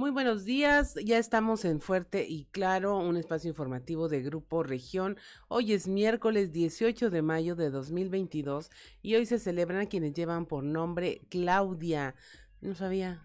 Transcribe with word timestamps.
Muy 0.00 0.12
buenos 0.12 0.46
días, 0.46 0.94
ya 1.04 1.18
estamos 1.18 1.66
en 1.66 1.78
Fuerte 1.78 2.24
y 2.26 2.46
Claro, 2.52 2.96
un 2.96 3.18
espacio 3.18 3.50
informativo 3.50 4.08
de 4.08 4.22
Grupo 4.22 4.62
Región. 4.62 5.18
Hoy 5.48 5.74
es 5.74 5.88
miércoles 5.88 6.52
18 6.52 7.10
de 7.10 7.20
mayo 7.20 7.54
de 7.54 7.68
2022 7.68 8.70
y 9.02 9.16
hoy 9.16 9.26
se 9.26 9.38
celebran 9.38 9.88
quienes 9.88 10.14
llevan 10.14 10.46
por 10.46 10.64
nombre 10.64 11.20
Claudia. 11.28 12.14
No 12.62 12.74
sabía, 12.74 13.22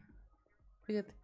fíjate. 0.82 1.16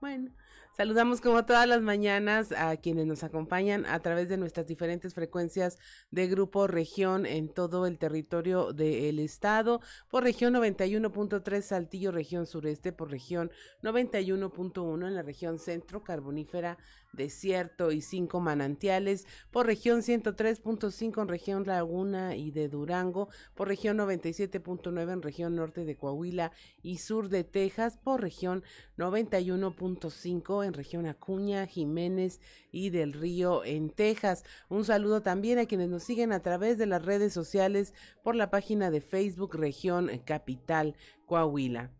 Bueno, 0.00 0.32
Saludamos 0.76 1.20
como 1.20 1.44
todas 1.44 1.68
las 1.68 1.82
mañanas 1.82 2.50
a 2.50 2.76
quienes 2.76 3.06
nos 3.06 3.22
acompañan 3.22 3.86
a 3.86 4.00
través 4.00 4.28
de 4.28 4.36
nuestras 4.36 4.66
diferentes 4.66 5.14
frecuencias 5.14 5.78
de 6.10 6.26
Grupo 6.26 6.66
Región 6.66 7.26
en 7.26 7.48
todo 7.48 7.86
el 7.86 7.96
territorio 7.96 8.72
del 8.72 9.20
estado, 9.20 9.80
por 10.10 10.24
región 10.24 10.52
91.3 10.54 11.62
Saltillo, 11.62 12.10
región 12.10 12.46
sureste, 12.46 12.92
por 12.92 13.12
región 13.12 13.52
91.1 13.84 15.06
en 15.06 15.14
la 15.14 15.22
región 15.22 15.60
centro 15.60 16.02
carbonífera 16.02 16.76
desierto 17.14 17.92
y 17.92 18.00
cinco 18.00 18.40
manantiales, 18.40 19.26
por 19.50 19.66
región 19.66 20.02
103.5 20.02 21.22
en 21.22 21.28
región 21.28 21.64
Laguna 21.66 22.36
y 22.36 22.50
de 22.50 22.68
Durango, 22.68 23.28
por 23.54 23.68
región 23.68 23.98
97.9 23.98 25.12
en 25.12 25.22
región 25.22 25.56
norte 25.56 25.84
de 25.84 25.96
Coahuila 25.96 26.52
y 26.82 26.98
sur 26.98 27.28
de 27.28 27.44
Texas, 27.44 27.98
por 28.02 28.20
región 28.20 28.62
91.5 28.96 30.64
en 30.64 30.72
región 30.72 31.06
Acuña, 31.06 31.66
Jiménez 31.66 32.40
y 32.70 32.90
del 32.90 33.12
Río 33.12 33.64
en 33.64 33.90
Texas. 33.90 34.44
Un 34.68 34.84
saludo 34.84 35.22
también 35.22 35.58
a 35.58 35.66
quienes 35.66 35.88
nos 35.88 36.02
siguen 36.02 36.32
a 36.32 36.40
través 36.40 36.78
de 36.78 36.86
las 36.86 37.04
redes 37.04 37.32
sociales 37.32 37.94
por 38.22 38.34
la 38.34 38.50
página 38.50 38.90
de 38.90 39.00
Facebook 39.00 39.56
Región 39.56 40.10
Capital 40.24 40.96
Coahuila. 41.26 41.90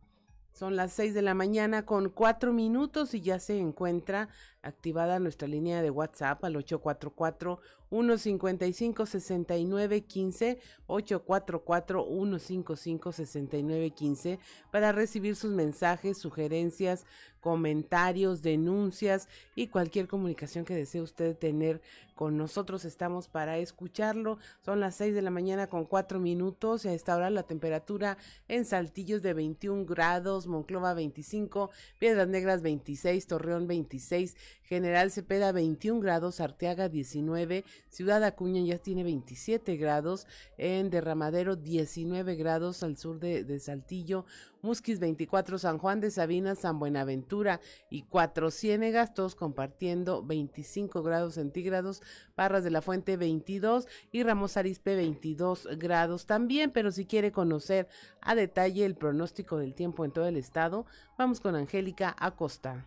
Son 0.54 0.76
las 0.76 0.92
seis 0.92 1.14
de 1.14 1.22
la 1.22 1.34
mañana 1.34 1.84
con 1.84 2.10
cuatro 2.10 2.52
minutos 2.52 3.12
y 3.14 3.20
ya 3.20 3.40
se 3.40 3.58
encuentra 3.58 4.28
activada 4.62 5.18
nuestra 5.18 5.48
línea 5.48 5.82
de 5.82 5.90
WhatsApp 5.90 6.44
al 6.44 6.54
844 6.54 7.58
155 7.94 9.06
6915 9.06 10.58
844 10.86 12.04
155 12.04 13.12
6915 13.12 14.38
para 14.72 14.90
recibir 14.90 15.36
sus 15.36 15.52
mensajes, 15.52 16.18
sugerencias, 16.18 17.06
comentarios, 17.40 18.40
denuncias 18.42 19.28
y 19.54 19.68
cualquier 19.68 20.08
comunicación 20.08 20.64
que 20.64 20.74
desee 20.74 21.02
usted 21.02 21.36
tener 21.36 21.82
con 22.14 22.36
nosotros. 22.36 22.84
Estamos 22.84 23.28
para 23.28 23.58
escucharlo. 23.58 24.38
Son 24.64 24.80
las 24.80 24.96
6 24.96 25.14
de 25.14 25.22
la 25.22 25.30
mañana 25.30 25.66
con 25.66 25.84
4 25.84 26.18
minutos 26.18 26.84
y 26.84 26.88
a 26.88 26.94
esta 26.94 27.14
hora 27.14 27.28
la 27.28 27.42
temperatura 27.42 28.16
en 28.48 28.64
Saltillos 28.64 29.20
de 29.20 29.34
21 29.34 29.84
grados, 29.84 30.46
Monclova 30.46 30.94
25, 30.94 31.70
Piedras 31.98 32.28
Negras 32.28 32.62
26, 32.62 33.26
Torreón 33.26 33.66
26, 33.66 34.36
General 34.62 35.10
Cepeda 35.10 35.52
21 35.52 36.00
grados, 36.00 36.40
Arteaga 36.40 36.88
19, 36.88 37.64
Ciudad 37.88 38.24
Acuña 38.24 38.60
ya 38.62 38.78
tiene 38.78 39.04
27 39.04 39.76
grados, 39.76 40.26
en 40.58 40.90
Derramadero 40.90 41.56
19 41.56 42.34
grados 42.34 42.82
al 42.82 42.96
sur 42.96 43.20
de, 43.20 43.58
Saltillo, 43.60 44.26
Musquis 44.62 44.98
24, 44.98 45.58
San 45.58 45.78
Juan 45.78 46.00
de 46.00 46.10
Sabina, 46.10 46.54
San 46.54 46.78
Buenaventura 46.78 47.60
y 47.90 48.02
Cuatro 48.02 48.50
Ciénegas, 48.50 49.14
todos 49.14 49.34
compartiendo 49.34 50.24
25 50.24 51.02
grados 51.02 51.34
centígrados, 51.34 52.02
Parras 52.34 52.64
de 52.64 52.70
la 52.70 52.82
Fuente 52.82 53.16
22 53.16 53.86
y 54.10 54.22
Ramos 54.22 54.56
Arispe 54.56 54.96
22 54.96 55.68
grados 55.78 56.26
también, 56.26 56.70
pero 56.70 56.90
si 56.90 57.06
quiere 57.06 57.30
conocer 57.30 57.88
a 58.20 58.34
detalle 58.34 58.84
el 58.84 58.96
pronóstico 58.96 59.58
del 59.58 59.74
tiempo 59.74 60.04
en 60.04 60.12
todo 60.12 60.26
el 60.26 60.36
estado, 60.36 60.86
vamos 61.16 61.40
con 61.40 61.54
Angélica 61.54 62.14
Acosta. 62.18 62.86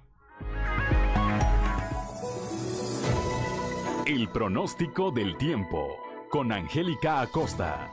El 4.08 4.30
pronóstico 4.30 5.12
del 5.12 5.36
tiempo 5.36 6.00
con 6.30 6.54
Angélica 6.54 7.20
Acosta. 7.20 7.92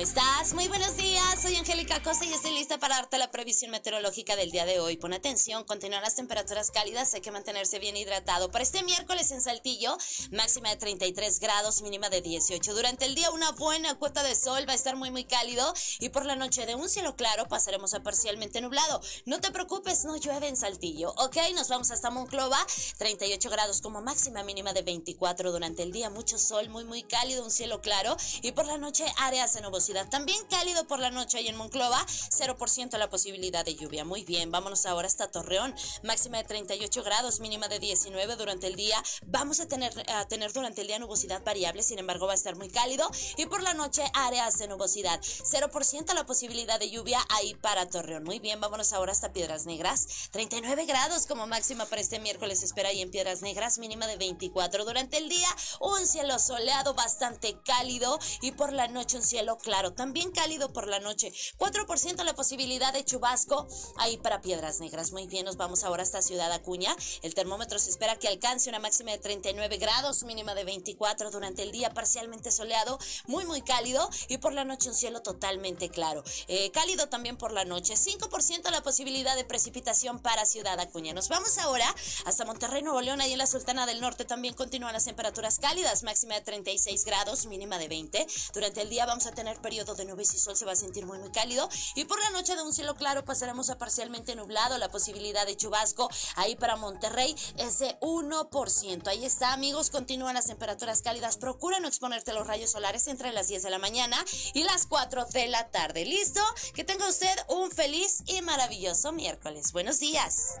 estás? 0.00 0.54
Muy 0.54 0.66
buenos 0.68 0.96
días, 0.96 1.09
soy 1.40 1.56
Angélica 1.56 2.02
Cosa 2.02 2.26
y 2.26 2.32
estoy 2.34 2.52
lista 2.52 2.78
para 2.78 2.96
darte 2.96 3.16
la 3.16 3.30
previsión 3.30 3.70
meteorológica 3.70 4.36
del 4.36 4.50
día 4.50 4.66
de 4.66 4.78
hoy. 4.78 4.98
Pon 4.98 5.14
atención, 5.14 5.64
continuarán 5.64 6.04
las 6.04 6.14
temperaturas 6.14 6.70
cálidas, 6.70 7.14
hay 7.14 7.22
que 7.22 7.30
mantenerse 7.30 7.78
bien 7.78 7.96
hidratado. 7.96 8.50
Para 8.50 8.62
este 8.62 8.82
miércoles 8.82 9.30
en 9.30 9.40
Saltillo, 9.40 9.96
máxima 10.32 10.68
de 10.68 10.76
33 10.76 11.40
grados, 11.40 11.80
mínima 11.80 12.10
de 12.10 12.20
18. 12.20 12.74
Durante 12.74 13.06
el 13.06 13.14
día 13.14 13.30
una 13.30 13.52
buena 13.52 13.94
cuota 13.94 14.22
de 14.22 14.34
sol, 14.34 14.68
va 14.68 14.72
a 14.72 14.74
estar 14.74 14.96
muy 14.96 15.10
muy 15.10 15.24
cálido 15.24 15.72
y 15.98 16.10
por 16.10 16.26
la 16.26 16.36
noche 16.36 16.66
de 16.66 16.74
un 16.74 16.90
cielo 16.90 17.16
claro 17.16 17.48
pasaremos 17.48 17.94
a 17.94 18.02
parcialmente 18.02 18.60
nublado. 18.60 19.00
No 19.24 19.40
te 19.40 19.50
preocupes, 19.50 20.04
no 20.04 20.16
llueve 20.16 20.48
en 20.48 20.58
Saltillo, 20.58 21.14
¿ok? 21.16 21.36
Nos 21.54 21.68
vamos 21.68 21.90
hasta 21.90 22.10
Monclova, 22.10 22.58
38 22.98 23.48
grados 23.48 23.80
como 23.80 24.02
máxima, 24.02 24.42
mínima 24.42 24.74
de 24.74 24.82
24. 24.82 25.52
Durante 25.52 25.84
el 25.84 25.92
día 25.92 26.10
mucho 26.10 26.38
sol, 26.38 26.68
muy 26.68 26.84
muy 26.84 27.02
cálido, 27.02 27.42
un 27.44 27.50
cielo 27.50 27.80
claro 27.80 28.14
y 28.42 28.52
por 28.52 28.66
la 28.66 28.76
noche 28.76 29.06
áreas 29.16 29.54
de 29.54 29.62
nubosidad 29.62 30.06
también 30.10 30.44
cálido 30.50 30.86
por 30.86 30.98
la 30.98 31.10
noche 31.10 31.29
ahí 31.36 31.48
en 31.48 31.56
Monclova, 31.56 32.04
0% 32.06 32.98
la 32.98 33.10
posibilidad 33.10 33.64
de 33.64 33.74
lluvia. 33.74 34.04
Muy 34.04 34.24
bien, 34.24 34.50
vámonos 34.50 34.86
ahora 34.86 35.06
hasta 35.06 35.30
Torreón, 35.30 35.74
máxima 36.02 36.38
de 36.38 36.44
38 36.44 37.02
grados, 37.02 37.40
mínima 37.40 37.68
de 37.68 37.78
19 37.78 38.36
durante 38.36 38.66
el 38.66 38.76
día. 38.76 39.02
Vamos 39.26 39.60
a 39.60 39.66
tener, 39.66 39.92
a 40.10 40.26
tener 40.26 40.52
durante 40.52 40.80
el 40.80 40.86
día 40.86 40.98
nubosidad 40.98 41.42
variable, 41.44 41.82
sin 41.82 41.98
embargo 41.98 42.26
va 42.26 42.32
a 42.32 42.36
estar 42.36 42.56
muy 42.56 42.68
cálido. 42.68 43.10
Y 43.36 43.46
por 43.46 43.62
la 43.62 43.74
noche 43.74 44.02
áreas 44.14 44.58
de 44.58 44.68
nubosidad, 44.68 45.20
0% 45.20 46.14
la 46.14 46.26
posibilidad 46.26 46.78
de 46.78 46.90
lluvia 46.90 47.20
ahí 47.30 47.54
para 47.54 47.88
Torreón. 47.88 48.24
Muy 48.24 48.38
bien, 48.38 48.60
vámonos 48.60 48.92
ahora 48.92 49.12
hasta 49.12 49.32
Piedras 49.32 49.66
Negras, 49.66 50.30
39 50.32 50.86
grados 50.86 51.26
como 51.26 51.46
máxima 51.46 51.86
para 51.86 52.00
este 52.00 52.18
miércoles 52.18 52.62
espera 52.62 52.88
ahí 52.88 53.00
en 53.00 53.10
Piedras 53.10 53.42
Negras, 53.42 53.78
mínima 53.78 54.06
de 54.06 54.16
24 54.16 54.84
durante 54.84 55.18
el 55.18 55.28
día. 55.28 55.48
Un 55.80 56.06
cielo 56.06 56.38
soleado 56.38 56.94
bastante 56.94 57.58
cálido 57.64 58.18
y 58.40 58.52
por 58.52 58.72
la 58.72 58.88
noche 58.88 59.16
un 59.16 59.22
cielo 59.22 59.58
claro 59.58 59.92
también 59.92 60.30
cálido 60.30 60.72
por 60.72 60.86
la 60.88 61.00
noche. 61.00 61.19
4% 61.28 62.24
la 62.24 62.34
posibilidad 62.34 62.92
de 62.92 63.04
chubasco 63.04 63.66
ahí 63.96 64.16
para 64.16 64.40
Piedras 64.40 64.80
Negras. 64.80 65.12
Muy 65.12 65.26
bien, 65.26 65.44
nos 65.44 65.56
vamos 65.56 65.84
ahora 65.84 66.02
hasta 66.02 66.22
Ciudad 66.22 66.52
Acuña. 66.52 66.94
El 67.22 67.34
termómetro 67.34 67.78
se 67.78 67.90
espera 67.90 68.16
que 68.16 68.28
alcance 68.28 68.68
una 68.68 68.78
máxima 68.78 69.12
de 69.12 69.18
39 69.18 69.76
grados, 69.78 70.22
mínima 70.24 70.54
de 70.54 70.64
24 70.64 71.30
durante 71.30 71.62
el 71.62 71.72
día, 71.72 71.92
parcialmente 71.92 72.50
soleado, 72.50 72.98
muy, 73.26 73.44
muy 73.44 73.62
cálido 73.62 74.08
y 74.28 74.38
por 74.38 74.52
la 74.52 74.64
noche 74.64 74.88
un 74.88 74.94
cielo 74.94 75.22
totalmente 75.22 75.88
claro. 75.90 76.24
Eh, 76.48 76.70
cálido 76.70 77.08
también 77.08 77.36
por 77.36 77.52
la 77.52 77.64
noche. 77.64 77.94
5% 77.94 78.70
la 78.70 78.82
posibilidad 78.82 79.36
de 79.36 79.44
precipitación 79.44 80.20
para 80.20 80.46
Ciudad 80.46 80.78
Acuña. 80.80 81.12
Nos 81.12 81.28
vamos 81.28 81.58
ahora 81.58 81.94
hasta 82.24 82.44
Monterrey, 82.44 82.82
Nuevo 82.82 83.00
León, 83.00 83.20
ahí 83.20 83.32
en 83.32 83.38
la 83.38 83.46
Sultana 83.46 83.86
del 83.86 84.00
Norte 84.00 84.24
también 84.24 84.54
continúan 84.54 84.92
las 84.92 85.04
temperaturas 85.04 85.58
cálidas, 85.58 86.02
máxima 86.02 86.34
de 86.34 86.40
36 86.40 87.04
grados, 87.04 87.46
mínima 87.46 87.78
de 87.78 87.88
20. 87.88 88.26
Durante 88.54 88.82
el 88.82 88.90
día 88.90 89.06
vamos 89.06 89.26
a 89.26 89.32
tener 89.32 89.60
periodo 89.60 89.94
de 89.94 90.04
nubes 90.04 90.34
y 90.34 90.38
sol 90.38 90.56
se 90.56 90.64
va 90.64 90.72
a 90.72 90.76
sentir 90.76 91.06
muy 91.10 91.18
muy 91.18 91.30
cálido 91.32 91.68
y 91.96 92.04
por 92.04 92.20
la 92.20 92.30
noche 92.30 92.54
de 92.54 92.62
un 92.62 92.72
cielo 92.72 92.94
claro 92.94 93.24
pasaremos 93.24 93.68
a 93.68 93.78
parcialmente 93.78 94.36
nublado, 94.36 94.78
la 94.78 94.90
posibilidad 94.90 95.44
de 95.44 95.56
chubasco 95.56 96.08
ahí 96.36 96.54
para 96.54 96.76
Monterrey 96.76 97.34
es 97.56 97.80
de 97.80 97.98
1%. 98.00 99.08
Ahí 99.08 99.24
está 99.24 99.52
amigos, 99.52 99.90
continúan 99.90 100.34
las 100.34 100.46
temperaturas 100.46 101.02
cálidas, 101.02 101.36
procura 101.36 101.80
no 101.80 101.88
exponerte 101.88 102.30
a 102.30 102.34
los 102.34 102.46
rayos 102.46 102.70
solares 102.70 103.08
entre 103.08 103.32
las 103.32 103.48
10 103.48 103.64
de 103.64 103.70
la 103.70 103.78
mañana 103.78 104.24
y 104.54 104.62
las 104.62 104.86
4 104.86 105.24
de 105.26 105.48
la 105.48 105.68
tarde. 105.70 106.04
¿Listo? 106.04 106.40
Que 106.74 106.84
tenga 106.84 107.08
usted 107.08 107.36
un 107.48 107.72
feliz 107.72 108.22
y 108.26 108.40
maravilloso 108.42 109.10
miércoles. 109.10 109.72
Buenos 109.72 109.98
días. 109.98 110.58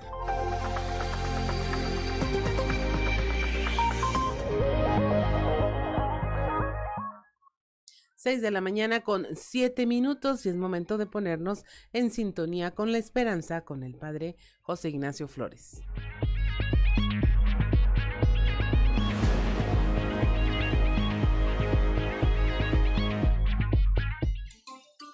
6 8.22 8.42
de 8.42 8.50
la 8.50 8.60
mañana 8.60 9.00
con 9.00 9.26
7 9.34 9.86
minutos 9.86 10.44
y 10.44 10.50
es 10.50 10.54
momento 10.54 10.98
de 10.98 11.06
ponernos 11.06 11.64
en 11.94 12.10
sintonía 12.10 12.72
con 12.72 12.92
la 12.92 12.98
esperanza 12.98 13.62
con 13.62 13.82
el 13.82 13.94
Padre 13.94 14.36
José 14.60 14.90
Ignacio 14.90 15.26
Flores. 15.26 15.80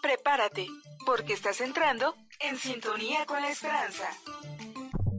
Prepárate, 0.02 0.66
porque 1.06 1.34
estás 1.34 1.60
entrando 1.60 2.16
en 2.40 2.56
sintonía 2.56 3.24
con 3.24 3.40
la 3.40 3.50
esperanza. 3.50 4.08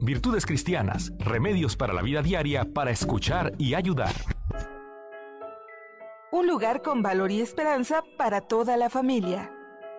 Virtudes 0.02 0.44
cristianas, 0.44 1.10
remedios 1.20 1.74
para 1.74 1.94
la 1.94 2.02
vida 2.02 2.20
diaria 2.20 2.66
para 2.66 2.90
escuchar 2.90 3.54
y 3.56 3.72
ayudar 3.72 4.12
un 6.30 6.46
lugar 6.46 6.82
con 6.82 7.02
valor 7.02 7.30
y 7.30 7.40
esperanza 7.40 8.02
para 8.16 8.40
toda 8.40 8.76
la 8.76 8.90
familia. 8.90 9.52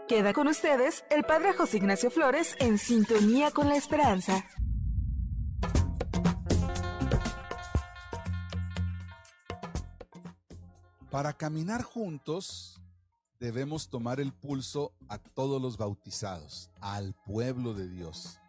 Queda 0.07 0.33
con 0.33 0.47
ustedes 0.47 1.03
el 1.09 1.23
Padre 1.23 1.53
José 1.53 1.77
Ignacio 1.77 2.11
Flores 2.11 2.55
en 2.59 2.77
sintonía 2.77 3.51
con 3.51 3.67
la 3.67 3.75
esperanza. 3.75 4.45
Para 11.09 11.33
caminar 11.33 11.81
juntos 11.81 12.79
debemos 13.39 13.89
tomar 13.89 14.19
el 14.19 14.31
pulso 14.31 14.93
a 15.07 15.17
todos 15.17 15.59
los 15.61 15.77
bautizados, 15.77 16.69
al 16.81 17.15
pueblo 17.25 17.73
de 17.73 17.89
Dios. 17.89 18.39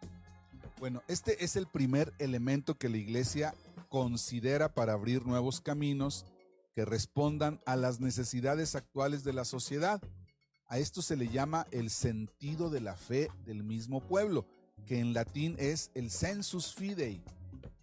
Bueno, 0.79 1.01
este 1.07 1.43
es 1.43 1.55
el 1.55 1.67
primer 1.67 2.13
elemento 2.19 2.75
que 2.77 2.89
la 2.89 2.97
iglesia 2.97 3.55
considera 3.89 4.73
para 4.73 4.93
abrir 4.93 5.25
nuevos 5.25 5.61
caminos 5.61 6.25
que 6.73 6.85
respondan 6.85 7.59
a 7.65 7.75
las 7.75 7.99
necesidades 7.99 8.75
actuales 8.75 9.23
de 9.23 9.33
la 9.33 9.45
sociedad. 9.45 10.01
A 10.67 10.77
esto 10.77 11.01
se 11.01 11.17
le 11.17 11.27
llama 11.27 11.67
el 11.71 11.89
sentido 11.89 12.69
de 12.69 12.81
la 12.81 12.95
fe 12.95 13.29
del 13.45 13.63
mismo 13.63 13.99
pueblo, 14.01 14.45
que 14.85 14.99
en 14.99 15.13
latín 15.13 15.55
es 15.59 15.91
el 15.93 16.09
sensus 16.09 16.73
fidei, 16.73 17.23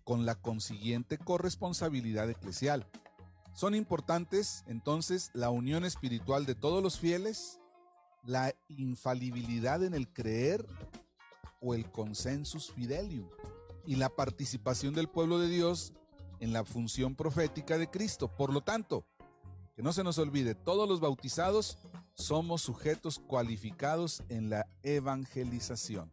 con 0.04 0.24
la 0.24 0.36
consiguiente 0.36 1.18
corresponsabilidad 1.18 2.30
eclesial. 2.30 2.86
Son 3.54 3.74
importantes 3.74 4.64
entonces 4.66 5.30
la 5.34 5.50
unión 5.50 5.84
espiritual 5.84 6.46
de 6.46 6.54
todos 6.54 6.82
los 6.82 6.98
fieles, 6.98 7.60
la 8.24 8.54
infalibilidad 8.68 9.84
en 9.84 9.94
el 9.94 10.08
creer 10.08 10.64
o 11.60 11.74
el 11.74 11.90
consensus 11.90 12.70
fidelium 12.70 13.28
y 13.84 13.96
la 13.96 14.08
participación 14.08 14.94
del 14.94 15.08
pueblo 15.08 15.38
de 15.38 15.48
Dios 15.48 15.92
en 16.40 16.52
la 16.52 16.64
función 16.64 17.14
profética 17.14 17.78
de 17.78 17.88
Cristo. 17.88 18.28
Por 18.28 18.52
lo 18.52 18.62
tanto, 18.62 19.04
que 19.74 19.82
no 19.82 19.92
se 19.92 20.04
nos 20.04 20.18
olvide, 20.18 20.54
todos 20.54 20.88
los 20.88 21.00
bautizados 21.00 21.78
somos 22.14 22.62
sujetos 22.62 23.18
cualificados 23.18 24.22
en 24.28 24.50
la 24.50 24.66
evangelización. 24.82 26.12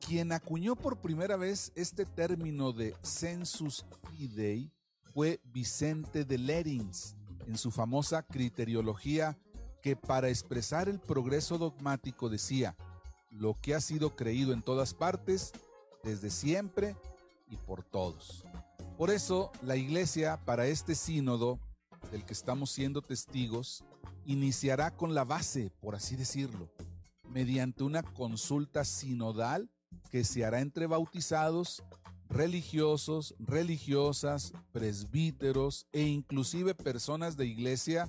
Quien 0.00 0.32
acuñó 0.32 0.76
por 0.76 1.00
primera 1.00 1.36
vez 1.36 1.72
este 1.74 2.06
término 2.06 2.72
de 2.72 2.94
sensus 3.02 3.84
fidei 4.08 4.72
fue 5.12 5.40
Vicente 5.44 6.24
de 6.24 6.38
Lerins 6.38 7.16
en 7.46 7.58
su 7.58 7.70
famosa 7.70 8.22
criteriología 8.22 9.36
que 9.82 9.96
para 9.96 10.28
expresar 10.28 10.88
el 10.88 11.00
progreso 11.00 11.58
dogmático 11.58 12.28
decía, 12.28 12.76
lo 13.30 13.54
que 13.60 13.74
ha 13.74 13.80
sido 13.80 14.16
creído 14.16 14.52
en 14.52 14.62
todas 14.62 14.94
partes, 14.94 15.52
desde 16.02 16.30
siempre 16.30 16.96
y 17.48 17.56
por 17.56 17.82
todos. 17.82 18.44
Por 18.98 19.12
eso 19.12 19.52
la 19.62 19.76
iglesia 19.76 20.40
para 20.44 20.66
este 20.66 20.96
sínodo 20.96 21.60
del 22.10 22.24
que 22.24 22.32
estamos 22.32 22.72
siendo 22.72 23.00
testigos 23.00 23.84
iniciará 24.26 24.90
con 24.90 25.14
la 25.14 25.22
base, 25.22 25.70
por 25.80 25.94
así 25.94 26.16
decirlo, 26.16 26.68
mediante 27.30 27.84
una 27.84 28.02
consulta 28.02 28.84
sinodal 28.84 29.70
que 30.10 30.24
se 30.24 30.44
hará 30.44 30.58
entre 30.58 30.88
bautizados, 30.88 31.84
religiosos, 32.28 33.36
religiosas, 33.38 34.52
presbíteros 34.72 35.86
e 35.92 36.02
inclusive 36.02 36.74
personas 36.74 37.36
de 37.36 37.46
iglesia 37.46 38.08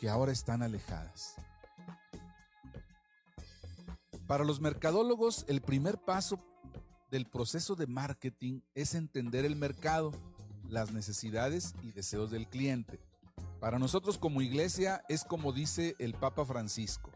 que 0.00 0.08
ahora 0.08 0.32
están 0.32 0.62
alejadas. 0.62 1.34
Para 4.26 4.44
los 4.44 4.62
mercadólogos, 4.62 5.44
el 5.46 5.60
primer 5.60 5.98
paso 5.98 6.42
del 7.12 7.26
proceso 7.26 7.76
de 7.76 7.86
marketing 7.86 8.62
es 8.74 8.94
entender 8.94 9.44
el 9.44 9.54
mercado, 9.54 10.12
las 10.66 10.92
necesidades 10.92 11.74
y 11.82 11.92
deseos 11.92 12.30
del 12.30 12.48
cliente. 12.48 12.98
Para 13.60 13.78
nosotros 13.78 14.16
como 14.16 14.40
iglesia 14.40 15.04
es 15.10 15.22
como 15.22 15.52
dice 15.52 15.94
el 15.98 16.14
Papa 16.14 16.46
Francisco, 16.46 17.10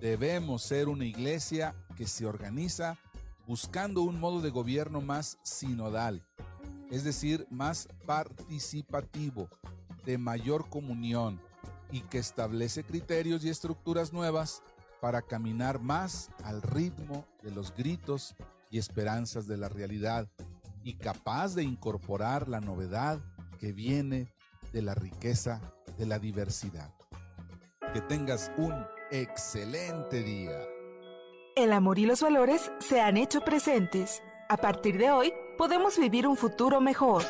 debemos 0.00 0.62
ser 0.62 0.88
una 0.88 1.04
iglesia 1.04 1.76
que 1.96 2.08
se 2.08 2.26
organiza 2.26 2.98
buscando 3.46 4.02
un 4.02 4.18
modo 4.18 4.40
de 4.40 4.50
gobierno 4.50 5.00
más 5.00 5.38
sinodal, 5.44 6.26
es 6.90 7.04
decir, 7.04 7.46
más 7.48 7.86
participativo, 8.06 9.48
de 10.04 10.18
mayor 10.18 10.68
comunión 10.68 11.40
y 11.92 12.00
que 12.00 12.18
establece 12.18 12.82
criterios 12.82 13.44
y 13.44 13.50
estructuras 13.50 14.12
nuevas 14.12 14.64
para 15.00 15.22
caminar 15.22 15.78
más 15.80 16.28
al 16.42 16.60
ritmo 16.60 17.24
de 17.44 17.52
los 17.52 17.72
gritos 17.72 18.34
y 18.70 18.78
esperanzas 18.78 19.46
de 19.46 19.56
la 19.56 19.68
realidad 19.68 20.28
y 20.84 20.94
capaz 20.94 21.54
de 21.54 21.64
incorporar 21.64 22.48
la 22.48 22.60
novedad 22.60 23.20
que 23.58 23.72
viene 23.72 24.28
de 24.72 24.82
la 24.82 24.94
riqueza 24.94 25.60
de 25.96 26.06
la 26.06 26.18
diversidad. 26.18 26.92
Que 27.92 28.00
tengas 28.00 28.52
un 28.56 28.74
excelente 29.10 30.22
día. 30.22 30.58
El 31.56 31.72
amor 31.72 31.98
y 31.98 32.06
los 32.06 32.22
valores 32.22 32.70
se 32.78 33.00
han 33.00 33.16
hecho 33.16 33.40
presentes. 33.40 34.22
A 34.48 34.56
partir 34.58 34.96
de 34.96 35.10
hoy, 35.10 35.32
podemos 35.56 35.98
vivir 35.98 36.26
un 36.26 36.36
futuro 36.36 36.80
mejor. 36.80 37.24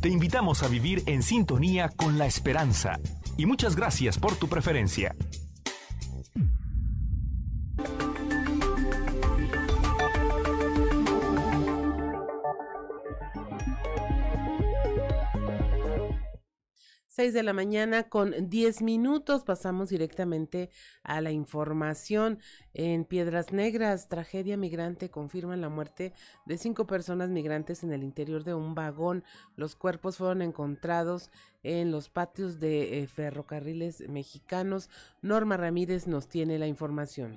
Te 0.00 0.08
invitamos 0.08 0.62
a 0.62 0.68
vivir 0.68 1.02
en 1.06 1.22
sintonía 1.22 1.88
con 1.88 2.18
la 2.18 2.26
esperanza 2.26 3.00
y 3.36 3.46
muchas 3.46 3.76
gracias 3.76 4.18
por 4.18 4.36
tu 4.36 4.48
preferencia. 4.48 5.14
6 17.18 17.34
de 17.34 17.42
la 17.42 17.52
mañana 17.52 18.04
con 18.04 18.48
10 18.48 18.80
minutos. 18.82 19.42
Pasamos 19.42 19.88
directamente 19.88 20.70
a 21.02 21.20
la 21.20 21.32
información. 21.32 22.38
En 22.74 23.04
Piedras 23.04 23.52
Negras, 23.52 24.06
tragedia 24.06 24.56
migrante 24.56 25.10
confirman 25.10 25.60
la 25.60 25.68
muerte 25.68 26.12
de 26.46 26.58
cinco 26.58 26.86
personas 26.86 27.28
migrantes 27.30 27.82
en 27.82 27.92
el 27.92 28.04
interior 28.04 28.44
de 28.44 28.54
un 28.54 28.76
vagón. 28.76 29.24
Los 29.56 29.74
cuerpos 29.74 30.18
fueron 30.18 30.42
encontrados 30.42 31.32
en 31.64 31.90
los 31.90 32.08
patios 32.08 32.60
de 32.60 33.02
eh, 33.02 33.08
ferrocarriles 33.08 34.08
mexicanos. 34.08 34.88
Norma 35.20 35.56
Ramírez 35.56 36.06
nos 36.06 36.28
tiene 36.28 36.56
la 36.56 36.68
información. 36.68 37.36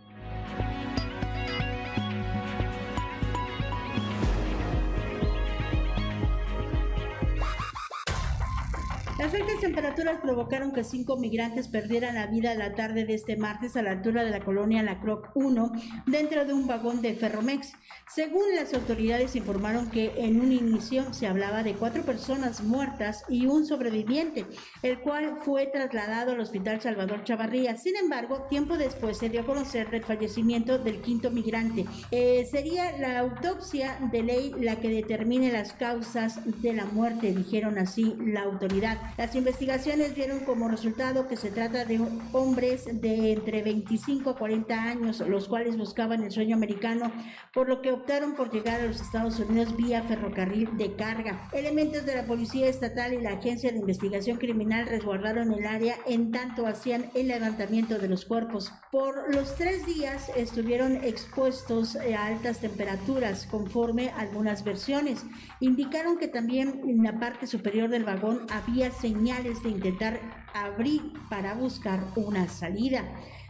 Las 9.22 9.36
altas 9.36 9.60
temperaturas 9.60 10.20
provocaron 10.20 10.72
que 10.72 10.84
cinco 10.84 11.16
migrantes 11.16 11.68
perdieran 11.68 12.16
la 12.16 12.26
vida 12.26 12.56
la 12.56 12.74
tarde 12.74 13.06
de 13.06 13.14
este 13.14 13.38
martes 13.38 13.76
a 13.76 13.84
la 13.84 13.92
altura 13.92 14.24
de 14.24 14.32
la 14.32 14.40
colonia 14.40 14.82
La 14.82 15.00
Croc 15.00 15.30
1 15.36 15.72
dentro 16.08 16.44
de 16.44 16.54
un 16.54 16.66
vagón 16.66 17.04
de 17.04 17.14
Ferromex. 17.14 17.74
Según 18.12 18.56
las 18.56 18.74
autoridades 18.74 19.36
informaron 19.36 19.92
que 19.92 20.12
en 20.18 20.42
un 20.42 20.52
inicio 20.52 21.14
se 21.14 21.28
hablaba 21.28 21.62
de 21.62 21.76
cuatro 21.76 22.02
personas 22.02 22.64
muertas 22.64 23.24
y 23.30 23.46
un 23.46 23.68
sobreviviente, 23.68 24.48
el 24.82 25.00
cual 25.02 25.38
fue 25.44 25.68
trasladado 25.68 26.32
al 26.32 26.40
Hospital 26.40 26.82
Salvador 26.82 27.24
Chavarría. 27.24 27.78
Sin 27.78 27.96
embargo, 27.98 28.48
tiempo 28.50 28.76
después 28.76 29.18
se 29.18 29.30
dio 29.30 29.42
a 29.42 29.46
conocer 29.46 29.88
el 29.92 30.04
fallecimiento 30.04 30.80
del 30.80 31.00
quinto 31.00 31.30
migrante. 31.30 31.86
Eh, 32.10 32.48
sería 32.50 32.98
la 32.98 33.20
autopsia 33.20 34.00
de 34.12 34.24
ley 34.24 34.56
la 34.60 34.78
que 34.78 34.90
determine 34.90 35.52
las 35.52 35.74
causas 35.74 36.40
de 36.62 36.74
la 36.74 36.86
muerte, 36.86 37.32
dijeron 37.32 37.78
así 37.78 38.16
la 38.20 38.42
autoridad. 38.42 38.98
Las 39.18 39.36
investigaciones 39.36 40.16
dieron 40.16 40.40
como 40.40 40.70
resultado 40.70 41.28
que 41.28 41.36
se 41.36 41.52
trata 41.52 41.86
de 41.86 42.00
hombres 42.32 42.86
de 43.02 43.34
entre 43.34 43.62
25 43.62 44.32
a 44.32 44.36
40 44.38 44.74
años, 44.74 45.20
los 45.20 45.48
cuales 45.48 45.78
buscaban 45.78 46.24
el 46.24 46.32
sueño 46.32 46.56
americano, 46.56 47.12
por 47.54 47.68
lo 47.68 47.82
que 47.82 47.92
optaron 47.92 48.36
por 48.36 48.52
llegar 48.52 48.82
a 48.82 48.86
los 48.86 49.02
Estados 49.02 49.40
Unidos 49.40 49.76
vía 49.76 50.04
ferrocarril 50.04 50.78
de 50.78 50.96
carga. 50.96 51.50
Elementos 51.52 52.06
de 52.06 52.16
la 52.16 52.26
Policía 52.26 52.68
Estatal 52.68 53.14
y 53.14 53.22
la 53.22 53.34
Agencia 53.34 53.72
de 53.72 53.80
Investigación 53.80 54.38
Criminal 54.38 54.88
resguardaron 54.88 55.52
el 55.52 55.66
área 55.66 55.96
en 56.08 56.32
tanto 56.32 56.66
hacían 56.66 57.12
el 57.14 57.28
levantamiento 57.28 58.00
de 58.00 58.08
los 58.08 58.26
cuerpos. 58.26 58.72
Por 58.92 59.34
los 59.34 59.56
tres 59.56 59.86
días 59.86 60.32
estuvieron 60.36 61.04
expuestos 61.04 61.96
a 61.96 62.26
altas 62.26 62.60
temperaturas, 62.60 63.46
conforme 63.46 64.10
algunas 64.12 64.64
versiones. 64.64 65.26
Indicaron 65.60 66.18
que 66.18 66.28
también 66.28 66.82
en 66.88 67.04
la 67.04 67.20
parte 67.20 67.48
superior 67.48 67.90
del 67.90 68.04
vagón 68.04 68.46
había 68.50 68.92
señales 69.02 69.64
de 69.64 69.70
intentar 69.70 70.22
abrir 70.54 71.14
para 71.30 71.56
buscar 71.56 72.06
una 72.16 72.48
salida. 72.48 73.04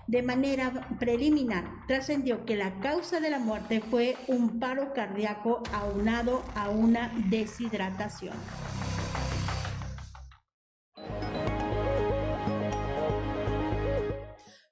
De 0.08 0.24
manera 0.24 0.88
preliminar, 1.00 1.63
trascendió 1.88 2.46
que 2.46 2.55
la 2.55 2.79
causa 2.79 3.20
de 3.20 3.29
la 3.29 3.39
muerte 3.39 3.81
fue 3.81 4.15
un 4.27 4.60
paro 4.60 4.93
cardíaco 4.93 5.62
aunado 5.74 6.43
a 6.55 6.70
una 6.70 7.12
deshidratación. 7.29 8.36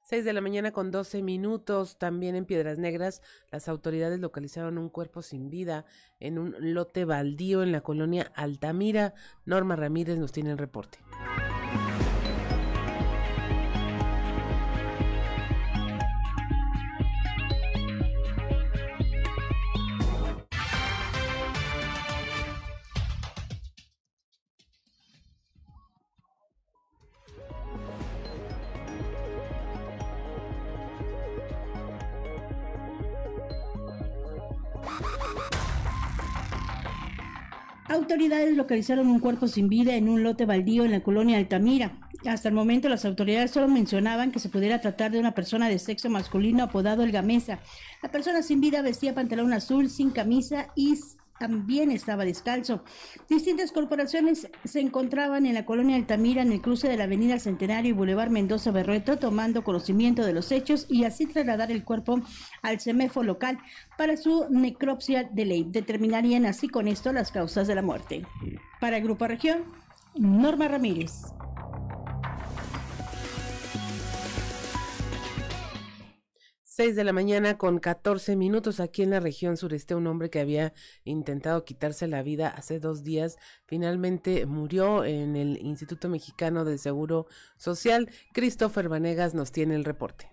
6 0.10 0.26
de 0.26 0.34
la 0.34 0.42
mañana 0.42 0.72
con 0.72 0.90
12 0.90 1.22
minutos. 1.22 2.00
También 2.00 2.36
en 2.36 2.46
Piedras 2.46 2.80
Negras, 2.80 3.22
las 3.52 3.70
autoridades 3.70 4.20
localizaron 4.20 4.80
un 4.80 4.90
cuerpo 4.90 5.22
sin 5.22 5.52
vida 5.52 5.86
en 6.20 6.40
un 6.40 6.56
lote 6.60 7.06
baldío 7.06 7.62
en 7.62 7.72
la 7.72 7.82
colonia 7.82 8.32
Altamira. 8.34 9.14
Norma 9.46 9.76
Ramírez 9.76 10.18
nos 10.18 10.32
tiene 10.32 10.50
el 10.50 10.58
reporte. 10.58 10.98
Autoridades 38.10 38.58
localizaron 38.58 39.08
un 39.08 39.20
cuerpo 39.20 39.48
sin 39.48 39.70
vida 39.70 39.94
en 39.94 40.10
un 40.10 40.24
lote 40.24 40.48
baldío 40.48 40.84
en 40.84 40.90
la 40.90 41.04
colonia 41.04 41.38
Altamira. 41.38 42.00
Hasta 42.26 42.50
el 42.50 42.56
momento 42.56 42.90
las 42.90 43.06
autoridades 43.06 43.52
solo 43.52 43.68
mencionaban 43.68 44.32
que 44.32 44.40
se 44.40 44.50
pudiera 44.50 44.82
tratar 44.82 45.12
de 45.12 45.20
una 45.20 45.36
persona 45.36 45.70
de 45.70 45.78
sexo 45.78 46.10
masculino 46.10 46.64
apodado 46.64 47.04
El 47.04 47.12
Gamesa. 47.12 47.60
La 48.02 48.10
persona 48.10 48.42
sin 48.42 48.62
vida 48.62 48.82
vestía 48.82 49.14
pantalón 49.14 49.54
azul 49.54 49.92
sin 49.92 50.10
camisa 50.10 50.70
y 50.76 50.98
también 51.40 51.92
estaba 51.92 52.26
descalzo. 52.26 52.84
Distintas 53.30 53.72
corporaciones 53.72 54.50
se 54.64 54.80
encontraban 54.80 55.46
en 55.46 55.54
la 55.54 55.66
colonia 55.66 55.96
Altamira 55.96 56.42
en 56.42 56.52
el 56.52 56.62
cruce 56.62 56.88
de 56.88 56.98
la 56.98 57.06
avenida 57.06 57.40
Centenario 57.40 57.92
y 57.92 57.94
Boulevard 57.94 58.30
Mendoza 58.30 58.72
Berrueto 58.72 59.18
tomando 59.18 59.64
conocimiento 59.64 60.26
de 60.26 60.34
los 60.34 60.52
hechos 60.52 60.86
y 60.90 61.06
así 61.06 61.26
trasladar 61.26 61.72
el 61.72 61.84
cuerpo 61.84 62.22
al 62.62 62.80
CEMEFO 62.80 63.24
local 63.24 63.60
para 63.98 64.18
su 64.18 64.46
necropsia 64.50 65.24
de 65.24 65.46
ley. 65.46 65.66
Determinarían 65.68 66.46
así 66.46 66.68
con 66.68 66.88
esto 66.88 67.12
las 67.14 67.32
causas 67.32 67.68
de 67.68 67.76
la 67.76 67.82
muerte. 67.82 68.26
Para 68.80 68.98
el 68.98 69.04
Grupo 69.04 69.28
Región, 69.28 69.64
Norma 70.16 70.68
Ramírez. 70.68 71.24
6 76.80 76.96
de 76.96 77.04
la 77.04 77.12
mañana 77.12 77.58
con 77.58 77.80
14 77.80 78.38
minutos 78.38 78.80
aquí 78.80 79.02
en 79.02 79.10
la 79.10 79.20
región 79.20 79.58
sureste. 79.58 79.96
Un 79.96 80.08
hombre 80.08 80.30
que 80.30 80.40
había 80.40 80.72
intentado 81.04 81.66
quitarse 81.66 82.08
la 82.08 82.24
vida 82.24 82.48
hace 82.48 82.80
dos 82.80 83.04
días 83.04 83.36
finalmente 83.66 84.46
murió 84.46 85.04
en 85.04 85.36
el 85.36 85.58
Instituto 85.58 86.08
Mexicano 86.08 86.64
del 86.64 86.80
Seguro 86.80 87.28
Social. 87.58 88.10
Christopher 88.32 88.88
Vanegas 88.88 89.34
nos 89.34 89.52
tiene 89.52 89.76
el 89.76 89.84
reporte. 89.84 90.32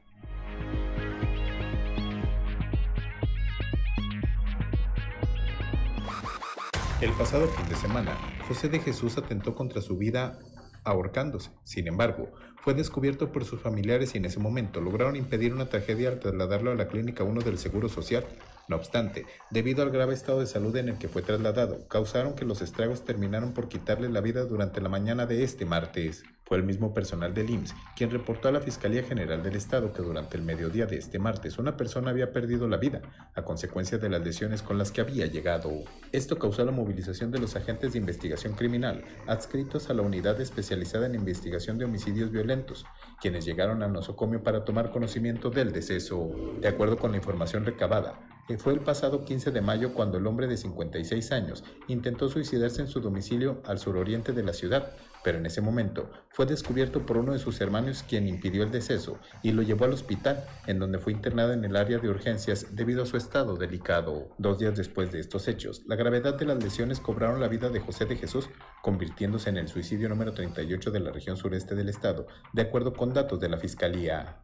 El 7.00 7.10
pasado 7.18 7.48
fin 7.48 7.68
de 7.68 7.74
semana, 7.74 8.16
José 8.46 8.68
de 8.68 8.78
Jesús 8.78 9.18
atentó 9.18 9.56
contra 9.56 9.82
su 9.82 9.96
vida 9.96 10.38
ahorcándose. 10.86 11.50
Sin 11.64 11.86
embargo, 11.88 12.32
fue 12.56 12.74
descubierto 12.74 13.30
por 13.30 13.44
sus 13.44 13.60
familiares 13.60 14.14
y 14.14 14.18
en 14.18 14.24
ese 14.24 14.40
momento 14.40 14.80
lograron 14.80 15.16
impedir 15.16 15.52
una 15.52 15.68
tragedia 15.68 16.08
al 16.08 16.20
trasladarlo 16.20 16.72
a 16.72 16.74
la 16.74 16.88
Clínica 16.88 17.22
1 17.22 17.42
del 17.42 17.58
Seguro 17.58 17.88
Social. 17.88 18.24
No 18.68 18.76
obstante, 18.76 19.26
debido 19.50 19.82
al 19.82 19.90
grave 19.90 20.14
estado 20.14 20.40
de 20.40 20.46
salud 20.46 20.74
en 20.76 20.88
el 20.88 20.98
que 20.98 21.08
fue 21.08 21.22
trasladado, 21.22 21.86
causaron 21.88 22.34
que 22.34 22.44
los 22.44 22.62
estragos 22.62 23.04
terminaron 23.04 23.52
por 23.52 23.68
quitarle 23.68 24.08
la 24.08 24.20
vida 24.20 24.44
durante 24.44 24.80
la 24.80 24.88
mañana 24.88 25.26
de 25.26 25.44
este 25.44 25.64
martes. 25.64 26.24
Fue 26.46 26.56
el 26.56 26.62
mismo 26.62 26.94
personal 26.94 27.34
del 27.34 27.50
IMSS 27.50 27.74
quien 27.96 28.10
reportó 28.10 28.46
a 28.48 28.52
la 28.52 28.60
Fiscalía 28.60 29.02
General 29.02 29.42
del 29.42 29.56
Estado 29.56 29.92
que 29.92 30.02
durante 30.02 30.36
el 30.36 30.44
mediodía 30.44 30.86
de 30.86 30.96
este 30.96 31.18
martes 31.18 31.58
una 31.58 31.76
persona 31.76 32.10
había 32.10 32.32
perdido 32.32 32.68
la 32.68 32.76
vida 32.76 33.02
a 33.34 33.42
consecuencia 33.42 33.98
de 33.98 34.08
las 34.08 34.22
lesiones 34.22 34.62
con 34.62 34.78
las 34.78 34.92
que 34.92 35.00
había 35.00 35.26
llegado. 35.26 35.72
Esto 36.12 36.38
causó 36.38 36.64
la 36.64 36.70
movilización 36.70 37.32
de 37.32 37.40
los 37.40 37.56
agentes 37.56 37.92
de 37.92 37.98
investigación 37.98 38.54
criminal 38.54 39.04
adscritos 39.26 39.90
a 39.90 39.94
la 39.94 40.02
unidad 40.02 40.40
especializada 40.40 41.06
en 41.06 41.16
investigación 41.16 41.78
de 41.78 41.84
homicidios 41.84 42.30
violentos, 42.30 42.86
quienes 43.20 43.44
llegaron 43.44 43.82
al 43.82 43.92
nosocomio 43.92 44.42
para 44.42 44.64
tomar 44.64 44.92
conocimiento 44.92 45.50
del 45.50 45.72
deceso. 45.72 46.30
De 46.60 46.68
acuerdo 46.68 46.96
con 46.96 47.10
la 47.10 47.16
información 47.16 47.64
recabada, 47.64 48.20
fue 48.58 48.72
el 48.72 48.80
pasado 48.80 49.24
15 49.24 49.50
de 49.50 49.60
mayo 49.60 49.92
cuando 49.92 50.18
el 50.18 50.26
hombre 50.26 50.46
de 50.46 50.56
56 50.56 51.32
años 51.32 51.64
intentó 51.88 52.28
suicidarse 52.28 52.80
en 52.80 52.86
su 52.86 53.00
domicilio 53.00 53.60
al 53.64 53.80
suroriente 53.80 54.32
de 54.32 54.44
la 54.44 54.52
ciudad, 54.52 54.96
pero 55.26 55.38
en 55.38 55.46
ese 55.46 55.60
momento 55.60 56.08
fue 56.28 56.46
descubierto 56.46 57.04
por 57.04 57.16
uno 57.16 57.32
de 57.32 57.40
sus 57.40 57.60
hermanos 57.60 58.04
quien 58.08 58.28
impidió 58.28 58.62
el 58.62 58.70
deceso 58.70 59.18
y 59.42 59.50
lo 59.50 59.62
llevó 59.62 59.84
al 59.84 59.92
hospital, 59.92 60.44
en 60.68 60.78
donde 60.78 61.00
fue 61.00 61.12
internado 61.12 61.52
en 61.52 61.64
el 61.64 61.74
área 61.74 61.98
de 61.98 62.08
urgencias 62.08 62.76
debido 62.76 63.02
a 63.02 63.06
su 63.06 63.16
estado 63.16 63.56
delicado. 63.56 64.28
Dos 64.38 64.60
días 64.60 64.76
después 64.76 65.10
de 65.10 65.18
estos 65.18 65.48
hechos, 65.48 65.82
la 65.88 65.96
gravedad 65.96 66.34
de 66.34 66.46
las 66.46 66.62
lesiones 66.62 67.00
cobraron 67.00 67.40
la 67.40 67.48
vida 67.48 67.70
de 67.70 67.80
José 67.80 68.04
de 68.04 68.14
Jesús, 68.14 68.48
convirtiéndose 68.82 69.50
en 69.50 69.56
el 69.56 69.66
suicidio 69.66 70.08
número 70.08 70.32
38 70.32 70.92
de 70.92 71.00
la 71.00 71.10
región 71.10 71.36
sureste 71.36 71.74
del 71.74 71.88
estado, 71.88 72.28
de 72.52 72.62
acuerdo 72.62 72.92
con 72.92 73.12
datos 73.12 73.40
de 73.40 73.48
la 73.48 73.58
Fiscalía. 73.58 74.40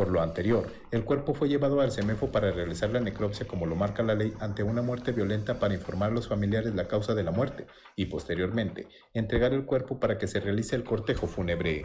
Por 0.00 0.08
lo 0.08 0.22
anterior, 0.22 0.66
el 0.92 1.04
cuerpo 1.04 1.34
fue 1.34 1.50
llevado 1.50 1.82
al 1.82 1.92
CEMEFO 1.92 2.32
para 2.32 2.50
realizar 2.52 2.88
la 2.88 3.00
necropsia 3.00 3.46
como 3.46 3.66
lo 3.66 3.76
marca 3.76 4.02
la 4.02 4.14
ley 4.14 4.32
ante 4.40 4.62
una 4.62 4.80
muerte 4.80 5.12
violenta 5.12 5.58
para 5.58 5.74
informar 5.74 6.10
a 6.10 6.14
los 6.14 6.26
familiares 6.26 6.74
la 6.74 6.88
causa 6.88 7.14
de 7.14 7.22
la 7.22 7.32
muerte 7.32 7.66
y 7.96 8.06
posteriormente 8.06 8.88
entregar 9.12 9.52
el 9.52 9.66
cuerpo 9.66 10.00
para 10.00 10.16
que 10.16 10.26
se 10.26 10.40
realice 10.40 10.74
el 10.74 10.84
cortejo 10.84 11.26
fúnebre. 11.26 11.84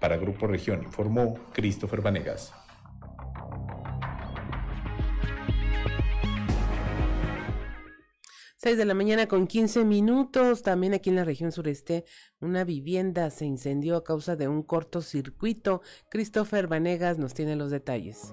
Para 0.00 0.16
Grupo 0.16 0.46
Región 0.46 0.82
informó 0.82 1.34
Christopher 1.52 2.00
Vanegas. 2.00 2.54
6 8.64 8.78
de 8.78 8.84
la 8.84 8.94
mañana 8.94 9.26
con 9.26 9.48
15 9.48 9.84
minutos. 9.84 10.62
También 10.62 10.94
aquí 10.94 11.10
en 11.10 11.16
la 11.16 11.24
región 11.24 11.50
sureste, 11.50 12.04
una 12.38 12.62
vivienda 12.62 13.28
se 13.30 13.44
incendió 13.44 13.96
a 13.96 14.04
causa 14.04 14.36
de 14.36 14.46
un 14.46 14.62
cortocircuito. 14.62 15.82
Christopher 16.08 16.68
Vanegas 16.68 17.18
nos 17.18 17.34
tiene 17.34 17.56
los 17.56 17.72
detalles. 17.72 18.32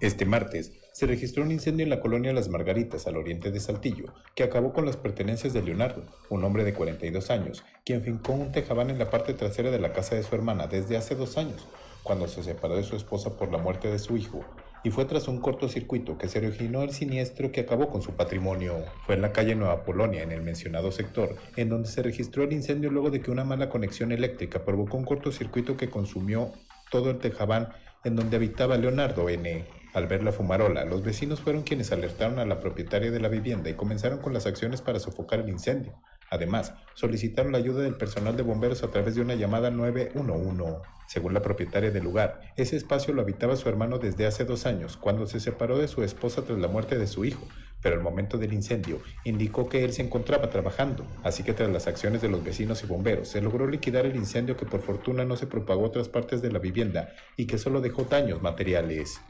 Este 0.00 0.24
martes 0.24 0.72
se 0.96 1.04
registró 1.04 1.42
un 1.42 1.52
incendio 1.52 1.84
en 1.84 1.90
la 1.90 2.00
colonia 2.00 2.32
Las 2.32 2.48
Margaritas, 2.48 3.06
al 3.06 3.18
oriente 3.18 3.50
de 3.50 3.60
Saltillo, 3.60 4.14
que 4.34 4.44
acabó 4.44 4.72
con 4.72 4.86
las 4.86 4.96
pertenencias 4.96 5.52
de 5.52 5.60
Leonardo, 5.60 6.02
un 6.30 6.42
hombre 6.42 6.64
de 6.64 6.72
42 6.72 7.30
años, 7.30 7.62
quien 7.84 8.00
fincó 8.00 8.32
un 8.32 8.50
tejabán 8.50 8.88
en 8.88 8.98
la 8.98 9.10
parte 9.10 9.34
trasera 9.34 9.70
de 9.70 9.78
la 9.78 9.92
casa 9.92 10.14
de 10.14 10.22
su 10.22 10.34
hermana 10.34 10.68
desde 10.68 10.96
hace 10.96 11.14
dos 11.14 11.36
años, 11.36 11.68
cuando 12.02 12.28
se 12.28 12.42
separó 12.42 12.76
de 12.76 12.82
su 12.82 12.96
esposa 12.96 13.36
por 13.36 13.52
la 13.52 13.58
muerte 13.58 13.88
de 13.88 13.98
su 13.98 14.16
hijo, 14.16 14.42
y 14.84 14.90
fue 14.90 15.04
tras 15.04 15.28
un 15.28 15.38
cortocircuito 15.38 16.16
que 16.16 16.28
se 16.28 16.38
originó 16.38 16.80
el 16.80 16.92
siniestro 16.92 17.52
que 17.52 17.60
acabó 17.60 17.90
con 17.90 18.00
su 18.00 18.12
patrimonio. 18.12 18.76
Fue 19.04 19.16
en 19.16 19.20
la 19.20 19.34
calle 19.34 19.54
Nueva 19.54 19.84
Polonia, 19.84 20.22
en 20.22 20.32
el 20.32 20.40
mencionado 20.40 20.92
sector, 20.92 21.36
en 21.56 21.68
donde 21.68 21.90
se 21.90 22.02
registró 22.02 22.44
el 22.44 22.54
incendio 22.54 22.90
luego 22.90 23.10
de 23.10 23.20
que 23.20 23.30
una 23.30 23.44
mala 23.44 23.68
conexión 23.68 24.12
eléctrica 24.12 24.64
provocó 24.64 24.96
un 24.96 25.04
cortocircuito 25.04 25.76
que 25.76 25.90
consumió 25.90 26.52
todo 26.90 27.10
el 27.10 27.18
tejabán 27.18 27.68
en 28.02 28.16
donde 28.16 28.36
habitaba 28.36 28.78
Leonardo 28.78 29.28
N. 29.28 29.75
Al 29.96 30.08
ver 30.08 30.22
la 30.22 30.30
fumarola, 30.30 30.84
los 30.84 31.02
vecinos 31.02 31.40
fueron 31.40 31.62
quienes 31.62 31.90
alertaron 31.90 32.38
a 32.38 32.44
la 32.44 32.60
propietaria 32.60 33.10
de 33.10 33.18
la 33.18 33.28
vivienda 33.28 33.70
y 33.70 33.76
comenzaron 33.76 34.18
con 34.18 34.34
las 34.34 34.44
acciones 34.44 34.82
para 34.82 35.00
sofocar 35.00 35.40
el 35.40 35.48
incendio. 35.48 35.94
Además, 36.30 36.74
solicitaron 36.92 37.52
la 37.52 37.56
ayuda 37.56 37.80
del 37.80 37.94
personal 37.94 38.36
de 38.36 38.42
bomberos 38.42 38.82
a 38.82 38.90
través 38.90 39.14
de 39.14 39.22
una 39.22 39.36
llamada 39.36 39.70
911. 39.70 40.82
Según 41.08 41.32
la 41.32 41.40
propietaria 41.40 41.90
del 41.90 42.04
lugar, 42.04 42.42
ese 42.56 42.76
espacio 42.76 43.14
lo 43.14 43.22
habitaba 43.22 43.56
su 43.56 43.70
hermano 43.70 43.98
desde 43.98 44.26
hace 44.26 44.44
dos 44.44 44.66
años, 44.66 44.98
cuando 44.98 45.26
se 45.26 45.40
separó 45.40 45.78
de 45.78 45.88
su 45.88 46.02
esposa 46.02 46.42
tras 46.44 46.58
la 46.58 46.68
muerte 46.68 46.98
de 46.98 47.06
su 47.06 47.24
hijo, 47.24 47.48
pero 47.80 47.96
al 47.96 48.02
momento 48.02 48.36
del 48.36 48.52
incendio 48.52 49.00
indicó 49.24 49.66
que 49.70 49.82
él 49.82 49.94
se 49.94 50.02
encontraba 50.02 50.50
trabajando, 50.50 51.06
así 51.22 51.42
que 51.42 51.54
tras 51.54 51.70
las 51.70 51.86
acciones 51.86 52.20
de 52.20 52.28
los 52.28 52.44
vecinos 52.44 52.84
y 52.84 52.86
bomberos 52.86 53.28
se 53.28 53.40
logró 53.40 53.66
liquidar 53.66 54.04
el 54.04 54.16
incendio 54.16 54.58
que 54.58 54.66
por 54.66 54.82
fortuna 54.82 55.24
no 55.24 55.36
se 55.36 55.46
propagó 55.46 55.84
a 55.84 55.88
otras 55.88 56.10
partes 56.10 56.42
de 56.42 56.52
la 56.52 56.58
vivienda 56.58 57.14
y 57.38 57.46
que 57.46 57.56
solo 57.56 57.80
dejó 57.80 58.04
daños 58.04 58.42
materiales. 58.42 59.22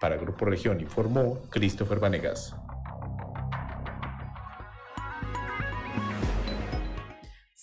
Para 0.00 0.16
Grupo 0.16 0.44
Región 0.44 0.80
informó 0.80 1.40
Christopher 1.50 1.98
Vanegas. 1.98 2.54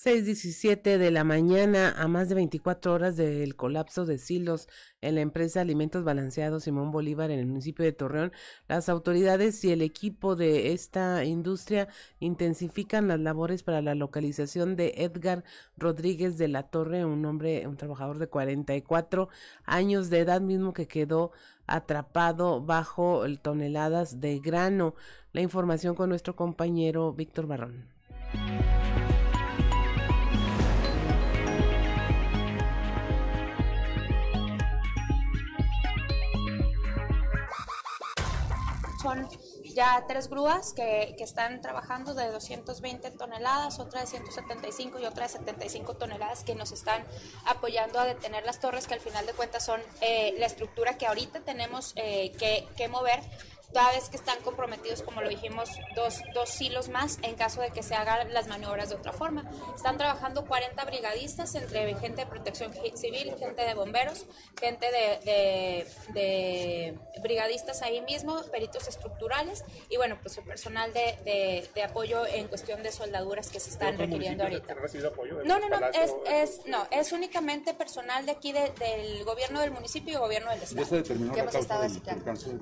6.17 0.04 0.98
de 0.98 1.12
la 1.12 1.24
mañana 1.24 1.94
a 1.98 2.10
más 2.10 2.28
de 2.28 2.36
24 2.36 2.92
horas 2.92 3.16
del 3.16 3.56
colapso 3.56 4.06
de 4.06 4.18
silos 4.18 4.68
en 5.00 5.16
la 5.16 5.22
empresa 5.22 5.62
Alimentos 5.62 6.04
Balanceados 6.04 6.66
Simón 6.66 6.92
Bolívar 6.92 7.32
en 7.32 7.40
el 7.40 7.46
municipio 7.46 7.86
de 7.86 7.94
Torreón, 7.94 8.34
las 8.68 8.90
autoridades 8.90 9.64
y 9.64 9.72
el 9.72 9.82
equipo 9.82 10.36
de 10.36 10.74
esta 10.74 11.24
industria 11.24 11.88
intensifican 12.20 13.08
las 13.08 13.22
labores 13.22 13.64
para 13.64 13.82
la 13.82 13.96
localización 13.96 14.76
de 14.76 14.94
Edgar 14.98 15.46
Rodríguez 15.78 16.38
de 16.38 16.50
la 16.50 16.64
Torre, 16.64 17.06
un 17.06 17.24
hombre, 17.26 17.66
un 17.66 17.78
trabajador 17.78 18.20
de 18.20 18.28
44 18.28 19.30
años 19.64 20.10
de 20.10 20.20
edad 20.20 20.42
mismo 20.42 20.74
que 20.74 20.86
quedó 20.86 21.32
atrapado 21.68 22.62
bajo 22.62 23.24
toneladas 23.42 24.20
de 24.20 24.40
grano. 24.40 24.96
La 25.32 25.42
información 25.42 25.96
con 25.96 26.10
nuestro 26.10 26.36
compañero 26.36 27.14
Víctor 27.14 27.48
Barrón. 27.48 27.94
son 39.04 39.28
ya 39.74 40.06
tres 40.08 40.30
grúas 40.30 40.74
que, 40.74 41.16
que, 41.18 41.24
están 41.24 41.62
trabajando 41.62 42.14
de 42.14 42.32
220 42.32 43.12
toneladas, 43.12 43.80
otra 43.80 44.02
de 44.02 44.08
175 44.08 45.00
y 45.00 45.06
otra 45.06 45.24
de 45.24 45.30
75 45.30 45.96
toneladas 45.96 46.44
que 46.44 46.56
nos 46.56 46.72
están 46.72 47.04
apoyando 47.46 48.00
a 48.00 48.06
detener 48.06 48.46
las 48.46 48.60
torres 48.60 48.88
que 48.88 48.94
al 48.94 49.00
final 49.00 49.26
de 49.26 49.34
cuentas 49.34 49.66
son 49.66 49.82
eh, 50.02 50.34
la 50.38 50.46
estructura 50.46 50.98
que 50.98 51.08
ahorita 51.08 51.42
tenemos 51.42 51.94
eh, 51.96 52.32
que, 52.38 52.68
que 52.78 52.88
mover 52.88 53.20
toda 53.74 53.92
vez 53.92 54.10
que 54.10 54.18
están 54.18 54.40
comprometidos, 54.42 55.02
como 55.02 55.22
lo 55.22 55.30
dijimos, 55.30 55.70
dos, 55.96 56.22
dos 56.34 56.62
hilos 56.62 56.90
más 56.90 57.18
en 57.24 57.36
caso 57.36 57.62
de 57.62 57.72
que 57.72 57.84
se 57.84 57.96
hagan 57.96 58.34
las 58.34 58.48
maniobras 58.48 58.90
de 58.90 58.96
otra 58.96 59.12
forma. 59.12 59.50
Están 59.76 59.98
trabajando 59.98 60.46
40 60.46 60.86
brigadistas 60.86 61.56
entre 61.56 61.96
gente 61.96 62.22
de 62.22 62.28
protección 62.28 62.72
civil, 62.96 63.34
gente 63.38 63.64
de 63.66 63.74
bomberos, 63.74 64.26
gente 64.60 64.86
de, 64.92 65.86
de, 66.14 67.00
brigadistas 67.22 67.82
ahí 67.82 68.02
mismo, 68.02 68.42
peritos 68.52 68.88
estructurales 68.88 69.64
y 69.90 69.98
bueno, 69.98 70.20
pues 70.22 70.38
el 70.38 70.44
personal 70.44 70.94
de, 70.94 71.68
de, 71.74 71.84
apoyo 71.84 72.26
en 72.28 72.48
cuestión 72.48 72.84
de 72.84 72.92
soldaduras 72.92 73.50
que 73.50 73.60
se 73.60 73.72
están 73.72 73.98
requiriendo 73.98 74.44
ahorita. 74.44 74.76
No, 75.46 75.60
no, 75.60 75.70
no, 75.70 75.88
es, 75.88 76.14
es, 76.28 76.66
no, 76.68 76.88
es 76.92 77.12
únicamente 77.12 77.74
personal 77.74 78.26
de 78.26 78.32
aquí 78.32 78.54
del 78.54 79.24
gobierno 79.26 79.62
del 79.62 79.72
municipio 79.72 80.14
y 80.14 80.18
gobierno 80.18 80.52
del 80.52 80.62
estado. 80.62 80.86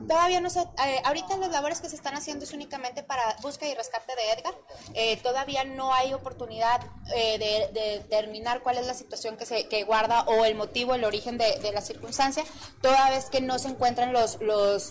Todavía 0.08 0.40
no 0.40 0.50
se, 0.50 0.62
eh, 0.62 1.01
ahorita 1.04 1.38
las 1.38 1.52
labores 1.52 1.82
que 1.82 1.90
se 1.90 1.96
están 1.96 2.16
haciendo 2.16 2.46
es 2.46 2.54
únicamente 2.54 3.04
para 3.04 3.36
búsqueda 3.42 3.72
y 3.72 3.76
rescate 3.76 4.14
de 4.16 4.32
Edgar. 4.32 4.56
Eh, 4.94 5.18
todavía 5.18 5.64
no 5.64 5.94
hay 5.94 6.14
oportunidad 6.14 6.82
eh, 7.14 7.38
de, 7.38 7.82
determinar 7.82 8.62
cuál 8.62 8.78
es 8.78 8.86
la 8.86 8.94
situación 8.94 9.38
que 9.38 9.46
se 9.46 9.68
que 9.68 9.84
guarda 9.84 10.24
o 10.24 10.46
el 10.46 10.56
motivo, 10.56 10.96
el 10.96 11.04
origen 11.04 11.38
de, 11.38 11.72
la 11.72 11.82
circunstancia, 11.82 12.44
toda 12.82 13.10
vez 13.10 13.30
que 13.30 13.40
no 13.40 13.58
se 13.58 13.70
encuentran 13.70 14.12
los, 14.12 14.40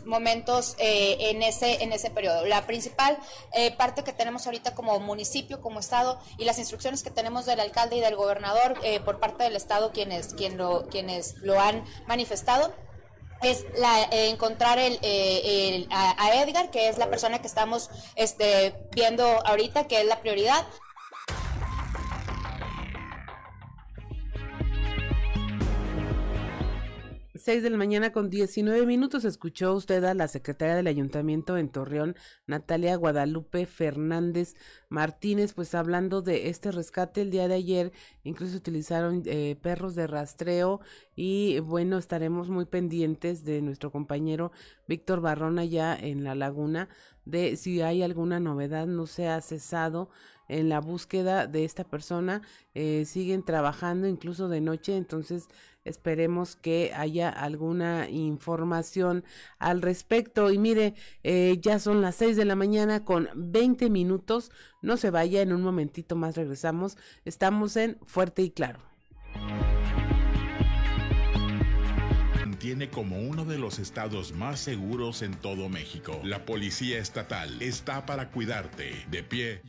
momentos 0.06 0.76
eh, 0.78 1.16
en, 1.30 1.42
ese, 1.42 1.82
en 1.82 1.92
ese 1.92 2.10
periodo. 2.10 2.46
La 2.46 2.66
principal 2.66 3.18
parte 3.76 4.04
que 4.04 4.12
tenemos 4.12 4.46
ahorita 4.46 4.74
como 4.74 4.98
municipio, 5.00 5.60
como 5.60 5.80
Estado, 5.80 6.20
y 6.38 6.44
las 6.44 6.58
instrucciones 6.58 7.02
que 7.02 7.10
tenemos 7.10 7.46
del 7.46 7.60
alcalde 7.60 7.96
y 7.96 8.00
del 8.00 8.16
gobernador 8.16 8.78
por 9.04 9.20
parte 9.20 9.44
del 9.44 9.56
Estado, 9.56 9.92
quienes, 9.92 10.34
quienes 10.34 11.36
lo 11.38 11.60
han 11.60 11.84
manifestado, 12.06 12.72
es 13.42 13.64
la, 13.76 14.02
eh, 14.04 14.28
encontrar 14.30 14.78
el, 14.78 14.98
eh, 15.02 15.86
a, 15.90 16.34
Edgar, 16.42 16.70
que 16.70 16.88
es 16.88 16.98
la 16.98 17.08
persona 17.08 17.40
que 17.40 17.46
estamos 17.46 17.90
este, 18.16 18.74
viendo 18.92 19.24
ahorita, 19.46 19.86
que 19.86 20.00
es 20.00 20.06
la 20.06 20.20
prioridad. 20.20 20.66
6 27.40 27.62
de 27.62 27.70
la 27.70 27.78
mañana 27.78 28.12
con 28.12 28.28
19 28.28 28.84
minutos. 28.84 29.24
Escuchó 29.24 29.74
usted 29.74 30.04
a 30.04 30.12
la 30.12 30.28
secretaria 30.28 30.74
del 30.74 30.86
ayuntamiento 30.86 31.56
en 31.56 31.70
Torreón, 31.70 32.14
Natalia 32.46 32.96
Guadalupe 32.96 33.64
Fernández 33.64 34.54
Martínez, 34.90 35.54
pues 35.54 35.74
hablando 35.74 36.20
de 36.20 36.50
este 36.50 36.70
rescate 36.70 37.22
el 37.22 37.30
día 37.30 37.48
de 37.48 37.54
ayer, 37.54 37.92
incluso 38.24 38.58
utilizaron 38.58 39.22
eh, 39.24 39.56
perros 39.62 39.94
de 39.94 40.06
rastreo 40.06 40.80
y 41.16 41.60
bueno, 41.60 41.96
estaremos 41.96 42.50
muy 42.50 42.66
pendientes 42.66 43.44
de 43.44 43.62
nuestro 43.62 43.90
compañero 43.90 44.52
Víctor 44.86 45.22
Barrón 45.22 45.58
allá 45.58 45.96
en 45.98 46.24
la 46.24 46.34
laguna 46.34 46.88
de 47.24 47.56
si 47.56 47.80
hay 47.80 48.02
alguna 48.02 48.40
novedad, 48.40 48.86
no 48.86 49.06
se 49.06 49.28
ha 49.28 49.40
cesado 49.40 50.10
en 50.48 50.68
la 50.68 50.80
búsqueda 50.80 51.46
de 51.46 51.64
esta 51.64 51.84
persona, 51.84 52.42
eh, 52.74 53.04
siguen 53.06 53.44
trabajando 53.44 54.08
incluso 54.08 54.48
de 54.48 54.60
noche, 54.60 54.96
entonces 54.96 55.46
Esperemos 55.84 56.56
que 56.56 56.92
haya 56.94 57.30
alguna 57.30 58.08
información 58.10 59.24
al 59.58 59.80
respecto. 59.82 60.50
Y 60.50 60.58
mire, 60.58 60.94
eh, 61.22 61.58
ya 61.60 61.78
son 61.78 62.02
las 62.02 62.16
6 62.16 62.36
de 62.36 62.44
la 62.44 62.56
mañana 62.56 63.04
con 63.04 63.28
20 63.34 63.88
minutos. 63.90 64.50
No 64.82 64.96
se 64.96 65.10
vaya, 65.10 65.40
en 65.42 65.52
un 65.52 65.62
momentito 65.62 66.16
más 66.16 66.36
regresamos. 66.36 66.96
Estamos 67.24 67.76
en 67.76 67.98
Fuerte 68.04 68.42
y 68.42 68.50
Claro. 68.50 68.80
Tiene 72.58 72.90
como 72.90 73.18
uno 73.18 73.46
de 73.46 73.56
los 73.56 73.78
estados 73.78 74.32
más 74.34 74.60
seguros 74.60 75.22
en 75.22 75.34
todo 75.34 75.70
México. 75.70 76.20
La 76.22 76.44
Policía 76.44 76.98
Estatal 76.98 77.62
está 77.62 78.04
para 78.04 78.30
cuidarte. 78.30 79.06
De 79.10 79.22
pie. 79.22 79.62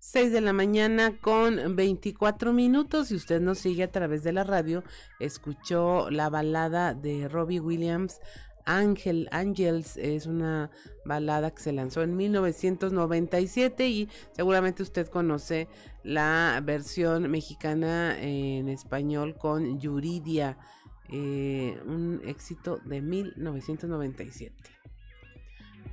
6 0.00 0.32
de 0.32 0.40
la 0.40 0.52
mañana 0.52 1.18
con 1.20 1.74
24 1.74 2.52
minutos 2.52 3.10
y 3.10 3.16
usted 3.16 3.40
nos 3.40 3.58
sigue 3.58 3.82
a 3.82 3.90
través 3.90 4.22
de 4.22 4.32
la 4.32 4.44
radio, 4.44 4.84
escuchó 5.18 6.08
la 6.10 6.30
balada 6.30 6.94
de 6.94 7.28
Robbie 7.28 7.60
Williams, 7.60 8.20
Ángel 8.64 9.28
Angels, 9.32 9.96
es 9.96 10.26
una 10.26 10.70
balada 11.04 11.50
que 11.50 11.62
se 11.62 11.72
lanzó 11.72 12.02
en 12.02 12.16
1997 12.16 13.88
y 13.88 14.08
seguramente 14.32 14.82
usted 14.82 15.08
conoce 15.08 15.68
la 16.04 16.60
versión 16.62 17.30
mexicana 17.30 18.16
en 18.20 18.68
español 18.68 19.36
con 19.36 19.80
Yuridia, 19.80 20.58
eh, 21.10 21.80
un 21.86 22.20
éxito 22.24 22.78
de 22.84 23.00
1997. 23.00 24.77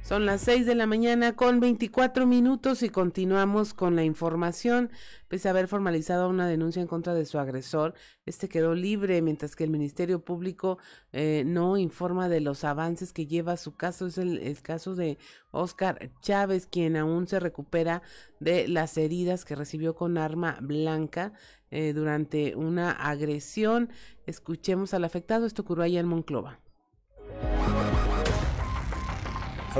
Son 0.06 0.28
las 0.28 0.42
6 0.42 0.68
de 0.68 0.76
la 0.76 0.86
mañana 0.86 1.36
con 1.36 1.60
24 1.60 2.28
minutos 2.28 2.84
y 2.84 2.90
continuamos 2.90 3.74
con 3.74 3.96
la 3.96 4.04
información. 4.04 4.92
Pese 5.30 5.48
a 5.48 5.52
haber 5.52 5.68
formalizado 5.68 6.30
una 6.30 6.48
denuncia 6.48 6.80
en 6.80 6.88
contra 6.88 7.16
de 7.16 7.26
su 7.26 7.40
agresor, 7.40 7.96
este 8.28 8.48
quedó 8.48 8.76
libre 8.76 9.24
mientras 9.24 9.56
que 9.56 9.64
el 9.64 9.72
Ministerio 9.72 10.24
Público 10.24 10.78
eh, 11.12 11.42
no 11.48 11.76
informa 11.78 12.30
de 12.30 12.40
los 12.40 12.64
avances 12.64 13.14
que 13.14 13.26
lleva 13.26 13.58
su 13.58 13.76
caso. 13.76 14.06
Es 14.06 14.20
el, 14.20 14.62
caso 14.62 14.94
de 14.94 15.18
Oscar 15.50 16.12
Chávez, 16.22 16.68
quien 16.68 16.98
aún 16.98 17.28
se 17.28 17.40
recupera 17.40 18.04
de 18.40 18.68
las 18.68 19.00
heridas 19.00 19.44
que 19.44 19.56
recibió 19.56 19.96
con 19.96 20.20
arma 20.20 20.60
blanca 20.62 21.34
eh, 21.72 21.94
durante 21.94 22.56
una 22.56 22.92
agresión. 22.92 23.90
Escuchemos 24.28 24.94
al 24.94 25.04
afectado. 25.04 25.48
Esto 25.48 25.64
ocurrió 25.64 25.84
allá 25.84 26.00
en 26.00 26.08
Monclova 26.08 26.60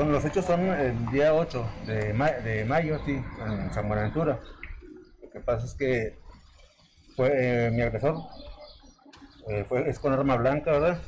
los 0.04 0.24
hechos 0.26 0.44
son 0.44 0.60
el 0.60 1.06
día 1.10 1.32
8 1.32 1.66
de, 1.86 2.64
mayo, 2.68 3.00
sí, 3.06 3.22
en 3.46 3.72
San 3.72 3.88
Buenaventura. 3.88 4.38
Lo 5.22 5.30
que 5.30 5.40
pasa 5.40 5.64
es 5.64 5.74
que 5.74 6.18
fue 7.16 7.30
eh, 7.32 7.70
mi 7.70 7.80
agresor, 7.80 8.18
eh, 9.48 9.64
fue, 9.66 9.88
es 9.88 9.98
con 9.98 10.12
arma 10.12 10.36
blanca, 10.36 10.72
¿verdad? 10.72 10.98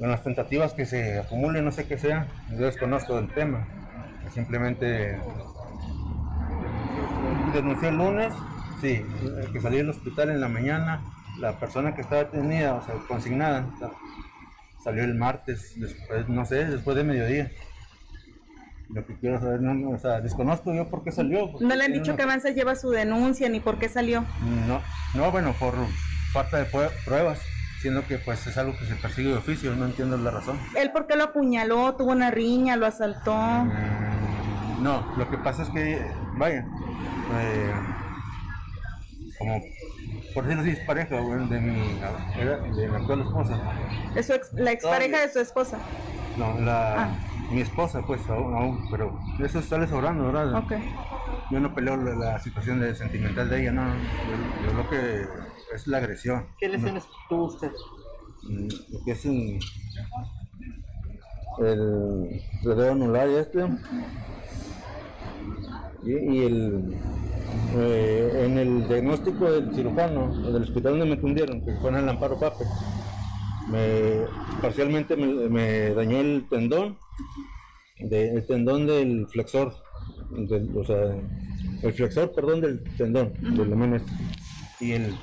En 0.00 0.10
las 0.10 0.24
tentativas 0.24 0.72
que 0.72 0.86
se 0.86 1.20
acumulen, 1.20 1.64
no 1.64 1.70
sé 1.70 1.86
qué 1.86 1.98
sea, 1.98 2.26
yo 2.50 2.66
desconozco 2.66 3.14
del 3.14 3.32
tema. 3.32 3.66
Simplemente 4.34 5.18
denuncié 7.54 7.88
el 7.88 7.96
lunes, 7.96 8.34
sí, 8.80 9.04
que 9.52 9.60
salí 9.60 9.78
del 9.78 9.90
hospital 9.90 10.30
en 10.30 10.40
la 10.40 10.48
mañana, 10.48 11.00
la 11.38 11.58
persona 11.58 11.94
que 11.94 12.02
estaba 12.02 12.24
detenida, 12.24 12.74
o 12.74 12.84
sea, 12.84 12.96
consignada, 13.06 13.66
salió 14.82 15.04
el 15.04 15.14
martes, 15.14 15.74
después, 15.76 16.28
no 16.28 16.44
sé, 16.44 16.66
después 16.66 16.96
de 16.96 17.04
mediodía. 17.04 17.50
Lo 18.90 19.04
que 19.04 19.14
quiero 19.16 19.38
saber, 19.38 19.60
no, 19.60 19.90
o 19.90 19.98
sea, 19.98 20.20
desconozco 20.20 20.72
yo 20.72 20.88
por 20.88 21.04
qué 21.04 21.12
salió. 21.12 21.50
¿No 21.60 21.74
le 21.74 21.84
han 21.84 21.92
dicho 21.92 22.16
que 22.16 22.22
Avanza 22.22 22.50
lleva 22.50 22.74
su 22.74 22.88
denuncia 22.90 23.48
ni 23.50 23.60
por 23.60 23.78
qué 23.78 23.88
salió? 23.88 24.24
No, 24.66 24.80
no, 25.14 25.30
bueno, 25.30 25.54
por 25.60 25.74
falta 26.32 26.56
de 26.58 26.64
pruebas, 27.04 27.38
siendo 27.82 28.06
que 28.06 28.16
pues 28.16 28.46
es 28.46 28.56
algo 28.56 28.72
que 28.78 28.86
se 28.86 28.94
persigue 28.94 29.28
de 29.28 29.36
oficio, 29.36 29.74
no 29.76 29.84
entiendo 29.84 30.16
la 30.16 30.30
razón. 30.30 30.58
¿Él 30.74 30.90
por 30.90 31.06
qué 31.06 31.16
lo 31.16 31.24
apuñaló? 31.24 31.96
¿Tuvo 31.96 32.12
una 32.12 32.30
riña? 32.30 32.76
¿Lo 32.76 32.86
asaltó? 32.86 33.34
Mm, 33.34 34.82
no, 34.82 35.14
lo 35.18 35.28
que 35.28 35.36
pasa 35.36 35.64
es 35.64 35.68
que, 35.68 36.00
vaya, 36.38 36.66
eh, 37.40 37.72
como 39.38 39.60
por 40.32 40.44
decirlo 40.44 40.62
así, 40.62 40.80
es 40.80 40.86
pareja 40.86 41.16
de, 41.16 41.20
mi, 41.20 42.00
de 42.74 42.88
mi 42.88 42.94
actual 42.96 43.20
esposa. 43.20 43.60
¿Es 44.16 44.32
la 44.54 44.72
expareja 44.72 45.20
de 45.20 45.28
su 45.30 45.40
esposa? 45.40 45.78
No, 46.38 46.58
la... 46.60 47.02
Ah 47.02 47.27
mi 47.50 47.60
esposa, 47.60 48.02
pues, 48.06 48.20
aún, 48.28 48.86
pero 48.90 49.18
eso 49.42 49.62
sale 49.62 49.86
sobrando, 49.86 50.26
¿verdad? 50.26 50.54
Ok. 50.54 50.72
Yo 51.50 51.60
no 51.60 51.74
peleo 51.74 51.96
la, 51.96 52.38
situación 52.38 52.80
de 52.80 52.94
sentimental 52.94 53.48
de 53.48 53.62
ella, 53.62 53.72
no. 53.72 53.94
Yo, 54.64 54.72
lo 54.74 54.88
que 54.88 55.24
es 55.74 55.86
la 55.86 55.98
agresión. 55.98 56.46
¿Qué 56.58 56.68
lesiones 56.68 57.06
tuvo 57.28 57.46
usted? 57.46 57.72
Mm, 58.42 58.68
lo 58.92 59.04
que 59.04 59.12
es 59.12 59.24
un, 59.24 59.58
el 61.58 62.42
dedo 62.62 62.92
anular 62.92 63.28
este 63.28 63.66
y, 66.04 66.42
el 66.42 66.96
eh, 67.76 68.44
en 68.46 68.58
el 68.58 68.88
diagnóstico 68.88 69.50
del 69.50 69.74
cirujano 69.74 70.28
del 70.52 70.62
hospital 70.62 70.98
donde 70.98 71.16
me 71.16 71.20
tundieron 71.20 71.64
que 71.64 71.74
fue 71.80 71.90
en 71.90 71.96
el 71.96 72.08
Amparo 72.08 72.38
Pape 72.38 72.64
me, 73.68 74.24
parcialmente 74.62 75.16
me, 75.16 75.90
dañó 75.90 76.18
el 76.18 76.46
tendón, 76.48 76.96
el 77.98 78.46
tendón 78.46 78.86
del 78.86 79.26
flexor, 79.28 79.74
o 80.74 80.84
sea, 80.84 81.16
el 81.82 81.92
flexor, 81.92 82.32
perdón, 82.32 82.60
del 82.60 82.84
tendón, 82.96 83.32
del 83.56 83.76
mano 83.76 83.96
este, 83.96 84.12
y 84.80 84.92
el 84.92 85.16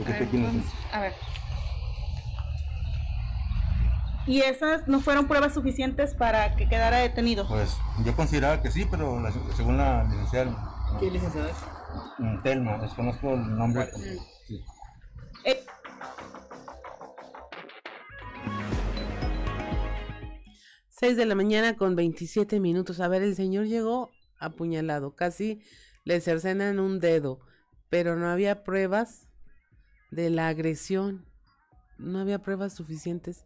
A 0.92 1.00
ver. 1.00 1.14
¿Y 4.28 4.42
esas 4.42 4.88
no 4.88 5.02
fueron 5.02 5.28
pruebas 5.28 5.54
suficientes 5.54 6.16
para 6.16 6.56
que 6.56 6.68
quedara 6.68 6.98
detenido? 6.98 7.48
Pues 7.48 7.78
yo 8.04 8.16
consideraba 8.16 8.62
que 8.62 8.72
sí, 8.72 8.86
pero 8.90 9.22
según 9.56 9.78
la 9.78 10.04
licenciada. 10.04 10.98
¿Qué 11.00 11.12
licenciada 11.12 11.50
es? 11.50 11.58
Telma, 12.44 12.78
desconozco 12.80 13.34
el 13.34 13.56
nombre. 13.56 13.88
6 20.98 21.18
de 21.18 21.26
la 21.26 21.36
mañana 21.36 21.76
con 21.76 21.98
27 21.98 22.62
minutos. 22.62 23.02
A 23.02 23.10
ver, 23.10 23.22
el 23.22 23.36
señor 23.36 23.66
llegó 23.66 24.12
apuñalado, 24.40 25.14
casi 25.14 25.62
le 26.06 26.22
cercenan 26.22 26.80
un 26.80 27.02
dedo, 27.02 27.42
pero 27.90 28.16
no 28.16 28.30
había 28.30 28.64
pruebas 28.64 29.28
de 30.10 30.30
la 30.30 30.48
agresión. 30.48 31.26
No 31.98 32.20
había 32.20 32.40
pruebas 32.40 32.74
suficientes 32.74 33.44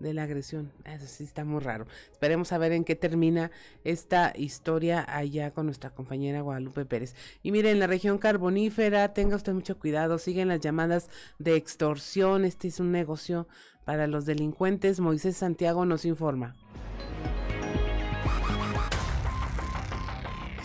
de 0.00 0.14
la 0.14 0.24
agresión. 0.24 0.72
Eso 0.84 1.06
sí 1.06 1.24
está 1.24 1.44
muy 1.44 1.60
raro. 1.60 1.86
Esperemos 2.10 2.52
a 2.52 2.58
ver 2.58 2.72
en 2.72 2.84
qué 2.84 2.96
termina 2.96 3.50
esta 3.84 4.32
historia 4.36 5.04
allá 5.08 5.52
con 5.52 5.66
nuestra 5.66 5.90
compañera 5.90 6.40
Guadalupe 6.40 6.84
Pérez. 6.84 7.14
Y 7.42 7.52
mire, 7.52 7.70
en 7.70 7.78
la 7.78 7.86
región 7.86 8.18
carbonífera, 8.18 9.12
tenga 9.14 9.36
usted 9.36 9.52
mucho 9.52 9.78
cuidado, 9.78 10.18
siguen 10.18 10.48
las 10.48 10.60
llamadas 10.60 11.08
de 11.38 11.56
extorsión. 11.56 12.44
Este 12.44 12.68
es 12.68 12.80
un 12.80 12.92
negocio 12.92 13.48
para 13.84 14.06
los 14.06 14.26
delincuentes. 14.26 15.00
Moisés 15.00 15.36
Santiago 15.36 15.84
nos 15.84 16.04
informa. 16.04 16.54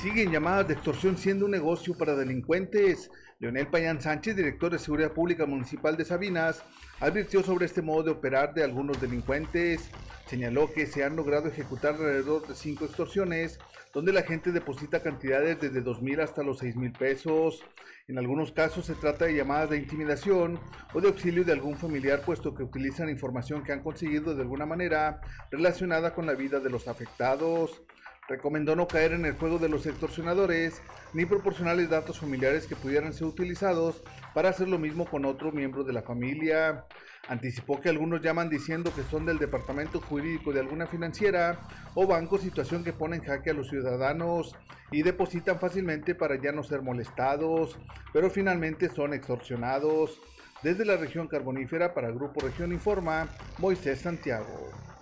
Siguen 0.01 0.33
llamadas 0.33 0.67
de 0.67 0.73
extorsión 0.73 1.17
siendo 1.17 1.45
un 1.45 1.51
negocio 1.51 1.97
para 1.97 2.15
delincuentes. 2.15 3.09
Leonel 3.39 3.67
Payán 3.67 4.01
Sánchez, 4.01 4.35
director 4.35 4.71
de 4.71 4.79
Seguridad 4.79 5.13
Pública 5.13 5.45
Municipal 5.45 5.95
de 5.95 6.05
Sabinas, 6.05 6.63
advirtió 7.03 7.43
sobre 7.43 7.65
este 7.65 7.81
modo 7.81 8.03
de 8.03 8.11
operar 8.11 8.53
de 8.53 8.63
algunos 8.63 8.99
delincuentes. 9.01 9.89
Señaló 10.25 10.71
que 10.71 10.85
se 10.85 11.03
han 11.03 11.17
logrado 11.17 11.49
ejecutar 11.49 11.95
alrededor 11.95 12.47
de 12.47 12.55
cinco 12.55 12.85
extorsiones, 12.85 13.59
donde 13.93 14.13
la 14.13 14.23
gente 14.23 14.53
deposita 14.53 15.03
cantidades 15.03 15.59
desde 15.59 15.81
dos 15.81 16.01
mil 16.01 16.21
hasta 16.21 16.43
los 16.43 16.59
seis 16.59 16.77
mil 16.77 16.93
pesos. 16.93 17.61
En 18.07 18.17
algunos 18.17 18.53
casos 18.53 18.85
se 18.85 18.95
trata 18.95 19.25
de 19.25 19.35
llamadas 19.35 19.71
de 19.71 19.77
intimidación 19.77 20.59
o 20.93 21.01
de 21.01 21.09
auxilio 21.09 21.43
de 21.43 21.51
algún 21.51 21.75
familiar, 21.75 22.21
puesto 22.21 22.55
que 22.55 22.63
utilizan 22.63 23.09
información 23.09 23.63
que 23.63 23.73
han 23.73 23.83
conseguido 23.83 24.33
de 24.33 24.41
alguna 24.41 24.65
manera 24.65 25.19
relacionada 25.51 26.13
con 26.13 26.25
la 26.25 26.33
vida 26.33 26.61
de 26.61 26.69
los 26.69 26.87
afectados. 26.87 27.81
Recomendó 28.27 28.75
no 28.75 28.87
caer 28.87 29.11
en 29.11 29.25
el 29.25 29.33
juego 29.33 29.59
de 29.59 29.67
los 29.67 29.85
extorsionadores 29.85 30.81
ni 31.13 31.25
proporcionarles 31.25 31.89
datos 31.89 32.19
familiares 32.19 32.67
que 32.67 32.75
pudieran 32.75 33.13
ser 33.13 33.27
utilizados 33.27 34.01
para 34.33 34.49
hacer 34.49 34.69
lo 34.69 34.79
mismo 34.79 35.05
con 35.05 35.25
otro 35.25 35.51
miembro 35.51 35.83
de 35.83 35.93
la 35.93 36.01
familia. 36.01 36.85
Anticipó 37.27 37.81
que 37.81 37.89
algunos 37.89 38.21
llaman 38.21 38.49
diciendo 38.49 38.93
que 38.95 39.03
son 39.03 39.25
del 39.25 39.39
departamento 39.39 39.99
jurídico 39.99 40.53
de 40.53 40.61
alguna 40.61 40.87
financiera 40.87 41.59
o 41.95 42.07
banco, 42.07 42.37
situación 42.37 42.83
que 42.83 42.93
pone 42.93 43.17
en 43.17 43.23
jaque 43.23 43.49
a 43.49 43.53
los 43.53 43.69
ciudadanos 43.69 44.55
y 44.91 45.03
depositan 45.03 45.59
fácilmente 45.59 46.15
para 46.15 46.41
ya 46.41 46.51
no 46.51 46.63
ser 46.63 46.81
molestados, 46.81 47.77
pero 48.13 48.29
finalmente 48.29 48.89
son 48.89 49.13
extorsionados. 49.13 50.19
Desde 50.61 50.85
la 50.85 50.95
región 50.95 51.27
carbonífera 51.27 51.93
para 51.93 52.11
Grupo 52.11 52.39
Región 52.39 52.71
Informa, 52.71 53.27
Moisés 53.57 53.99
Santiago. 53.99 54.92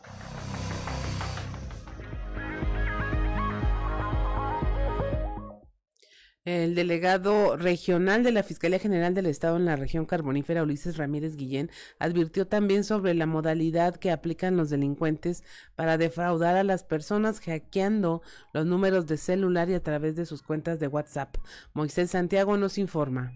El 6.43 6.73
delegado 6.73 7.55
regional 7.55 8.23
de 8.23 8.31
la 8.31 8.41
Fiscalía 8.41 8.79
General 8.79 9.13
del 9.13 9.27
Estado 9.27 9.57
en 9.57 9.65
la 9.65 9.75
región 9.75 10.07
carbonífera, 10.07 10.63
Ulises 10.63 10.97
Ramírez 10.97 11.35
Guillén, 11.35 11.69
advirtió 11.99 12.47
también 12.47 12.83
sobre 12.83 13.13
la 13.13 13.27
modalidad 13.27 13.95
que 13.97 14.09
aplican 14.09 14.57
los 14.57 14.71
delincuentes 14.71 15.43
para 15.75 15.99
defraudar 15.99 16.55
a 16.55 16.63
las 16.63 16.83
personas 16.83 17.41
hackeando 17.41 18.23
los 18.53 18.65
números 18.65 19.05
de 19.05 19.17
celular 19.17 19.69
y 19.69 19.75
a 19.75 19.83
través 19.83 20.15
de 20.15 20.25
sus 20.25 20.41
cuentas 20.41 20.79
de 20.79 20.87
WhatsApp. 20.87 21.37
Moisés 21.75 22.09
Santiago 22.09 22.57
nos 22.57 22.79
informa. 22.79 23.33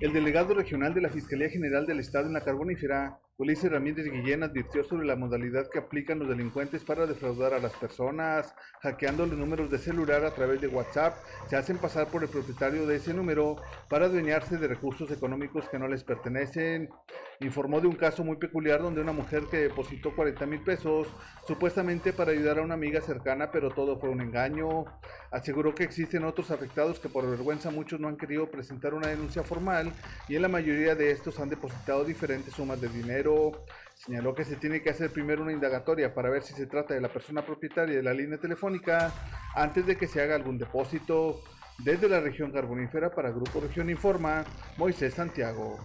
El 0.00 0.14
delegado 0.14 0.54
regional 0.54 0.94
de 0.94 1.02
la 1.02 1.10
Fiscalía 1.10 1.50
General 1.50 1.84
del 1.84 2.00
Estado 2.00 2.28
en 2.28 2.32
la 2.32 2.44
Carbonífera, 2.44 3.20
Ulises 3.40 3.70
Ramírez 3.70 4.10
Guillén, 4.10 4.42
advirtió 4.42 4.82
sobre 4.82 5.06
la 5.06 5.14
modalidad 5.14 5.70
que 5.70 5.78
aplican 5.78 6.18
los 6.18 6.28
delincuentes 6.28 6.82
para 6.82 7.06
defraudar 7.06 7.54
a 7.54 7.60
las 7.60 7.72
personas, 7.74 8.52
hackeando 8.80 9.26
los 9.26 9.38
números 9.38 9.70
de 9.70 9.78
celular 9.78 10.24
a 10.24 10.34
través 10.34 10.60
de 10.60 10.66
WhatsApp, 10.66 11.14
se 11.46 11.54
hacen 11.54 11.78
pasar 11.78 12.08
por 12.08 12.24
el 12.24 12.28
propietario 12.28 12.84
de 12.84 12.96
ese 12.96 13.14
número 13.14 13.54
para 13.88 14.06
adueñarse 14.06 14.56
de 14.56 14.66
recursos 14.66 15.12
económicos 15.12 15.68
que 15.68 15.78
no 15.78 15.86
les 15.86 16.02
pertenecen. 16.02 16.88
Informó 17.38 17.80
de 17.80 17.86
un 17.86 17.94
caso 17.94 18.24
muy 18.24 18.38
peculiar 18.38 18.82
donde 18.82 19.00
una 19.00 19.12
mujer 19.12 19.44
que 19.48 19.58
depositó 19.58 20.16
40 20.16 20.44
mil 20.46 20.60
pesos, 20.64 21.06
supuestamente 21.46 22.12
para 22.12 22.32
ayudar 22.32 22.58
a 22.58 22.62
una 22.62 22.74
amiga 22.74 23.00
cercana, 23.00 23.52
pero 23.52 23.70
todo 23.70 24.00
fue 24.00 24.08
un 24.08 24.20
engaño. 24.20 24.84
Aseguró 25.30 25.76
que 25.76 25.84
existen 25.84 26.24
otros 26.24 26.50
afectados 26.50 26.98
que 26.98 27.08
por 27.08 27.30
vergüenza 27.30 27.70
muchos 27.70 28.00
no 28.00 28.08
han 28.08 28.16
querido 28.16 28.50
presentar 28.50 28.94
una 28.94 29.06
denuncia 29.06 29.44
formal 29.44 29.92
y 30.28 30.34
en 30.34 30.42
la 30.42 30.48
mayoría 30.48 30.96
de 30.96 31.12
estos 31.12 31.38
han 31.38 31.50
depositado 31.50 32.04
diferentes 32.04 32.52
sumas 32.54 32.80
de 32.80 32.88
dinero. 32.88 33.27
Señaló 33.94 34.34
que 34.34 34.44
se 34.44 34.56
tiene 34.56 34.80
que 34.80 34.90
hacer 34.90 35.10
primero 35.10 35.42
una 35.42 35.52
indagatoria 35.52 36.14
para 36.14 36.30
ver 36.30 36.42
si 36.42 36.54
se 36.54 36.66
trata 36.66 36.94
de 36.94 37.00
la 37.00 37.12
persona 37.12 37.44
propietaria 37.44 37.96
de 37.96 38.02
la 38.02 38.14
línea 38.14 38.38
telefónica 38.38 39.12
antes 39.54 39.86
de 39.86 39.96
que 39.96 40.06
se 40.06 40.20
haga 40.20 40.34
algún 40.34 40.56
depósito. 40.56 41.42
Desde 41.84 42.08
la 42.08 42.20
región 42.20 42.50
carbonífera 42.50 43.10
para 43.10 43.30
Grupo 43.30 43.60
Región 43.60 43.90
Informa, 43.90 44.44
Moisés 44.76 45.14
Santiago. 45.14 45.78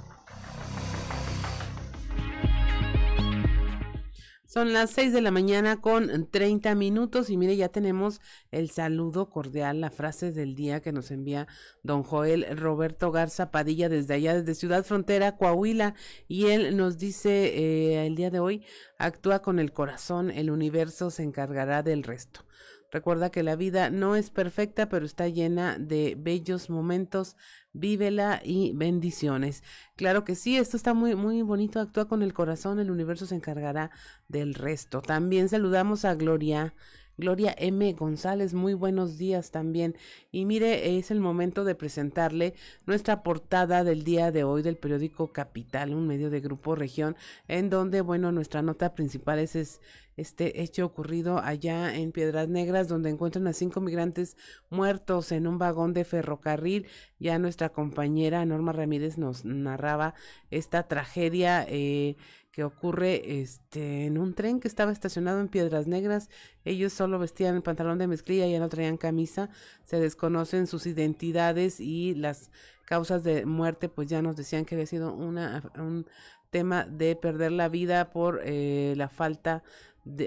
Son 4.54 4.72
las 4.72 4.92
6 4.92 5.14
de 5.14 5.22
la 5.22 5.32
mañana 5.32 5.82
con 5.82 6.30
30 6.30 6.76
minutos 6.76 7.32
y 7.32 7.38
mire, 7.38 7.58
ya 7.58 7.70
tenemos 7.70 8.22
el 8.52 8.70
saludo 8.70 9.28
cordial, 9.32 9.82
la 9.82 9.90
frase 9.90 10.32
del 10.32 10.54
día 10.54 10.80
que 10.80 10.92
nos 10.92 11.10
envía 11.10 11.48
don 11.82 12.04
Joel 12.04 12.46
Roberto 12.56 13.12
Garza 13.12 13.50
Padilla 13.50 13.90
desde 13.90 14.14
allá, 14.14 14.36
desde 14.36 14.54
Ciudad 14.54 14.86
Frontera, 14.86 15.38
Coahuila, 15.38 15.96
y 16.28 16.50
él 16.50 16.78
nos 16.78 17.00
dice 17.00 17.46
eh, 17.46 18.06
el 18.06 18.14
día 18.14 18.30
de 18.30 18.42
hoy, 18.42 18.64
actúa 19.00 19.42
con 19.42 19.58
el 19.58 19.74
corazón, 19.74 20.30
el 20.30 20.52
universo 20.52 21.10
se 21.10 21.24
encargará 21.24 21.82
del 21.82 22.04
resto. 22.04 22.46
Recuerda 22.94 23.32
que 23.32 23.42
la 23.42 23.56
vida 23.56 23.90
no 23.90 24.16
es 24.16 24.30
perfecta, 24.30 24.88
pero 24.88 25.04
está 25.04 25.28
llena 25.28 25.80
de 25.80 26.16
bellos 26.16 26.70
momentos. 26.70 27.36
Vívela 27.74 28.40
y 28.44 28.72
bendiciones. 28.76 29.64
Claro 29.96 30.24
que 30.24 30.36
sí, 30.36 30.58
esto 30.58 30.78
está 30.78 30.94
muy, 30.94 31.16
muy 31.16 31.42
bonito. 31.42 31.80
Actúa 31.80 32.08
con 32.08 32.22
el 32.22 32.36
corazón, 32.36 32.80
el 32.80 32.92
universo 32.92 33.26
se 33.26 33.34
encargará 33.34 33.90
del 34.28 34.54
resto. 34.54 35.02
También 35.02 35.50
saludamos 35.50 36.06
a 36.06 36.14
Gloria. 36.14 36.76
Gloria 37.18 37.54
M. 37.58 37.94
González, 37.94 38.56
muy 38.56 38.74
buenos 38.74 39.20
días 39.20 39.52
también. 39.52 39.96
Y 40.32 40.46
mire, 40.46 40.98
es 40.98 41.12
el 41.12 41.20
momento 41.20 41.64
de 41.64 41.76
presentarle 41.76 42.56
nuestra 42.88 43.22
portada 43.22 43.84
del 43.84 44.04
día 44.04 44.32
de 44.32 44.44
hoy 44.44 44.64
del 44.64 44.78
periódico 44.78 45.32
Capital, 45.32 45.94
un 45.94 46.08
medio 46.08 46.32
de 46.32 46.42
Grupo 46.42 46.76
Región, 46.76 47.16
en 47.48 47.70
donde, 47.70 48.02
bueno, 48.02 48.32
nuestra 48.32 48.64
nota 48.64 48.96
principal 48.96 49.38
es, 49.38 49.56
es 49.56 49.82
este 50.18 50.62
hecho 50.62 50.86
ocurrido 50.86 51.40
allá 51.40 51.96
en 51.96 52.12
Piedras 52.12 52.48
Negras, 52.48 52.88
donde 52.88 53.10
encuentran 53.10 53.48
a 53.48 53.54
cinco 53.54 53.82
migrantes 53.82 54.38
muertos 54.70 55.32
en 55.32 55.48
un 55.48 55.58
vagón 55.58 55.94
de 55.94 56.06
ferrocarril. 56.06 56.88
Ya 57.20 57.40
nuestra 57.40 57.70
compañera 57.70 58.46
Norma 58.46 58.74
Ramírez 58.74 59.18
nos 59.18 59.46
narraba 59.46 60.14
esta 60.52 60.88
tragedia 60.88 61.66
eh, 61.68 62.16
que 62.54 62.64
ocurre 62.64 63.42
este, 63.42 64.06
en 64.06 64.20
un 64.20 64.36
tren 64.36 64.60
que 64.60 64.68
estaba 64.68 64.92
estacionado 64.92 65.42
en 65.42 65.48
Piedras 65.48 65.88
Negras. 65.88 66.30
Ellos 66.66 66.94
solo 66.94 67.18
vestían 67.18 67.56
el 67.56 67.64
pantalón 67.64 67.98
de 67.98 68.06
mezclilla, 68.06 68.46
ya 68.46 68.60
no 68.60 68.70
traían 68.70 68.98
camisa. 68.98 69.50
Se 69.84 70.00
desconocen 70.00 70.68
sus 70.68 70.86
identidades 70.86 71.80
y 71.80 72.14
las 72.14 72.52
causas 72.86 73.24
de 73.24 73.48
muerte, 73.48 73.90
pues 73.90 74.08
ya 74.08 74.22
nos 74.22 74.38
decían 74.38 74.66
que 74.66 74.76
había 74.76 74.86
sido 74.86 75.16
una, 75.16 75.64
un 75.80 76.06
tema 76.52 76.86
de 76.86 77.16
perder 77.16 77.54
la 77.54 77.70
vida 77.70 78.12
por 78.12 78.42
eh, 78.46 78.94
la 78.98 79.10
falta 79.10 79.64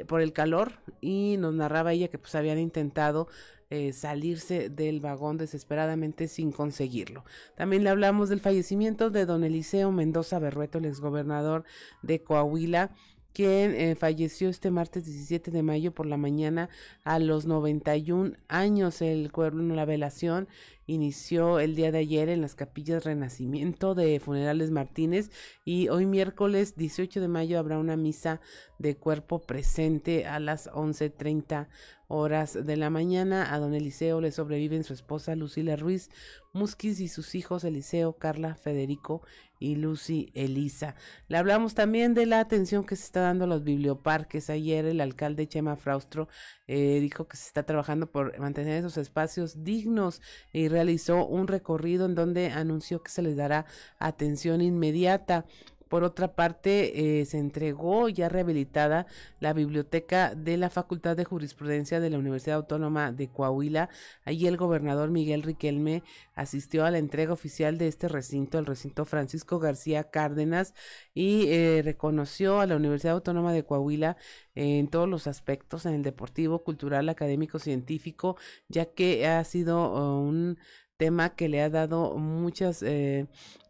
por 0.08 0.22
el 0.22 0.32
calor 0.32 0.72
y 1.02 1.36
nos 1.38 1.52
narraba 1.52 1.92
ella 1.92 2.08
que 2.08 2.18
pues 2.18 2.34
habían 2.34 2.58
intentado 2.58 3.28
eh, 3.70 3.92
salirse 3.92 4.68
del 4.68 5.00
vagón 5.00 5.38
desesperadamente 5.38 6.28
sin 6.28 6.52
conseguirlo. 6.52 7.24
También 7.56 7.82
le 7.84 7.90
hablamos 7.90 8.28
del 8.28 8.40
fallecimiento 8.40 9.10
de 9.10 9.26
don 9.26 9.42
Eliseo 9.42 9.90
Mendoza 9.90 10.38
Berrueto, 10.38 10.78
el 10.78 10.84
exgobernador 10.84 11.64
de 12.02 12.22
Coahuila, 12.22 12.92
quien 13.36 13.74
eh, 13.74 13.96
falleció 13.96 14.48
este 14.48 14.70
martes 14.70 15.04
17 15.04 15.50
de 15.50 15.62
mayo 15.62 15.92
por 15.92 16.06
la 16.06 16.16
mañana 16.16 16.70
a 17.04 17.18
los 17.18 17.44
91 17.44 18.32
años. 18.48 19.02
El 19.02 19.30
cuerpo, 19.30 19.58
la 19.58 19.84
velación 19.84 20.48
inició 20.86 21.58
el 21.58 21.74
día 21.74 21.92
de 21.92 21.98
ayer 21.98 22.30
en 22.30 22.40
las 22.40 22.54
capillas 22.54 23.04
Renacimiento 23.04 23.94
de 23.94 24.20
Funerales 24.20 24.70
Martínez 24.70 25.30
y 25.66 25.88
hoy 25.88 26.06
miércoles 26.06 26.76
18 26.76 27.20
de 27.20 27.28
mayo 27.28 27.58
habrá 27.58 27.78
una 27.78 27.98
misa 27.98 28.40
de 28.78 28.96
cuerpo 28.96 29.42
presente 29.42 30.26
a 30.26 30.40
las 30.40 30.70
11.30 30.70 31.68
horas 32.08 32.66
de 32.66 32.76
la 32.76 32.90
mañana. 32.90 33.52
A 33.52 33.58
don 33.58 33.74
Eliseo 33.74 34.20
le 34.20 34.32
sobreviven 34.32 34.84
su 34.84 34.92
esposa 34.92 35.34
Lucila 35.34 35.76
Ruiz 35.76 36.10
Musquis 36.52 37.00
y 37.00 37.08
sus 37.08 37.34
hijos 37.34 37.64
Eliseo, 37.64 38.14
Carla, 38.14 38.54
Federico 38.54 39.22
y 39.58 39.76
Lucy 39.76 40.30
Elisa. 40.34 40.94
Le 41.28 41.36
hablamos 41.38 41.74
también 41.74 42.14
de 42.14 42.26
la 42.26 42.40
atención 42.40 42.84
que 42.84 42.96
se 42.96 43.04
está 43.04 43.20
dando 43.20 43.44
a 43.44 43.48
los 43.48 43.64
biblioparques. 43.64 44.50
Ayer 44.50 44.86
el 44.86 45.00
alcalde 45.00 45.46
Chema 45.46 45.76
Fraustro 45.76 46.28
eh, 46.66 46.98
dijo 47.00 47.28
que 47.28 47.36
se 47.36 47.46
está 47.46 47.62
trabajando 47.64 48.10
por 48.10 48.38
mantener 48.38 48.78
esos 48.78 48.96
espacios 48.96 49.64
dignos 49.64 50.20
y 50.52 50.68
realizó 50.68 51.26
un 51.26 51.46
recorrido 51.46 52.06
en 52.06 52.14
donde 52.14 52.50
anunció 52.50 53.02
que 53.02 53.10
se 53.10 53.22
les 53.22 53.36
dará 53.36 53.66
atención 53.98 54.60
inmediata. 54.60 55.46
Por 55.88 56.02
otra 56.02 56.34
parte, 56.34 57.20
eh, 57.20 57.24
se 57.26 57.38
entregó 57.38 58.08
ya 58.08 58.28
rehabilitada 58.28 59.06
la 59.38 59.52
biblioteca 59.52 60.34
de 60.34 60.56
la 60.56 60.68
Facultad 60.68 61.16
de 61.16 61.24
Jurisprudencia 61.24 62.00
de 62.00 62.10
la 62.10 62.18
Universidad 62.18 62.56
Autónoma 62.56 63.12
de 63.12 63.28
Coahuila. 63.28 63.88
Allí 64.24 64.46
el 64.46 64.56
gobernador 64.56 65.10
Miguel 65.10 65.42
Riquelme 65.44 66.02
asistió 66.34 66.84
a 66.84 66.90
la 66.90 66.98
entrega 66.98 67.32
oficial 67.32 67.78
de 67.78 67.88
este 67.88 68.08
recinto, 68.08 68.58
el 68.58 68.66
recinto 68.66 69.04
Francisco 69.04 69.58
García 69.60 70.10
Cárdenas, 70.10 70.74
y 71.14 71.46
eh, 71.48 71.82
reconoció 71.84 72.60
a 72.60 72.66
la 72.66 72.76
Universidad 72.76 73.14
Autónoma 73.14 73.52
de 73.52 73.64
Coahuila 73.64 74.16
en 74.54 74.88
todos 74.88 75.08
los 75.08 75.26
aspectos, 75.26 75.86
en 75.86 75.94
el 75.94 76.02
deportivo, 76.02 76.64
cultural, 76.64 77.08
académico, 77.08 77.58
científico, 77.58 78.36
ya 78.68 78.86
que 78.86 79.26
ha 79.26 79.44
sido 79.44 79.78
oh, 79.78 80.20
un 80.20 80.58
tema 80.96 81.34
que 81.34 81.48
le 81.48 81.60
ha 81.62 81.70
dado 81.70 82.16
muchas 82.16 82.82
eh, 82.82 83.26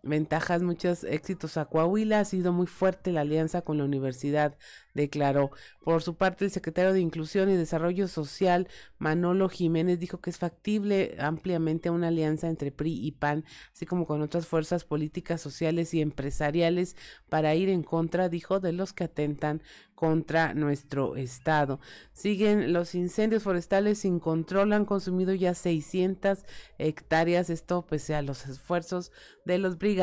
ventajas, 0.07 0.63
muchos 0.63 1.05
éxitos 1.05 1.57
a 1.57 1.67
Coahuila. 1.67 2.21
Ha 2.21 2.25
sido 2.25 2.53
muy 2.53 2.67
fuerte 2.67 3.13
la 3.13 3.23
alianza 3.23 3.63
con 3.63 3.79
la 3.79 3.85
universidad, 3.85 4.57
declaró. 4.95 5.51
Por 5.85 6.03
su 6.03 6.17
parte, 6.17 6.45
el 6.45 6.51
secretario 6.51 6.93
de 6.93 7.01
Inclusión 7.01 7.51
y 7.51 7.57
Desarrollo 7.57 8.09
Social, 8.09 8.69
Manolo 8.99 9.49
Jiménez, 9.49 9.99
dijo 10.01 10.21
que 10.21 10.31
es 10.31 10.39
factible 10.39 11.17
ampliamente 11.19 11.91
una 11.91 12.09
alianza 12.09 12.49
entre 12.49 12.73
PRI 12.73 13.07
y 13.07 13.13
PAN, 13.13 13.45
así 13.73 13.87
como 13.87 14.07
con 14.07 14.23
otras 14.23 14.47
fuerzas 14.47 14.85
políticas, 14.85 15.41
sociales 15.41 15.95
y 15.95 16.01
empresariales 16.01 16.97
para 17.29 17.55
ir 17.55 17.69
en 17.69 17.83
contra, 17.83 18.29
dijo, 18.29 18.61
de 18.61 18.73
los 18.73 18.93
que 18.93 19.05
atentan 19.05 19.63
contra 19.97 20.55
nuestro 20.55 21.17
estado. 21.17 21.81
Siguen 22.13 22.73
los 22.73 22.95
incendios 22.95 23.43
forestales 23.43 23.99
sin 23.99 24.21
control, 24.21 24.73
han 24.73 24.85
consumido 24.85 25.35
ya 25.35 25.55
600 25.55 26.45
hectáreas, 26.79 27.51
esto 27.51 27.87
pese 27.87 28.15
a 28.15 28.23
los 28.23 28.47
esfuerzos 28.47 29.11
de 29.45 29.59
los 29.59 29.79
brigadistas, 29.79 29.96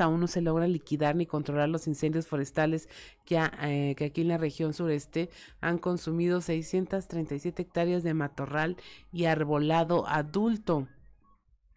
aún 0.00 0.20
no 0.20 0.26
se 0.26 0.40
logra 0.40 0.66
liquidar 0.66 1.16
ni 1.16 1.26
controlar 1.26 1.68
los 1.68 1.86
incendios 1.86 2.26
forestales 2.26 2.88
que, 3.24 3.40
eh, 3.62 3.94
que 3.96 4.06
aquí 4.06 4.22
en 4.22 4.28
la 4.28 4.38
región 4.38 4.74
sureste 4.74 5.30
han 5.60 5.78
consumido 5.78 6.40
637 6.40 7.62
hectáreas 7.62 8.02
de 8.02 8.14
matorral 8.14 8.76
y 9.12 9.24
arbolado 9.24 10.06
adulto. 10.08 10.88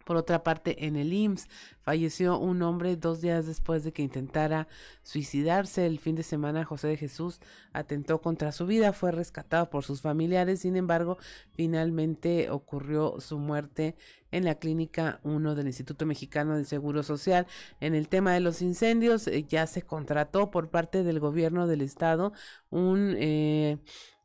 Por 0.06 0.16
otra 0.16 0.44
parte, 0.44 0.86
en 0.86 0.94
el 0.94 1.12
IMSS 1.12 1.48
falleció 1.80 2.38
un 2.38 2.62
hombre 2.62 2.94
dos 2.94 3.20
días 3.20 3.44
después 3.44 3.82
de 3.82 3.92
que 3.92 4.02
intentara 4.02 4.68
suicidarse. 5.02 5.84
El 5.84 5.98
fin 5.98 6.14
de 6.14 6.22
semana 6.22 6.64
José 6.64 6.86
de 6.86 6.96
Jesús 6.96 7.40
atentó 7.72 8.20
contra 8.20 8.52
su 8.52 8.66
vida, 8.66 8.92
fue 8.92 9.10
rescatado 9.10 9.68
por 9.68 9.82
sus 9.82 10.02
familiares, 10.02 10.60
sin 10.60 10.76
embargo, 10.76 11.18
finalmente 11.56 12.50
ocurrió 12.50 13.18
su 13.18 13.40
muerte 13.40 13.96
en 14.30 14.44
la 14.44 14.54
clínica 14.54 15.18
1 15.24 15.56
del 15.56 15.66
Instituto 15.66 16.06
Mexicano 16.06 16.54
del 16.54 16.66
Seguro 16.66 17.02
Social. 17.02 17.48
En 17.80 17.96
el 17.96 18.08
tema 18.08 18.32
de 18.32 18.38
los 18.38 18.62
incendios, 18.62 19.26
eh, 19.26 19.44
ya 19.48 19.66
se 19.66 19.82
contrató 19.82 20.52
por 20.52 20.70
parte 20.70 21.02
del 21.02 21.18
gobierno 21.18 21.66
del 21.66 21.80
estado 21.80 22.32
un 22.70 23.16
eh, 23.18 23.78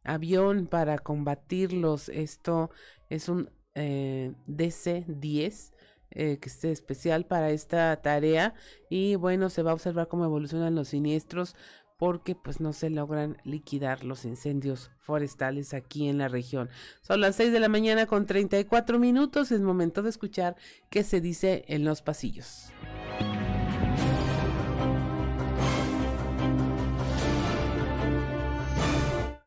avión 0.04 0.68
para 0.68 1.00
combatirlos. 1.00 2.08
Esto 2.10 2.70
es 3.10 3.30
un 3.30 3.50
eh, 3.76 4.34
DC-10 4.48 5.72
eh, 6.14 6.40
que 6.40 6.50
esté 6.50 6.72
especial 6.72 7.26
para 7.26 7.52
esta 7.52 8.02
tarea 8.02 8.54
y 8.90 9.16
bueno 9.16 9.50
se 9.50 9.64
va 9.64 9.72
a 9.72 9.74
observar 9.74 10.10
cómo 10.10 10.26
evolucionan 10.26 10.76
los 10.76 10.90
siniestros 10.90 11.56
porque 12.02 12.34
pues 12.34 12.60
no 12.60 12.74
se 12.74 12.90
logran 12.90 13.38
liquidar 13.44 14.04
los 14.04 14.26
incendios 14.26 14.90
forestales 14.98 15.76
aquí 15.76 16.10
en 16.10 16.18
la 16.18 16.28
región. 16.28 16.68
Son 17.02 17.22
las 17.22 17.36
6 17.36 17.54
de 17.54 17.60
la 17.60 17.70
mañana 17.70 18.08
con 18.08 18.26
34 18.26 18.98
minutos, 18.98 19.52
es 19.52 19.62
momento 19.62 20.02
de 20.02 20.10
escuchar 20.10 20.56
qué 20.90 21.04
se 21.04 21.22
dice 21.22 21.64
en 21.68 21.86
los 21.86 22.02
pasillos. 22.02 22.72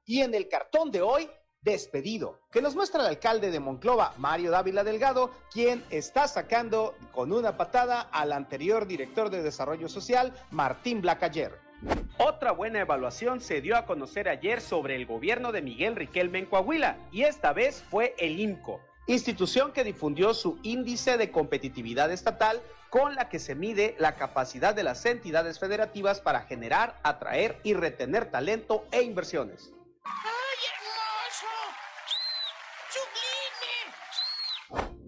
Y 0.06 0.20
en 0.20 0.32
el 0.32 0.48
cartón 0.48 0.92
de 0.92 1.02
hoy 1.02 1.28
despedido, 1.64 2.38
que 2.52 2.62
nos 2.62 2.76
muestra 2.76 3.00
el 3.00 3.06
alcalde 3.06 3.50
de 3.50 3.58
Monclova, 3.58 4.12
Mario 4.18 4.50
Dávila 4.50 4.84
Delgado, 4.84 5.30
quien 5.50 5.82
está 5.90 6.28
sacando 6.28 6.94
con 7.10 7.32
una 7.32 7.56
patada 7.56 8.02
al 8.12 8.32
anterior 8.32 8.86
director 8.86 9.30
de 9.30 9.42
Desarrollo 9.42 9.88
Social, 9.88 10.32
Martín 10.50 11.00
Blacayer. 11.00 11.58
Otra 12.18 12.52
buena 12.52 12.80
evaluación 12.80 13.40
se 13.40 13.60
dio 13.60 13.76
a 13.76 13.86
conocer 13.86 14.28
ayer 14.28 14.60
sobre 14.60 14.94
el 14.94 15.06
gobierno 15.06 15.52
de 15.52 15.62
Miguel 15.62 15.96
Riquelme 15.96 16.38
en 16.38 16.46
Coahuila, 16.46 16.98
y 17.10 17.22
esta 17.22 17.52
vez 17.52 17.82
fue 17.90 18.14
el 18.18 18.38
IMCO, 18.38 18.80
institución 19.06 19.72
que 19.72 19.84
difundió 19.84 20.34
su 20.34 20.58
índice 20.62 21.16
de 21.16 21.30
competitividad 21.30 22.12
estatal 22.12 22.60
con 22.90 23.14
la 23.16 23.28
que 23.28 23.38
se 23.38 23.54
mide 23.54 23.96
la 23.98 24.14
capacidad 24.14 24.74
de 24.74 24.84
las 24.84 25.04
entidades 25.04 25.58
federativas 25.58 26.20
para 26.20 26.42
generar, 26.42 27.00
atraer 27.02 27.58
y 27.64 27.74
retener 27.74 28.30
talento 28.30 28.86
e 28.92 29.02
inversiones. 29.02 29.72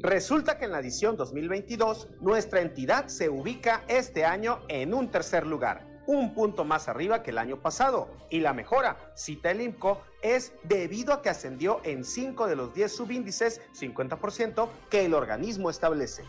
Resulta 0.06 0.56
que 0.56 0.66
en 0.66 0.70
la 0.70 0.78
edición 0.78 1.16
2022 1.16 2.10
nuestra 2.20 2.60
entidad 2.60 3.08
se 3.08 3.28
ubica 3.28 3.82
este 3.88 4.24
año 4.24 4.60
en 4.68 4.94
un 4.94 5.10
tercer 5.10 5.44
lugar, 5.44 5.84
un 6.06 6.32
punto 6.32 6.64
más 6.64 6.86
arriba 6.86 7.24
que 7.24 7.32
el 7.32 7.38
año 7.38 7.60
pasado. 7.60 8.08
Y 8.30 8.38
la 8.38 8.52
mejora, 8.52 9.12
cita 9.16 9.50
el 9.50 9.62
IMCO, 9.62 10.00
es 10.22 10.52
debido 10.62 11.12
a 11.12 11.22
que 11.22 11.28
ascendió 11.28 11.80
en 11.82 12.04
5 12.04 12.46
de 12.46 12.54
los 12.54 12.72
10 12.72 12.94
subíndices, 12.94 13.60
50%, 13.74 14.68
que 14.90 15.06
el 15.06 15.12
organismo 15.12 15.70
establece. 15.70 16.22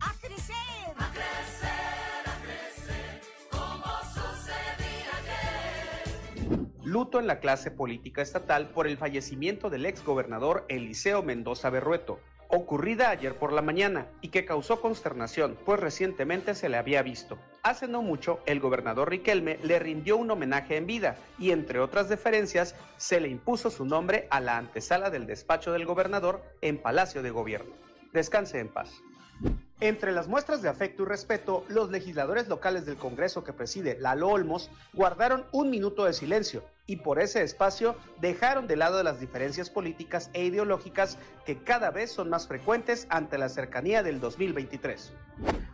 ¡A 0.00 0.14
crecer! 0.18 0.56
¡A 0.96 1.12
crecer! 1.12 1.68
¡A 2.24 2.32
crecer! 2.40 3.20
Como 3.50 3.84
Luto 6.82 7.20
en 7.20 7.26
la 7.26 7.40
clase 7.40 7.70
política 7.70 8.22
estatal 8.22 8.70
por 8.70 8.86
el 8.86 8.96
fallecimiento 8.96 9.68
del 9.68 9.84
ex 9.84 10.02
gobernador 10.02 10.64
Eliseo 10.70 11.22
Mendoza 11.22 11.68
Berrueto, 11.68 12.20
ocurrida 12.48 13.10
ayer 13.10 13.36
por 13.36 13.52
la 13.52 13.62
mañana 13.62 14.06
y 14.20 14.28
que 14.28 14.44
causó 14.44 14.80
consternación, 14.80 15.56
pues 15.64 15.78
recientemente 15.78 16.54
se 16.54 16.68
le 16.68 16.78
había 16.78 17.02
visto. 17.02 17.38
Hace 17.62 17.86
no 17.86 18.02
mucho, 18.02 18.40
el 18.46 18.60
gobernador 18.60 19.10
Riquelme 19.10 19.58
le 19.62 19.78
rindió 19.78 20.16
un 20.16 20.30
homenaje 20.30 20.76
en 20.76 20.86
vida 20.86 21.16
y, 21.38 21.50
entre 21.50 21.80
otras 21.80 22.08
deferencias, 22.08 22.74
se 22.96 23.20
le 23.20 23.28
impuso 23.28 23.70
su 23.70 23.84
nombre 23.84 24.26
a 24.30 24.40
la 24.40 24.56
antesala 24.56 25.10
del 25.10 25.26
despacho 25.26 25.72
del 25.72 25.84
gobernador 25.84 26.42
en 26.62 26.78
Palacio 26.78 27.22
de 27.22 27.30
Gobierno. 27.30 27.74
Descanse 28.12 28.58
en 28.58 28.68
paz. 28.68 28.90
Entre 29.80 30.10
las 30.10 30.26
muestras 30.26 30.62
de 30.62 30.68
afecto 30.68 31.04
y 31.04 31.06
respeto, 31.06 31.64
los 31.68 31.90
legisladores 31.90 32.48
locales 32.48 32.86
del 32.86 32.96
Congreso 32.96 33.44
que 33.44 33.52
preside 33.52 33.98
Lalo 34.00 34.28
Olmos 34.28 34.70
guardaron 34.94 35.44
un 35.52 35.70
minuto 35.70 36.04
de 36.04 36.12
silencio 36.12 36.64
y 36.88 36.96
por 36.96 37.20
ese 37.20 37.42
espacio 37.42 37.94
dejaron 38.18 38.66
de 38.66 38.74
lado 38.74 39.00
las 39.02 39.20
diferencias 39.20 39.70
políticas 39.70 40.30
e 40.32 40.46
ideológicas 40.46 41.18
que 41.44 41.58
cada 41.58 41.90
vez 41.90 42.10
son 42.10 42.30
más 42.30 42.48
frecuentes 42.48 43.06
ante 43.10 43.38
la 43.38 43.50
cercanía 43.50 44.02
del 44.02 44.18
2023. 44.18 45.12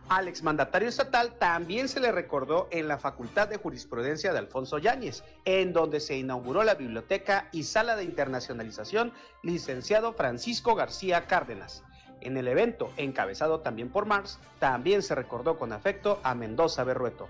Al 0.09 0.27
exmandatario 0.27 0.89
estatal 0.89 1.33
también 1.39 1.87
se 1.87 2.01
le 2.01 2.11
recordó 2.11 2.67
en 2.69 2.89
la 2.89 2.99
Facultad 2.99 3.47
de 3.47 3.57
Jurisprudencia 3.57 4.33
de 4.33 4.39
Alfonso 4.39 4.77
Yáñez, 4.77 5.23
en 5.45 5.71
donde 5.71 6.01
se 6.01 6.17
inauguró 6.17 6.63
la 6.63 6.75
biblioteca 6.75 7.47
y 7.53 7.63
sala 7.63 7.95
de 7.95 8.03
internacionalización 8.03 9.13
licenciado 9.41 10.13
Francisco 10.13 10.75
García 10.75 11.27
Cárdenas. 11.27 11.83
En 12.19 12.35
el 12.35 12.49
evento, 12.49 12.91
encabezado 12.97 13.61
también 13.61 13.89
por 13.89 14.05
Mars, 14.05 14.37
también 14.59 15.01
se 15.01 15.15
recordó 15.15 15.57
con 15.57 15.71
afecto 15.71 16.19
a 16.23 16.35
Mendoza 16.35 16.83
Berrueto. 16.83 17.29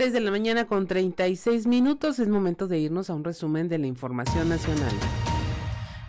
6 0.00 0.14
de 0.14 0.20
la 0.20 0.30
mañana 0.30 0.66
con 0.66 0.86
36 0.86 1.66
minutos, 1.66 2.20
es 2.20 2.28
momento 2.28 2.66
de 2.68 2.78
irnos 2.78 3.10
a 3.10 3.14
un 3.14 3.22
resumen 3.22 3.68
de 3.68 3.76
la 3.76 3.86
información 3.86 4.48
nacional. 4.48 4.94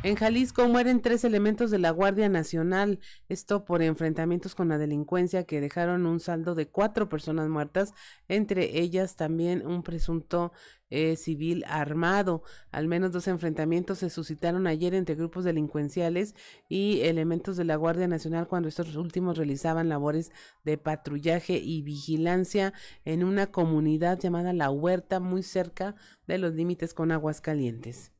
En 0.03 0.15
Jalisco 0.15 0.67
mueren 0.67 0.99
tres 0.99 1.23
elementos 1.23 1.69
de 1.69 1.77
la 1.77 1.91
Guardia 1.91 2.27
Nacional, 2.27 2.99
esto 3.29 3.65
por 3.65 3.83
enfrentamientos 3.83 4.55
con 4.55 4.67
la 4.67 4.79
delincuencia 4.79 5.43
que 5.43 5.61
dejaron 5.61 6.07
un 6.07 6.19
saldo 6.19 6.55
de 6.55 6.67
cuatro 6.67 7.07
personas 7.07 7.49
muertas, 7.49 7.93
entre 8.27 8.79
ellas 8.79 9.15
también 9.15 9.63
un 9.63 9.83
presunto 9.83 10.53
eh, 10.89 11.15
civil 11.17 11.63
armado. 11.67 12.41
Al 12.71 12.87
menos 12.87 13.11
dos 13.11 13.27
enfrentamientos 13.27 13.99
se 13.99 14.09
suscitaron 14.09 14.65
ayer 14.65 14.95
entre 14.95 15.13
grupos 15.13 15.43
delincuenciales 15.43 16.33
y 16.67 17.01
elementos 17.01 17.55
de 17.55 17.65
la 17.65 17.75
Guardia 17.75 18.07
Nacional 18.07 18.47
cuando 18.47 18.69
estos 18.69 18.95
últimos 18.95 19.37
realizaban 19.37 19.87
labores 19.87 20.31
de 20.63 20.79
patrullaje 20.79 21.59
y 21.59 21.83
vigilancia 21.83 22.73
en 23.05 23.23
una 23.23 23.51
comunidad 23.51 24.17
llamada 24.19 24.51
La 24.51 24.71
Huerta, 24.71 25.19
muy 25.19 25.43
cerca 25.43 25.93
de 26.25 26.39
los 26.39 26.55
límites 26.55 26.95
con 26.95 27.11
Aguascalientes. 27.11 28.11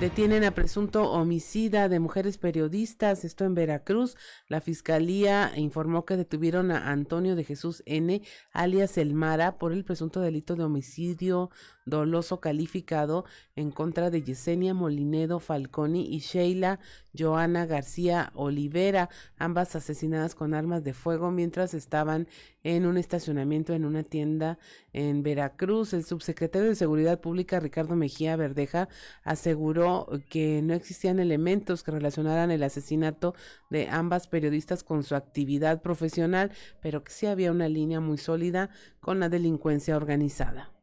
Detienen 0.00 0.44
a 0.44 0.52
presunto 0.52 1.10
homicida 1.10 1.88
de 1.88 1.98
mujeres 1.98 2.38
periodistas, 2.38 3.24
esto 3.24 3.44
en 3.44 3.54
Veracruz. 3.54 4.16
La 4.46 4.60
fiscalía 4.60 5.50
informó 5.56 6.04
que 6.04 6.16
detuvieron 6.16 6.70
a 6.70 6.92
Antonio 6.92 7.34
de 7.34 7.42
Jesús 7.42 7.82
N., 7.84 8.22
alias 8.52 8.96
El 8.96 9.14
Mara, 9.14 9.58
por 9.58 9.72
el 9.72 9.84
presunto 9.84 10.20
delito 10.20 10.54
de 10.54 10.62
homicidio 10.62 11.50
doloso 11.88 12.40
calificado 12.40 13.24
en 13.56 13.70
contra 13.70 14.10
de 14.10 14.22
Yesenia 14.22 14.74
Molinedo 14.74 15.40
Falconi 15.40 16.14
y 16.14 16.20
Sheila 16.20 16.80
Joana 17.18 17.66
García 17.66 18.30
Olivera, 18.34 19.08
ambas 19.38 19.74
asesinadas 19.74 20.34
con 20.34 20.54
armas 20.54 20.84
de 20.84 20.94
fuego 20.94 21.30
mientras 21.30 21.74
estaban 21.74 22.28
en 22.62 22.86
un 22.86 22.96
estacionamiento 22.96 23.72
en 23.72 23.84
una 23.84 24.02
tienda 24.02 24.58
en 24.92 25.22
Veracruz. 25.22 25.92
El 25.94 26.04
subsecretario 26.04 26.68
de 26.68 26.74
Seguridad 26.74 27.20
Pública, 27.20 27.60
Ricardo 27.60 27.96
Mejía 27.96 28.36
Verdeja, 28.36 28.88
aseguró 29.24 30.06
que 30.28 30.60
no 30.62 30.74
existían 30.74 31.18
elementos 31.18 31.82
que 31.82 31.90
relacionaran 31.90 32.50
el 32.50 32.62
asesinato 32.62 33.34
de 33.70 33.88
ambas 33.88 34.28
periodistas 34.28 34.84
con 34.84 35.02
su 35.02 35.14
actividad 35.14 35.82
profesional, 35.82 36.52
pero 36.80 37.02
que 37.02 37.12
sí 37.12 37.26
había 37.26 37.52
una 37.52 37.68
línea 37.68 38.00
muy 38.00 38.18
sólida 38.18 38.70
con 39.00 39.20
la 39.20 39.28
delincuencia 39.28 39.96
organizada. 39.96 40.77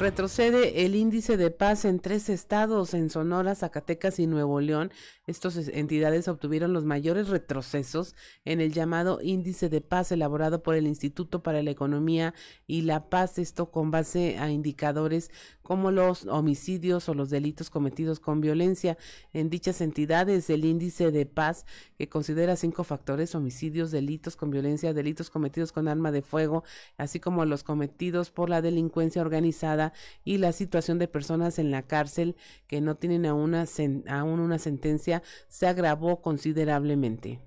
Retrocede 0.00 0.86
el 0.86 0.94
índice 0.94 1.36
de 1.36 1.50
paz 1.50 1.84
en 1.84 2.00
tres 2.00 2.30
estados, 2.30 2.94
en 2.94 3.10
Sonora, 3.10 3.54
Zacatecas 3.54 4.18
y 4.18 4.26
Nuevo 4.26 4.62
León. 4.62 4.90
Estas 5.26 5.58
entidades 5.68 6.26
obtuvieron 6.26 6.72
los 6.72 6.86
mayores 6.86 7.28
retrocesos 7.28 8.16
en 8.46 8.62
el 8.62 8.72
llamado 8.72 9.18
índice 9.20 9.68
de 9.68 9.82
paz 9.82 10.10
elaborado 10.10 10.62
por 10.62 10.74
el 10.74 10.86
Instituto 10.86 11.42
para 11.42 11.62
la 11.62 11.70
Economía 11.70 12.32
y 12.66 12.80
la 12.80 13.10
Paz, 13.10 13.38
esto 13.38 13.70
con 13.70 13.90
base 13.90 14.38
a 14.38 14.50
indicadores 14.50 15.30
como 15.70 15.92
los 15.92 16.26
homicidios 16.26 17.08
o 17.08 17.14
los 17.14 17.30
delitos 17.30 17.70
cometidos 17.70 18.18
con 18.18 18.40
violencia. 18.40 18.98
En 19.32 19.50
dichas 19.50 19.80
entidades, 19.80 20.50
el 20.50 20.64
índice 20.64 21.12
de 21.12 21.26
paz, 21.26 21.64
que 21.96 22.08
considera 22.08 22.56
cinco 22.56 22.82
factores, 22.82 23.36
homicidios, 23.36 23.92
delitos 23.92 24.34
con 24.34 24.50
violencia, 24.50 24.92
delitos 24.92 25.30
cometidos 25.30 25.70
con 25.70 25.86
arma 25.86 26.10
de 26.10 26.22
fuego, 26.22 26.64
así 26.96 27.20
como 27.20 27.44
los 27.44 27.62
cometidos 27.62 28.32
por 28.32 28.50
la 28.50 28.62
delincuencia 28.62 29.22
organizada 29.22 29.89
y 30.24 30.38
la 30.38 30.52
situación 30.52 30.98
de 30.98 31.08
personas 31.08 31.58
en 31.58 31.70
la 31.70 31.82
cárcel 31.82 32.36
que 32.66 32.80
no 32.80 32.96
tienen 32.96 33.26
aún 33.26 33.40
una, 33.40 33.64
aún 34.08 34.40
una 34.40 34.58
sentencia, 34.58 35.22
se 35.48 35.66
agravó 35.66 36.20
considerablemente. 36.20 37.40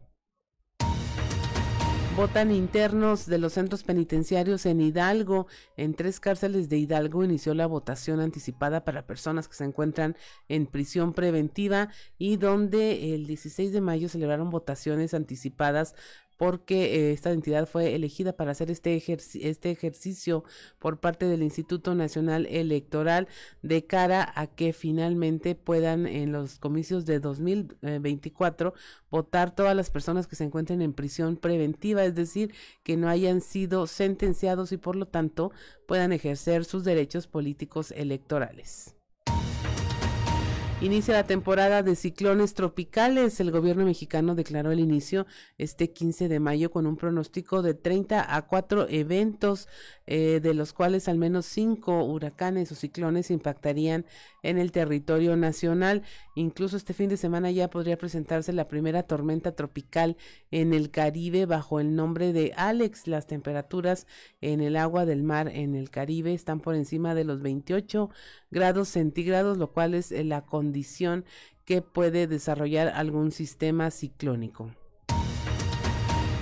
Votan 2.15 2.51
internos 2.51 3.25
de 3.25 3.39
los 3.39 3.53
centros 3.53 3.83
penitenciarios 3.83 4.67
en 4.67 4.81
Hidalgo. 4.81 5.47
En 5.77 5.95
tres 5.95 6.19
cárceles 6.19 6.69
de 6.69 6.77
Hidalgo 6.77 7.23
inició 7.23 7.55
la 7.55 7.65
votación 7.65 8.19
anticipada 8.19 8.85
para 8.85 9.07
personas 9.07 9.47
que 9.47 9.55
se 9.55 9.63
encuentran 9.63 10.15
en 10.47 10.67
prisión 10.67 11.13
preventiva 11.13 11.89
y 12.19 12.37
donde 12.37 13.15
el 13.15 13.25
16 13.25 13.73
de 13.73 13.81
mayo 13.81 14.09
celebraron 14.09 14.51
votaciones 14.51 15.15
anticipadas 15.15 15.95
porque 16.37 16.95
eh, 16.95 17.11
esta 17.11 17.31
entidad 17.31 17.67
fue 17.67 17.95
elegida 17.95 18.33
para 18.33 18.51
hacer 18.51 18.71
este, 18.71 19.01
este 19.07 19.71
ejercicio 19.71 20.43
por 20.79 20.99
parte 20.99 21.27
del 21.27 21.43
Instituto 21.43 21.95
Nacional 21.95 22.47
Electoral 22.47 23.27
de 23.61 23.85
cara 23.85 24.31
a 24.35 24.47
que 24.47 24.73
finalmente 24.73 25.55
puedan 25.55 26.07
en 26.07 26.31
los 26.31 26.59
comicios 26.59 27.05
de 27.05 27.19
2024 27.19 28.73
votar 29.09 29.53
todas 29.55 29.75
las 29.75 29.89
personas 29.89 30.27
que 30.27 30.35
se 30.35 30.43
encuentren 30.43 30.81
en 30.81 30.93
prisión 30.93 31.37
preventiva, 31.37 32.03
es 32.03 32.15
decir, 32.15 32.53
que 32.83 32.97
no 32.97 33.09
hayan 33.09 33.41
sido 33.41 33.87
sentenciados 33.87 34.71
y 34.71 34.77
por 34.77 34.95
lo 34.95 35.07
tanto 35.07 35.51
puedan 35.87 36.13
ejercer 36.13 36.65
sus 36.65 36.83
derechos 36.83 37.27
políticos 37.27 37.91
electorales. 37.91 38.95
Inicia 40.83 41.13
la 41.13 41.23
temporada 41.23 41.81
de 41.81 41.95
ciclones 41.95 42.55
tropicales. 42.55 43.39
El 43.39 43.51
gobierno 43.51 43.85
mexicano 43.85 44.35
declaró 44.35 44.73
el 44.73 44.81
inicio 44.81 45.25
este 45.57 45.93
15 45.93 46.27
de 46.27 46.41
mayo 46.41 46.71
con 46.71 46.85
un 46.87 46.97
pronóstico 46.97 47.61
de 47.61 47.73
30 47.73 48.35
a 48.35 48.41
4 48.41 48.87
eventos, 48.89 49.69
eh, 50.05 50.41
de 50.41 50.53
los 50.53 50.73
cuales 50.73 51.07
al 51.07 51.17
menos 51.17 51.45
5 51.45 52.03
huracanes 52.03 52.71
o 52.71 52.75
ciclones 52.75 53.31
impactarían 53.31 54.05
en 54.41 54.57
el 54.57 54.71
territorio 54.71 55.37
nacional. 55.37 56.03
Incluso 56.35 56.75
este 56.75 56.93
fin 56.93 57.09
de 57.09 57.17
semana 57.17 57.51
ya 57.51 57.69
podría 57.69 57.97
presentarse 57.97 58.51
la 58.51 58.67
primera 58.67 59.03
tormenta 59.03 59.55
tropical 59.55 60.17
en 60.51 60.73
el 60.73 60.91
Caribe 60.91 61.45
bajo 61.45 61.79
el 61.79 61.95
nombre 61.95 62.33
de 62.33 62.51
Alex. 62.57 63.07
Las 63.07 63.27
temperaturas 63.27 64.05
en 64.41 64.59
el 64.59 64.75
agua 64.75 65.05
del 65.05 65.23
mar 65.23 65.47
en 65.47 65.75
el 65.75 65.89
Caribe 65.89 66.33
están 66.33 66.59
por 66.59 66.75
encima 66.75 67.15
de 67.15 67.23
los 67.23 67.41
28 67.41 68.09
grados 68.51 68.89
centígrados, 68.89 69.57
lo 69.57 69.71
cual 69.71 69.93
es 69.93 70.11
la 70.11 70.41
condición 70.41 71.23
que 71.65 71.81
puede 71.81 72.27
desarrollar 72.27 72.89
algún 72.89 73.31
sistema 73.31 73.89
ciclónico. 73.89 74.71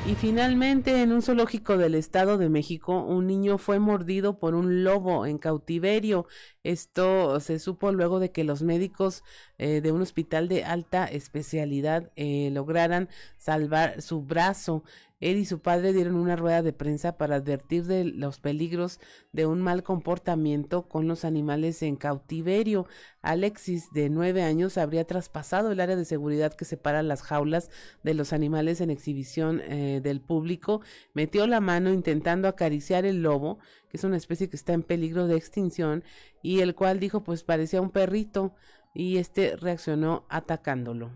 Y 0.07 0.15
finalmente, 0.15 1.03
en 1.03 1.11
un 1.11 1.21
zoológico 1.21 1.77
del 1.77 1.93
Estado 1.93 2.39
de 2.39 2.49
México, 2.49 3.03
un 3.03 3.27
niño 3.27 3.59
fue 3.59 3.77
mordido 3.77 4.39
por 4.39 4.55
un 4.55 4.83
lobo 4.83 5.27
en 5.27 5.37
cautiverio. 5.37 6.25
Esto 6.63 7.39
se 7.39 7.59
supo 7.59 7.91
luego 7.91 8.19
de 8.19 8.31
que 8.31 8.43
los 8.43 8.63
médicos 8.63 9.23
eh, 9.59 9.79
de 9.79 9.91
un 9.91 10.01
hospital 10.01 10.47
de 10.47 10.63
alta 10.63 11.05
especialidad 11.05 12.11
eh, 12.15 12.49
lograran 12.51 13.09
salvar 13.37 14.01
su 14.01 14.23
brazo. 14.23 14.83
Él 15.21 15.37
y 15.37 15.45
su 15.45 15.59
padre 15.59 15.93
dieron 15.93 16.15
una 16.15 16.35
rueda 16.35 16.61
de 16.61 16.73
prensa 16.73 17.17
para 17.17 17.35
advertir 17.35 17.85
de 17.85 18.03
los 18.03 18.39
peligros 18.39 18.99
de 19.31 19.45
un 19.45 19.61
mal 19.61 19.83
comportamiento 19.83 20.89
con 20.89 21.07
los 21.07 21.23
animales 21.23 21.81
en 21.83 21.95
cautiverio. 21.95 22.87
Alexis, 23.21 23.93
de 23.93 24.09
nueve 24.09 24.41
años, 24.41 24.77
habría 24.77 25.05
traspasado 25.05 25.71
el 25.71 25.79
área 25.79 25.95
de 25.95 26.05
seguridad 26.05 26.53
que 26.53 26.65
separa 26.65 27.03
las 27.03 27.21
jaulas 27.21 27.69
de 28.03 28.15
los 28.15 28.33
animales 28.33 28.81
en 28.81 28.89
exhibición 28.89 29.61
eh, 29.61 30.01
del 30.03 30.21
público, 30.21 30.81
metió 31.13 31.45
la 31.47 31.61
mano 31.61 31.93
intentando 31.93 32.47
acariciar 32.47 33.05
el 33.05 33.21
lobo, 33.21 33.59
que 33.89 33.97
es 33.97 34.03
una 34.03 34.17
especie 34.17 34.49
que 34.49 34.55
está 34.55 34.73
en 34.73 34.83
peligro 34.83 35.27
de 35.27 35.37
extinción, 35.37 36.03
y 36.41 36.61
el 36.61 36.73
cual 36.73 36.99
dijo 36.99 37.23
pues 37.23 37.43
parecía 37.43 37.81
un 37.81 37.91
perrito, 37.91 38.55
y 38.93 39.17
este 39.17 39.55
reaccionó 39.55 40.25
atacándolo. 40.29 41.11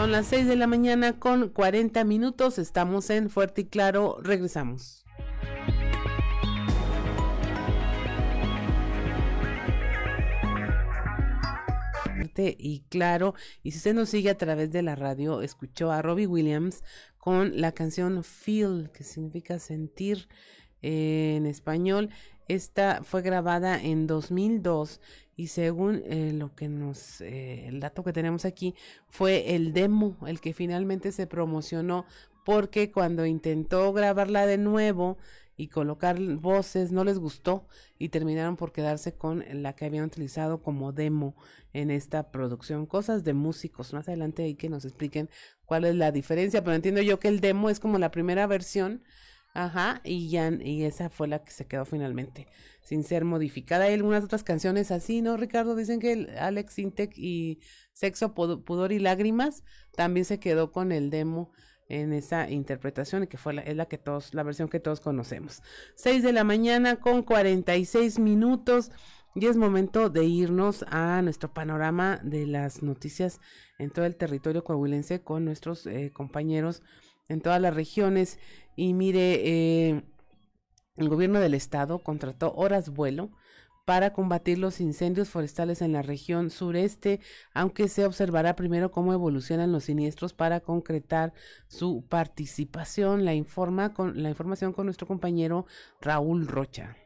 Son 0.00 0.12
las 0.12 0.28
6 0.28 0.46
de 0.46 0.56
la 0.56 0.66
mañana 0.66 1.18
con 1.18 1.50
40 1.50 2.04
minutos. 2.04 2.58
Estamos 2.58 3.10
en 3.10 3.28
Fuerte 3.28 3.60
y 3.60 3.64
Claro. 3.66 4.16
Regresamos. 4.22 5.04
Fuerte 12.16 12.56
y 12.58 12.80
claro. 12.88 13.34
Y 13.62 13.72
si 13.72 13.76
usted 13.76 13.92
nos 13.92 14.08
sigue 14.08 14.30
a 14.30 14.38
través 14.38 14.72
de 14.72 14.80
la 14.80 14.96
radio, 14.96 15.42
escuchó 15.42 15.92
a 15.92 16.00
Robbie 16.00 16.26
Williams 16.26 16.82
con 17.18 17.60
la 17.60 17.72
canción 17.72 18.24
Feel, 18.24 18.90
que 18.94 19.04
significa 19.04 19.58
sentir 19.58 20.28
en 20.80 21.44
español. 21.44 22.08
Esta 22.48 23.02
fue 23.04 23.20
grabada 23.20 23.78
en 23.78 24.06
2002 24.06 25.02
y 25.40 25.46
según 25.46 26.02
eh, 26.04 26.34
lo 26.34 26.54
que 26.54 26.68
nos, 26.68 27.22
eh, 27.22 27.66
el 27.66 27.80
dato 27.80 28.04
que 28.04 28.12
tenemos 28.12 28.44
aquí, 28.44 28.74
fue 29.08 29.54
el 29.54 29.72
demo 29.72 30.18
el 30.26 30.38
que 30.38 30.52
finalmente 30.52 31.12
se 31.12 31.26
promocionó 31.26 32.04
porque 32.44 32.92
cuando 32.92 33.24
intentó 33.24 33.90
grabarla 33.94 34.44
de 34.44 34.58
nuevo 34.58 35.16
y 35.56 35.68
colocar 35.68 36.20
voces 36.20 36.92
no 36.92 37.04
les 37.04 37.18
gustó 37.18 37.66
y 37.98 38.10
terminaron 38.10 38.58
por 38.58 38.70
quedarse 38.70 39.14
con 39.14 39.42
la 39.62 39.74
que 39.74 39.86
habían 39.86 40.04
utilizado 40.04 40.62
como 40.62 40.92
demo 40.92 41.34
en 41.72 41.90
esta 41.90 42.30
producción. 42.30 42.84
Cosas 42.84 43.24
de 43.24 43.32
músicos, 43.32 43.94
más 43.94 44.08
adelante 44.08 44.42
hay 44.42 44.56
que 44.56 44.68
nos 44.68 44.84
expliquen 44.84 45.30
cuál 45.64 45.86
es 45.86 45.94
la 45.94 46.12
diferencia, 46.12 46.62
pero 46.62 46.76
entiendo 46.76 47.00
yo 47.00 47.18
que 47.18 47.28
el 47.28 47.40
demo 47.40 47.70
es 47.70 47.80
como 47.80 47.98
la 47.98 48.10
primera 48.10 48.46
versión 48.46 49.02
Ajá, 49.52 50.00
y 50.04 50.28
ya, 50.30 50.50
y 50.50 50.84
esa 50.84 51.10
fue 51.10 51.26
la 51.26 51.42
que 51.42 51.50
se 51.50 51.66
quedó 51.66 51.84
finalmente, 51.84 52.46
sin 52.82 53.02
ser 53.02 53.24
modificada. 53.24 53.86
Hay 53.86 53.94
algunas 53.94 54.22
otras 54.22 54.44
canciones 54.44 54.90
así, 54.92 55.22
¿no, 55.22 55.36
Ricardo? 55.36 55.74
Dicen 55.74 55.98
que 55.98 56.28
Alex 56.38 56.78
Intec 56.78 57.12
y 57.16 57.58
Sexo, 57.92 58.32
Pudor 58.32 58.92
y 58.92 59.00
Lágrimas 59.00 59.64
también 59.96 60.24
se 60.24 60.38
quedó 60.38 60.70
con 60.70 60.92
el 60.92 61.10
demo 61.10 61.50
en 61.88 62.12
esa 62.12 62.48
interpretación 62.48 63.24
y 63.24 63.26
que 63.26 63.36
fue 63.36 63.52
la, 63.52 63.62
es 63.62 63.76
la 63.76 63.86
que 63.86 63.98
todos, 63.98 64.32
la 64.34 64.44
versión 64.44 64.68
que 64.68 64.78
todos 64.78 65.00
conocemos. 65.00 65.62
Seis 65.96 66.22
de 66.22 66.32
la 66.32 66.44
mañana 66.44 67.00
con 67.00 67.24
cuarenta 67.24 67.76
y 67.76 67.84
seis 67.84 68.18
minutos. 68.18 68.92
Y 69.34 69.46
es 69.46 69.56
momento 69.56 70.10
de 70.10 70.24
irnos 70.24 70.84
a 70.88 71.22
nuestro 71.22 71.52
panorama 71.54 72.18
de 72.24 72.46
las 72.46 72.82
noticias 72.82 73.40
en 73.78 73.90
todo 73.90 74.04
el 74.04 74.16
territorio 74.16 74.64
coahuilense 74.64 75.22
con 75.22 75.44
nuestros 75.44 75.86
eh, 75.86 76.10
compañeros 76.12 76.82
en 77.28 77.40
todas 77.40 77.60
las 77.60 77.74
regiones. 77.74 78.40
Y 78.76 78.94
mire, 78.94 79.40
eh, 79.44 80.04
el 80.96 81.08
gobierno 81.08 81.40
del 81.40 81.54
estado 81.54 81.98
contrató 82.00 82.52
horas 82.54 82.90
vuelo 82.90 83.30
para 83.84 84.12
combatir 84.12 84.58
los 84.58 84.80
incendios 84.80 85.30
forestales 85.30 85.82
en 85.82 85.92
la 85.92 86.02
región 86.02 86.50
sureste, 86.50 87.20
aunque 87.54 87.88
se 87.88 88.04
observará 88.06 88.54
primero 88.54 88.92
cómo 88.92 89.12
evolucionan 89.12 89.72
los 89.72 89.84
siniestros 89.84 90.32
para 90.32 90.60
concretar 90.60 91.32
su 91.66 92.04
participación. 92.08 93.24
La 93.24 93.34
informa 93.34 93.92
con 93.92 94.22
la 94.22 94.28
información 94.28 94.72
con 94.72 94.86
nuestro 94.86 95.06
compañero 95.08 95.66
Raúl 96.00 96.46
Rocha. 96.46 96.96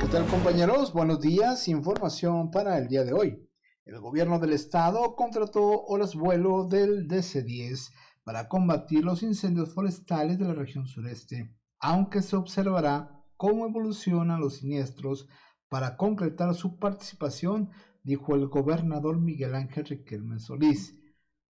¿Qué 0.00 0.06
tal 0.06 0.26
compañeros? 0.28 0.94
Buenos 0.94 1.20
días. 1.20 1.68
Información 1.68 2.50
para 2.50 2.78
el 2.78 2.88
día 2.88 3.04
de 3.04 3.12
hoy. 3.12 3.46
El 3.84 4.00
gobierno 4.00 4.38
del 4.38 4.52
estado 4.52 5.14
contrató 5.16 5.84
horas 5.84 6.14
vuelo 6.14 6.64
del 6.64 7.08
DC-10 7.08 7.90
para 8.24 8.48
combatir 8.48 9.04
los 9.04 9.22
incendios 9.22 9.72
forestales 9.72 10.38
de 10.38 10.46
la 10.46 10.54
región 10.54 10.86
sureste, 10.86 11.50
aunque 11.80 12.22
se 12.22 12.36
observará 12.36 13.24
cómo 13.36 13.66
evolucionan 13.66 14.40
los 14.40 14.56
siniestros 14.56 15.26
para 15.68 15.96
concretar 15.96 16.54
su 16.54 16.78
participación, 16.78 17.70
dijo 18.02 18.34
el 18.34 18.46
gobernador 18.46 19.18
Miguel 19.18 19.54
Ángel 19.54 19.84
Riquelme 19.84 20.38
Solís. 20.38 20.94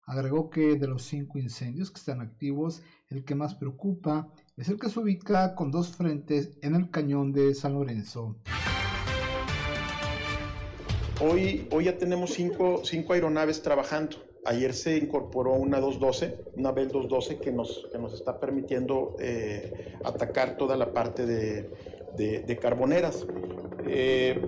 Agregó 0.06 0.50
que 0.50 0.76
de 0.76 0.86
los 0.86 1.02
cinco 1.02 1.38
incendios 1.38 1.90
que 1.90 1.98
están 1.98 2.20
activos, 2.20 2.82
el 3.08 3.24
que 3.24 3.34
más 3.34 3.54
preocupa 3.54 4.28
es 4.56 4.68
el 4.68 4.78
que 4.78 4.88
se 4.88 5.00
ubica 5.00 5.54
con 5.54 5.70
dos 5.70 5.88
frentes 5.96 6.50
en 6.62 6.74
el 6.74 6.90
cañón 6.90 7.32
de 7.32 7.54
San 7.54 7.74
Lorenzo. 7.74 8.36
Hoy, 11.22 11.68
hoy 11.70 11.84
ya 11.84 11.98
tenemos 11.98 12.32
cinco, 12.32 12.80
cinco 12.82 13.12
aeronaves 13.12 13.60
trabajando. 13.60 14.16
Ayer 14.46 14.72
se 14.72 14.96
incorporó 14.96 15.52
una 15.52 15.78
212, 15.78 16.38
una 16.56 16.72
Bell 16.72 16.88
212 16.88 17.40
que 17.40 17.52
nos, 17.52 17.88
que 17.92 17.98
nos 17.98 18.14
está 18.14 18.40
permitiendo 18.40 19.16
eh, 19.20 19.98
atacar 20.02 20.56
toda 20.56 20.78
la 20.78 20.94
parte 20.94 21.26
de, 21.26 21.68
de, 22.16 22.56
carboneras. 22.56 23.26
Eh, 23.86 24.40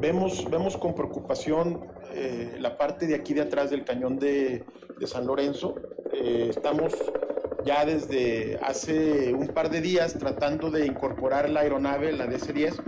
vemos, 0.00 0.48
vemos 0.48 0.76
con 0.76 0.94
preocupación 0.94 1.80
eh, 2.14 2.56
la 2.60 2.78
parte 2.78 3.08
de 3.08 3.16
aquí 3.16 3.34
de 3.34 3.40
atrás 3.40 3.70
del 3.70 3.84
cañón 3.84 4.16
de, 4.20 4.62
de 5.00 5.06
San 5.08 5.26
Lorenzo. 5.26 5.74
estamos 6.12 6.94
ya 7.64 7.84
desde 7.84 8.56
hace 8.62 9.34
un 9.34 9.48
par 9.48 9.68
de 9.68 9.80
días 9.80 10.14
tratando 10.16 10.70
de 10.70 10.86
incorporar 10.86 11.50
la 11.50 11.60
aeronave, 11.60 12.12
la 12.12 12.26
DC-10. 12.26 12.80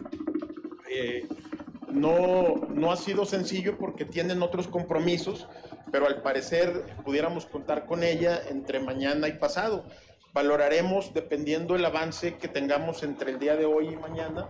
No, 1.93 2.57
no 2.68 2.90
ha 2.90 2.97
sido 2.97 3.24
sencillo 3.26 3.76
porque 3.78 4.05
tienen 4.05 4.43
otros 4.43 4.66
compromisos, 4.66 5.47
pero 5.90 6.07
al 6.07 6.22
parecer 6.22 6.97
pudiéramos 7.05 7.47
contar 7.47 7.86
con 7.86 8.03
ella 8.03 8.40
entre 8.49 8.80
mañana 8.80 9.28
y 9.28 9.32
pasado. 9.32 9.84
Valoraremos, 10.32 11.12
dependiendo 11.12 11.76
el 11.76 11.84
avance 11.84 12.38
que 12.38 12.49
tengamos 12.49 13.03
entre 13.03 13.32
el 13.32 13.38
día 13.38 13.57
de 13.57 13.66
hoy 13.66 13.88
y 13.88 13.97
mañana, 13.97 14.49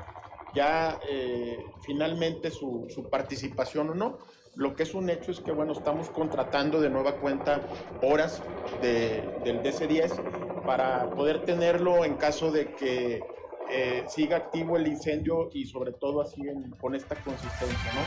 ya 0.55 1.01
eh, 1.09 1.59
finalmente 1.85 2.51
su, 2.51 2.87
su 2.89 3.11
participación 3.11 3.91
o 3.91 3.95
no 3.95 4.19
lo 4.55 4.77
que 4.77 4.83
es 4.83 4.95
un 4.95 5.09
hecho 5.09 5.31
es 5.31 5.41
que, 5.41 5.51
bueno, 5.51 5.73
estamos 5.73 6.11
contratando 6.11 6.81
de 6.81 6.91
nueva 6.91 7.17
cuenta 7.17 7.63
horas 8.03 8.43
de, 8.83 9.23
del 9.45 9.63
DC-10 9.63 10.65
para 10.67 11.11
poder 11.11 11.45
tenerlo 11.45 12.05
en 12.05 12.15
caso 12.17 12.53
de 12.53 12.75
que 12.75 13.23
eh, 13.75 14.05
siga 14.07 14.37
activo 14.37 14.77
el 14.77 14.87
incendio 14.87 15.49
y 15.53 15.65
sobre 15.65 15.93
todo 15.93 16.21
así 16.21 16.43
con 16.81 16.95
esta 16.95 17.15
consistencia, 17.17 17.93
¿no? 17.95 18.01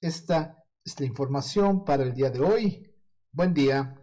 Esta 0.00 0.62
es 0.84 1.00
la 1.00 1.06
información 1.06 1.84
para 1.84 2.02
el 2.02 2.12
día 2.14 2.30
de 2.30 2.40
hoy. 2.40 2.92
Buen 3.32 3.54
día. 3.54 3.96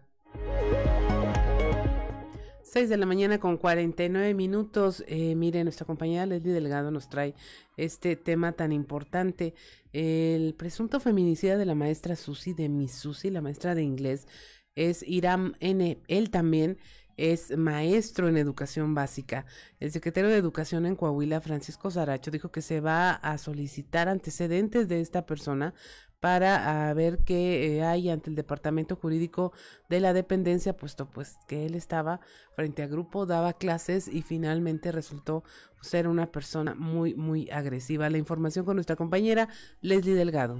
6 2.63 2.89
de 2.89 2.97
la 2.97 3.05
mañana 3.05 3.39
con 3.39 3.57
49 3.57 4.33
minutos. 4.33 5.03
Eh, 5.07 5.35
mire, 5.35 5.63
nuestra 5.63 5.85
compañera 5.85 6.25
Leslie 6.25 6.53
Delgado 6.53 6.91
nos 6.91 7.09
trae 7.09 7.33
este 7.77 8.15
tema 8.15 8.51
tan 8.51 8.71
importante. 8.71 9.53
El 9.93 10.53
presunto 10.53 10.99
feminicida 10.99 11.57
de 11.57 11.65
la 11.65 11.75
maestra 11.75 12.15
Susi, 12.15 12.53
de 12.53 12.69
Miss 12.69 12.91
Susi, 12.91 13.29
la 13.29 13.41
maestra 13.41 13.73
de 13.73 13.83
inglés, 13.83 14.27
es 14.75 15.01
Iram 15.07 15.53
N. 15.59 15.97
Él 16.07 16.29
también 16.29 16.77
es 17.17 17.57
maestro 17.57 18.29
en 18.29 18.37
educación 18.37 18.95
básica. 18.95 19.45
El 19.79 19.91
secretario 19.91 20.29
de 20.29 20.37
Educación 20.37 20.85
en 20.85 20.95
Coahuila, 20.95 21.41
Francisco 21.41 21.91
Zaracho, 21.91 22.31
dijo 22.31 22.51
que 22.51 22.61
se 22.61 22.79
va 22.79 23.11
a 23.11 23.37
solicitar 23.37 24.07
antecedentes 24.07 24.87
de 24.87 25.01
esta 25.01 25.25
persona 25.25 25.73
para 26.19 26.91
ver 26.93 27.19
qué 27.19 27.77
eh, 27.77 27.83
hay 27.83 28.09
ante 28.09 28.29
el 28.29 28.35
departamento 28.35 28.95
jurídico 28.95 29.51
de 29.87 29.99
la 29.99 30.13
dependencia, 30.13 30.75
puesto 30.75 31.09
pues 31.09 31.37
que 31.47 31.65
él 31.65 31.75
estaba 31.75 32.21
frente 32.55 32.81
a 32.81 32.87
grupo, 32.87 33.25
daba 33.25 33.53
clases 33.53 34.07
y 34.07 34.23
finalmente 34.23 34.91
resultó 34.91 35.43
ser 35.81 36.07
una 36.07 36.31
persona 36.31 36.73
muy, 36.73 37.13
muy 37.13 37.49
agresiva. 37.51 38.09
La 38.09 38.17
información 38.17 38.65
con 38.65 38.75
nuestra 38.75 38.95
compañera 38.95 39.47
Leslie 39.81 40.15
Delgado. 40.15 40.59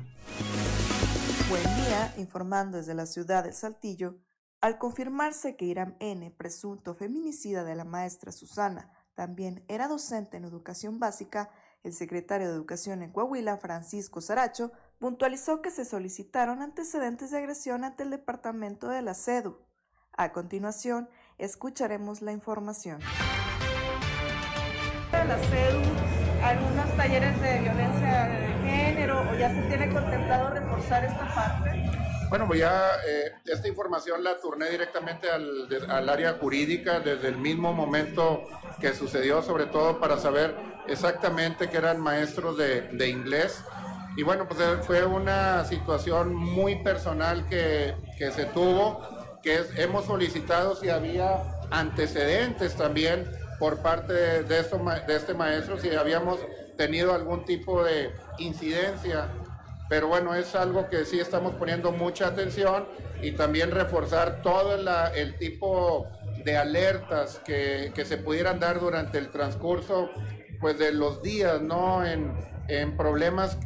Buen 1.50 1.64
día, 1.64 2.14
informando 2.18 2.78
desde 2.78 2.94
la 2.94 3.06
ciudad 3.06 3.44
de 3.44 3.54
Saltillo, 3.54 4.20
al 4.60 4.78
confirmarse 4.78 5.56
que 5.56 5.66
Iram 5.66 5.96
N., 6.00 6.32
presunto 6.32 6.96
feminicida 6.96 7.64
de 7.64 7.76
la 7.76 7.84
maestra 7.84 8.32
Susana, 8.32 8.92
también 9.14 9.64
era 9.68 9.88
docente 9.88 10.38
en 10.38 10.46
educación 10.46 11.00
básica, 11.00 11.52
el 11.84 11.94
secretario 11.94 12.48
de 12.48 12.54
Educación 12.54 13.04
en 13.04 13.12
Coahuila, 13.12 13.58
Francisco 13.58 14.20
Saracho, 14.20 14.72
puntualizó 15.00 15.62
que 15.62 15.72
se 15.72 15.86
solicitaron 15.86 16.62
antecedentes 16.62 17.32
de 17.32 17.38
agresión 17.38 17.84
ante 17.84 18.04
el 18.04 18.10
departamento 18.10 18.90
de 18.90 19.02
la 19.02 19.14
CEDU. 19.14 19.60
A 20.12 20.32
continuación, 20.32 21.08
escucharemos 21.38 22.22
la 22.22 22.32
información. 22.32 23.00
La 25.12 25.38
CEDU, 25.38 25.82
algunos 26.44 26.98
talleres 26.98 27.40
de 27.42 27.60
violencia 27.60 28.24
de 28.26 28.48
género 28.68 29.22
o 29.22 29.36
ya 29.36 29.50
se 29.50 29.62
tiene 29.68 29.94
contemplado 29.94 30.50
reforzar 30.50 31.06
esta 31.06 31.34
parte. 31.34 32.07
Bueno, 32.30 32.46
pues 32.48 32.60
ya 32.60 32.98
eh, 33.08 33.34
esta 33.46 33.68
información 33.68 34.24
la 34.24 34.38
turné 34.38 34.70
directamente 34.70 35.30
al, 35.30 35.68
al, 35.90 36.10
área 36.10 36.34
jurídica 36.34 37.00
desde 37.00 37.30
el 37.30 37.38
mismo 37.38 37.74
momento 37.74 38.44
que 38.82 38.94
sucedió, 38.94 39.42
sobre 39.42 39.66
todo 39.66 40.00
para 40.00 40.18
saber 40.18 40.54
exactamente 40.88 41.70
que 41.70 41.78
eran 41.78 42.00
maestros 42.00 42.58
de, 42.58 42.82
de 42.82 43.10
inglés 43.10 43.64
y 44.18 44.24
bueno, 44.24 44.48
pues 44.48 44.60
eh, 44.60 44.80
fue 44.82 45.06
una 45.06 45.64
situación 45.64 46.34
muy 46.34 46.78
personal 46.84 47.48
que, 47.48 47.94
que 48.18 48.32
se 48.32 48.46
tuvo, 48.46 49.00
que 49.44 49.62
hemos 49.76 50.06
solicitado 50.06 50.76
si 50.76 50.90
había 50.90 51.44
antecedentes 51.70 52.76
también 52.76 53.30
por 53.60 53.84
parte 53.84 54.14
de, 54.14 54.44
de, 54.44 54.64
de 55.08 55.16
este 55.16 55.36
maestro, 55.36 55.80
si 55.80 55.96
habíamos 55.96 56.40
tenido 56.78 57.14
algún 57.14 57.46
tipo 57.46 57.84
de 57.84 58.12
incidencia. 58.40 59.30
Pero 59.90 60.08
bueno, 60.08 60.36
es 60.36 60.56
algo 60.56 60.90
que 60.90 61.06
sí 61.06 61.20
estamos 61.20 61.56
poniendo 61.56 61.92
mucha 61.92 62.28
atención 62.28 62.88
y 63.22 63.32
también 63.32 63.72
reforzar 63.72 64.42
todo 64.42 64.76
el 65.16 65.38
tipo 65.38 66.08
de 66.44 66.58
alertas 66.58 67.42
que, 67.46 67.92
que, 67.96 68.06
se 68.06 68.18
pudieran 68.18 68.60
dar 68.60 68.80
durante 68.80 69.18
el 69.18 69.30
transcurso 69.30 70.10
pues 70.60 70.78
de 70.78 70.92
los 70.92 71.22
días, 71.22 71.62
¿no? 71.62 72.06
En, 72.06 72.32
en 72.68 72.96
problemas 72.98 73.58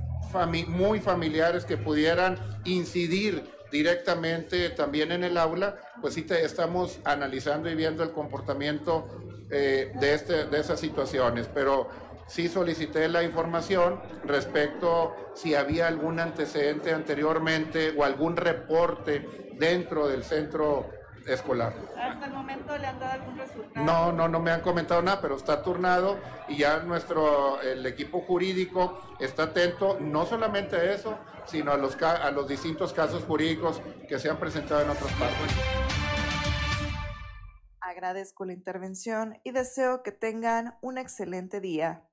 muy 0.67 0.99
familiares 0.99 1.65
que 1.65 1.77
pudieran 1.77 2.37
incidir 2.63 3.43
directamente 3.71 4.69
también 4.69 5.11
en 5.11 5.23
el 5.23 5.37
aula, 5.37 5.77
pues 6.01 6.13
sí 6.13 6.23
te 6.23 6.43
estamos 6.43 6.99
analizando 7.03 7.69
y 7.69 7.75
viendo 7.75 8.03
el 8.03 8.11
comportamiento 8.11 9.07
eh, 9.49 9.91
de, 9.99 10.13
este, 10.13 10.45
de 10.45 10.59
esas 10.59 10.79
situaciones, 10.79 11.49
pero 11.53 11.89
sí 12.31 12.47
solicité 12.47 13.09
la 13.09 13.23
información 13.23 13.99
respecto 14.23 15.15
si 15.35 15.53
había 15.53 15.87
algún 15.87 16.19
antecedente 16.19 16.93
anteriormente 16.93 17.93
o 17.97 18.05
algún 18.05 18.37
reporte 18.37 19.49
dentro 19.59 20.07
del 20.07 20.23
centro 20.23 20.89
escolar. 21.27 21.73
¿Hasta 21.97 22.27
el 22.27 22.31
momento 22.31 22.77
le 22.77 22.87
han 22.87 22.99
dado 22.99 23.11
algún 23.11 23.37
resultado? 23.37 23.85
No, 23.85 24.13
no, 24.13 24.29
no 24.29 24.39
me 24.39 24.51
han 24.51 24.61
comentado 24.61 25.01
nada, 25.01 25.19
pero 25.19 25.35
está 25.35 25.61
turnado 25.61 26.19
y 26.47 26.55
ya 26.55 26.79
nuestro, 26.79 27.61
el 27.61 27.85
equipo 27.85 28.21
jurídico 28.21 29.01
está 29.19 29.43
atento 29.43 29.97
no 29.99 30.25
solamente 30.25 30.77
a 30.77 30.93
eso, 30.93 31.17
sino 31.45 31.73
a 31.73 31.77
los, 31.77 32.01
a 32.01 32.31
los 32.31 32.47
distintos 32.47 32.93
casos 32.93 33.25
jurídicos 33.25 33.81
que 34.07 34.19
se 34.19 34.29
han 34.29 34.37
presentado 34.37 34.81
en 34.81 34.89
otras 34.89 35.11
partes. 35.13 35.57
Agradezco 37.81 38.45
la 38.45 38.53
intervención 38.53 39.37
y 39.43 39.51
deseo 39.51 40.01
que 40.01 40.13
tengan 40.13 40.77
un 40.81 40.97
excelente 40.97 41.59
día. 41.59 42.07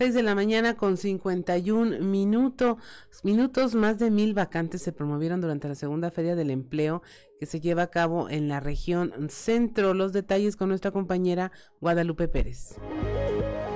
6 0.00 0.14
de 0.14 0.22
la 0.22 0.34
mañana 0.34 0.78
con 0.78 0.96
51 0.96 1.98
minutos, 1.98 2.78
minutos, 3.22 3.74
más 3.74 3.98
de 3.98 4.10
mil 4.10 4.32
vacantes 4.32 4.80
se 4.80 4.92
promovieron 4.92 5.42
durante 5.42 5.68
la 5.68 5.74
segunda 5.74 6.10
feria 6.10 6.34
del 6.34 6.48
empleo 6.48 7.02
que 7.38 7.44
se 7.44 7.60
lleva 7.60 7.82
a 7.82 7.90
cabo 7.90 8.30
en 8.30 8.48
la 8.48 8.60
región 8.60 9.28
centro. 9.28 9.92
Los 9.92 10.14
detalles 10.14 10.56
con 10.56 10.70
nuestra 10.70 10.90
compañera 10.90 11.52
Guadalupe 11.82 12.28
Pérez. 12.28 12.78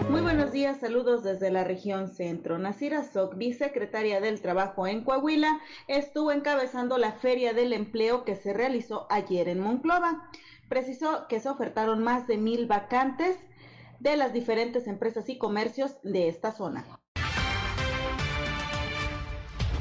Muy 0.09 0.23
buenos 0.23 0.51
días, 0.51 0.81
saludos 0.81 1.25
desde 1.25 1.51
la 1.51 1.63
región 1.63 2.09
centro. 2.09 2.59
Nasira 2.59 3.05
Sok, 3.05 3.37
vicesecretaria 3.37 4.23
del 4.23 4.41
Trabajo 4.41 4.87
en 4.87 5.05
Coahuila, 5.05 5.61
estuvo 5.89 6.33
encabezando 6.33 6.97
la 6.97 7.13
feria 7.13 7.53
del 7.53 7.75
empleo 7.75 8.25
que 8.25 8.35
se 8.35 8.55
realizó 8.55 9.07
ayer 9.11 9.47
en 9.47 9.61
Monclova. 9.61 10.31
Precisó 10.71 11.27
que 11.29 11.39
se 11.39 11.51
ofertaron 11.51 12.03
más 12.03 12.27
de 12.27 12.39
mil 12.39 12.67
vacantes 12.67 13.37
de 14.01 14.17
las 14.17 14.33
diferentes 14.33 14.87
empresas 14.87 15.29
y 15.29 15.39
comercios 15.39 15.97
de 16.03 16.29
esta 16.29 16.53
zona. 16.53 16.85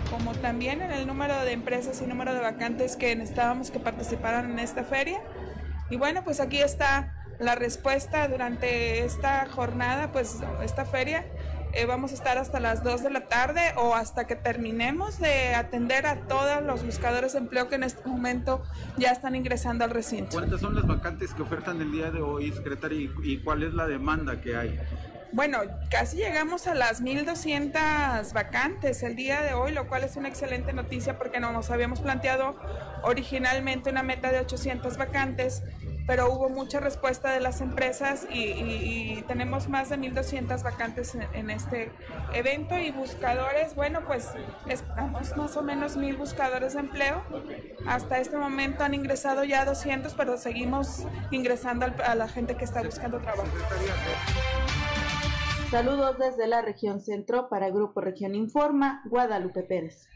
Como 0.10 0.34
también 0.34 0.82
en 0.82 0.92
el 0.92 1.08
número 1.08 1.40
de 1.42 1.52
empresas 1.52 2.02
y 2.02 2.06
número 2.06 2.34
de 2.34 2.40
vacantes 2.40 2.96
que 2.96 3.16
necesitábamos 3.16 3.72
que 3.72 3.80
participaran 3.80 4.52
en 4.52 4.60
esta 4.60 4.84
feria. 4.84 5.22
Y 5.90 5.98
bueno, 5.98 6.24
pues 6.24 6.40
aquí 6.40 6.62
está 6.62 7.14
la 7.40 7.56
respuesta 7.56 8.28
durante 8.28 9.04
esta 9.04 9.46
jornada, 9.48 10.12
pues 10.12 10.40
esta 10.64 10.86
feria. 10.86 11.26
Eh, 11.76 11.86
vamos 11.88 12.12
a 12.12 12.14
estar 12.14 12.38
hasta 12.38 12.60
las 12.60 12.84
2 12.84 13.02
de 13.02 13.10
la 13.10 13.22
tarde 13.22 13.74
o 13.78 13.96
hasta 13.96 14.28
que 14.28 14.36
terminemos 14.36 15.20
de 15.20 15.56
atender 15.56 16.06
a 16.06 16.28
todos 16.28 16.62
los 16.62 16.86
buscadores 16.86 17.34
de 17.34 17.40
empleo 17.40 17.68
que 17.68 17.76
en 17.76 17.84
este 17.84 18.08
momento 18.08 18.64
ya 18.98 19.12
están 19.12 19.36
ingresando 19.36 19.84
al 19.84 19.90
recinto. 19.90 20.38
¿Cuántas 20.38 20.62
son 20.62 20.76
las 20.76 20.86
vacantes 20.86 21.34
que 21.34 21.42
ofertan 21.42 21.82
el 21.82 21.92
día 21.92 22.12
de 22.12 22.22
hoy, 22.22 22.52
secretaria, 22.52 23.10
y, 23.24 23.40
cuál 23.40 23.64
es 23.64 23.74
la 23.74 23.88
demanda 23.88 24.40
que 24.40 24.56
hay? 24.56 24.80
Bueno, 25.32 25.58
casi 25.90 26.18
llegamos 26.18 26.68
a 26.68 26.76
las 26.76 27.02
1.200 27.02 28.34
vacantes 28.34 29.02
el 29.02 29.16
día 29.16 29.42
de 29.42 29.56
hoy, 29.56 29.72
lo 29.72 29.88
cual 29.88 30.04
es 30.04 30.16
una 30.16 30.28
excelente 30.28 30.74
noticia 30.74 31.18
porque 31.18 31.40
nos 31.40 31.72
habíamos 31.72 32.02
planteado 32.02 32.56
originalmente 33.02 33.90
una 33.90 34.04
meta 34.04 34.32
de 34.32 34.42
800 34.42 34.96
vacantes 34.98 35.64
pero 36.06 36.32
hubo 36.32 36.50
mucha 36.50 36.80
respuesta 36.80 37.32
de 37.32 37.40
las 37.40 37.62
empresas 37.62 38.28
y, 38.30 39.24
tenemos 39.28 39.70
más 39.70 39.90
de 39.90 39.98
1.200 39.98 40.64
vacantes 40.64 41.16
en, 41.16 41.50
este 41.50 41.92
evento 42.34 42.78
y 42.78 42.92
buscadores, 42.92 43.74
bueno, 43.74 44.02
pues 44.06 44.30
esperamos 44.68 45.36
más 45.38 45.56
o 45.56 45.62
menos 45.62 45.98
1.000 45.98 46.18
buscadores 46.18 46.74
de 46.74 46.82
empleo. 46.82 47.24
Hasta 47.88 48.20
este 48.20 48.38
momento 48.38 48.84
han 48.84 48.94
ingresado 48.94 49.44
ya 49.44 49.66
200, 49.66 50.14
pero 50.16 50.38
seguimos 50.38 51.08
ingresando 51.32 51.86
a 52.06 52.16
la 52.16 52.28
gente 52.28 52.56
que 52.58 52.66
está 52.66 52.84
buscando 52.84 53.20
trabajo. 53.20 53.50
Saludos 55.72 56.18
desde 56.20 56.48
la 56.48 56.62
región 56.62 57.02
centro 57.02 57.50
para 57.50 57.70
Grupo 57.70 58.02
Región 58.02 58.36
Informa, 58.36 59.02
Guadalupe 59.06 59.64
Pérez. 59.64 60.08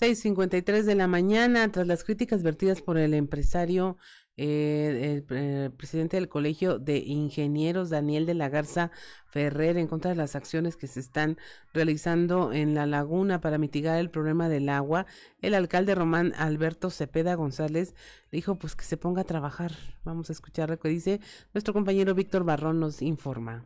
6.53 0.00 0.82
de 0.82 0.94
la 0.96 1.06
mañana, 1.06 1.70
tras 1.70 1.86
las 1.86 2.02
críticas 2.02 2.42
vertidas 2.42 2.82
por 2.82 2.98
el 2.98 3.14
empresario, 3.14 3.96
eh, 4.36 5.22
el, 5.30 5.70
presidente 5.72 6.16
del 6.16 6.28
Colegio 6.28 6.80
de 6.80 6.98
Ingenieros, 6.98 7.90
Daniel 7.90 8.26
de 8.26 8.34
la 8.34 8.48
Garza 8.48 8.90
Ferrer, 9.26 9.76
en 9.76 9.86
contra 9.86 10.10
de 10.10 10.16
las 10.16 10.34
acciones 10.34 10.76
que 10.76 10.88
se 10.88 10.98
están 10.98 11.38
realizando 11.72 12.52
en 12.52 12.74
la 12.74 12.86
laguna 12.86 13.40
para 13.40 13.58
mitigar 13.58 14.00
el 14.00 14.10
problema 14.10 14.48
del 14.48 14.68
agua, 14.68 15.06
el 15.40 15.54
alcalde 15.54 15.94
Román 15.94 16.32
Alberto 16.36 16.90
Cepeda 16.90 17.36
González 17.36 17.94
dijo 18.32 18.56
pues 18.56 18.74
que 18.74 18.84
se 18.84 18.96
ponga 18.96 19.20
a 19.20 19.24
trabajar. 19.24 19.70
Vamos 20.02 20.28
a 20.28 20.32
escuchar 20.32 20.70
lo 20.70 20.80
que 20.80 20.88
dice 20.88 21.20
nuestro 21.52 21.72
compañero 21.72 22.16
Víctor 22.16 22.42
Barrón, 22.42 22.80
nos 22.80 23.00
informa. 23.00 23.64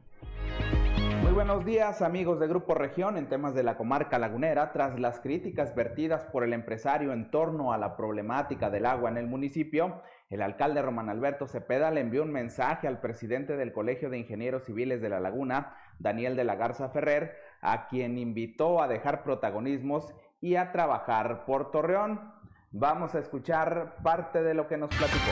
Buenos 1.38 1.64
días 1.64 2.02
amigos 2.02 2.40
de 2.40 2.48
Grupo 2.48 2.74
Región 2.74 3.16
en 3.16 3.28
temas 3.28 3.54
de 3.54 3.62
la 3.62 3.76
comarca 3.76 4.18
lagunera. 4.18 4.72
Tras 4.72 4.98
las 4.98 5.20
críticas 5.20 5.72
vertidas 5.72 6.24
por 6.24 6.42
el 6.42 6.52
empresario 6.52 7.12
en 7.12 7.30
torno 7.30 7.72
a 7.72 7.78
la 7.78 7.96
problemática 7.96 8.70
del 8.70 8.86
agua 8.86 9.08
en 9.08 9.18
el 9.18 9.28
municipio, 9.28 10.02
el 10.30 10.42
alcalde 10.42 10.82
Román 10.82 11.08
Alberto 11.08 11.46
Cepeda 11.46 11.92
le 11.92 12.00
envió 12.00 12.24
un 12.24 12.32
mensaje 12.32 12.88
al 12.88 13.00
presidente 13.00 13.56
del 13.56 13.72
Colegio 13.72 14.10
de 14.10 14.18
Ingenieros 14.18 14.64
Civiles 14.64 15.00
de 15.00 15.10
la 15.10 15.20
Laguna, 15.20 15.76
Daniel 16.00 16.34
de 16.34 16.42
la 16.42 16.56
Garza 16.56 16.88
Ferrer, 16.88 17.36
a 17.60 17.86
quien 17.86 18.18
invitó 18.18 18.82
a 18.82 18.88
dejar 18.88 19.22
protagonismos 19.22 20.12
y 20.40 20.56
a 20.56 20.72
trabajar 20.72 21.44
por 21.44 21.70
Torreón. 21.70 22.32
Vamos 22.72 23.14
a 23.14 23.20
escuchar 23.20 23.94
parte 24.02 24.42
de 24.42 24.54
lo 24.54 24.66
que 24.66 24.76
nos 24.76 24.88
platicó. 24.88 25.30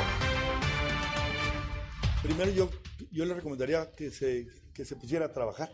Primero 2.23 2.53
yo, 2.53 2.69
yo 3.11 3.25
le 3.25 3.35
recomendaría 3.35 3.91
que 3.97 4.11
se, 4.11 4.47
que 4.73 4.85
se 4.85 4.95
pusiera 4.95 5.27
a 5.27 5.33
trabajar 5.33 5.69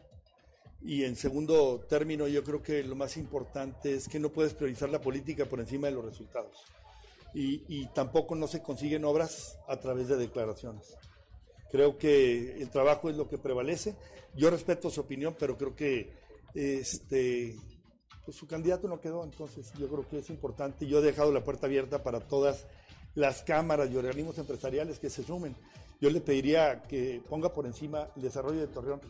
y 0.84 1.04
en 1.04 1.14
segundo 1.14 1.84
término, 1.88 2.26
yo 2.26 2.42
creo 2.42 2.62
que 2.62 2.82
lo 2.82 2.96
más 2.96 3.16
importante 3.16 3.94
es 3.94 4.08
que 4.08 4.18
no 4.18 4.30
puedes 4.30 4.54
priorizar 4.54 4.88
la 4.88 5.00
política 5.00 5.46
por 5.46 5.60
encima 5.60 5.86
de 5.86 5.94
los 5.94 6.04
resultados. 6.04 6.56
Y, 7.34 7.86
tampoco 7.94 8.34
no 8.34 8.46
se 8.46 8.62
consiguen 8.62 9.06
obras 9.06 9.58
a 9.66 9.78
través 9.78 10.08
de 10.08 10.16
declaraciones. 10.16 10.94
Creo 11.70 11.96
que 11.96 12.60
el 12.60 12.68
trabajo 12.68 13.08
es 13.08 13.16
lo 13.16 13.26
que 13.26 13.38
prevalece. 13.38 13.96
Yo 14.34 14.50
respeto 14.50 14.90
su 14.90 15.00
opinión, 15.00 15.34
pero 15.38 15.56
creo 15.56 15.74
que 15.74 16.12
este, 16.54 17.56
pues 18.26 18.36
su 18.36 18.46
candidato 18.46 18.86
no 18.86 19.00
quedó. 19.00 19.24
Entonces 19.24 19.72
yo 19.78 19.88
creo 19.88 20.06
que 20.06 20.18
es 20.18 20.28
importante. 20.28 20.86
Yo 20.86 20.98
he 20.98 21.02
dejado 21.02 21.32
la 21.32 21.42
puerta 21.42 21.66
abierta 21.68 22.02
para 22.02 22.20
todas 22.20 22.66
las 23.14 23.42
cámaras 23.42 23.90
y 23.90 23.96
organismos 23.96 24.36
empresariales 24.36 24.98
que 24.98 25.08
se 25.08 25.22
sumen. 25.22 25.56
Yo 26.02 26.10
le 26.10 26.20
pediría 26.20 26.82
que 26.82 27.22
ponga 27.30 27.54
por 27.54 27.64
encima 27.64 28.10
el 28.14 28.22
desarrollo 28.22 28.60
de 28.60 28.66
Torreón 28.66 29.00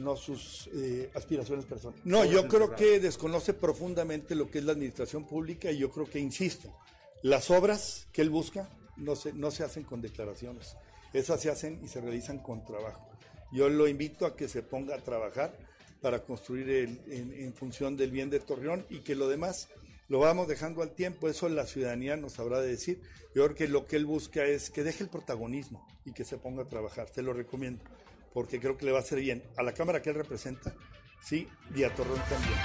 no 0.00 0.16
sus 0.16 0.68
eh, 0.74 1.10
aspiraciones 1.14 1.64
personales. 1.66 2.04
No, 2.04 2.24
yo 2.24 2.48
creo 2.48 2.74
que 2.74 2.98
desconoce 2.98 3.54
profundamente 3.54 4.34
lo 4.34 4.50
que 4.50 4.58
es 4.58 4.64
la 4.64 4.72
administración 4.72 5.26
pública 5.26 5.70
y 5.70 5.78
yo 5.78 5.90
creo 5.90 6.08
que, 6.08 6.18
insisto, 6.18 6.74
las 7.22 7.50
obras 7.50 8.08
que 8.12 8.22
él 8.22 8.30
busca 8.30 8.68
no 8.96 9.14
se, 9.14 9.32
no 9.32 9.50
se 9.50 9.62
hacen 9.62 9.84
con 9.84 10.00
declaraciones, 10.00 10.76
esas 11.12 11.40
se 11.40 11.50
hacen 11.50 11.80
y 11.84 11.88
se 11.88 12.00
realizan 12.00 12.38
con 12.38 12.64
trabajo. 12.64 13.08
Yo 13.52 13.68
lo 13.68 13.88
invito 13.88 14.26
a 14.26 14.36
que 14.36 14.48
se 14.48 14.62
ponga 14.62 14.94
a 14.94 14.98
trabajar 14.98 15.56
para 16.00 16.24
construir 16.24 16.70
en, 16.70 17.00
en 17.08 17.52
función 17.52 17.96
del 17.96 18.10
bien 18.10 18.30
de 18.30 18.40
Torreón 18.40 18.86
y 18.88 19.00
que 19.00 19.14
lo 19.14 19.28
demás 19.28 19.68
lo 20.08 20.18
vamos 20.18 20.48
dejando 20.48 20.82
al 20.82 20.90
tiempo, 20.90 21.28
eso 21.28 21.48
la 21.48 21.66
ciudadanía 21.66 22.16
nos 22.16 22.38
habrá 22.40 22.60
de 22.60 22.68
decir. 22.68 23.00
Yo 23.34 23.44
creo 23.44 23.54
que 23.54 23.68
lo 23.68 23.86
que 23.86 23.96
él 23.96 24.06
busca 24.06 24.44
es 24.44 24.70
que 24.70 24.82
deje 24.82 25.04
el 25.04 25.10
protagonismo 25.10 25.86
y 26.04 26.12
que 26.12 26.24
se 26.24 26.36
ponga 26.36 26.62
a 26.62 26.68
trabajar, 26.68 27.10
te 27.10 27.22
lo 27.22 27.32
recomiendo 27.32 27.84
porque 28.32 28.60
creo 28.60 28.76
que 28.76 28.84
le 28.86 28.92
va 28.92 28.98
a 28.98 29.02
hacer 29.02 29.20
bien 29.20 29.42
a 29.56 29.62
la 29.62 29.72
Cámara 29.72 30.02
que 30.02 30.10
él 30.10 30.16
representa, 30.16 30.74
sí, 31.22 31.48
y 31.74 31.84
a 31.84 31.94
Torreón 31.94 32.20
también. 32.28 32.58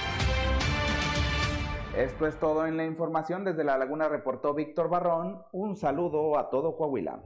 Esto 1.96 2.26
es 2.26 2.38
todo 2.38 2.66
en 2.66 2.76
la 2.76 2.84
información. 2.84 3.42
Desde 3.42 3.64
La 3.64 3.78
Laguna 3.78 4.06
reportó 4.06 4.52
Víctor 4.52 4.90
Barrón. 4.90 5.42
Un 5.52 5.76
saludo 5.76 6.38
a 6.38 6.50
todo 6.50 6.76
Coahuila. 6.76 7.22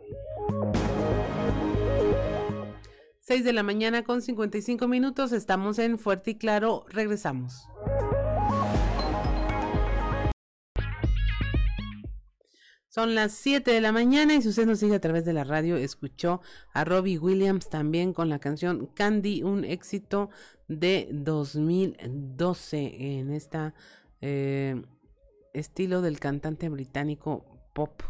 6 3.18 3.45
de 3.45 3.53
la 3.53 3.64
mañana 3.64 4.05
con 4.05 4.22
55 4.22 4.86
minutos. 4.86 5.32
Estamos 5.32 5.80
en 5.80 5.99
Fuerte 5.99 6.32
y 6.32 6.34
Claro. 6.38 6.84
Regresamos. 6.88 7.68
Son 12.91 13.14
las 13.14 13.30
7 13.34 13.70
de 13.70 13.80
la 13.80 13.93
mañana 13.93 14.34
y 14.34 14.43
si 14.43 14.49
usted 14.49 14.66
nos 14.66 14.80
sigue 14.80 14.97
a 14.97 15.01
través 15.01 15.24
de 15.24 15.32
la 15.32 15.45
radio, 15.45 15.76
escuchó 15.76 16.41
a 16.72 16.82
Robbie 16.82 17.18
Williams 17.18 17.70
también 17.70 18.12
con 18.12 18.28
la 18.28 18.41
canción 18.41 18.86
Candy, 18.86 19.45
un 19.45 19.64
éxito 19.64 20.28
de 20.66 21.09
2012 21.12 23.18
en 23.18 23.30
este 23.30 23.72
estilo 25.53 26.03
del 26.03 26.18
cantante 26.18 26.68
británico 26.68 27.45
pop. 27.74 28.03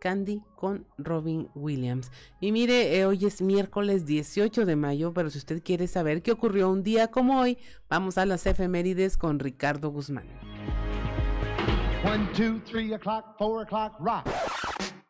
Candy 0.00 0.42
con 0.56 0.88
Robin 0.98 1.48
Williams. 1.54 2.10
Y 2.40 2.50
mire, 2.50 2.98
eh, 2.98 3.06
hoy 3.06 3.24
es 3.24 3.40
miércoles 3.40 4.04
18 4.04 4.66
de 4.66 4.74
mayo, 4.74 5.14
pero 5.14 5.30
si 5.30 5.38
usted 5.38 5.62
quiere 5.62 5.86
saber 5.86 6.22
qué 6.22 6.32
ocurrió 6.32 6.68
un 6.68 6.82
día 6.82 7.12
como 7.12 7.40
hoy, 7.40 7.56
vamos 7.88 8.18
a 8.18 8.26
las 8.26 8.46
efemérides 8.46 9.16
con 9.16 9.38
Ricardo 9.38 9.90
Guzmán. 9.90 10.53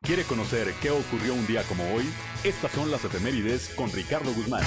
¿Quiere 0.00 0.22
conocer 0.22 0.72
qué 0.80 0.92
ocurrió 0.92 1.34
un 1.34 1.44
día 1.44 1.64
como 1.64 1.82
hoy? 1.92 2.04
Estas 2.44 2.70
son 2.70 2.88
las 2.92 3.04
efemérides 3.04 3.70
con 3.70 3.90
Ricardo 3.90 4.32
Guzmán. 4.32 4.62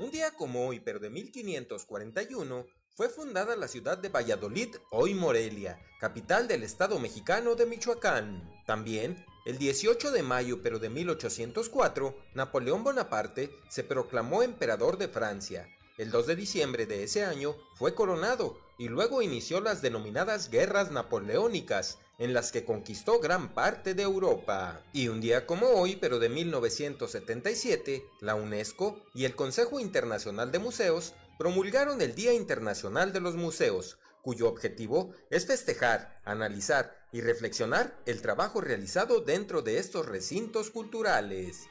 Un 0.00 0.10
día 0.10 0.32
como 0.32 0.66
hoy, 0.66 0.80
pero 0.80 0.98
de 0.98 1.10
1541, 1.10 2.66
fue 2.96 3.08
fundada 3.08 3.54
la 3.54 3.68
ciudad 3.68 3.96
de 3.96 4.08
Valladolid, 4.08 4.74
hoy 4.90 5.14
Morelia, 5.14 5.78
capital 6.00 6.48
del 6.48 6.64
estado 6.64 6.98
mexicano 6.98 7.54
de 7.54 7.66
Michoacán. 7.66 8.50
También, 8.66 9.24
el 9.46 9.58
18 9.58 10.10
de 10.10 10.24
mayo, 10.24 10.60
pero 10.60 10.80
de 10.80 10.90
1804, 10.90 12.16
Napoleón 12.34 12.82
Bonaparte 12.82 13.50
se 13.68 13.84
proclamó 13.84 14.42
emperador 14.42 14.98
de 14.98 15.06
Francia. 15.06 15.68
El 16.00 16.10
2 16.10 16.28
de 16.28 16.36
diciembre 16.36 16.86
de 16.86 17.04
ese 17.04 17.26
año 17.26 17.54
fue 17.74 17.94
coronado 17.94 18.58
y 18.78 18.88
luego 18.88 19.20
inició 19.20 19.60
las 19.60 19.82
denominadas 19.82 20.48
guerras 20.48 20.90
napoleónicas, 20.90 21.98
en 22.18 22.32
las 22.32 22.52
que 22.52 22.64
conquistó 22.64 23.20
gran 23.20 23.52
parte 23.52 23.92
de 23.92 24.04
Europa. 24.04 24.82
Y 24.94 25.08
un 25.08 25.20
día 25.20 25.44
como 25.44 25.66
hoy, 25.66 25.96
pero 25.96 26.18
de 26.18 26.30
1977, 26.30 28.02
la 28.22 28.34
UNESCO 28.34 28.98
y 29.12 29.26
el 29.26 29.36
Consejo 29.36 29.78
Internacional 29.78 30.50
de 30.50 30.58
Museos 30.58 31.12
promulgaron 31.38 32.00
el 32.00 32.14
Día 32.14 32.32
Internacional 32.32 33.12
de 33.12 33.20
los 33.20 33.36
Museos, 33.36 33.98
cuyo 34.22 34.48
objetivo 34.48 35.12
es 35.28 35.44
festejar, 35.44 36.16
analizar 36.24 36.96
y 37.12 37.20
reflexionar 37.20 37.94
el 38.06 38.22
trabajo 38.22 38.62
realizado 38.62 39.20
dentro 39.20 39.60
de 39.60 39.76
estos 39.76 40.06
recintos 40.06 40.70
culturales. 40.70 41.66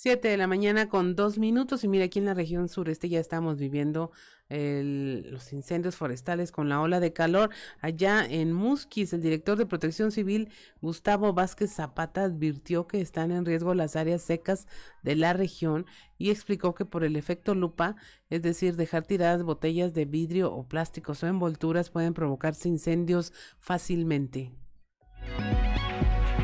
7 0.00 0.28
de 0.28 0.36
la 0.36 0.46
mañana 0.46 0.88
con 0.88 1.16
dos 1.16 1.38
minutos 1.38 1.82
y 1.82 1.88
mira 1.88 2.04
aquí 2.04 2.20
en 2.20 2.24
la 2.24 2.34
región 2.34 2.68
sureste 2.68 3.08
ya 3.08 3.18
estamos 3.18 3.58
viviendo 3.58 4.12
los 4.48 5.52
incendios 5.52 5.96
forestales 5.96 6.52
con 6.52 6.68
la 6.68 6.80
ola 6.80 7.00
de 7.00 7.12
calor. 7.12 7.50
Allá 7.80 8.24
en 8.24 8.52
Musquis, 8.52 9.12
el 9.12 9.22
director 9.22 9.58
de 9.58 9.66
Protección 9.66 10.12
Civil, 10.12 10.50
Gustavo 10.80 11.32
Vázquez 11.32 11.72
Zapata, 11.74 12.22
advirtió 12.22 12.86
que 12.86 13.00
están 13.00 13.32
en 13.32 13.44
riesgo 13.44 13.74
las 13.74 13.96
áreas 13.96 14.22
secas 14.22 14.68
de 15.02 15.16
la 15.16 15.32
región 15.32 15.84
y 16.16 16.30
explicó 16.30 16.76
que 16.76 16.84
por 16.84 17.02
el 17.02 17.16
efecto 17.16 17.56
lupa, 17.56 17.96
es 18.30 18.40
decir, 18.42 18.76
dejar 18.76 19.04
tiradas 19.04 19.42
botellas 19.42 19.94
de 19.94 20.04
vidrio 20.04 20.52
o 20.54 20.68
plásticos 20.68 21.24
o 21.24 21.26
envolturas 21.26 21.90
pueden 21.90 22.14
provocarse 22.14 22.68
incendios 22.68 23.32
fácilmente. 23.58 24.52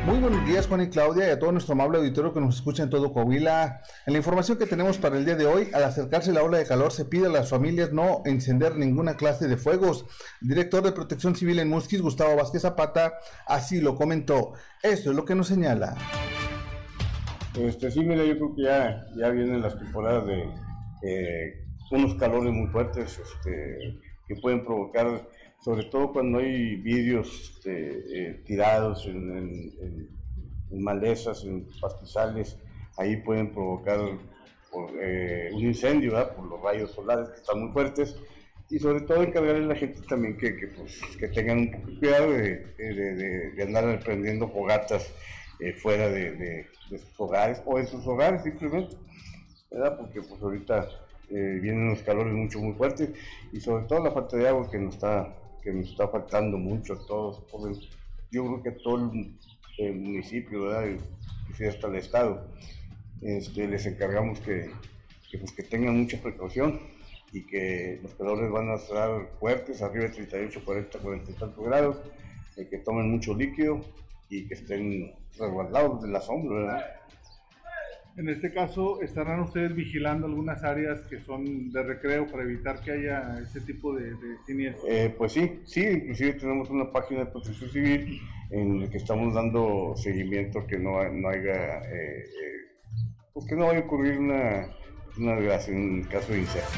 Muy 0.05 0.19
buenos 0.19 0.45
días, 0.45 0.67
Juan 0.67 0.81
y 0.81 0.89
Claudia, 0.89 1.27
y 1.27 1.31
a 1.31 1.39
todo 1.39 1.51
nuestro 1.51 1.73
amable 1.73 1.97
auditorio 1.97 2.31
que 2.31 2.39
nos 2.39 2.57
escucha 2.57 2.83
en 2.83 2.91
todo 2.91 3.11
Coahuila. 3.11 3.81
En 4.05 4.13
la 4.13 4.19
información 4.19 4.59
que 4.59 4.67
tenemos 4.67 4.99
para 4.99 5.17
el 5.17 5.25
día 5.25 5.35
de 5.35 5.47
hoy, 5.47 5.69
al 5.73 5.83
acercarse 5.83 6.31
la 6.31 6.43
ola 6.43 6.59
de 6.59 6.67
calor, 6.67 6.91
se 6.91 7.05
pide 7.05 7.25
a 7.25 7.29
las 7.29 7.49
familias 7.49 7.91
no 7.91 8.21
encender 8.25 8.75
ninguna 8.75 9.15
clase 9.15 9.47
de 9.47 9.57
fuegos. 9.57 10.05
Director 10.41 10.83
de 10.83 10.91
Protección 10.91 11.35
Civil 11.35 11.57
en 11.57 11.69
Musquis, 11.69 12.03
Gustavo 12.03 12.35
Vázquez 12.35 12.61
Zapata, 12.61 13.15
así 13.47 13.81
lo 13.81 13.95
comentó. 13.95 14.53
Esto 14.83 15.09
es 15.09 15.15
lo 15.15 15.25
que 15.25 15.33
nos 15.33 15.47
señala. 15.47 15.95
Este, 17.57 17.89
sí, 17.89 18.01
mira, 18.01 18.23
yo 18.23 18.35
creo 18.35 18.55
que 18.55 18.61
ya, 18.61 19.07
ya 19.17 19.29
vienen 19.29 19.63
las 19.63 19.75
temporadas 19.75 20.27
de 20.27 20.43
eh, 21.01 21.65
unos 21.89 22.13
calores 22.15 22.53
muy 22.53 22.67
fuertes 22.67 23.17
este, 23.17 23.99
que 24.27 24.35
pueden 24.35 24.63
provocar 24.63 25.27
sobre 25.65 25.85
todo 25.85 26.13
cuando 26.13 26.37
hay 26.37 26.75
vidrios 26.75 27.55
este, 27.55 28.03
eh, 28.13 28.33
tirados 28.45 29.07
en, 29.07 30.07
malezas, 30.69 31.43
en 31.43 31.67
pastizales, 31.81 32.55
ahí 32.97 33.17
pueden 33.17 33.51
provocar 33.51 33.99
eh, 35.01 35.49
un 35.51 35.61
incendio 35.61 36.11
por 36.35 36.45
los 36.45 36.61
rayos 36.61 36.91
solares 36.91 37.29
que 37.29 37.37
están 37.37 37.61
muy 37.61 37.71
fuertes 37.71 38.15
y 38.69 38.77
sobre 38.77 39.01
todo 39.01 39.23
encargarle 39.23 39.63
a 39.63 39.67
la 39.69 39.75
gente 39.75 40.01
también 40.07 40.37
que, 40.37 40.55
que, 40.55 40.67
pues, 40.67 41.01
tengan 41.33 41.57
un 41.57 41.71
poco 41.71 41.87
de 41.87 41.97
cuidado 41.97 42.31
de, 42.31 43.63
andar 43.63 43.99
prendiendo 44.03 44.47
fogatas 44.47 45.11
eh, 45.61 45.73
fuera 45.73 46.09
de, 46.09 46.67
sus 46.89 47.19
hogares 47.19 47.63
o 47.65 47.79
en 47.79 47.87
sus 47.87 48.05
hogares 48.05 48.43
simplemente, 48.43 48.97
¿verdad? 49.71 49.97
porque 49.97 50.21
pues 50.21 50.39
ahorita 50.39 50.87
vienen 51.27 51.89
los 51.89 52.03
calores 52.03 52.33
mucho 52.33 52.59
muy 52.59 52.75
fuertes 52.75 53.09
y 53.51 53.59
sobre 53.59 53.85
todo 53.85 54.03
la 54.03 54.11
falta 54.11 54.37
de 54.37 54.47
agua 54.47 54.69
que 54.69 54.77
nos 54.77 54.93
está 54.93 55.33
que 55.65 55.73
nos 55.73 55.89
está 55.89 56.07
faltando 56.07 56.59
mucho 56.59 56.93
a 56.93 57.07
todos. 57.07 57.41
Yo 58.31 58.45
creo 58.45 58.63
que 58.63 58.71
todo 58.83 59.11
el, 59.11 59.95
municipio, 59.95 60.65
¿verdad? 60.65 60.85
Y, 61.59 61.63
hasta 61.63 61.87
el 61.87 61.95
Estado, 61.95 62.47
este, 63.21 63.67
les 63.67 63.85
encargamos 63.87 64.39
que, 64.41 64.69
que, 65.31 65.39
pues, 65.39 65.51
que 65.53 65.63
tengan 65.63 65.97
mucha 65.97 66.21
precaución 66.21 66.79
y 67.33 67.41
que 67.47 67.99
los 68.03 68.13
calores 68.13 68.51
van 68.51 68.69
a 68.69 68.75
estar 68.75 69.27
fuertes, 69.39 69.81
arriba 69.81 70.05
de 70.05 70.11
38, 70.11 70.61
40, 70.63 70.99
40 70.99 71.31
y 71.31 71.33
tantos 71.33 71.65
grados, 71.65 71.97
que 72.55 72.77
tomen 72.77 73.09
mucho 73.09 73.33
líquido 73.33 73.81
y 74.29 74.47
que 74.47 74.53
estén 74.53 75.13
resguardados 75.37 76.03
de 76.03 76.09
la 76.09 76.21
sombra, 76.21 76.57
¿verdad? 76.57 76.85
En 78.17 78.29
este 78.29 78.53
caso, 78.53 79.01
¿estarán 79.01 79.41
ustedes 79.41 79.75
vigilando 79.75 80.25
algunas 80.25 80.63
áreas 80.63 81.01
que 81.09 81.19
son 81.19 81.69
de 81.69 81.83
recreo 81.83 82.25
para 82.27 82.43
evitar 82.43 82.79
que 82.81 82.91
haya 82.91 83.39
ese 83.41 83.59
tipo 83.59 83.93
de, 83.93 84.11
de 84.11 84.37
siniestros? 84.45 84.85
Eh, 84.89 85.13
pues 85.17 85.33
sí, 85.33 85.59
sí, 85.65 85.81
inclusive 85.81 86.33
tenemos 86.33 86.69
una 86.69 86.89
página 86.89 87.21
de 87.21 87.25
protección 87.25 87.69
civil 87.69 88.21
en 88.51 88.79
la 88.79 88.89
que 88.89 88.97
estamos 88.97 89.33
dando 89.33 89.95
seguimiento 89.97 90.65
que 90.65 90.79
no, 90.79 91.03
no 91.11 91.27
haya, 91.27 91.81
eh, 91.91 92.23
eh, 92.23 93.03
pues 93.33 93.45
que 93.47 93.55
no 93.57 93.65
vaya 93.65 93.79
a 93.79 93.83
ocurrir 93.83 94.17
una, 94.17 94.69
una 95.17 95.35
desgracia 95.35 95.73
en 95.73 96.03
caso 96.05 96.31
de 96.31 96.39
incendio. 96.39 96.69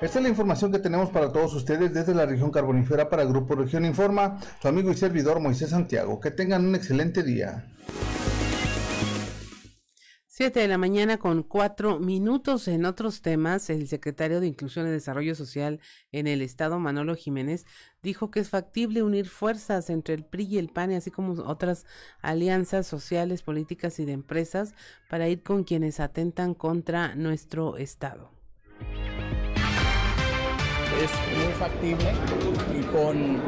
Esta 0.00 0.18
es 0.18 0.22
la 0.22 0.28
información 0.28 0.72
que 0.72 0.78
tenemos 0.78 1.10
para 1.10 1.32
todos 1.32 1.54
ustedes 1.54 1.92
desde 1.92 2.14
la 2.14 2.26
región 2.26 2.50
carbonífera 2.50 3.08
para 3.08 3.24
Grupo 3.24 3.54
Región 3.54 3.84
Informa, 3.84 4.38
su 4.60 4.68
amigo 4.68 4.90
y 4.90 4.94
servidor 4.94 5.38
Moisés 5.38 5.70
Santiago. 5.70 6.18
Que 6.18 6.30
tengan 6.30 6.66
un 6.66 6.74
excelente 6.74 7.22
día. 7.22 7.73
Siete 10.36 10.58
de 10.58 10.66
la 10.66 10.78
mañana 10.78 11.18
con 11.18 11.44
cuatro 11.44 12.00
minutos. 12.00 12.66
En 12.66 12.86
otros 12.86 13.22
temas, 13.22 13.70
el 13.70 13.86
secretario 13.86 14.40
de 14.40 14.48
Inclusión 14.48 14.88
y 14.88 14.90
Desarrollo 14.90 15.36
Social 15.36 15.78
en 16.10 16.26
el 16.26 16.42
Estado, 16.42 16.80
Manolo 16.80 17.14
Jiménez, 17.14 17.66
dijo 18.02 18.32
que 18.32 18.40
es 18.40 18.50
factible 18.50 19.04
unir 19.04 19.28
fuerzas 19.28 19.90
entre 19.90 20.14
el 20.14 20.24
PRI 20.24 20.46
y 20.46 20.58
el 20.58 20.70
PAN, 20.70 20.90
así 20.90 21.12
como 21.12 21.40
otras 21.44 21.86
alianzas 22.20 22.88
sociales, 22.88 23.42
políticas 23.42 24.00
y 24.00 24.06
de 24.06 24.10
empresas, 24.10 24.74
para 25.08 25.28
ir 25.28 25.44
con 25.44 25.62
quienes 25.62 26.00
atentan 26.00 26.54
contra 26.54 27.14
nuestro 27.14 27.76
Estado 27.76 28.32
es 31.02 31.10
muy 31.36 31.52
factible 31.54 32.12
y 32.72 32.82
con, 32.84 33.40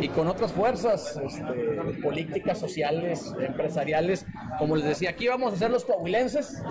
y 0.00 0.08
con 0.08 0.28
otras 0.28 0.52
fuerzas 0.52 1.18
este, 1.24 2.02
políticas, 2.02 2.58
sociales, 2.58 3.34
empresariales. 3.40 4.26
Como 4.58 4.76
les 4.76 4.84
decía, 4.86 5.10
aquí 5.10 5.28
vamos 5.28 5.54
a 5.54 5.56
ser 5.56 5.70
los 5.70 5.84
coahuilenses, 5.84 6.62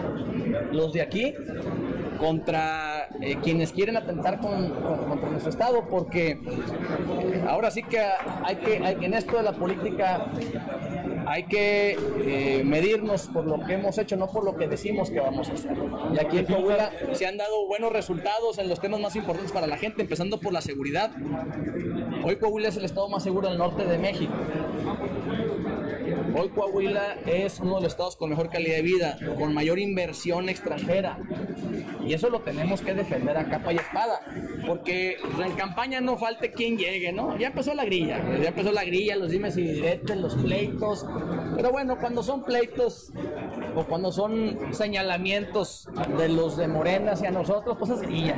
los 0.71 0.93
de 0.93 1.01
aquí, 1.01 1.33
contra 2.19 3.07
eh, 3.21 3.37
quienes 3.41 3.71
quieren 3.71 3.97
atentar 3.97 4.39
contra 4.39 5.29
nuestro 5.29 5.49
Estado, 5.49 5.87
porque 5.89 6.39
ahora 7.47 7.71
sí 7.71 7.83
que 7.83 7.99
hay 8.43 8.55
que, 8.57 8.75
en 8.75 9.13
esto 9.13 9.37
de 9.37 9.43
la 9.43 9.53
política 9.53 10.25
hay 11.29 11.43
que 11.43 11.97
eh, 12.21 12.63
medirnos 12.63 13.27
por 13.27 13.45
lo 13.45 13.63
que 13.65 13.73
hemos 13.73 13.97
hecho, 13.97 14.17
no 14.17 14.27
por 14.27 14.43
lo 14.43 14.57
que 14.57 14.67
decimos 14.67 15.11
que 15.11 15.19
vamos 15.19 15.49
a 15.49 15.53
hacer. 15.53 15.77
Y 16.13 16.19
aquí 16.19 16.39
en 16.39 16.45
Coahuila 16.45 16.91
se 17.13 17.27
han 17.27 17.37
dado 17.37 17.67
buenos 17.67 17.93
resultados 17.93 18.57
en 18.57 18.67
los 18.67 18.79
temas 18.79 18.99
más 18.99 19.15
importantes 19.15 19.51
para 19.51 19.67
la 19.67 19.77
gente, 19.77 20.01
empezando 20.01 20.39
por 20.39 20.53
la 20.53 20.61
seguridad. 20.61 21.11
Hoy 22.23 22.35
Coahuila 22.37 22.69
es 22.69 22.77
el 22.77 22.85
estado 22.85 23.07
más 23.09 23.18
seguro 23.19 23.49
del 23.49 23.57
norte 23.57 23.85
de 23.85 23.97
México. 23.97 24.33
Hoy 26.35 26.49
Coahuila 26.49 27.15
es 27.25 27.59
uno 27.59 27.75
de 27.75 27.81
los 27.81 27.91
estados 27.93 28.15
con 28.15 28.29
mejor 28.29 28.49
calidad 28.49 28.77
de 28.77 28.81
vida, 28.81 29.17
con 29.37 29.53
mayor 29.53 29.79
inversión 29.79 30.47
extranjera. 30.47 31.17
Y 32.05 32.13
eso 32.13 32.29
lo 32.29 32.41
tenemos 32.41 32.81
que 32.81 32.93
defender 32.93 33.37
a 33.37 33.49
capa 33.49 33.73
y 33.73 33.77
espada. 33.77 34.21
Porque 34.65 35.17
en 35.43 35.51
campaña 35.53 36.01
no 36.01 36.17
falte 36.17 36.51
quien 36.51 36.77
llegue, 36.77 37.11
¿no? 37.11 37.37
Ya 37.37 37.47
empezó 37.47 37.73
la 37.73 37.85
grilla, 37.85 38.21
ya 38.41 38.49
empezó 38.49 38.71
la 38.71 38.83
grilla, 38.83 39.15
los 39.15 39.31
dimes 39.31 39.57
y 39.57 39.63
diretes, 39.63 40.17
los 40.17 40.35
pleitos. 40.35 41.05
Pero 41.55 41.71
bueno, 41.71 41.97
cuando 41.99 42.23
son 42.23 42.43
pleitos 42.43 43.11
o 43.75 43.83
cuando 43.85 44.11
son 44.11 44.57
señalamientos 44.71 45.87
de 46.17 46.29
los 46.29 46.57
de 46.57 46.67
Morena 46.67 47.13
hacia 47.13 47.31
nosotros, 47.31 47.77
pues 47.77 47.91
es 47.91 48.01
grilla. 48.01 48.35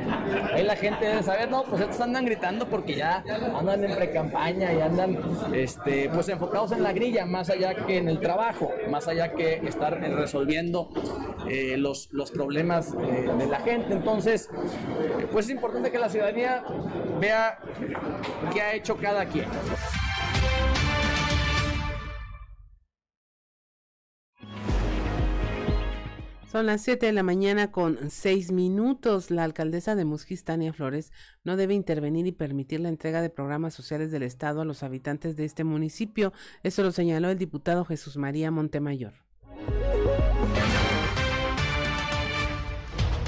Ahí 0.53 0.63
la 0.63 0.75
gente 0.75 1.05
debe 1.05 1.23
saber, 1.23 1.49
no, 1.49 1.63
pues 1.63 1.81
estos 1.81 2.01
andan 2.01 2.25
gritando 2.25 2.67
porque 2.67 2.95
ya 2.95 3.23
andan 3.57 3.83
en 3.83 3.95
pre-campaña 3.95 4.73
y 4.73 4.81
andan 4.81 5.19
este, 5.53 6.09
pues 6.09 6.29
enfocados 6.29 6.71
en 6.71 6.83
la 6.83 6.93
grilla, 6.93 7.25
más 7.25 7.49
allá 7.49 7.73
que 7.73 7.97
en 7.97 8.09
el 8.09 8.19
trabajo, 8.19 8.71
más 8.89 9.07
allá 9.07 9.33
que 9.33 9.55
estar 9.65 9.99
resolviendo 9.99 10.89
eh, 11.49 11.75
los, 11.77 12.09
los 12.11 12.31
problemas 12.31 12.93
eh, 12.93 13.29
de 13.37 13.47
la 13.47 13.59
gente. 13.59 13.93
Entonces, 13.93 14.49
pues 15.31 15.45
es 15.45 15.51
importante 15.51 15.91
que 15.91 15.99
la 15.99 16.09
ciudadanía 16.09 16.63
vea 17.19 17.59
qué 18.53 18.61
ha 18.61 18.73
hecho 18.73 18.97
cada 18.97 19.25
quien. 19.25 19.45
Son 26.51 26.65
las 26.65 26.81
7 26.81 27.05
de 27.05 27.13
la 27.13 27.23
mañana 27.23 27.71
con 27.71 28.09
6 28.09 28.51
minutos. 28.51 29.31
La 29.31 29.45
alcaldesa 29.45 29.95
de 29.95 30.03
Musquis, 30.03 30.43
Tania 30.43 30.73
Flores, 30.73 31.13
no 31.45 31.55
debe 31.55 31.75
intervenir 31.75 32.27
y 32.27 32.33
permitir 32.33 32.81
la 32.81 32.89
entrega 32.89 33.21
de 33.21 33.29
programas 33.29 33.73
sociales 33.73 34.11
del 34.11 34.23
Estado 34.23 34.59
a 34.59 34.65
los 34.65 34.83
habitantes 34.83 35.37
de 35.37 35.45
este 35.45 35.63
municipio. 35.63 36.33
Eso 36.61 36.83
lo 36.83 36.91
señaló 36.91 37.29
el 37.29 37.37
diputado 37.37 37.85
Jesús 37.85 38.17
María 38.17 38.51
Montemayor. 38.51 39.13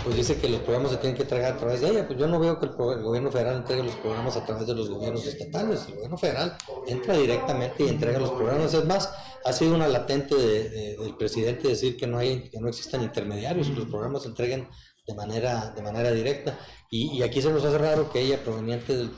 Pues 0.04 0.16
dice 0.18 0.38
que 0.38 0.50
los 0.50 0.62
programas 0.62 0.92
se 0.92 0.98
tienen 0.98 1.16
que 1.16 1.24
entregar 1.24 1.54
a 1.54 1.58
través 1.58 1.82
de 1.82 1.90
ella. 1.90 2.06
Pues 2.06 2.20
yo 2.20 2.28
no 2.28 2.40
veo 2.40 2.60
que 2.60 2.66
el, 2.66 2.72
gobierno 2.74 3.32
federal 3.32 3.58
entregue 3.58 3.84
los 3.84 3.96
programas 3.96 4.36
a 4.36 4.46
través 4.46 4.68
de 4.68 4.76
los 4.76 4.90
gobiernos 4.90 5.26
estatales. 5.26 5.86
El 5.88 5.96
gobierno 5.96 6.18
federal 6.18 6.58
entra 6.88 7.18
directamente 7.18 7.84
y 7.84 7.90
entrega 7.90 8.20
los 8.20 8.32
programas. 8.32 8.74
Es 8.74 8.86
más, 8.86 9.10
ha 9.46 9.54
sido 9.54 9.76
una 9.76 9.88
latente 9.88 10.36
del 10.36 11.16
presidente 11.16 11.70
decir 11.70 11.96
que 11.96 12.08
no 12.08 12.18
hay, 12.18 12.50
que 12.50 12.60
no 12.60 12.68
existen 12.68 13.02
intermediarios, 13.02 13.70
los 13.70 13.88
programas 13.88 14.24
se 14.24 14.30
entreguen 14.30 14.68
de 15.08 15.14
manera, 15.14 15.72
de 15.72 15.82
manera 15.82 16.12
directa. 16.12 16.58
Y, 16.90 17.24
aquí 17.24 17.42
se 17.42 17.52
nos 17.52 17.64
hace 17.66 17.78
raro 17.78 18.12
que 18.12 18.22
ella, 18.22 18.44
proveniente 18.44 18.96
del, 18.96 19.10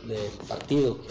partido 0.48 1.02
que, 1.02 1.08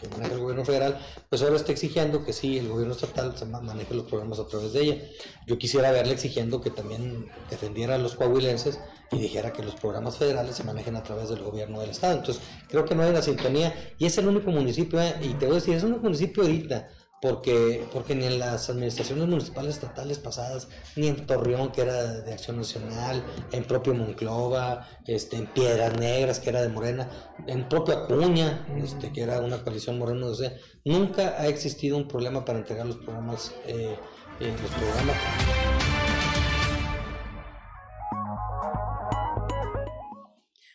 que, 0.00 0.08
maneja 0.08 0.34
el 0.34 0.40
gobierno 0.40 0.64
federal, 0.64 0.98
pues 1.28 1.42
ahora 1.42 1.56
esté 1.56 1.72
exigiendo 1.72 2.24
que 2.24 2.32
sí, 2.32 2.58
el 2.58 2.68
gobierno 2.68 2.94
estatal 2.94 3.36
se 3.36 3.44
maneje 3.44 3.94
los 3.94 4.04
programas 4.04 4.38
a 4.38 4.46
través 4.46 4.72
de 4.72 4.82
ella. 4.82 5.02
Yo 5.46 5.58
quisiera 5.58 5.90
verle 5.90 6.12
exigiendo 6.12 6.60
que 6.60 6.70
también 6.70 7.30
defendiera 7.50 7.94
a 7.94 7.98
los 7.98 8.14
coahuilenses 8.14 8.80
y 9.12 9.18
dijera 9.18 9.52
que 9.52 9.62
los 9.62 9.74
programas 9.74 10.16
federales 10.16 10.56
se 10.56 10.64
manejen 10.64 10.96
a 10.96 11.02
través 11.02 11.28
del 11.28 11.42
gobierno 11.42 11.80
del 11.80 11.90
estado. 11.90 12.18
Entonces, 12.18 12.42
creo 12.68 12.84
que 12.84 12.94
no 12.94 13.02
hay 13.02 13.10
una 13.10 13.22
sintonía 13.22 13.74
y 13.98 14.06
es 14.06 14.16
el 14.18 14.28
único 14.28 14.50
municipio, 14.50 15.00
¿eh? 15.00 15.14
y 15.20 15.34
te 15.34 15.46
voy 15.46 15.56
a 15.56 15.58
decir, 15.60 15.74
es 15.74 15.82
un 15.82 16.00
municipio 16.00 16.42
ahorita 16.42 16.88
porque, 17.20 17.86
porque 17.92 18.14
ni 18.14 18.24
en 18.24 18.38
las 18.38 18.70
administraciones 18.70 19.28
municipales 19.28 19.74
estatales 19.74 20.18
pasadas, 20.18 20.68
ni 20.96 21.08
en 21.08 21.26
Torreón, 21.26 21.70
que 21.70 21.82
era 21.82 22.20
de 22.22 22.32
Acción 22.32 22.56
Nacional, 22.56 23.22
en 23.52 23.64
propio 23.64 23.94
Monclova, 23.94 24.88
este, 25.06 25.36
en 25.36 25.46
Piedras 25.46 25.98
Negras, 25.98 26.40
que 26.40 26.48
era 26.48 26.62
de 26.62 26.70
Morena, 26.70 27.10
en 27.46 27.68
propio 27.68 27.98
Acuña, 27.98 28.66
este, 28.82 29.12
que 29.12 29.20
era 29.20 29.40
una 29.40 29.62
coalición 29.62 29.98
morena, 29.98 30.26
o 30.26 30.34
sea, 30.34 30.52
nunca 30.84 31.34
ha 31.38 31.46
existido 31.46 31.96
un 31.98 32.08
problema 32.08 32.44
para 32.44 32.58
entregar 32.58 32.86
los 32.86 32.96
programas, 32.96 33.54
eh, 33.66 33.96
eh, 34.40 34.56
los 34.62 34.70
programas. 34.70 35.16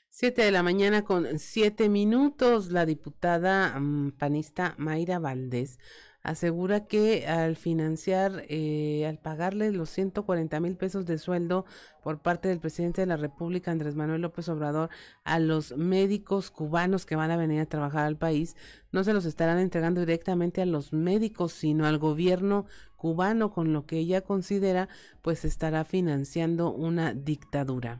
Siete 0.09 0.43
de 0.43 0.51
la 0.51 0.63
mañana 0.63 1.03
con 1.03 1.39
siete 1.39 1.89
minutos, 1.89 2.71
la 2.71 2.85
diputada 2.85 3.77
mm, 3.77 4.11
panista 4.11 4.75
Mayra 4.77 5.19
Valdés 5.19 5.77
asegura 6.25 6.85
que 6.85 7.27
al 7.27 7.55
financiar, 7.55 8.45
eh, 8.49 9.05
al 9.07 9.19
pagarle 9.19 9.71
los 9.71 9.91
140 9.91 10.59
mil 10.59 10.75
pesos 10.75 11.05
de 11.05 11.19
sueldo 11.19 11.65
por 12.03 12.19
parte 12.19 12.49
del 12.49 12.59
presidente 12.59 13.01
de 13.01 13.07
la 13.07 13.15
República, 13.15 13.71
Andrés 13.71 13.95
Manuel 13.95 14.21
López 14.21 14.49
Obrador, 14.49 14.89
a 15.23 15.37
los 15.39 15.77
médicos 15.77 16.49
cubanos 16.49 17.05
que 17.05 17.15
van 17.15 17.29
a 17.29 17.37
venir 17.37 17.61
a 17.61 17.67
trabajar 17.67 18.05
al 18.05 18.17
país, 18.17 18.55
no 18.91 19.03
se 19.03 19.13
los 19.13 19.25
estarán 19.25 19.59
entregando 19.59 19.99
directamente 19.99 20.63
a 20.63 20.65
los 20.65 20.93
médicos, 20.93 21.53
sino 21.53 21.85
al 21.85 21.99
gobierno 21.99 22.65
cubano, 22.95 23.51
con 23.51 23.71
lo 23.71 23.85
que 23.85 23.99
ella 23.99 24.21
considera, 24.21 24.89
pues 25.21 25.45
estará 25.45 25.85
financiando 25.85 26.73
una 26.73 27.13
dictadura. 27.13 27.99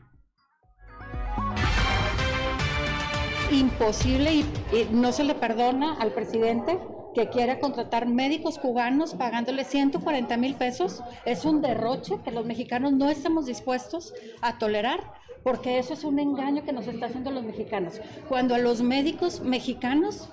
Imposible 3.52 4.32
y 4.34 4.44
no 4.90 5.12
se 5.12 5.22
le 5.22 5.36
perdona 5.36 5.94
al 6.00 6.12
presidente 6.12 6.76
que 7.16 7.30
quiera 7.30 7.60
contratar 7.60 8.06
médicos 8.06 8.58
cubanos 8.58 9.14
pagándole 9.14 9.64
140 9.64 10.36
mil 10.36 10.54
pesos 10.54 11.02
es 11.24 11.46
un 11.46 11.62
derroche 11.62 12.20
que 12.22 12.30
los 12.30 12.44
mexicanos 12.44 12.92
no 12.92 13.08
estamos 13.08 13.46
dispuestos 13.46 14.12
a 14.42 14.58
tolerar 14.58 15.00
porque 15.42 15.78
eso 15.78 15.94
es 15.94 16.04
un 16.04 16.18
engaño 16.18 16.62
que 16.66 16.74
nos 16.74 16.86
está 16.86 17.06
haciendo 17.06 17.30
los 17.30 17.42
mexicanos. 17.42 18.02
Cuando 18.28 18.54
a 18.54 18.58
los 18.58 18.82
médicos 18.82 19.40
mexicanos 19.40 20.28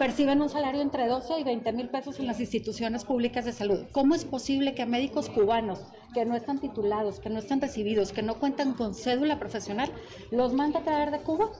perciben 0.00 0.42
un 0.42 0.48
salario 0.48 0.82
entre 0.82 1.06
12 1.06 1.38
y 1.38 1.44
20 1.44 1.72
mil 1.74 1.90
pesos 1.90 2.18
en 2.18 2.26
las 2.26 2.40
instituciones 2.40 3.04
públicas 3.04 3.44
de 3.44 3.52
salud. 3.52 3.84
¿Cómo 3.92 4.16
es 4.16 4.24
posible 4.24 4.74
que 4.74 4.82
a 4.82 4.86
médicos 4.86 5.28
cubanos 5.28 5.78
que 6.12 6.24
no 6.24 6.34
están 6.34 6.58
titulados, 6.58 7.20
que 7.20 7.30
no 7.30 7.38
están 7.38 7.60
recibidos, 7.60 8.12
que 8.12 8.22
no 8.22 8.40
cuentan 8.40 8.72
con 8.72 8.96
cédula 8.96 9.38
profesional, 9.38 9.92
los 10.32 10.54
manda 10.54 10.80
a 10.80 10.82
traer 10.82 11.12
de 11.12 11.20
Cuba? 11.20 11.52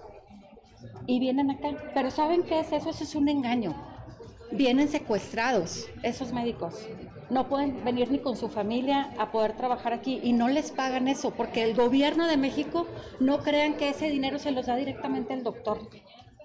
Y 1.07 1.21
vienen 1.21 1.53
acá. 1.53 1.77
Pero 1.95 2.11
¿saben 2.11 2.43
qué 2.43 2.59
es 2.59 2.73
eso? 2.73 2.91
Eso 2.91 3.05
es 3.05 3.15
un 3.15 3.29
engaño 3.29 3.95
vienen 4.57 4.89
secuestrados 4.89 5.87
esos 6.03 6.33
médicos. 6.33 6.87
No 7.31 7.49
pueden 7.49 7.85
venir 7.85 8.11
ni 8.11 8.19
con 8.19 8.37
su 8.37 8.49
familia 8.49 9.13
a 9.19 9.33
poder 9.33 9.57
trabajar 9.57 9.93
aquí 9.93 10.21
y 10.23 10.33
no 10.33 10.49
les 10.49 10.71
pagan 10.71 11.09
eso 11.09 11.33
porque 11.33 11.63
el 11.65 11.75
gobierno 11.75 12.27
de 12.27 12.37
México 12.37 12.87
no 13.21 13.39
crean 13.39 13.75
que 13.75 13.89
ese 13.89 14.09
dinero 14.09 14.39
se 14.39 14.53
los 14.53 14.67
da 14.67 14.77
directamente 14.77 15.33
al 15.33 15.43
doctor 15.43 15.89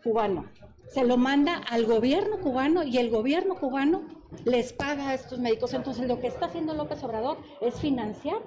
cubano. 0.04 0.46
Se 0.88 1.06
lo 1.06 1.18
manda 1.18 1.62
al 1.70 1.86
gobierno 1.86 2.40
cubano 2.40 2.84
y 2.84 2.98
el 2.98 3.10
gobierno 3.10 3.56
cubano 3.56 4.04
les 4.44 4.74
paga 4.74 5.10
a 5.10 5.14
estos 5.14 5.40
médicos. 5.40 5.74
Entonces 5.74 6.08
lo 6.08 6.20
que 6.20 6.28
está 6.28 6.48
haciendo 6.48 6.74
López 6.74 7.04
Obrador 7.04 7.38
es 7.62 7.80
financiar 7.80 8.40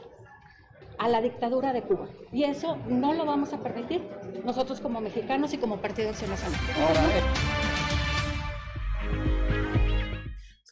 a 0.98 1.08
la 1.08 1.20
dictadura 1.20 1.72
de 1.72 1.82
Cuba. 1.82 2.08
Y 2.32 2.44
eso 2.44 2.76
no 2.88 3.14
lo 3.14 3.24
vamos 3.24 3.52
a 3.52 3.58
permitir 3.58 4.02
nosotros 4.44 4.80
como 4.80 5.00
mexicanos 5.00 5.52
y 5.52 5.58
como 5.58 5.78
Partido 5.78 6.10
Acción 6.10 6.30
Nacional. 6.30 6.60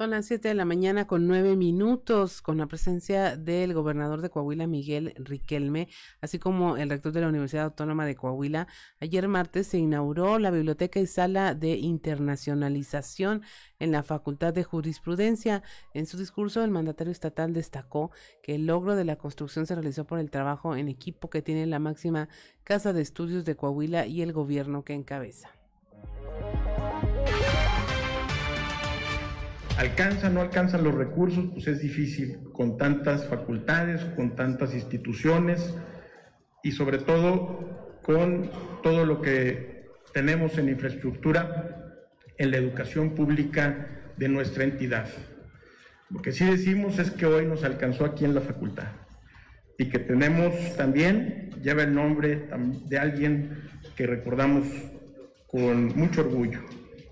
Son 0.02 0.10
las 0.10 0.26
7 0.26 0.48
de 0.48 0.54
la 0.54 0.64
mañana 0.64 1.06
con 1.06 1.28
9 1.28 1.54
minutos, 1.54 2.42
con 2.42 2.58
la 2.58 2.66
presencia 2.66 3.36
del 3.36 3.72
gobernador 3.72 4.20
de 4.20 4.30
Coahuila, 4.30 4.66
Miguel 4.66 5.14
Riquelme, 5.16 5.86
así 6.20 6.40
como 6.40 6.76
el 6.76 6.90
rector 6.90 7.12
de 7.12 7.20
la 7.20 7.28
Universidad 7.28 7.66
Autónoma 7.66 8.04
de 8.04 8.16
Coahuila. 8.16 8.66
Ayer 8.98 9.28
martes 9.28 9.68
se 9.68 9.78
inauguró 9.78 10.40
la 10.40 10.50
biblioteca 10.50 10.98
y 10.98 11.06
sala 11.06 11.54
de 11.54 11.76
internacionalización 11.76 13.42
en 13.78 13.92
la 13.92 14.02
Facultad 14.02 14.52
de 14.52 14.64
Jurisprudencia. 14.64 15.62
En 15.94 16.06
su 16.06 16.18
discurso, 16.18 16.64
el 16.64 16.72
mandatario 16.72 17.12
estatal 17.12 17.52
destacó 17.52 18.10
que 18.42 18.56
el 18.56 18.66
logro 18.66 18.96
de 18.96 19.04
la 19.04 19.14
construcción 19.14 19.66
se 19.66 19.76
realizó 19.76 20.04
por 20.04 20.18
el 20.18 20.32
trabajo 20.32 20.74
en 20.74 20.88
equipo 20.88 21.30
que 21.30 21.42
tiene 21.42 21.64
la 21.66 21.78
máxima 21.78 22.28
Casa 22.64 22.92
de 22.92 23.02
Estudios 23.02 23.44
de 23.44 23.54
Coahuila 23.54 24.06
y 24.06 24.22
el 24.22 24.32
gobierno 24.32 24.82
que 24.82 24.94
encabeza. 24.94 25.50
Alcanzan, 29.76 30.34
no 30.34 30.40
alcanzan 30.40 30.84
los 30.84 30.94
recursos, 30.94 31.46
pues 31.52 31.66
es 31.66 31.80
difícil 31.80 32.38
con 32.52 32.76
tantas 32.76 33.26
facultades, 33.26 34.04
con 34.16 34.36
tantas 34.36 34.74
instituciones 34.74 35.74
y 36.62 36.72
sobre 36.72 36.98
todo 36.98 37.98
con 38.02 38.50
todo 38.82 39.04
lo 39.06 39.20
que 39.20 39.86
tenemos 40.12 40.58
en 40.58 40.68
infraestructura 40.68 41.96
en 42.38 42.50
la 42.50 42.56
educación 42.56 43.14
pública 43.14 44.12
de 44.16 44.28
nuestra 44.28 44.64
entidad. 44.64 45.06
Lo 46.10 46.20
que 46.20 46.32
sí 46.32 46.44
decimos 46.44 46.98
es 46.98 47.10
que 47.10 47.26
hoy 47.26 47.46
nos 47.46 47.64
alcanzó 47.64 48.04
aquí 48.04 48.24
en 48.24 48.34
la 48.34 48.40
facultad 48.40 48.88
y 49.78 49.86
que 49.86 49.98
tenemos 49.98 50.54
también, 50.76 51.50
lleva 51.62 51.82
el 51.82 51.94
nombre 51.94 52.48
de 52.86 52.98
alguien 52.98 53.62
que 53.96 54.06
recordamos 54.06 54.66
con 55.46 55.86
mucho 55.96 56.20
orgullo, 56.22 56.60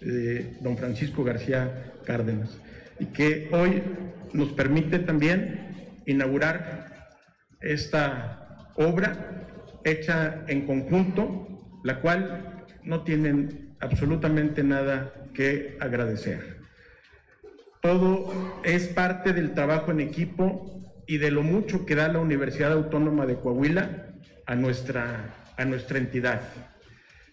de 0.00 0.56
don 0.60 0.76
Francisco 0.76 1.24
García 1.24 1.89
Cárdenas, 2.10 2.58
y 2.98 3.06
que 3.06 3.48
hoy 3.52 3.84
nos 4.32 4.48
permite 4.48 4.98
también 4.98 5.92
inaugurar 6.06 7.14
esta 7.60 8.56
obra 8.74 9.44
hecha 9.84 10.42
en 10.48 10.66
conjunto, 10.66 11.46
la 11.84 12.00
cual 12.00 12.64
no 12.82 13.04
tienen 13.04 13.76
absolutamente 13.78 14.64
nada 14.64 15.12
que 15.32 15.76
agradecer. 15.78 16.58
Todo 17.80 18.32
es 18.64 18.88
parte 18.88 19.32
del 19.32 19.54
trabajo 19.54 19.92
en 19.92 20.00
equipo 20.00 20.82
y 21.06 21.18
de 21.18 21.30
lo 21.30 21.44
mucho 21.44 21.86
que 21.86 21.94
da 21.94 22.08
la 22.08 22.18
Universidad 22.18 22.72
Autónoma 22.72 23.24
de 23.24 23.36
Coahuila 23.36 24.08
a 24.46 24.56
nuestra, 24.56 25.32
a 25.56 25.64
nuestra 25.64 25.98
entidad. 25.98 26.40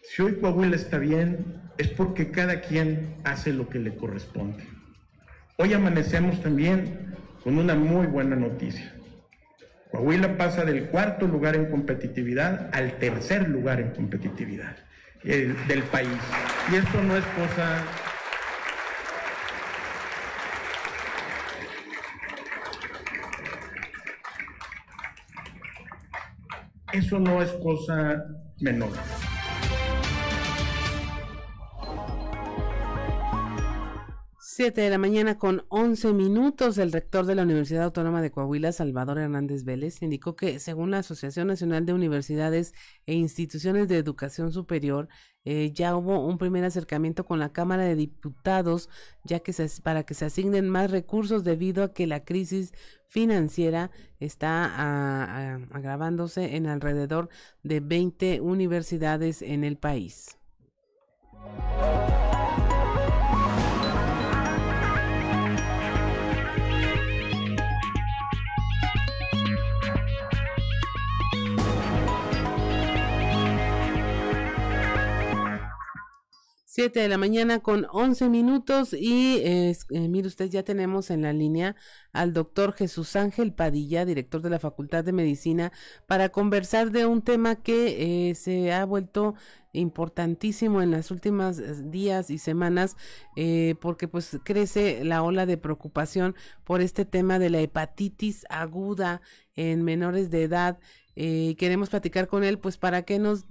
Si 0.04 0.22
hoy 0.22 0.36
Coahuila 0.36 0.76
está 0.76 1.00
bien, 1.00 1.67
es 1.78 1.90
porque 1.90 2.32
cada 2.32 2.62
quien 2.62 3.16
hace 3.24 3.54
lo 3.54 3.70
que 3.70 3.80
le 3.80 3.96
corresponde. 3.96 4.64
Hoy 5.58 5.74
amanecemos 5.74 6.42
también 6.42 7.16
con 7.44 7.58
una 7.58 7.76
muy 7.76 8.08
buena 8.08 8.36
noticia. 8.36 8.94
Coahuila 9.92 10.38
pasa 10.38 10.66
del 10.66 10.90
cuarto 10.90 11.28
lugar 11.28 11.56
en 11.56 11.70
competitividad 11.72 12.70
al 12.74 12.98
tercer 12.98 13.48
lugar 13.48 13.80
en 13.80 13.92
competitividad 13.92 14.76
del 15.24 15.84
país. 15.92 16.10
Y 16.72 16.76
esto 16.76 17.02
no 17.04 17.18
es 17.18 17.26
cosa 17.26 17.84
Eso 26.94 27.20
no 27.20 27.42
es 27.44 27.52
cosa 27.52 28.24
menor. 28.62 28.90
Siete 34.58 34.82
de 34.82 34.90
la 34.90 34.98
mañana 34.98 35.38
con 35.38 35.66
once 35.70 36.12
minutos, 36.14 36.80
el 36.80 36.92
rector 36.92 37.28
de 37.28 37.36
la 37.36 37.44
Universidad 37.44 37.84
Autónoma 37.84 38.24
de 38.24 38.32
Coahuila, 38.32 38.72
Salvador 38.72 39.20
Hernández 39.20 39.64
Vélez, 39.64 40.02
indicó 40.02 40.36
que 40.36 40.58
según 40.58 40.90
la 40.90 40.98
Asociación 40.98 41.46
Nacional 41.46 41.86
de 41.86 41.94
Universidades 41.94 42.74
e 43.06 43.14
Instituciones 43.14 43.88
de 43.88 44.00
Educación 44.00 44.52
Superior, 44.52 45.10
eh, 45.46 45.72
ya 45.74 45.96
hubo 45.96 46.26
un 46.26 46.40
primer 46.40 46.64
acercamiento 46.64 47.24
con 47.24 47.38
la 47.38 47.54
Cámara 47.54 47.84
de 47.84 47.96
Diputados, 47.96 48.90
ya 49.24 49.42
que 49.42 49.54
para 49.84 50.08
que 50.08 50.16
se 50.16 50.26
asignen 50.26 50.70
más 50.70 50.90
recursos 50.90 51.44
debido 51.44 51.84
a 51.84 51.94
que 51.94 52.08
la 52.08 52.26
crisis 52.26 52.74
financiera 53.10 53.92
está 54.20 55.62
agravándose 55.70 56.56
en 56.56 56.66
alrededor 56.66 57.30
de 57.62 57.80
20 57.80 58.42
universidades 58.42 59.44
en 59.44 59.64
el 59.64 59.78
país. 59.78 60.40
Siete 76.78 77.00
de 77.00 77.10
la 77.10 77.18
mañana 77.18 77.58
con 77.58 77.88
once 77.90 78.30
minutos 78.30 78.94
y 78.94 79.40
eh, 79.44 79.76
mire 79.90 80.28
usted, 80.28 80.48
ya 80.48 80.62
tenemos 80.62 81.10
en 81.10 81.24
la 81.24 81.34
línea 81.34 81.76
al 82.14 82.34
doctor 82.34 82.72
Jesús 82.72 83.16
Ángel 83.16 83.52
Padilla, 83.52 84.06
director 84.06 84.44
de 84.44 84.52
la 84.52 84.60
Facultad 84.60 85.04
de 85.04 85.12
Medicina, 85.12 85.72
para 86.06 86.30
conversar 86.30 86.92
de 86.92 87.08
un 87.08 87.24
tema 87.24 87.56
que 87.56 88.30
eh, 88.30 88.36
se 88.36 88.72
ha 88.74 88.86
vuelto 88.86 89.34
importantísimo 89.74 90.84
en 90.84 90.92
las 90.92 91.10
últimas 91.10 91.58
eh, 91.58 91.82
días 91.84 92.30
y 92.30 92.38
semanas 92.38 92.96
porque 93.82 94.08
pues 94.08 94.38
crece 94.44 95.04
la 95.04 95.24
ola 95.24 95.48
de 95.48 95.58
preocupación 95.58 96.36
por 96.64 96.82
este 96.82 97.06
tema 97.06 97.40
de 97.40 97.50
la 97.50 97.60
hepatitis 97.60 98.46
aguda 98.52 99.22
en 99.56 99.82
menores 99.84 100.30
de 100.30 100.44
edad. 100.44 100.78
queremos 101.16 101.90
platicar 101.90 102.28
con 102.28 102.44
él 102.44 102.60
pues 102.60 102.78
para 102.78 103.02
que 103.02 103.18
nos 103.18 103.46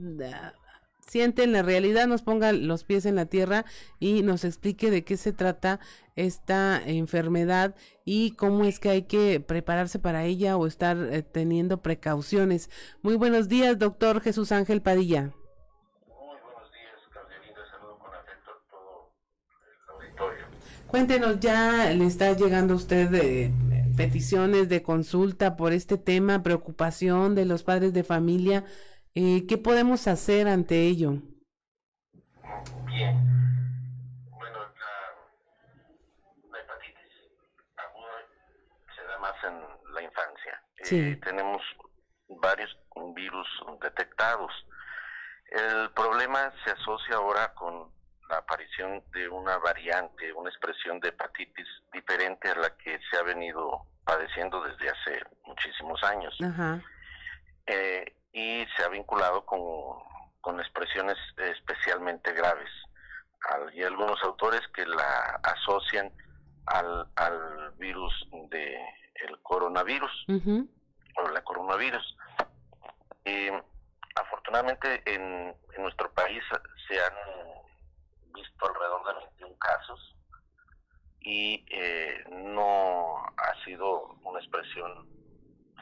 siente 1.06 1.44
en 1.44 1.52
la 1.52 1.62
realidad, 1.62 2.06
nos 2.06 2.22
ponga 2.22 2.52
los 2.52 2.84
pies 2.84 3.06
en 3.06 3.14
la 3.14 3.26
tierra 3.26 3.64
y 3.98 4.22
nos 4.22 4.44
explique 4.44 4.90
de 4.90 5.04
qué 5.04 5.16
se 5.16 5.32
trata 5.32 5.80
esta 6.16 6.80
enfermedad 6.84 7.74
y 8.04 8.32
cómo 8.32 8.64
es 8.64 8.80
que 8.80 8.90
hay 8.90 9.02
que 9.02 9.40
prepararse 9.40 9.98
para 9.98 10.24
ella 10.24 10.56
o 10.56 10.66
estar 10.66 10.96
eh, 10.96 11.22
teniendo 11.22 11.82
precauciones. 11.82 12.70
Muy 13.02 13.16
buenos 13.16 13.48
días, 13.48 13.78
doctor 13.78 14.20
Jesús 14.20 14.52
Ángel 14.52 14.82
Padilla. 14.82 15.32
Muy 16.08 16.36
buenos 16.42 16.72
días, 16.72 17.68
Saludo 17.70 17.98
con 17.98 18.14
afecto 18.14 18.50
a 18.50 18.70
todo 18.70 19.12
el 19.90 20.04
auditorio. 20.06 20.46
Cuéntenos, 20.86 21.40
ya 21.40 21.90
le 21.90 22.06
está 22.06 22.32
llegando 22.32 22.74
a 22.74 22.76
usted 22.76 23.14
eh, 23.14 23.52
peticiones 23.96 24.68
de 24.68 24.82
consulta 24.82 25.56
por 25.56 25.72
este 25.72 25.98
tema, 25.98 26.42
preocupación 26.42 27.34
de 27.34 27.44
los 27.44 27.62
padres 27.62 27.92
de 27.92 28.04
familia. 28.04 28.64
Eh, 29.18 29.46
¿Qué 29.48 29.56
podemos 29.56 30.06
hacer 30.08 30.46
ante 30.46 30.82
ello? 30.82 31.12
Bien. 32.84 33.16
Bueno, 34.28 34.58
la, 36.52 36.60
hepatitis 36.60 37.14
aguda 37.78 38.12
se 38.94 39.02
da 39.04 39.18
más 39.18 39.34
en 39.44 39.94
la 39.94 40.02
infancia. 40.02 40.62
Sí. 40.82 40.98
Eh, 40.98 41.16
tenemos 41.24 41.62
varios 42.28 42.76
virus 43.14 43.48
detectados. 43.80 44.52
El 45.46 45.90
problema 45.92 46.52
se 46.62 46.72
asocia 46.72 47.16
ahora 47.16 47.54
con 47.54 47.90
la 48.28 48.36
aparición 48.36 49.02
de 49.14 49.30
una 49.30 49.56
variante, 49.56 50.30
una 50.34 50.50
expresión 50.50 51.00
de 51.00 51.08
hepatitis 51.08 51.66
diferente 51.90 52.50
a 52.50 52.54
la 52.56 52.76
que 52.76 53.00
se 53.10 53.16
ha 53.16 53.22
venido 53.22 53.80
padeciendo 54.04 54.62
desde 54.62 54.90
hace 54.90 55.22
muchísimos 55.46 56.04
años. 56.04 56.36
Eh, 57.66 58.12
y 58.36 58.66
se 58.76 58.84
ha 58.84 58.88
vinculado 58.88 59.46
con, 59.46 59.60
con 60.42 60.60
expresiones 60.60 61.16
especialmente 61.38 62.34
graves. 62.34 62.68
Hay 63.48 63.82
algunos 63.82 64.22
autores 64.22 64.60
que 64.74 64.84
la 64.84 65.40
asocian 65.42 66.12
al, 66.66 67.08
al 67.16 67.70
virus 67.78 68.12
de 68.50 68.76
el 69.26 69.40
coronavirus 69.40 70.12
o 70.28 71.28
la 71.30 71.42
coronavirus. 71.44 72.16
afortunadamente 74.16 75.02
en, 75.06 75.54
en, 75.74 75.82
nuestro 75.82 76.12
país 76.12 76.42
se 76.86 77.00
han 77.02 77.14
visto 78.34 78.68
alrededor 78.68 79.06
de 79.06 79.26
21 79.38 79.58
casos 79.58 80.14
y 81.20 81.64
eh, 81.70 82.22
no 82.30 83.16
ha 83.16 83.64
sido 83.64 84.18
una 84.24 84.40
expresión 84.40 85.08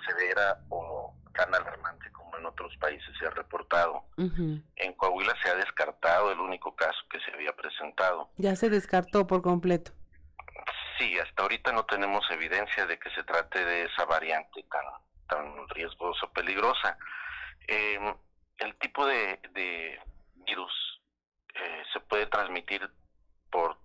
severa 0.07 0.61
o 0.69 1.15
tan 1.35 1.55
alarmante 1.55 2.11
como 2.13 2.37
en 2.39 2.47
otros 2.47 2.75
países 2.79 3.11
se 3.19 3.27
ha 3.27 3.31
En 4.77 4.93
Coahuila 4.95 5.35
se 5.43 5.51
ha 5.51 5.55
descartado 5.55 6.33
el 6.33 6.41
único 6.41 6.75
caso 6.75 6.99
que 7.11 7.21
se 7.21 7.33
había 7.33 7.53
presentado. 7.53 8.31
Ya 8.37 8.57
se 8.57 8.71
descartó 8.71 9.27
por 9.27 9.43
completo. 9.43 9.93
Sí, 10.99 11.19
hasta 11.19 11.43
ahorita 11.43 11.73
no 11.73 11.85
tenemos 11.85 12.25
evidencia 12.31 12.87
de 12.87 12.99
que 12.99 13.11
se 13.11 13.25
trate 13.25 13.65
de 13.65 13.85
esa 13.85 14.05
variante 14.05 14.65
tan, 14.71 14.85
tan 15.29 15.69
riesgosa, 15.71 16.27
peligrosa. 16.33 16.97
Eh, 17.67 17.99
el 18.59 18.75
tipo 18.77 19.05
de, 19.07 19.41
de 19.53 19.99
virus 20.47 20.73
eh, 21.55 21.83
se 21.93 22.01
puede 22.01 22.27
transmitir 22.27 22.89
por 23.51 23.77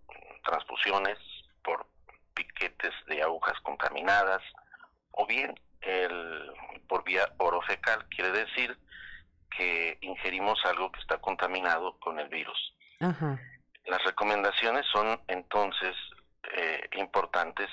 transfusiones, 0.43 1.17
por 1.63 1.85
piquetes 2.33 2.93
de 3.07 3.21
agujas 3.21 3.59
contaminadas, 3.61 4.41
o 5.11 5.25
bien 5.25 5.59
el, 5.81 6.51
por 6.87 7.03
vía 7.03 7.31
orofecal, 7.37 8.07
quiere 8.09 8.31
decir 8.31 8.77
que 9.55 9.97
ingerimos 10.01 10.58
algo 10.69 10.91
que 10.91 10.99
está 10.99 11.17
contaminado 11.17 11.97
con 11.99 12.19
el 12.19 12.29
virus. 12.29 12.73
Las 13.85 14.03
recomendaciones 14.03 14.85
son 14.91 15.19
entonces 15.27 15.95
eh, 16.55 16.89
importantes 16.93 17.69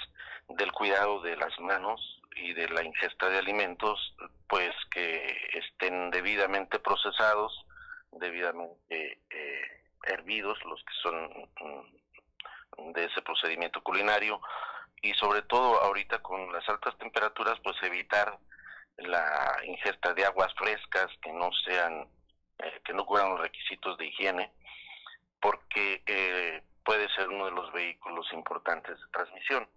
del 0.49 0.72
cuidado 0.72 1.20
de 1.20 1.36
las 1.36 1.59
manos 1.61 2.01
y 2.36 2.53
de 2.53 2.68
la 2.68 2.82
ingesta 2.82 3.28
de 3.28 3.38
alimentos, 3.38 4.14
pues 4.49 4.72
que 4.90 5.36
estén 5.53 6.11
debidamente 6.11 6.78
procesados, 6.78 7.66
debidamente 8.12 9.20
eh, 9.30 9.62
hervidos, 10.05 10.59
los 10.64 10.80
que 10.84 10.94
son 11.03 11.51
mm, 11.61 12.92
de 12.92 13.05
ese 13.05 13.22
procedimiento 13.22 13.82
culinario, 13.82 14.40
y 15.03 15.14
sobre 15.14 15.42
todo 15.42 15.80
ahorita 15.82 16.20
con 16.20 16.53
las 16.53 16.68
altas 16.68 16.97
temperaturas 16.99 17.59
pues 17.62 17.76
evitar 17.82 18.38
la 18.99 19.57
ingesta 19.64 20.14
de 20.14 20.24
aguas 20.24 20.53
frescas 20.55 21.09
que 21.22 21.32
no 21.32 21.51
sean 21.64 22.09
eh, 23.18 23.28
los 23.28 23.40
requisitos 23.40 23.96
de 23.98 24.06
higiene 24.06 24.52
porque 25.40 26.02
eh, 26.06 26.62
puede 26.84 27.08
ser 27.14 27.28
uno 27.28 27.46
de 27.46 27.52
los 27.52 27.72
vehículos 27.72 28.26
importantes 28.32 28.98
de 28.98 29.06
transmisión. 29.12 29.68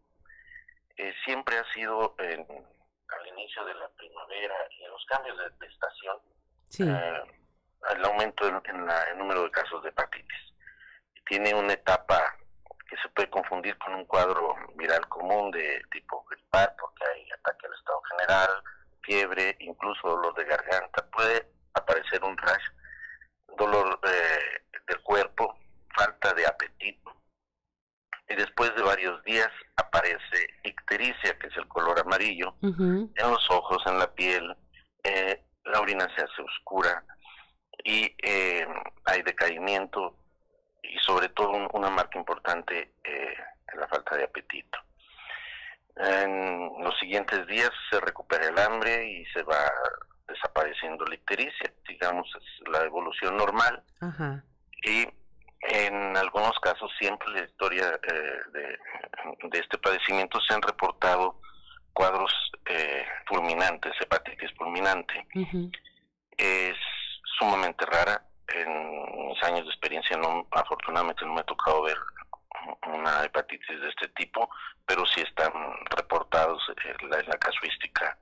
Eh, 0.98 1.14
siempre 1.26 1.58
ha 1.58 1.74
sido 1.74 2.16
en, 2.20 2.42
al 2.42 3.28
inicio 3.28 3.66
de 3.66 3.74
la 3.76 3.90
primavera 3.90 4.56
y 4.72 4.84
en 4.84 4.92
los 4.92 5.06
cambios 5.06 5.38
de, 5.38 5.68
estación 5.68 6.18
el 7.92 8.06
aumento 8.06 8.48
en, 8.48 8.62
en 8.66 8.90
el 9.12 9.18
número 9.18 9.44
de 9.44 9.52
casos 9.52 9.82
de 9.82 9.90
hepatitis 9.90 10.50
tiene 11.30 11.54
una 11.54 11.74
etapa 11.74 12.36
que 12.90 12.98
se 12.98 13.10
puede 13.10 13.30
confundir 13.30 13.78
con 13.78 13.94
un 13.94 14.06
cuadro 14.06 14.56
viral 14.76 15.08
común 15.10 15.52
de 15.52 15.82
tipo 15.92 16.26
gripal, 16.28 16.74
porque 16.80 17.04
hay 17.06 17.32
ataque 17.32 17.68
al 17.68 17.74
estado 17.74 18.02
general, 18.02 18.50
fiebre, 19.04 19.56
incluso 19.60 20.10
dolor 20.10 20.34
de 20.34 20.46
garganta, 20.46 21.06
puede 21.12 21.48
aparecer 21.76 22.24
un 22.24 22.36
rash, 22.36 22.64
dolor 23.60 24.00
eh, 24.04 24.80
del 24.88 25.02
cuerpo, 25.02 25.56
falta 25.96 26.34
de 26.34 26.48
apetito. 26.48 27.16
Y 28.28 28.36
después 28.36 28.76
de 28.76 28.82
varios 28.82 29.24
días 29.24 29.50
aparece 29.76 30.56
ictericia, 30.64 31.38
que 31.38 31.48
es 31.48 31.58
el 31.58 31.68
color 31.68 32.00
amarillo, 32.00 32.56
en 32.62 33.12
los 33.16 33.52
ojos, 33.52 33.82
en 33.86 34.00
la 34.00 34.12
piel, 34.14 34.56
eh, 35.04 35.44
la 35.66 35.80
orina 35.80 36.08
se 36.16 36.24
hace 36.24 36.42
oscura 36.42 37.04
y 37.84 38.16
eh, 38.24 38.68
hay 39.06 39.22
decaimiento, 39.22 40.16
y 40.90 40.98
sobre 41.00 41.30
todo 41.30 41.52
una 41.74 41.90
marca 41.90 42.18
importante 42.18 42.94
eh, 43.04 43.34
la 43.76 43.88
falta 43.88 44.18
de 44.18 44.24
apetito. 44.24 44.80
En 45.96 46.84
los 46.84 46.98
siguientes 47.00 47.46
días 47.48 47.70
se 47.90 48.00
recupera 48.00 48.48
el 48.48 48.58
hambre 48.58 49.06
y 49.08 49.26
se 49.28 49.44
va 49.44 49.72
desapareciendo 50.28 51.06
la 51.06 51.16
ictericia, 51.16 51.72
digamos, 51.88 52.28
es 52.36 52.70
la 52.70 52.84
evolución 52.86 53.36
normal. 53.38 53.84
Y 54.84 55.08
en 55.62 56.16
algunos 56.16 56.58
casos 56.60 56.90
siempre 56.98 57.28
en 57.30 57.36
la 57.36 57.44
historia 57.44 58.00
eh, 58.02 58.40
de, 58.54 59.60
este 59.60 59.78
padecimiento 59.78 60.40
se 60.42 60.54
han 60.54 60.62
reportado 60.62 61.42
cuadros 61.94 62.32
eh, 62.66 63.06
fulminantes, 63.28 63.94
hepatitis 64.00 64.52
fulminante. 64.58 65.28
Es 66.38 66.78
sumamente 67.38 67.86
rara, 67.86 68.24
en 68.56 69.28
mis 69.28 69.44
años 69.44 69.66
de 69.66 69.70
experiencia 69.70 70.18
no 70.18 70.48
afortunadamente 70.52 71.26
no 71.26 71.34
me 71.34 71.42
ha 71.42 71.46
tocado 71.46 71.84
ver 71.84 71.98
una 72.88 73.24
hepatitis 73.24 73.80
de 73.80 73.90
este 73.90 74.08
tipo, 74.10 74.50
pero 74.86 75.06
sí 75.06 75.22
están 75.22 75.52
reportados 75.96 76.62
en 76.86 77.10
la, 77.10 77.38
casuística 77.38 78.18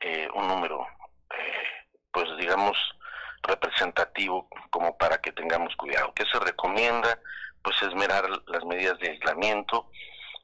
eh, 0.00 0.28
un 0.34 0.48
número, 0.48 0.86
eh, 1.30 1.86
pues 2.12 2.26
digamos, 2.38 2.76
representativo 3.42 4.48
como 4.70 4.96
para 4.98 5.18
que 5.18 5.32
tengamos 5.32 5.74
cuidado. 5.76 6.12
¿Qué 6.14 6.24
se 6.30 6.38
recomienda? 6.38 7.18
Pues 7.62 7.80
esmerar 7.82 8.28
las 8.46 8.64
medidas 8.64 8.98
de 8.98 9.10
aislamiento, 9.10 9.90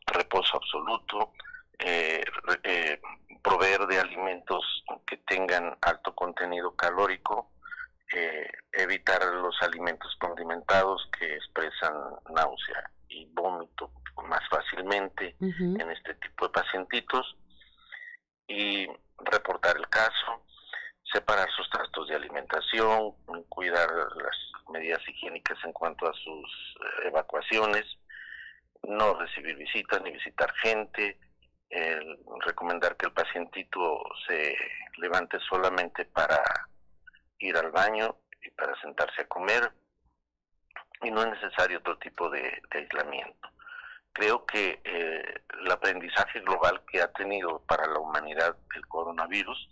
reposo 0.08 0.56
absoluto, 0.56 1.32
eh, 1.78 2.24
proveer 3.42 3.86
de 3.86 4.00
alimentos 4.00 4.84
que 5.06 5.16
tengan 5.18 5.76
alto 5.80 6.14
contenido 6.14 6.74
calórico, 6.74 7.52
eh, 8.14 8.50
evitar 8.72 9.24
los 9.34 9.60
alimentos 9.62 10.14
condimentados 10.18 11.08
que 11.18 11.34
expresan 11.34 11.94
náusea 12.30 12.90
y 13.08 13.26
vómito 13.32 13.92
más 14.26 14.42
fácilmente 14.50 15.36
en 15.40 15.90
este 15.90 16.14
tipo 16.14 16.46
de 16.46 16.52
pacientitos 16.52 17.36
y 18.48 18.86
reportar 19.18 19.76
el 19.76 19.88
caso, 19.88 20.42
separar 21.12 21.48
sus 21.56 21.68
trastos 21.70 22.08
de 22.08 22.16
alimentación, 22.16 23.12
cuidar 23.48 23.88
las 24.16 24.36
medidas 24.70 25.00
higiénicas 25.08 25.58
en 25.64 25.72
cuanto 25.72 26.06
a 26.08 26.12
sus 26.14 26.76
eh, 26.80 27.08
evacuaciones, 27.08 27.84
no 28.82 29.14
recibir 29.14 29.56
visitas 29.56 30.00
ni 30.02 30.10
visitar 30.12 30.52
gente, 30.62 31.18
recomendar 32.46 32.96
que 32.96 33.06
el 33.06 33.12
pacientito 33.12 34.02
se 34.26 34.56
levante 34.98 35.38
solamente 35.40 36.04
para 36.06 36.42
ir 37.38 37.56
al 37.56 37.70
baño 37.70 38.16
y 38.42 38.50
para 38.50 38.78
sentarse 38.80 39.22
a 39.22 39.28
comer 39.28 39.72
y 41.02 41.10
no 41.10 41.22
es 41.22 41.40
necesario 41.40 41.78
otro 41.78 41.98
tipo 41.98 42.28
de, 42.30 42.62
aislamiento. 42.70 43.48
Creo 44.12 44.44
que 44.46 44.80
eh, 44.82 45.42
el 45.60 45.70
aprendizaje 45.70 46.40
global 46.40 46.82
que 46.90 47.00
ha 47.00 47.12
tenido 47.12 47.60
para 47.66 47.86
la 47.86 48.00
humanidad 48.00 48.56
el 48.74 48.86
coronavirus 48.88 49.68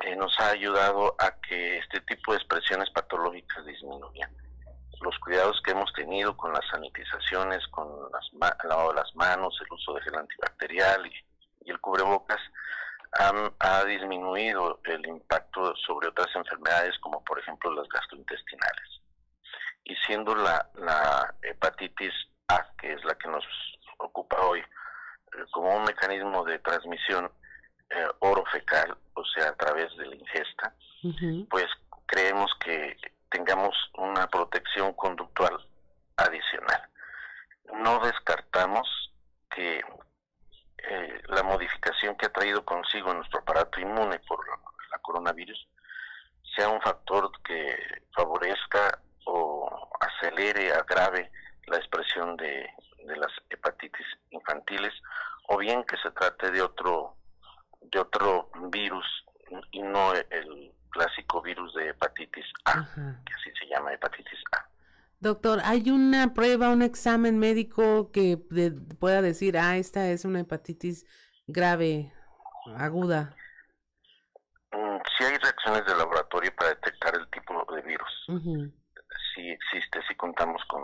eh, 0.00 0.14
nos 0.14 0.38
ha 0.38 0.50
ayudado 0.50 1.16
a 1.18 1.40
que 1.40 1.78
este 1.78 2.00
tipo 2.02 2.32
de 2.32 2.38
expresiones 2.38 2.90
patológicas 2.90 3.64
disminuyan. 3.66 4.30
Los 5.00 5.18
cuidados 5.18 5.60
que 5.64 5.70
hemos 5.72 5.92
tenido 5.92 6.36
con 6.36 6.52
las 6.52 6.66
sanitizaciones, 6.70 7.66
con 7.68 7.88
las 8.12 8.54
lavado 8.64 8.90
de 8.90 8.96
las 8.96 9.14
manos, 9.14 9.58
el 9.60 9.72
uso 9.72 9.94
de 9.94 10.02
gel 10.02 10.16
antibacterial 10.16 11.06
y, 11.06 11.12
y 11.64 11.70
el 11.70 11.80
cubrebocas, 11.80 12.40
ha 13.58 13.84
disminuido 13.84 14.80
el 14.84 15.04
impacto 15.06 15.74
sobre 15.76 16.08
otras 16.08 16.28
enfermedades 16.34 16.96
como 17.00 17.24
por 17.24 17.38
ejemplo 17.40 17.72
las 17.72 17.88
gastrointestinales. 17.88 19.00
Y 19.84 19.96
siendo 20.06 20.34
la, 20.34 20.70
la 20.74 21.34
hepatitis 21.42 22.12
A, 22.48 22.66
que 22.78 22.92
es 22.92 23.04
la 23.04 23.14
que 23.16 23.28
nos 23.28 23.44
ocupa 23.98 24.40
hoy, 24.42 24.60
eh, 24.60 25.44
como 25.50 25.76
un 25.76 25.84
mecanismo 25.84 26.44
de 26.44 26.58
transmisión 26.60 27.30
eh, 27.90 28.06
orofecal, 28.20 28.96
o 29.14 29.24
sea, 29.24 29.48
a 29.48 29.56
través 29.56 29.94
de 29.96 30.06
la 30.06 30.14
ingesta, 30.14 30.74
pues 31.48 31.66
creemos 32.06 32.52
que 32.64 32.96
tengamos 33.30 33.74
una 33.94 34.26
protección 34.28 34.92
conductual 34.94 35.56
adicional. 36.16 36.88
No 37.72 38.00
descartamos 38.00 38.88
que 39.54 39.82
eh, 40.78 41.22
la 41.28 41.42
modificación 41.42 42.16
que 42.16 42.26
ha 42.26 42.32
traído 42.32 42.64
consigo 42.64 43.12
nuestro 43.14 43.40
aparato 43.40 43.80
inmune 43.80 44.18
por 44.20 44.46
la 44.48 44.98
coronavirus 44.98 45.68
sea 46.54 46.68
un 46.68 46.80
factor 46.80 47.30
que 47.42 47.76
favorezca 48.14 49.00
o 49.26 49.88
acelere, 50.00 50.72
agrave 50.72 51.30
la 51.66 51.76
expresión 51.76 52.36
de, 52.36 52.68
las 53.04 53.32
hepatitis 53.48 54.06
infantiles 54.30 54.92
o 55.48 55.56
bien 55.58 55.82
que 55.84 55.96
se 55.96 56.10
trate 56.12 56.50
de 56.50 56.62
otro 56.62 57.16
de 57.80 57.98
otro 57.98 58.50
virus 58.70 59.06
y 59.72 59.82
no 59.82 60.12
el 60.12 60.72
clásico 60.90 61.42
virus 61.42 61.74
de 61.74 61.90
hepatitis 61.90 62.46
A, 62.64 62.86
que 62.94 63.34
así 63.34 63.50
se 63.58 63.66
llama 63.66 63.92
hepatitis 63.92 64.38
A. 64.52 64.68
Doctor, 65.20 65.60
¿hay 65.64 65.90
una 65.90 66.32
prueba, 66.32 66.70
un 66.70 66.82
examen 66.82 67.38
médico 67.38 68.10
que 68.10 68.38
pueda 68.98 69.20
decir, 69.20 69.58
ah, 69.58 69.76
esta 69.76 70.08
es 70.08 70.24
una 70.24 70.40
hepatitis 70.40 71.04
grave, 71.46 72.12
aguda? 72.76 73.36
Mm, 74.72 74.96
sí 75.16 75.24
hay 75.24 75.36
reacciones 75.36 75.84
de 75.84 75.96
laboratorio 75.96 76.54
para 76.56 76.70
detectar 76.70 77.14
el 77.14 77.28
tipo 77.30 77.66
de 77.74 77.82
virus. 77.82 78.26
Sí 79.34 79.50
existe, 79.50 80.00
sí 80.08 80.14
contamos 80.14 80.62
con 80.68 80.82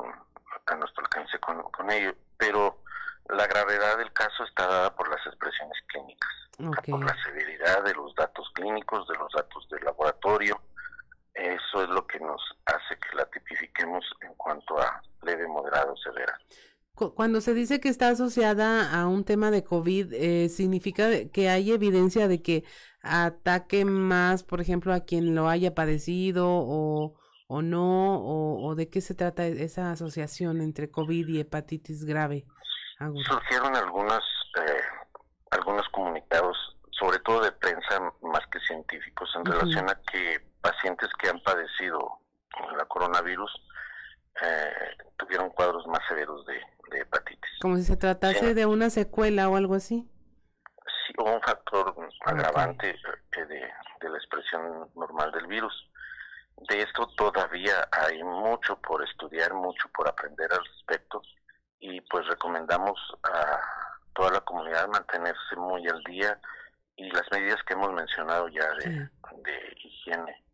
a 0.67 0.77
nuestro 0.77 1.03
alcance 1.05 1.39
con, 1.39 1.63
con 1.71 1.91
ello, 1.91 2.15
pero 2.37 2.83
la 3.29 3.47
gravedad 3.47 3.99
del 3.99 4.13
caso 4.13 4.45
está 4.45 4.67
dada 4.67 4.95
por 4.95 5.09
las 5.09 5.25
expresiones 5.27 5.77
clínicas, 5.89 6.31
por 6.89 7.05
la 7.05 7.17
severidad 7.25 7.85
de 7.85 7.95
los 7.95 8.15
datos 8.15 8.49
clínicos, 8.55 9.07
de 9.09 9.17
los 9.17 9.33
datos 9.33 9.69
del 9.71 9.85
laboratorio, 9.85 10.61
eso 11.37 11.83
es 11.83 11.89
lo 11.91 12.07
que 12.07 12.19
nos 12.19 12.41
hace 12.65 12.99
que 12.99 13.17
la 13.17 13.27
tipifiquemos 13.27 14.05
en 14.23 14.35
cuanto 14.35 14.81
a 14.81 15.03
leve, 15.23 15.47
moderado, 15.47 15.95
severa. 15.99 16.39
Cuando 16.95 17.43
se 17.43 17.53
dice 17.53 17.79
que 17.79 17.91
está 17.91 18.09
asociada 18.09 18.99
a 18.99 19.07
un 19.07 19.25
tema 19.25 19.51
de 19.51 19.63
COVID, 19.63 20.15
eh, 20.15 20.49
¿significa 20.49 21.11
que 21.31 21.51
hay 21.51 21.73
evidencia 21.73 22.27
de 22.27 22.41
que 22.41 22.65
ataque 23.03 23.85
más, 23.85 24.45
por 24.45 24.63
ejemplo, 24.63 24.95
a 24.95 25.01
quien 25.01 25.35
lo 25.35 25.51
haya 25.51 25.75
padecido 25.75 26.47
o, 26.49 27.19
o 27.49 27.61
no? 27.61 28.25
O, 28.25 28.75
de 28.75 28.89
qué 28.89 29.03
se 29.03 29.15
trata 29.15 29.47
esa 29.47 29.93
asociación 29.93 30.63
entre 30.63 30.91
COVID 30.91 31.29
y 31.29 31.41
hepatitis 31.41 32.07
grave? 32.07 32.47
Surgieron 32.99 33.77
algunos, 33.77 34.25
eh, 34.59 34.83
algunos 35.51 35.87
comunicados, 35.91 36.57
sobre 36.91 37.19
todo 37.19 37.43
de 37.43 37.53
prensa 37.53 38.01
más 38.23 38.47
que 38.51 38.59
científicos, 38.61 39.31
en 39.37 39.45
relación 39.45 39.91
a 39.91 40.01
que 40.11 40.41
pacientes 40.63 41.11
que 41.19 41.29
han 41.29 41.41
padecido 41.43 42.21
la 42.77 42.85
coronavirus 42.87 43.53
eh, 44.43 44.97
tuvieron 45.19 45.51
cuadros 45.51 45.87
más 45.87 46.01
severos 46.09 46.45
de, 46.47 46.61
hepatitis. 46.99 47.51
Como 47.61 47.77
si 47.77 47.83
se 47.83 47.97
tratase 47.97 48.55
de 48.55 48.65
una 48.65 48.89
secuela 48.91 49.49
o 49.49 49.57
algo 49.57 49.75
así. 49.75 50.09
Sí, 51.07 51.15
o 51.19 51.25
un 51.25 51.43
factor 51.43 51.95
agravante 52.25 52.91
eh, 52.91 53.45
de, 53.45 54.09
la 54.09 54.17
expresión 54.17 54.89
normal 54.95 55.33
del 55.33 55.47
virus. 55.47 55.75
De 56.69 56.81
esto 56.81 57.07
todavía 57.17 57.89
hay 57.93 58.23
mucho 58.23 58.81
por 58.81 59.05
estudiar, 59.05 59.53
mucho 59.53 59.89
por 59.95 60.09
aprender 60.09 60.51
al 60.53 60.65
respecto 60.65 61.21
y 61.81 62.01
pues 62.03 62.27
recomendamos 62.27 62.99
a 63.23 63.61
toda 64.15 64.33
la 64.33 64.41
comunidad 64.41 64.89
mantenerse 64.89 65.57
muy 65.57 65.87
al 65.89 66.03
día 66.05 66.39
y 66.97 67.11
las 67.11 67.31
medidas 67.31 67.63
que 67.65 67.75
hemos 67.75 67.93
mencionado 67.93 68.49
ya 68.49 68.67
de, 68.81 68.89
de 68.91 69.77
higiene 69.85 70.45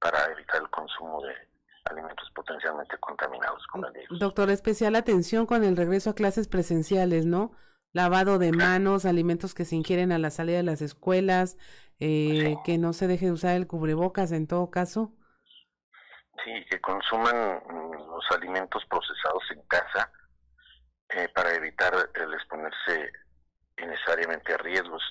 para 0.00 0.24
evitar 0.32 0.62
el 0.62 0.70
consumo 0.70 1.20
de 1.22 1.34
alimentos 1.90 2.30
potencialmente 2.34 2.96
contaminados 2.98 3.66
con 3.66 3.84
el 3.84 3.92
virus. 3.92 4.18
Doctor, 4.18 4.50
especial 4.50 4.94
atención 4.94 5.46
con 5.46 5.64
el 5.64 5.76
regreso 5.76 6.10
a 6.10 6.14
clases 6.14 6.48
presenciales, 6.48 7.26
¿no? 7.26 7.52
Lavado 7.92 8.38
de 8.38 8.52
manos, 8.52 9.06
alimentos 9.06 9.54
que 9.54 9.64
se 9.64 9.74
ingieren 9.74 10.12
a 10.12 10.18
la 10.18 10.30
salida 10.30 10.58
de 10.58 10.62
las 10.62 10.82
escuelas, 10.82 11.56
eh, 11.98 12.56
que 12.64 12.78
no 12.78 12.92
se 12.92 13.08
deje 13.08 13.26
de 13.26 13.32
usar 13.32 13.56
el 13.56 13.66
cubrebocas 13.66 14.30
en 14.30 14.46
todo 14.46 14.70
caso. 14.70 15.12
Sí, 16.44 16.52
que 16.70 16.80
consuman 16.80 17.62
mm, 17.66 17.92
los 18.10 18.24
alimentos 18.30 18.84
procesados 18.86 19.42
en 19.50 19.62
casa 19.62 20.12
eh, 21.10 21.28
para 21.34 21.54
evitar 21.54 21.94
el 22.14 22.34
exponerse 22.34 23.12
innecesariamente 23.78 24.54
a 24.54 24.58
riesgos, 24.58 25.02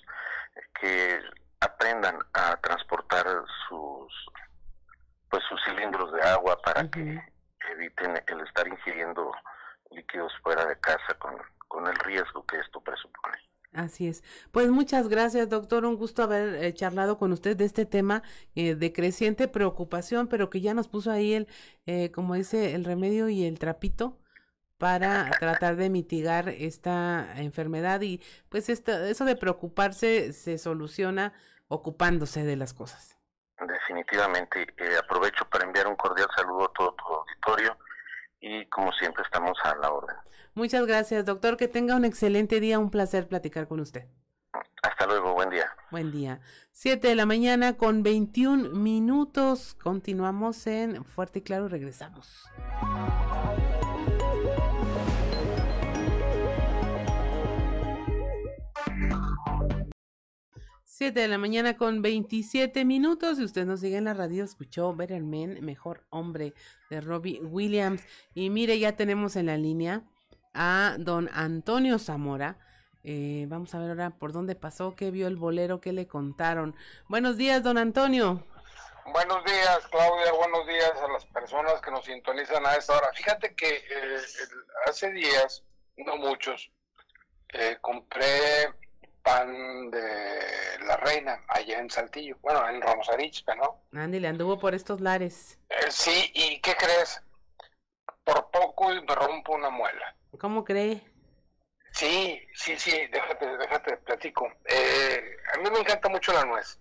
que 0.80 1.20
aprendan 1.60 2.18
a 2.34 2.56
transportar 2.58 3.26
sus 3.68 4.14
pues 5.30 5.44
sus 5.50 5.60
cilindros 5.66 6.12
de 6.14 6.22
agua 6.22 6.58
para 6.62 6.90
que 6.90 7.22
eviten 7.72 8.24
el 8.28 8.42
estar 8.42 8.68
ingiriendo 8.68 9.32
líquidos 9.92 10.32
fuera 10.42 10.66
de 10.66 10.80
casa 10.80 11.14
con, 11.20 11.36
con 11.68 11.86
el 11.88 11.96
riesgo 11.96 12.46
que 12.46 12.58
esto 12.58 12.80
presupone. 12.82 13.38
Así 13.74 14.08
es. 14.08 14.24
Pues 14.52 14.70
muchas 14.70 15.08
gracias, 15.08 15.50
doctor. 15.50 15.86
Un 15.86 15.98
gusto 15.98 16.24
haber 16.24 16.64
eh, 16.64 16.74
charlado 16.74 17.18
con 17.18 17.32
usted 17.34 17.56
de 17.56 17.66
este 17.66 17.86
tema 17.86 18.24
eh, 18.56 18.76
de 18.76 18.94
creciente 18.94 19.48
preocupación, 19.48 20.28
pero 20.28 20.50
que 20.50 20.62
ya 20.62 20.74
nos 20.74 20.88
puso 20.88 21.12
ahí 21.12 21.34
el, 21.34 21.48
eh, 21.86 22.12
como 22.12 22.36
dice, 22.36 22.74
el 22.74 22.86
remedio 22.86 23.30
y 23.30 23.46
el 23.46 23.60
trapito 23.60 24.18
para 24.78 25.32
tratar 25.40 25.76
de 25.76 25.90
mitigar 25.90 26.50
esta 26.50 27.34
enfermedad 27.38 28.02
y 28.02 28.22
pues 28.50 28.70
eso 28.70 29.26
de 29.26 29.36
preocuparse 29.36 30.34
se 30.34 30.58
soluciona 30.58 31.34
ocupándose 31.68 32.44
de 32.44 32.56
las 32.56 32.74
cosas. 32.74 33.18
Definitivamente. 33.60 34.62
Eh, 34.78 34.98
aprovecho 35.04 35.46
para 35.50 35.66
enviar 35.66 35.88
un 35.88 35.96
cordial 35.96 36.28
saludo 36.36 36.66
a 36.66 36.74
todo 36.74 36.94
tu 36.94 37.06
auditorio 37.06 37.78
y 38.40 38.66
como 38.68 38.92
siempre 38.94 39.24
estamos 39.24 39.58
a 39.64 39.76
la 39.76 39.92
orden. 39.92 40.16
Muchas 40.54 40.86
gracias, 40.86 41.26
doctor. 41.26 41.58
Que 41.58 41.68
tenga 41.68 41.96
un 41.96 42.06
excelente 42.06 42.60
día. 42.60 42.80
Un 42.80 42.92
placer 42.92 43.28
platicar 43.28 43.68
con 43.68 43.80
usted. 43.80 44.06
Hasta 44.84 45.08
luego. 45.08 45.34
Buen 45.34 45.50
día. 45.50 45.72
Buen 45.92 46.12
día. 46.12 46.40
Siete 46.72 47.10
de 47.10 47.16
la 47.16 47.26
mañana 47.26 47.78
con 47.78 48.04
21 48.04 48.70
minutos. 48.70 49.76
Continuamos 49.76 50.68
en 50.68 51.04
Fuerte 51.04 51.40
y 51.40 51.42
Claro. 51.42 51.68
Regresamos. 51.68 52.48
7 60.98 61.20
de 61.20 61.28
la 61.28 61.38
mañana 61.38 61.78
con 61.78 62.02
27 62.02 62.84
minutos. 62.84 63.38
Y 63.38 63.44
usted 63.44 63.66
nos 63.66 63.82
sigue 63.82 63.98
en 63.98 64.06
la 64.06 64.16
radio, 64.16 64.44
escuchó 64.44 64.96
Better 64.96 65.22
Man, 65.22 65.60
Mejor 65.62 66.04
Hombre 66.10 66.56
de 66.90 67.02
Robbie 67.02 67.40
Williams. 67.40 68.04
Y 68.34 68.50
mire, 68.50 68.80
ya 68.80 68.96
tenemos 68.96 69.36
en 69.36 69.46
la 69.46 69.58
línea 69.58 70.02
a 70.56 70.96
don 70.98 71.30
Antonio 71.34 72.00
Zamora. 72.00 72.58
Eh, 73.04 73.46
vamos 73.48 73.76
a 73.76 73.80
ver 73.80 73.92
ahora 73.92 74.10
por 74.10 74.32
dónde 74.32 74.56
pasó, 74.56 74.96
qué 74.96 75.12
vio 75.12 75.28
el 75.28 75.36
bolero, 75.36 75.82
qué 75.82 75.94
le 75.94 76.08
contaron. 76.08 76.76
Buenos 77.08 77.38
días, 77.38 77.62
don 77.62 77.78
Antonio. 77.78 78.44
Buenos 79.14 79.46
días, 79.46 79.88
Claudia. 79.92 80.32
Buenos 80.34 80.66
días 80.66 80.94
a 81.00 81.08
las 81.14 81.28
personas 81.28 81.80
que 81.80 81.92
nos 81.92 82.06
sintonizan 82.06 82.66
a 82.66 82.74
esta 82.74 82.98
hora. 82.98 83.12
Fíjate 83.14 83.54
que 83.54 83.70
eh, 83.70 84.18
hace 84.88 85.12
días, 85.12 85.64
no 85.96 86.18
muchos, 86.18 86.72
eh, 87.54 87.78
compré 87.82 88.74
pan 89.28 89.92
de 89.92 90.80
la 90.86 90.96
reina 90.98 91.44
allá 91.50 91.80
en 91.80 91.90
Saltillo. 91.90 92.38
Bueno, 92.42 92.68
en 92.70 92.82
Ramos 92.82 93.10
Arizpe, 93.10 93.54
¿no? 93.58 93.84
Andy, 93.94 94.20
le 94.20 94.30
anduvo 94.30 94.58
por 94.58 94.74
estos 94.74 95.02
lares. 95.02 95.60
Eh, 95.70 95.76
sí, 95.90 96.32
¿y 96.34 96.62
qué 96.62 96.76
crees? 96.76 97.22
Por 98.24 98.50
poco 98.52 98.94
y 98.94 99.02
me 99.02 99.16
rompo 99.16 99.54
una 99.54 99.70
muela. 99.70 100.16
¿Cómo 100.40 100.64
cree? 100.64 101.04
Sí, 101.92 102.42
sí, 102.54 102.78
sí, 102.80 102.92
déjate, 103.08 103.58
déjate, 103.58 103.98
platico. 103.98 104.48
Eh, 104.66 105.38
a 105.54 105.58
mí 105.58 105.70
me 105.72 105.80
encanta 105.80 106.08
mucho 106.08 106.32
la 106.32 106.46
nuez. 106.46 106.80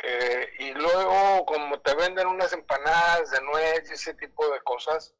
Eh, 0.00 0.48
y 0.60 0.70
luego, 0.74 1.44
como 1.44 1.80
te 1.80 1.94
venden 1.96 2.28
unas 2.28 2.52
empanadas 2.52 3.32
de 3.32 3.40
nuez 3.40 3.90
y 3.90 3.94
ese 3.94 4.14
tipo 4.14 4.48
de 4.48 4.60
cosas, 4.60 5.12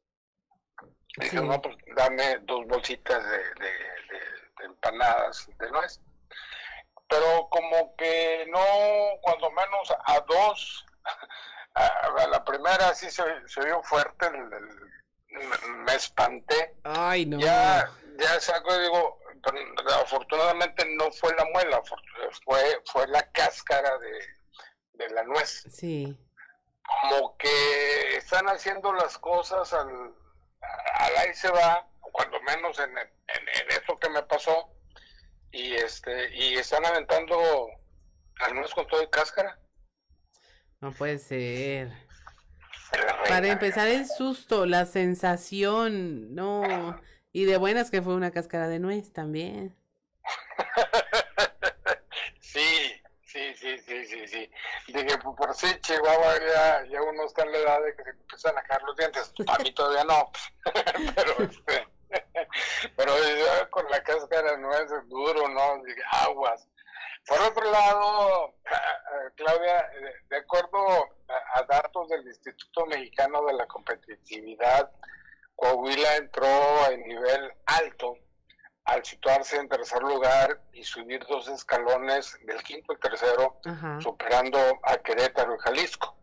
dije, 1.17 1.41
no, 1.41 1.61
pues 1.61 1.75
dame 1.97 2.37
dos 2.43 2.65
bolsitas 2.67 3.21
de, 3.25 3.37
de, 3.37 4.65
empanadas 4.65 5.49
de 5.59 5.71
nuez. 5.71 5.99
Pero 7.09 7.49
como 7.49 7.95
que 7.95 8.45
no, 8.49 8.61
cuando 9.21 9.49
menos 9.51 9.91
a 10.05 10.19
dos, 10.21 10.85
a, 11.73 12.27
la 12.27 12.43
primera 12.45 12.93
sí 12.93 13.09
se, 13.09 13.23
se 13.47 13.65
vio 13.65 13.81
fuerte, 13.83 14.29
me 15.29 15.95
espanté. 15.95 16.75
Ay, 16.83 17.25
no. 17.25 17.39
Ya, 17.39 17.89
ya 18.17 18.39
saco 18.39 18.75
y 18.75 18.81
digo, 18.81 19.19
afortunadamente 20.01 20.85
no 20.95 21.11
fue 21.11 21.33
la 21.35 21.45
muela, 21.45 21.81
fue, 22.45 22.81
fue 22.85 23.07
la 23.07 23.29
cáscara 23.31 23.97
de, 23.97 24.19
de 24.93 25.09
la 25.09 25.23
nuez. 25.23 25.65
Sí. 25.71 26.17
Como 27.01 27.37
que 27.37 28.17
están 28.17 28.47
haciendo 28.47 28.93
las 28.93 29.17
cosas 29.17 29.73
al, 29.73 30.13
al 30.95 31.17
ahí 31.17 31.33
se 31.33 31.49
va, 31.49 31.87
cuando 32.11 32.39
menos 32.41 32.77
en, 32.79 32.97
en, 32.97 33.07
en 33.27 33.81
eso 33.81 33.97
que 33.99 34.09
me 34.09 34.23
pasó, 34.23 34.71
y 35.51 35.73
este 35.73 36.35
y 36.35 36.55
están 36.55 36.85
aventando 36.85 37.69
nuez 38.53 38.73
con 38.73 38.87
todo 38.87 39.01
el 39.01 39.09
cáscara. 39.09 39.59
No 40.79 40.91
puede 40.91 41.17
ser. 41.19 41.91
Para 43.27 43.47
empezar 43.49 43.87
el 43.87 44.07
susto, 44.07 44.65
la 44.65 44.85
sensación, 44.85 46.33
no. 46.33 46.99
Y 47.31 47.45
de 47.45 47.57
buenas 47.57 47.91
que 47.91 48.01
fue 48.01 48.15
una 48.15 48.31
cáscara 48.31 48.67
de 48.67 48.79
nuez 48.79 49.13
también. 49.13 49.75
sí, 52.39 52.99
Sí, 53.31 53.53
sí, 53.55 53.77
sí, 53.77 54.05
sí, 54.07 54.27
sí. 54.27 54.51
Dije, 54.87 55.15
pues 55.19 55.35
por 55.37 55.53
sí, 55.53 55.67
Chihuahua 55.81 56.39
ya, 56.39 56.83
ya 56.89 56.99
uno 57.03 57.25
está 57.25 57.43
en 57.43 57.51
la 57.51 57.57
edad 57.59 57.83
de 57.83 57.95
que 57.95 58.03
se 58.03 58.09
empiezan 58.09 58.57
a 58.57 58.63
caer 58.63 58.81
los 58.81 58.97
dientes. 58.97 59.31
A 59.47 59.59
mí 59.59 59.71
todavía 59.71 60.03
no, 60.03 60.31
pero 61.15 61.33
este, 61.47 61.87
pero 62.95 63.13
con 63.69 63.89
la 63.89 64.01
cáscara 64.03 64.57
no 64.57 64.73
es 64.73 64.89
duro, 65.07 65.47
¿no? 65.49 65.83
Aguas. 66.11 66.67
Por 67.27 67.39
otro 67.41 67.69
lado, 67.69 68.55
Claudia, 69.35 69.89
de 70.29 70.37
acuerdo 70.37 71.09
a 71.53 71.63
datos 71.63 72.09
del 72.09 72.25
Instituto 72.25 72.85
Mexicano 72.87 73.45
de 73.45 73.53
la 73.53 73.67
Competitividad, 73.67 74.89
Coahuila 75.55 76.15
entró 76.15 76.47
en 76.89 77.03
nivel 77.03 77.53
alto 77.65 78.17
al 78.85 79.05
situarse 79.05 79.57
en 79.57 79.69
tercer 79.69 80.01
lugar 80.01 80.61
y 80.73 80.83
subir 80.83 81.23
dos 81.27 81.47
escalones 81.49 82.35
del 82.45 82.63
quinto 82.63 82.93
al 82.93 82.99
tercero, 82.99 83.59
superando 83.99 84.57
a 84.83 84.97
Querétaro 84.97 85.55
y 85.55 85.59
Jalisco. 85.59 86.15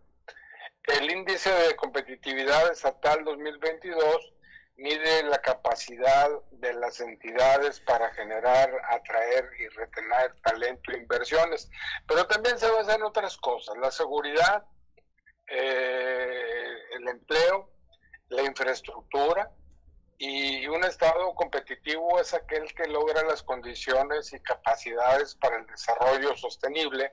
El 0.84 1.10
índice 1.10 1.50
de 1.50 1.76
competitividad 1.76 2.70
estatal 2.72 3.24
2022 3.24 4.32
mide 4.76 5.22
la 5.24 5.38
capacidad 5.38 6.28
de 6.50 6.74
las 6.74 7.00
entidades 7.00 7.80
para 7.80 8.10
generar, 8.12 8.70
atraer 8.90 9.48
y 9.58 9.68
retener 9.68 10.34
talento 10.42 10.92
e 10.92 10.98
inversiones, 10.98 11.70
pero 12.06 12.26
también 12.26 12.58
se 12.58 12.70
basa 12.70 12.94
en 12.94 13.02
otras 13.02 13.36
cosas, 13.38 13.76
la 13.78 13.90
seguridad, 13.90 14.64
eh, 15.46 16.76
el 16.92 17.08
empleo, 17.08 17.70
la 18.28 18.42
infraestructura, 18.42 19.50
y 20.18 20.66
un 20.66 20.82
Estado 20.84 21.34
competitivo 21.34 22.18
es 22.20 22.32
aquel 22.32 22.72
que 22.74 22.86
logra 22.86 23.22
las 23.24 23.42
condiciones 23.42 24.32
y 24.32 24.40
capacidades 24.40 25.34
para 25.34 25.58
el 25.58 25.66
desarrollo 25.66 26.34
sostenible, 26.36 27.12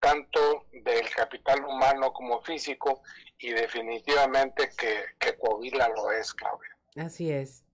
tanto 0.00 0.66
del 0.70 1.08
capital 1.10 1.64
humano 1.64 2.12
como 2.12 2.42
físico, 2.42 3.02
y 3.38 3.52
definitivamente 3.52 4.70
que, 4.76 5.04
que 5.18 5.36
Coahuila 5.38 5.88
lo 5.88 6.12
es, 6.12 6.34
Claudia. 6.34 6.75
Así 6.96 7.30
es. 7.30 7.64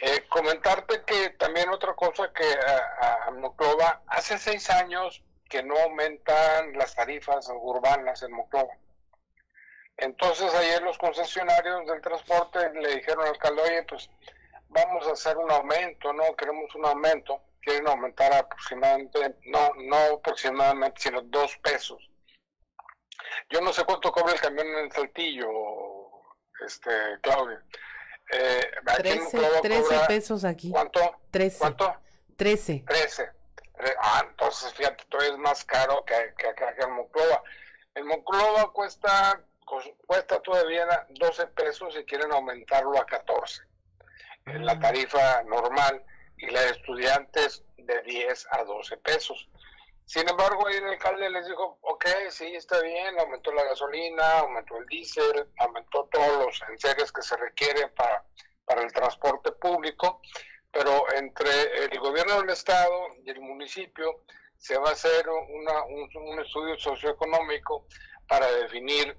Eh, 0.00 0.26
comentarte 0.28 1.02
que 1.06 1.30
también 1.30 1.68
otra 1.70 1.94
cosa 1.94 2.32
que 2.32 2.44
a, 2.44 3.28
a 3.28 4.02
hace 4.08 4.38
seis 4.38 4.68
años 4.70 5.22
que 5.48 5.62
no 5.62 5.78
aumentan 5.78 6.72
las 6.76 6.94
tarifas 6.94 7.48
urbanas 7.48 8.22
en 8.22 8.32
Moclova. 8.32 8.74
Entonces 9.96 10.52
ayer 10.54 10.82
los 10.82 10.98
concesionarios 10.98 11.86
del 11.86 12.00
transporte 12.00 12.58
le 12.74 12.96
dijeron 12.96 13.22
al 13.22 13.30
alcalde, 13.30 13.62
oye, 13.62 13.82
pues 13.84 14.10
vamos 14.68 15.06
a 15.06 15.12
hacer 15.12 15.36
un 15.36 15.50
aumento, 15.50 16.12
¿no? 16.12 16.34
Queremos 16.36 16.74
un 16.74 16.86
aumento. 16.86 17.40
Quieren 17.60 17.86
aumentar 17.88 18.30
aproximadamente, 18.34 19.36
no, 19.46 19.70
no 19.76 19.96
aproximadamente, 20.16 21.00
sino 21.00 21.22
dos 21.22 21.56
pesos. 21.58 22.10
Yo 23.48 23.60
no 23.62 23.72
sé 23.72 23.84
cuánto 23.84 24.12
cobra 24.12 24.34
el 24.34 24.40
camión 24.40 24.66
en 24.66 24.84
el 24.84 24.92
Saltillo, 24.92 25.48
este, 26.64 26.90
Claudia. 27.22 27.62
Eh, 28.32 28.70
13, 28.96 29.38
13 29.62 30.00
pesos 30.08 30.44
aquí. 30.44 30.70
¿Cuánto? 30.70 31.00
13. 31.30 31.58
¿Cuánto? 31.58 31.96
13. 32.36 32.84
13. 32.86 33.30
Ah, 34.00 34.24
entonces 34.28 34.72
fíjate, 34.74 35.04
todavía 35.08 35.32
es 35.32 35.38
más 35.38 35.64
caro 35.64 36.04
que, 36.04 36.34
que 36.38 36.46
acá 36.48 36.74
en 36.78 36.92
Monclova. 36.92 37.42
En 37.94 38.06
Monclova 38.06 38.72
cuesta 38.72 39.42
cuesta 40.06 40.40
todavía 40.40 41.06
12 41.10 41.46
pesos 41.48 41.96
y 41.98 42.04
quieren 42.04 42.32
aumentarlo 42.32 42.98
a 42.98 43.06
14. 43.06 43.62
En 44.46 44.64
la 44.64 44.74
mm. 44.74 44.80
tarifa 44.80 45.42
normal 45.44 46.04
y 46.36 46.50
la 46.50 46.60
de 46.60 46.70
estudiantes 46.70 47.64
de 47.78 48.02
10 48.02 48.46
a 48.50 48.64
12 48.64 48.96
pesos. 48.98 49.48
Sin 50.06 50.28
embargo, 50.28 50.66
ahí 50.66 50.76
el 50.76 50.84
alcalde 50.84 51.30
les 51.30 51.46
dijo, 51.46 51.78
ok, 51.80 52.06
sí, 52.30 52.54
está 52.54 52.80
bien, 52.82 53.18
aumentó 53.18 53.52
la 53.52 53.64
gasolina, 53.64 54.40
aumentó 54.40 54.76
el 54.76 54.86
diésel, 54.86 55.48
aumentó 55.58 56.08
todos 56.12 56.44
los 56.44 56.62
enseres 56.68 57.10
que 57.10 57.22
se 57.22 57.36
requieren 57.36 57.90
para, 57.94 58.22
para 58.66 58.82
el 58.82 58.92
transporte 58.92 59.52
público, 59.52 60.20
pero 60.70 61.10
entre 61.14 61.84
el 61.84 61.98
gobierno 61.98 62.40
del 62.40 62.50
estado 62.50 63.08
y 63.24 63.30
el 63.30 63.40
municipio 63.40 64.24
se 64.58 64.76
va 64.78 64.90
a 64.90 64.92
hacer 64.92 65.28
una, 65.28 65.84
un, 65.84 66.08
un 66.16 66.40
estudio 66.40 66.78
socioeconómico 66.78 67.86
para 68.28 68.50
definir 68.50 69.16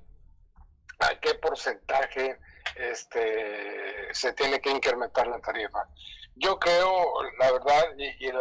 a 1.00 1.20
qué 1.20 1.36
porcentaje 1.36 2.40
este, 2.76 4.14
se 4.14 4.34
tiene 4.34 4.60
que 4.60 4.72
incrementar 4.72 5.28
la 5.28 5.40
tarifa. 5.40 5.88
Yo 6.38 6.60
creo, 6.60 7.14
la 7.40 7.52
verdad, 7.52 7.86
y, 7.98 8.26
el, 8.26 8.36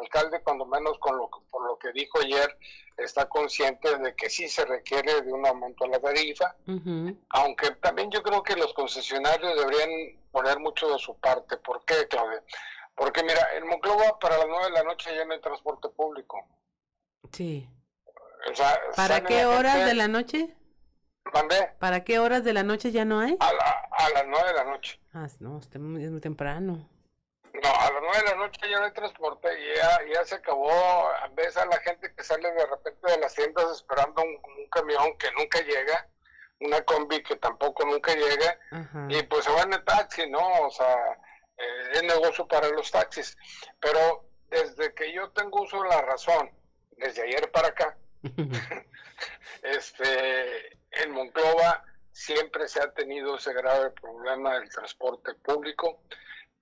alcalde, 0.00 0.40
cuando 0.42 0.64
menos 0.64 0.96
con 1.00 1.16
lo, 1.16 1.28
por 1.50 1.66
lo 1.66 1.76
que 1.76 1.90
dijo 1.92 2.20
ayer, 2.20 2.56
está 2.96 3.28
consciente 3.28 3.98
de 3.98 4.14
que 4.14 4.30
sí 4.30 4.48
se 4.48 4.64
requiere 4.64 5.22
de 5.22 5.32
un 5.32 5.44
aumento 5.44 5.84
en 5.84 5.90
la 5.90 6.00
tarifa, 6.00 6.54
aunque 7.30 7.72
también 7.82 8.10
yo 8.10 8.22
creo 8.22 8.42
que 8.42 8.54
los 8.54 8.72
concesionarios 8.74 9.56
deberían 9.56 10.20
poner 10.30 10.60
mucho 10.60 10.88
de 10.92 10.98
su 10.98 11.18
parte. 11.18 11.56
¿Por 11.56 11.84
qué, 11.84 12.06
Claudia? 12.08 12.44
Porque 12.94 13.22
mira, 13.24 13.56
en 13.56 13.66
Monclova 13.66 14.18
para 14.20 14.36
las 14.38 14.46
nueve 14.46 14.66
de 14.66 14.72
la 14.72 14.84
noche 14.84 15.14
ya 15.14 15.24
no 15.24 15.32
hay 15.32 15.40
transporte 15.40 15.88
público. 15.88 16.46
Sí. 17.32 17.68
¿Para 18.94 19.24
qué 19.24 19.46
horas 19.46 19.86
de 19.86 19.94
la 19.94 20.06
noche? 20.06 20.54
¿Para 21.78 22.04
qué 22.04 22.18
horas 22.18 22.44
de 22.44 22.52
la 22.52 22.62
noche 22.62 22.92
ya 22.92 23.04
no 23.04 23.20
hay? 23.20 23.36
A, 23.40 23.48
a 23.48 24.10
las 24.10 24.24
nueve 24.26 24.48
de 24.48 24.54
la 24.54 24.64
noche. 24.64 25.00
Ah, 25.12 25.28
no, 25.40 25.58
es 25.58 25.78
muy 25.78 26.20
temprano. 26.20 26.88
No, 27.62 27.68
a 27.68 27.90
las 27.92 28.02
nueve 28.02 28.18
de 28.18 28.30
la 28.30 28.36
noche 28.36 28.60
ya 28.70 28.78
no 28.78 28.84
hay 28.86 28.92
transporte 28.92 29.48
y 29.60 29.76
ya, 29.76 29.98
ya 30.14 30.24
se 30.24 30.36
acabó. 30.36 31.10
Ves 31.34 31.56
a 31.56 31.66
la 31.66 31.78
gente 31.80 32.12
que 32.14 32.24
sale 32.24 32.50
de 32.50 32.66
repente 32.66 33.10
de 33.10 33.18
las 33.18 33.34
tiendas 33.34 33.70
esperando 33.70 34.22
un, 34.22 34.40
camión 34.70 35.16
que 35.18 35.30
nunca 35.32 35.60
llega, 35.60 36.08
una 36.60 36.80
combi 36.82 37.22
que 37.22 37.36
tampoco 37.36 37.84
nunca 37.84 38.14
llega, 38.14 38.58
y 39.08 39.22
pues 39.24 39.44
se 39.44 39.50
van 39.50 39.70
de 39.70 39.78
taxi, 39.80 40.30
¿no? 40.30 40.66
O 40.66 40.70
sea, 40.70 40.96
eh, 41.58 41.90
es 41.94 42.02
negocio 42.04 42.46
para 42.46 42.68
los 42.68 42.90
taxis. 42.90 43.36
Pero 43.80 44.24
desde 44.48 44.94
que 44.94 45.12
yo 45.12 45.30
tengo 45.30 45.62
uso 45.62 45.82
de 45.82 45.88
la 45.88 46.02
razón, 46.02 46.50
desde 46.92 47.22
ayer 47.22 47.50
para 47.50 47.68
acá, 47.68 47.98
este, 49.62 50.78
en 50.92 51.10
Monclova 51.10 51.84
siempre 52.12 52.68
se 52.68 52.80
ha 52.80 52.92
tenido 52.92 53.36
ese 53.36 53.52
grave 53.52 53.90
problema 53.90 54.54
del 54.54 54.68
transporte 54.68 55.34
público 55.34 56.00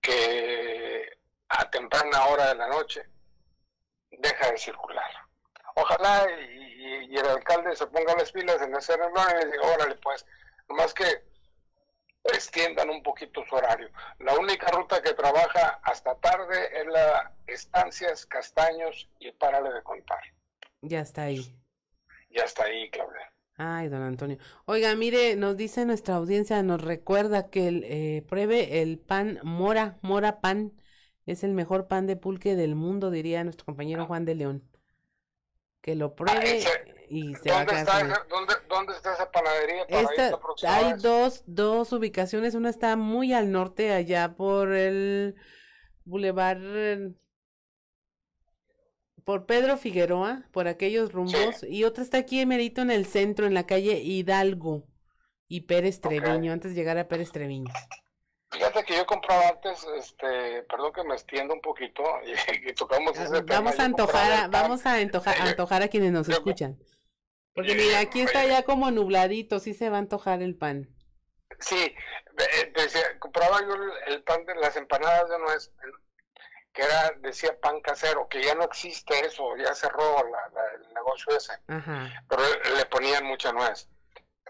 que 0.01 1.19
a 1.49 1.71
temprana 1.71 2.27
hora 2.27 2.49
de 2.49 2.55
la 2.57 2.69
noche 2.69 3.07
deja 4.11 4.51
de 4.51 4.59
circular. 4.59 5.11
Ojalá 5.75 6.27
y, 6.31 7.17
el 7.17 7.27
alcalde 7.27 7.75
se 7.75 7.87
ponga 7.87 8.15
las 8.15 8.31
pilas 8.33 8.61
en 8.63 8.75
ese 8.75 8.97
reunión 8.97 9.29
y 9.43 9.45
diga, 9.47 9.63
órale 9.63 9.95
pues, 9.97 10.25
nomás 10.69 10.93
que 10.93 11.25
extiendan 12.25 12.91
un 12.91 13.03
poquito 13.03 13.45
su 13.49 13.55
horario. 13.55 13.91
La 14.19 14.35
única 14.35 14.67
ruta 14.69 15.03
que 15.03 15.15
trabaja 15.15 15.81
hasta 15.83 16.15
tarde 16.17 16.81
es 16.81 16.87
la 16.87 17.33
Estancias, 17.47 18.27
Castaños 18.27 19.09
y 19.19 19.33
Párale 19.33 19.73
de 19.73 19.83
Contar. 19.83 20.23
Ya 20.83 21.01
está 21.01 21.23
ahí. 21.23 21.57
Ya 22.31 22.45
está 22.45 22.65
ahí, 22.65 22.91
Claudia. 22.91 23.33
Ay, 23.61 23.89
don 23.89 24.03
Antonio. 24.03 24.39
Oiga, 24.67 24.95
mire, 24.95 25.35
nos 25.35 25.57
dice 25.57 25.85
nuestra 25.85 26.15
audiencia, 26.15 26.63
nos 26.63 26.81
recuerda 26.81 27.51
que 27.51 27.67
el, 27.67 27.85
eh, 27.85 28.25
pruebe 28.29 28.83
el 28.83 29.01
pan 29.01 29.41
Mora, 29.43 29.99
Mora 30.01 30.41
Pan. 30.41 30.73
Es 31.27 31.43
el 31.43 31.53
mejor 31.55 31.89
pan 31.89 32.07
de 32.07 32.15
pulque 32.15 32.55
del 32.55 32.77
mundo, 32.77 33.11
diría 33.11 33.43
nuestro 33.43 33.67
compañero 33.67 34.07
Juan 34.07 34.25
de 34.25 34.37
León. 34.37 34.71
Que 35.81 35.97
lo 35.97 36.15
pruebe 36.15 36.61
y 37.09 37.35
se 37.35 37.51
va 37.51 37.61
a 37.61 37.67
quedar 37.67 37.81
está 37.81 38.25
¿dónde, 38.29 38.55
¿dónde, 38.69 38.93
está 38.93 39.15
esa 39.15 39.31
panadería? 39.31 39.87
hay 40.67 40.93
dos, 41.01 41.43
dos 41.47 41.93
ubicaciones. 41.93 42.55
Una 42.55 42.71
está 42.71 42.95
muy 42.95 43.33
al 43.33 43.51
norte, 43.51 43.93
allá 43.93 44.37
por 44.37 44.73
el 44.73 45.35
Boulevard 46.05 47.13
por 49.29 49.45
Pedro 49.45 49.77
Figueroa, 49.77 50.45
por 50.53 50.69
aquellos 50.69 51.13
rumbos, 51.13 51.63
y 51.63 51.85
otra 51.85 52.03
está 52.03 52.17
aquí 52.17 52.41
emerito 52.41 52.81
en 52.81 52.91
el 52.91 53.05
centro, 53.05 53.45
en 53.45 53.53
la 53.53 53.67
calle 53.67 53.99
Hidalgo 53.99 54.87
y 55.49 55.67
Pérez 55.67 56.01
Treviño, 56.01 56.51
antes 56.51 56.71
de 56.71 56.81
llegar 56.81 56.97
a 56.97 57.09
Pérez 57.09 57.31
Treviño. 57.31 57.71
Fíjate 58.51 58.85
que 58.85 58.97
yo 58.97 59.05
compraba 59.05 59.51
antes, 59.51 59.87
este, 59.99 60.63
perdón 60.63 60.95
que 60.95 61.05
me 61.05 61.13
extienda 61.13 61.53
un 61.53 61.61
poquito 61.61 62.03
y, 62.67 62.73
tocamos 62.73 63.19
ese 63.19 63.43
vamos 63.43 63.79
A 63.79 63.85
antojar, 63.85 64.51
vamos 64.51 64.87
a 64.87 64.95
antojar, 64.95 65.37
antojar 65.43 65.83
a 65.83 65.89
quienes 65.89 66.11
nos 66.11 66.27
escuchan. 66.31 66.79
Porque 67.53 67.75
mira, 67.75 67.99
aquí 67.99 68.23
está 68.23 68.47
ya 68.47 68.63
como 68.63 68.91
nubladito, 68.91 69.59
sí 69.59 69.75
se 69.75 69.91
va 69.91 69.97
a 69.97 70.01
antojar 70.01 70.41
el 70.41 70.57
pan. 70.57 70.89
Sí, 71.61 71.95
decía, 72.75 73.19
compraba 73.19 73.61
yo 73.61 73.75
el, 74.07 74.23
pan 74.23 74.47
de 74.47 74.55
las 74.55 74.75
empanadas 74.77 75.29
de 75.29 75.39
nuez, 75.39 75.71
que 76.79 76.85
era, 76.85 77.13
decía 77.19 77.59
pan 77.61 77.81
casero, 77.81 78.29
que 78.29 78.41
ya 78.41 78.55
no 78.55 78.63
existe 78.63 79.27
eso, 79.27 79.57
ya 79.57 79.75
cerró 79.75 80.21
el 80.21 80.95
negocio 80.95 81.37
ese, 81.37 81.55
pero 81.67 82.43
le 82.77 82.85
ponían 82.87 83.25
mucha 83.27 83.53
nuez. 83.53 83.89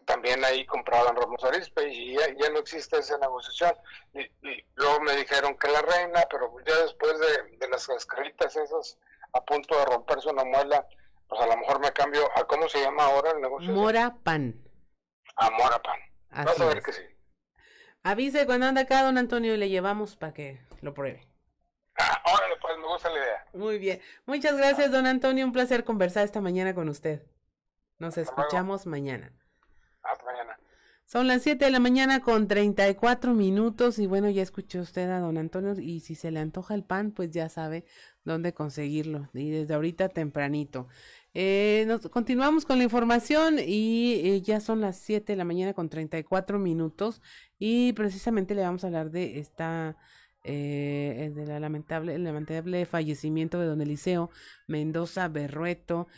También 0.04 0.44
ahí 0.44 0.66
compraban 0.66 1.16
Ramos 1.16 1.42
Arispe 1.44 1.88
y 1.88 2.14
ya, 2.16 2.50
no 2.50 2.58
existe 2.58 2.98
esa 2.98 3.16
negociación. 3.16 3.72
Y, 4.12 4.30
luego 4.74 5.00
me 5.00 5.16
dijeron 5.16 5.56
que 5.56 5.70
la 5.70 5.80
reina, 5.80 6.20
pero 6.30 6.54
ya 6.66 6.76
después 6.82 7.14
de, 7.18 7.68
las 7.68 7.86
cascaritas 7.86 8.56
esas 8.56 8.98
a 9.32 9.42
punto 9.44 9.78
de 9.78 9.84
romperse 9.86 10.28
una 10.28 10.44
muela, 10.44 10.86
pues 11.28 11.40
a 11.40 11.46
lo 11.46 11.56
mejor 11.56 11.80
me 11.80 11.92
cambio 11.92 12.28
a 12.36 12.44
cómo 12.44 12.68
se 12.68 12.82
llama 12.82 13.04
ahora 13.04 13.30
el 13.30 13.40
negocio. 13.40 13.72
Mora 13.72 14.18
Pan. 14.22 14.54
A 15.36 15.50
Mora 15.50 15.80
Pan. 15.80 15.98
Vas 16.44 16.60
a 16.60 16.66
ver 16.66 16.82
que 16.82 16.92
sí. 16.92 17.02
Avise 18.02 18.44
cuando 18.44 18.66
anda 18.66 18.82
acá, 18.82 19.02
don 19.02 19.16
Antonio, 19.16 19.54
y 19.54 19.56
le 19.56 19.70
llevamos 19.70 20.16
para 20.16 20.34
que 20.34 20.60
lo 20.82 20.94
pruebe. 20.94 21.27
Ah, 22.30 22.38
pues 22.60 22.78
me 22.78 22.86
gusta 22.86 23.08
la 23.10 23.16
idea. 23.16 23.46
Muy 23.54 23.78
bien. 23.78 24.00
Muchas 24.26 24.56
gracias, 24.56 24.90
don 24.90 25.06
Antonio. 25.06 25.44
Un 25.44 25.52
placer 25.52 25.84
conversar 25.84 26.24
esta 26.24 26.40
mañana 26.40 26.74
con 26.74 26.88
usted. 26.88 27.22
Nos 27.98 28.18
escuchamos 28.18 28.86
mañana. 28.86 29.32
Hasta 30.02 30.24
mañana. 30.24 30.58
Son 31.04 31.26
las 31.26 31.42
7 31.42 31.64
de 31.64 31.70
la 31.70 31.80
mañana 31.80 32.20
con 32.20 32.48
34 32.48 33.32
minutos 33.32 33.98
y 33.98 34.06
bueno, 34.06 34.28
ya 34.28 34.42
escuchó 34.42 34.80
usted 34.80 35.08
a 35.08 35.20
don 35.20 35.38
Antonio 35.38 35.74
y 35.80 36.00
si 36.00 36.14
se 36.14 36.30
le 36.30 36.38
antoja 36.38 36.74
el 36.74 36.84
pan, 36.84 37.12
pues 37.12 37.30
ya 37.30 37.48
sabe 37.48 37.86
dónde 38.24 38.52
conseguirlo 38.52 39.30
y 39.32 39.48
desde 39.48 39.72
ahorita 39.72 40.10
tempranito. 40.10 40.86
Eh, 41.32 41.84
nos 41.86 42.06
continuamos 42.08 42.66
con 42.66 42.76
la 42.76 42.84
información 42.84 43.58
y 43.58 44.20
eh, 44.22 44.42
ya 44.42 44.60
son 44.60 44.82
las 44.82 44.98
7 44.98 45.32
de 45.32 45.36
la 45.36 45.44
mañana 45.44 45.72
con 45.72 45.88
34 45.88 46.58
minutos 46.58 47.22
y 47.58 47.94
precisamente 47.94 48.54
le 48.54 48.62
vamos 48.62 48.84
a 48.84 48.88
hablar 48.88 49.10
de 49.10 49.38
esta 49.38 49.96
eh, 50.48 51.30
de 51.34 51.46
la 51.46 51.60
lamentable, 51.60 52.14
el 52.14 52.24
lamentable 52.24 52.86
fallecimiento 52.86 53.60
de 53.60 53.66
don 53.66 53.80
Eliseo 53.80 54.30
Mendoza 54.66 55.28
Berrueto. 55.28 56.08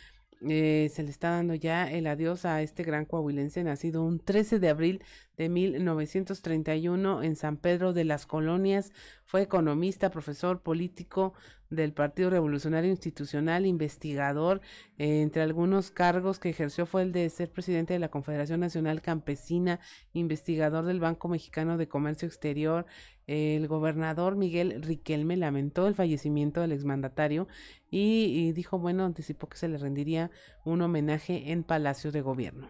Eh, 0.48 0.90
se 0.94 1.02
le 1.02 1.10
está 1.10 1.30
dando 1.30 1.54
ya 1.54 1.90
el 1.90 2.06
adiós 2.06 2.46
a 2.46 2.62
este 2.62 2.82
gran 2.82 3.04
coahuilense 3.04 3.62
nacido 3.62 4.02
un 4.02 4.20
13 4.20 4.58
de 4.58 4.70
abril 4.70 5.02
de 5.36 5.50
1931 5.50 7.22
en 7.22 7.36
San 7.36 7.58
Pedro 7.58 7.92
de 7.92 8.04
las 8.04 8.24
Colonias. 8.24 8.92
Fue 9.24 9.42
economista, 9.42 10.10
profesor 10.10 10.62
político 10.62 11.34
del 11.70 11.92
Partido 11.92 12.30
Revolucionario 12.30 12.90
Institucional, 12.90 13.64
investigador. 13.64 14.60
Eh, 14.98 15.22
entre 15.22 15.42
algunos 15.42 15.90
cargos 15.90 16.38
que 16.38 16.50
ejerció 16.50 16.84
fue 16.84 17.02
el 17.02 17.12
de 17.12 17.30
ser 17.30 17.50
presidente 17.50 17.94
de 17.94 18.00
la 18.00 18.10
Confederación 18.10 18.60
Nacional 18.60 19.00
Campesina, 19.00 19.80
investigador 20.12 20.84
del 20.84 21.00
Banco 21.00 21.28
Mexicano 21.28 21.78
de 21.78 21.88
Comercio 21.88 22.26
Exterior, 22.26 22.86
el 23.26 23.68
gobernador 23.68 24.34
Miguel 24.34 24.82
Riquelme 24.82 25.36
lamentó 25.36 25.86
el 25.86 25.94
fallecimiento 25.94 26.62
del 26.62 26.72
exmandatario 26.72 27.46
y, 27.88 28.24
y 28.24 28.52
dijo, 28.52 28.80
bueno, 28.80 29.04
anticipó 29.04 29.48
que 29.48 29.56
se 29.56 29.68
le 29.68 29.78
rendiría 29.78 30.32
un 30.64 30.82
homenaje 30.82 31.52
en 31.52 31.62
Palacio 31.62 32.10
de 32.10 32.22
Gobierno. 32.22 32.68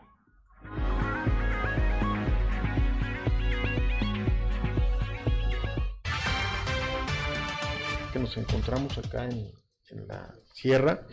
Nos 8.21 8.37
encontramos 8.37 8.99
acá 8.99 9.29
en, 9.29 9.51
la 10.07 10.33
sierra, 10.53 11.05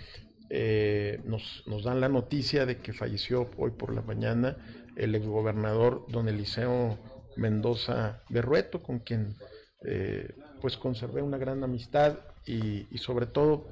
eh, 0.51 1.19
nos, 1.25 1.63
nos, 1.65 1.84
dan 1.84 1.99
la 1.99 2.09
noticia 2.09 2.67
de 2.67 2.77
que 2.77 2.93
falleció 2.93 3.49
hoy 3.57 3.71
por 3.71 3.91
la 3.91 4.03
mañana 4.03 4.55
el 4.95 5.15
exgobernador 5.15 6.05
don 6.09 6.27
Eliseo 6.27 6.99
Mendoza 7.38 8.21
Berrueto, 8.29 8.84
con 8.84 8.99
quien 8.99 9.35
eh, 9.84 10.31
pues 10.61 10.77
conservé 10.77 11.23
una 11.23 11.38
gran 11.38 11.63
amistad 11.63 12.19
y, 12.45 12.85
sobre 12.99 13.25
todo 13.25 13.67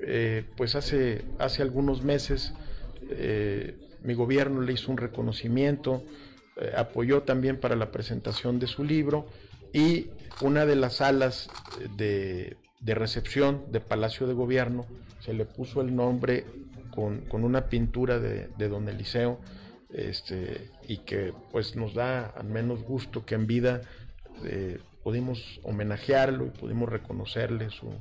eh, 0.00 0.44
pues 0.56 0.76
hace, 0.76 1.24
hace 1.38 1.60
algunos 1.62 2.02
meses 2.02 2.54
mi 4.02 4.14
gobierno 4.14 4.62
le 4.62 4.72
hizo 4.72 4.90
un 4.90 4.96
reconocimiento, 4.96 6.02
apoyó 6.76 7.24
también 7.24 7.60
para 7.60 7.76
la 7.76 7.92
presentación 7.92 8.58
de 8.58 8.66
su 8.66 8.84
libro 8.84 9.26
y 9.72 10.06
una 10.42 10.66
de 10.66 10.76
las 10.76 10.96
salas 10.96 11.48
de, 11.96 12.56
recepción 12.80 13.64
de 13.70 13.80
Palacio 13.80 14.26
de 14.26 14.34
Gobierno 14.34 14.86
se 15.20 15.32
le 15.32 15.44
puso 15.44 15.80
el 15.80 15.94
nombre 15.94 16.44
con, 16.90 17.24
una 17.30 17.66
pintura 17.66 18.18
de, 18.18 18.48
de 18.58 18.68
don 18.68 18.88
Eliseo 18.88 19.40
este, 19.92 20.70
y 20.88 20.98
que 20.98 21.32
pues 21.50 21.76
nos 21.76 21.94
da 21.94 22.26
al 22.26 22.46
menos 22.46 22.82
gusto 22.82 23.24
que 23.24 23.34
en 23.34 23.46
vida 23.46 23.82
eh, 24.44 24.78
pudimos 25.02 25.60
homenajearlo 25.62 26.46
y 26.46 26.50
pudimos 26.50 26.88
reconocerle 26.88 27.70
su, 27.70 27.92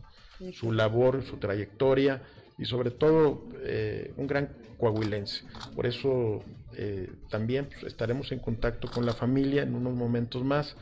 su 0.54 0.72
labor, 0.72 1.24
su 1.24 1.38
trayectoria 1.38 2.22
y 2.58 2.66
sobre 2.66 2.92
todo 2.92 3.44
eh, 3.64 4.14
un 4.18 4.28
gran 4.28 4.50
coahuilense. 4.78 5.44
Por 5.76 5.86
eso 5.86 6.44
eh, 6.76 7.12
también 7.30 7.66
pues, 7.66 7.84
estaremos 7.84 8.32
en 8.32 8.40
contacto 8.40 8.90
con 8.90 9.06
la 9.06 9.14
familia 9.14 9.64
en 9.64 9.76
unos 9.76 9.94
momentos 9.94 10.44
más, 10.44 10.76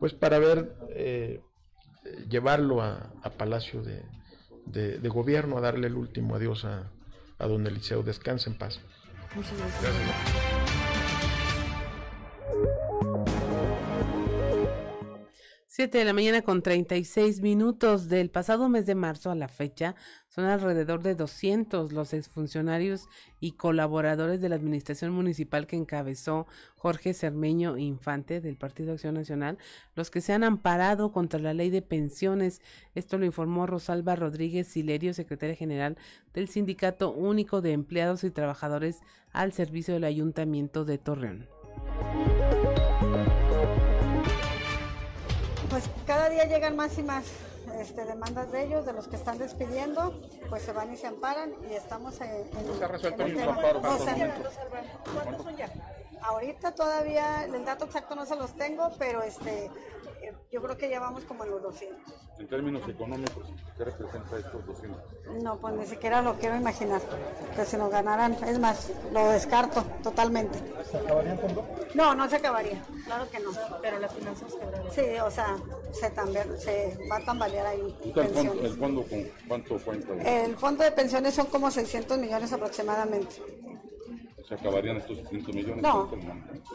pues 0.00 0.14
para 0.14 0.38
ver, 0.38 0.74
llevarlo 2.28 2.82
a, 2.82 3.12
Palacio 3.36 3.82
de, 3.82 4.02
de, 4.66 5.08
Gobierno, 5.08 5.58
a 5.58 5.60
darle 5.60 5.86
el 5.86 5.94
último 5.94 6.34
adiós 6.34 6.64
a, 6.64 6.90
a 7.38 7.46
don 7.46 7.66
Eliseo. 7.66 8.02
Descanse 8.02 8.50
en 8.50 8.58
paz. 8.58 8.80
Muchas 9.34 9.56
gracias. 9.56 10.49
7 15.80 15.96
de 15.96 16.04
la 16.04 16.12
mañana 16.12 16.42
con 16.42 16.60
36 16.60 17.40
minutos 17.40 18.10
del 18.10 18.28
pasado 18.28 18.68
mes 18.68 18.84
de 18.84 18.94
marzo 18.94 19.30
a 19.30 19.34
la 19.34 19.48
fecha, 19.48 19.94
son 20.28 20.44
alrededor 20.44 21.02
de 21.02 21.14
200 21.14 21.94
los 21.94 22.12
exfuncionarios 22.12 23.08
y 23.40 23.52
colaboradores 23.52 24.42
de 24.42 24.50
la 24.50 24.56
administración 24.56 25.10
municipal 25.12 25.66
que 25.66 25.76
encabezó 25.76 26.46
Jorge 26.76 27.14
Cermeño 27.14 27.78
Infante 27.78 28.42
del 28.42 28.58
Partido 28.58 28.92
Acción 28.92 29.14
Nacional, 29.14 29.56
los 29.94 30.10
que 30.10 30.20
se 30.20 30.34
han 30.34 30.44
amparado 30.44 31.12
contra 31.12 31.40
la 31.40 31.54
ley 31.54 31.70
de 31.70 31.80
pensiones. 31.80 32.60
Esto 32.94 33.16
lo 33.16 33.24
informó 33.24 33.66
Rosalba 33.66 34.16
Rodríguez 34.16 34.68
Silerio, 34.68 35.14
secretaria 35.14 35.56
general 35.56 35.96
del 36.34 36.50
Sindicato 36.50 37.10
Único 37.10 37.62
de 37.62 37.72
Empleados 37.72 38.22
y 38.24 38.30
Trabajadores 38.30 39.00
al 39.32 39.54
servicio 39.54 39.94
del 39.94 40.04
Ayuntamiento 40.04 40.84
de 40.84 40.98
Torreón. 40.98 41.48
Pues 45.70 45.84
cada 46.06 46.28
día 46.28 46.44
llegan 46.44 46.76
más 46.76 46.98
y 46.98 47.02
más 47.02 47.24
este, 47.78 48.04
demandas 48.04 48.50
de 48.50 48.64
ellos, 48.64 48.84
de 48.84 48.92
los 48.92 49.06
que 49.06 49.16
están 49.16 49.38
despidiendo, 49.38 50.20
pues 50.48 50.62
se 50.62 50.72
van 50.72 50.92
y 50.92 50.96
se 50.96 51.06
amparan 51.06 51.52
y 51.70 51.74
estamos 51.74 52.20
en, 52.20 52.28
en, 52.28 52.78
se 52.78 52.84
ha 52.84 52.88
resuelto 52.88 53.22
en 53.22 53.30
el 53.30 53.36
tema. 53.36 53.52
amparo? 53.52 53.80
¿Cuántos 53.80 55.42
son 55.44 55.56
ya? 55.56 55.70
Ahorita 56.22 56.74
todavía 56.74 57.44
el 57.44 57.64
dato 57.64 57.86
exacto 57.86 58.14
no 58.14 58.26
se 58.26 58.36
los 58.36 58.52
tengo, 58.54 58.90
pero 58.98 59.22
este, 59.22 59.70
yo 60.50 60.62
creo 60.62 60.76
que 60.76 60.88
ya 60.90 61.00
vamos 61.00 61.24
como 61.24 61.44
en 61.44 61.50
los 61.50 61.62
200. 61.62 62.14
En 62.38 62.48
términos 62.48 62.88
económicos, 62.88 63.46
¿qué 63.76 63.84
representa 63.84 64.38
estos 64.38 64.66
200? 64.66 65.02
No, 65.42 65.58
pues 65.60 65.74
ni 65.74 65.86
siquiera 65.86 66.22
lo 66.22 66.34
quiero 66.38 66.56
imaginar, 66.56 67.00
que 67.54 67.64
si 67.64 67.76
nos 67.76 67.90
ganaran, 67.90 68.32
es 68.46 68.58
más, 68.58 68.90
lo 69.12 69.28
descarto 69.30 69.82
totalmente. 70.02 70.58
¿Se 70.90 70.96
acabarían 70.98 71.36
con 71.36 71.54
dos? 71.54 71.64
No, 71.94 72.14
no 72.14 72.28
se 72.28 72.36
acabaría, 72.36 72.82
claro 73.04 73.30
que 73.30 73.40
no. 73.40 73.50
Pero 73.82 73.98
las 73.98 74.14
finanzas 74.14 74.54
quebraron. 74.54 74.90
Sí, 74.92 75.02
o 75.22 75.30
sea, 75.30 75.56
se, 75.92 76.14
tambe- 76.14 76.56
se 76.56 76.96
va 77.10 77.16
a 77.16 77.24
tambalear 77.24 77.66
ahí 77.66 77.94
el 78.04 78.28
fondo, 78.28 78.52
el 78.54 78.76
fondo 78.76 79.02
con 79.04 79.24
cuánto 79.48 79.78
cuenta? 79.78 80.12
El 80.14 80.56
fondo 80.56 80.84
de 80.84 80.92
pensiones 80.92 81.34
son 81.34 81.46
como 81.46 81.70
600 81.70 82.16
millones 82.18 82.52
aproximadamente. 82.52 83.36
¿Se 84.48 84.54
acabarían 84.54 84.96
estos 84.96 85.18
600 85.18 85.54
millones? 85.54 85.82
No. 85.82 86.10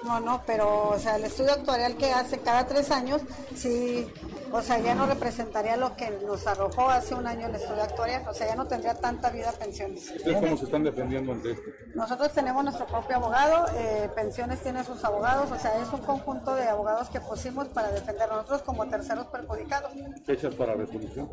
No, 0.04 0.20
no, 0.20 0.42
pero 0.46 0.90
o 0.90 1.00
sea, 1.00 1.16
el 1.18 1.26
estudio 1.26 1.54
actuarial 1.54 1.96
que 1.98 2.12
hace 2.12 2.40
cada 2.40 2.66
tres 2.66 2.92
años, 2.92 3.22
sí, 3.56 4.08
o 4.52 4.62
sea, 4.62 4.80
ya 4.80 4.96
no 4.96 5.06
representaría 5.06 5.76
lo 5.76 5.96
que 5.96 6.10
nos 6.26 6.46
arrojó 6.48 6.90
hace 6.90 7.16
un 7.16 7.28
año 7.28 7.48
el 7.48 7.56
estudio 7.56 7.84
actuarial, 7.84 8.28
o 8.28 8.34
sea, 8.34 8.48
ya 8.48 8.56
no 8.56 8.68
tendría 8.68 8.96
tanta 8.96 9.30
vida 9.30 9.52
pensiones. 9.52 10.12
¿Ustedes 10.12 10.42
cómo 10.42 10.58
se 10.58 10.66
están 10.66 10.84
defendiendo 10.84 11.32
ante 11.32 11.52
esto? 11.52 11.70
Nosotros 11.94 12.32
tenemos 12.34 12.64
nuestro 12.64 12.86
propio 12.86 13.18
abogado, 13.18 13.66
eh, 13.76 14.10
Pensiones 14.16 14.62
tiene 14.62 14.84
sus 14.84 15.04
abogados, 15.04 15.52
o 15.52 15.60
sea, 15.60 15.82
es 15.82 15.92
un 15.92 16.02
conjunto 16.02 16.56
de 16.56 16.68
abogados 16.68 17.10
que 17.10 17.20
pusimos 17.20 17.68
para 17.70 17.90
defender 17.92 18.24
a 18.24 18.36
nosotros 18.36 18.62
como 18.62 18.88
terceros 18.88 19.28
perjudicados. 19.28 19.92
¿Fechas 20.26 20.56
para 20.56 20.74
resolución? 20.74 21.30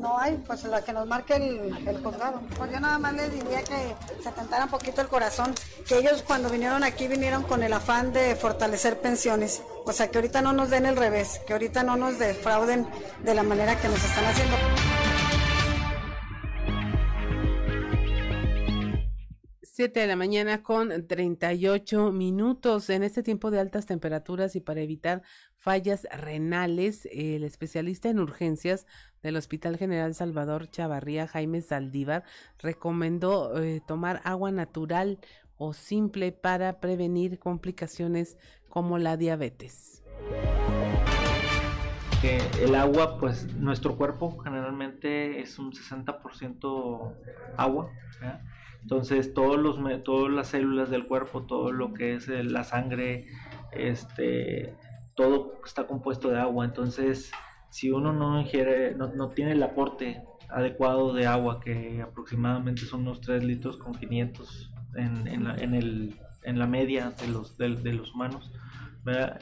No 0.00 0.18
hay, 0.18 0.36
pues 0.46 0.64
la 0.64 0.82
que 0.82 0.92
nos 0.92 1.06
marque 1.06 1.36
el, 1.36 1.86
el 1.86 2.02
juzgado. 2.02 2.40
Pues 2.56 2.70
yo 2.72 2.80
nada 2.80 2.98
más 2.98 3.12
les 3.14 3.32
diría 3.32 3.62
que 3.62 3.94
se 4.22 4.32
tentara 4.32 4.64
un 4.64 4.70
poquito 4.70 5.00
el 5.00 5.08
corazón, 5.08 5.54
que 5.86 5.98
ellos 5.98 6.22
cuando 6.22 6.50
vinieron 6.50 6.84
aquí 6.84 7.08
vinieron 7.08 7.42
con 7.42 7.62
el 7.62 7.72
afán 7.72 8.12
de 8.12 8.36
fortalecer 8.36 9.00
pensiones. 9.00 9.62
O 9.84 9.92
sea, 9.92 10.08
que 10.08 10.18
ahorita 10.18 10.42
no 10.42 10.52
nos 10.52 10.70
den 10.70 10.86
el 10.86 10.96
revés, 10.96 11.40
que 11.46 11.52
ahorita 11.52 11.82
no 11.82 11.96
nos 11.96 12.18
defrauden 12.18 12.86
de 13.24 13.34
la 13.34 13.42
manera 13.42 13.80
que 13.80 13.88
nos 13.88 14.02
están 14.02 14.24
haciendo. 14.24 14.56
Siete 19.74 20.00
de 20.00 20.06
la 20.06 20.16
mañana 20.16 20.62
con 20.62 21.06
38 21.06 22.12
minutos. 22.12 22.90
En 22.90 23.02
este 23.02 23.22
tiempo 23.22 23.50
de 23.50 23.58
altas 23.58 23.86
temperaturas 23.86 24.54
y 24.54 24.60
para 24.60 24.82
evitar 24.82 25.22
fallas 25.56 26.06
renales, 26.12 27.08
el 27.10 27.42
especialista 27.42 28.10
en 28.10 28.20
urgencias 28.20 28.86
del 29.22 29.36
Hospital 29.36 29.78
General 29.78 30.14
Salvador 30.14 30.70
Chavarría, 30.70 31.26
Jaime 31.26 31.62
Saldívar, 31.62 32.22
recomendó 32.58 33.62
eh, 33.62 33.80
tomar 33.86 34.20
agua 34.24 34.50
natural 34.52 35.18
o 35.56 35.72
simple 35.72 36.32
para 36.32 36.80
prevenir 36.80 37.38
complicaciones 37.38 38.36
como 38.68 38.98
la 38.98 39.16
diabetes. 39.16 40.02
que 42.20 42.38
el 42.62 42.76
agua, 42.76 43.18
pues 43.18 43.52
nuestro 43.56 43.96
cuerpo 43.96 44.38
generalmente 44.38 45.40
es 45.40 45.58
un 45.58 45.72
60% 45.72 47.14
agua. 47.56 47.90
Entonces, 48.82 49.34
todos 49.34 49.58
los, 49.58 49.76
todas 50.04 50.32
las 50.32 50.48
células 50.48 50.90
del 50.90 51.06
cuerpo, 51.06 51.42
todo 51.42 51.72
lo 51.72 51.92
que 51.92 52.14
es 52.14 52.28
la 52.28 52.64
sangre, 52.64 53.26
este, 53.72 54.74
todo 55.14 55.54
está 55.64 55.86
compuesto 55.86 56.30
de 56.30 56.38
agua. 56.38 56.64
Entonces, 56.64 57.30
si 57.70 57.90
uno 57.90 58.12
no 58.12 58.40
ingiere, 58.40 58.94
no, 58.94 59.08
no 59.08 59.28
tiene 59.30 59.52
el 59.52 59.62
aporte 59.62 60.22
adecuado 60.48 61.12
de 61.14 61.26
agua, 61.26 61.60
que 61.60 62.02
aproximadamente 62.02 62.82
son 62.82 63.02
unos 63.02 63.20
3 63.20 63.42
litros 63.44 63.76
con 63.76 63.94
500 63.94 64.72
en, 64.96 65.26
en 65.26 65.44
la, 65.44 65.56
en 65.56 65.74
el, 65.74 66.14
en 66.42 66.58
la 66.58 66.66
media 66.66 67.10
de 67.10 67.28
los, 67.28 67.56
de, 67.58 67.76
de 67.76 67.92
los 67.92 68.14
humanos. 68.14 68.50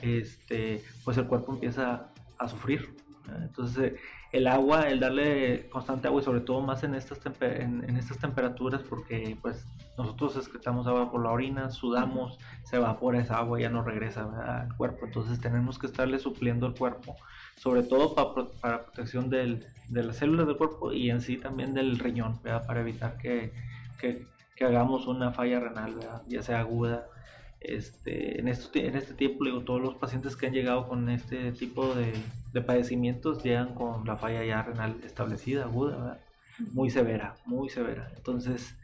Este, 0.02 0.82
pues 1.05 1.18
el 1.18 1.27
cuerpo 1.27 1.52
empieza 1.52 2.09
a 2.39 2.48
sufrir. 2.48 2.94
Entonces, 3.43 3.93
eh, 3.93 3.97
el 4.32 4.47
agua, 4.47 4.89
el 4.89 5.01
darle 5.01 5.68
constante 5.70 6.06
agua 6.06 6.20
y 6.20 6.24
sobre 6.24 6.40
todo 6.40 6.60
más 6.60 6.82
en 6.85 6.94
estas, 6.94 7.20
en, 7.40 7.85
en 7.89 7.97
estas 7.97 8.18
temperaturas, 8.18 8.81
porque 8.82 9.36
pues 9.43 9.66
nosotros 9.98 10.36
excretamos 10.36 10.86
agua 10.86 11.10
por 11.10 11.22
la 11.22 11.31
orina, 11.31 11.70
sudamos, 11.70 12.39
se 12.64 12.77
evapora 12.77 13.20
esa 13.20 13.39
agua 13.39 13.59
y 13.59 13.62
ya 13.62 13.70
no 13.70 13.82
regresa 13.82 14.62
al 14.62 14.74
cuerpo. 14.77 15.06
Entonces 15.06 15.40
tenemos 15.40 15.78
que 15.78 15.86
estarle 15.86 16.18
supliendo 16.18 16.66
al 16.66 16.74
cuerpo, 16.74 17.16
sobre 17.56 17.82
todo 17.82 18.14
para 18.14 18.85
protección 18.85 19.28
del, 19.31 19.66
de 19.89 20.05
las 20.05 20.16
células 20.16 20.47
del 20.47 20.56
cuerpo 20.56 20.93
y 20.93 21.10
en 21.10 21.20
sí 21.20 21.36
también 21.36 21.74
del 21.74 21.98
riñón, 21.98 22.40
¿verdad? 22.43 22.66
para 22.66 22.81
evitar 22.81 23.18
que, 23.18 23.52
que 24.61 24.66
hagamos 24.66 25.07
una 25.07 25.32
falla 25.32 25.59
renal, 25.59 25.95
¿verdad? 25.95 26.23
ya 26.28 26.43
sea 26.43 26.61
aguda. 26.61 27.07
Este, 27.61 28.39
en, 28.39 28.47
esto, 28.47 28.78
en 28.78 28.95
este 28.95 29.15
tiempo, 29.15 29.45
digo, 29.45 29.62
todos 29.62 29.81
los 29.81 29.95
pacientes 29.95 30.37
que 30.37 30.47
han 30.47 30.53
llegado 30.53 30.87
con 30.87 31.09
este 31.09 31.53
tipo 31.53 31.95
de, 31.95 32.12
de 32.53 32.61
padecimientos 32.61 33.43
llegan 33.43 33.74
con 33.74 34.07
la 34.07 34.16
falla 34.16 34.45
ya 34.45 34.62
renal 34.62 34.97
establecida, 35.03 35.65
aguda, 35.65 35.97
¿verdad? 35.97 36.20
muy 36.74 36.91
severa, 36.91 37.37
muy 37.47 37.70
severa. 37.70 38.12
Entonces, 38.15 38.77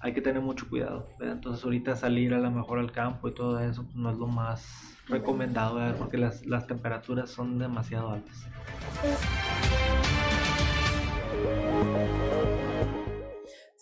hay 0.00 0.12
que 0.12 0.20
tener 0.20 0.42
mucho 0.42 0.68
cuidado. 0.68 1.08
¿verdad? 1.18 1.36
Entonces, 1.36 1.64
ahorita 1.64 1.96
salir 1.96 2.34
a 2.34 2.38
lo 2.38 2.50
mejor 2.50 2.78
al 2.78 2.92
campo 2.92 3.28
y 3.28 3.32
todo 3.32 3.58
eso 3.60 3.84
pues, 3.84 3.96
no 3.96 4.10
es 4.10 4.18
lo 4.18 4.26
más 4.26 4.98
recomendado, 5.08 5.76
¿verdad? 5.76 5.96
porque 5.96 6.18
las, 6.18 6.44
las 6.44 6.66
temperaturas 6.66 7.30
son 7.30 7.58
demasiado 7.58 8.10
altas. 8.10 8.46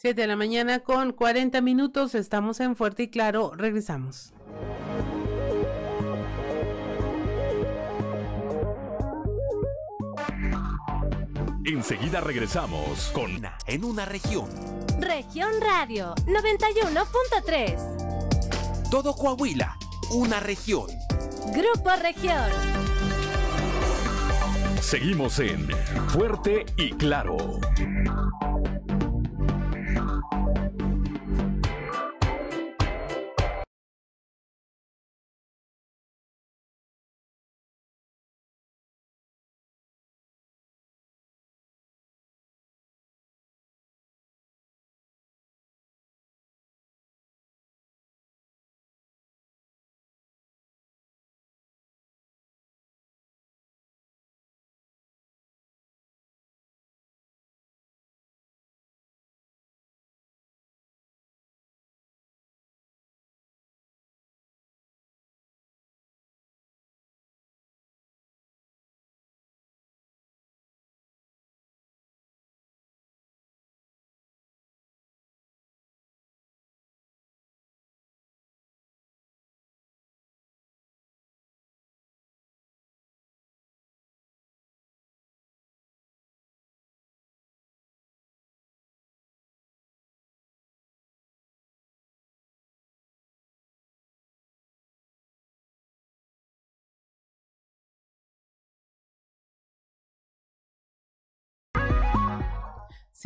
Siete 0.04 0.20
de 0.20 0.26
la 0.26 0.36
mañana 0.36 0.80
con 0.80 1.14
40 1.14 1.62
minutos. 1.62 2.14
Estamos 2.14 2.60
en 2.60 2.76
Fuerte 2.76 3.04
y 3.04 3.08
Claro. 3.08 3.52
Regresamos. 3.56 4.34
Enseguida 11.64 12.20
regresamos 12.20 13.10
con 13.14 13.30
En 13.66 13.82
una 13.82 14.04
región. 14.04 14.50
Región 15.00 15.50
Radio 15.62 16.14
91.3. 16.26 18.90
Todo 18.90 19.14
Coahuila. 19.14 19.78
Una 20.10 20.38
región. 20.38 20.88
Grupo 21.54 21.88
Región. 22.02 22.50
Seguimos 24.82 25.38
en 25.38 25.66
Fuerte 26.10 26.66
y 26.76 26.90
Claro. 26.90 27.38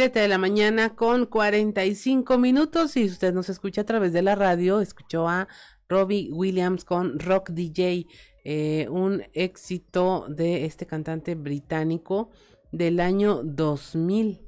Siete 0.01 0.21
de 0.21 0.29
la 0.29 0.39
mañana 0.39 0.95
con 0.95 1.27
45 1.27 2.39
minutos. 2.39 2.97
Y 2.97 3.07
usted 3.07 3.35
nos 3.35 3.49
escucha 3.49 3.81
a 3.81 3.85
través 3.85 4.13
de 4.13 4.23
la 4.23 4.37
radio, 4.37 4.81
escuchó 4.81 5.29
a 5.29 5.49
Robbie 5.89 6.31
Williams 6.31 6.85
con 6.85 7.19
Rock 7.19 7.51
DJ, 7.51 8.07
eh, 8.45 8.87
un 8.91 9.25
éxito 9.33 10.27
de 10.29 10.67
este 10.67 10.87
cantante 10.87 11.35
británico 11.35 12.31
del 12.71 13.01
año 13.01 13.43
2000. 13.43 14.41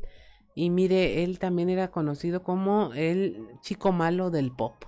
Y 0.55 0.70
mire, 0.70 1.24
él 1.24 1.40
también 1.40 1.68
era 1.68 1.90
conocido 1.90 2.44
como 2.44 2.93
el 2.94 3.48
chico 3.60 3.90
malo 3.90 4.31
del 4.31 4.52
pop. 4.52 4.85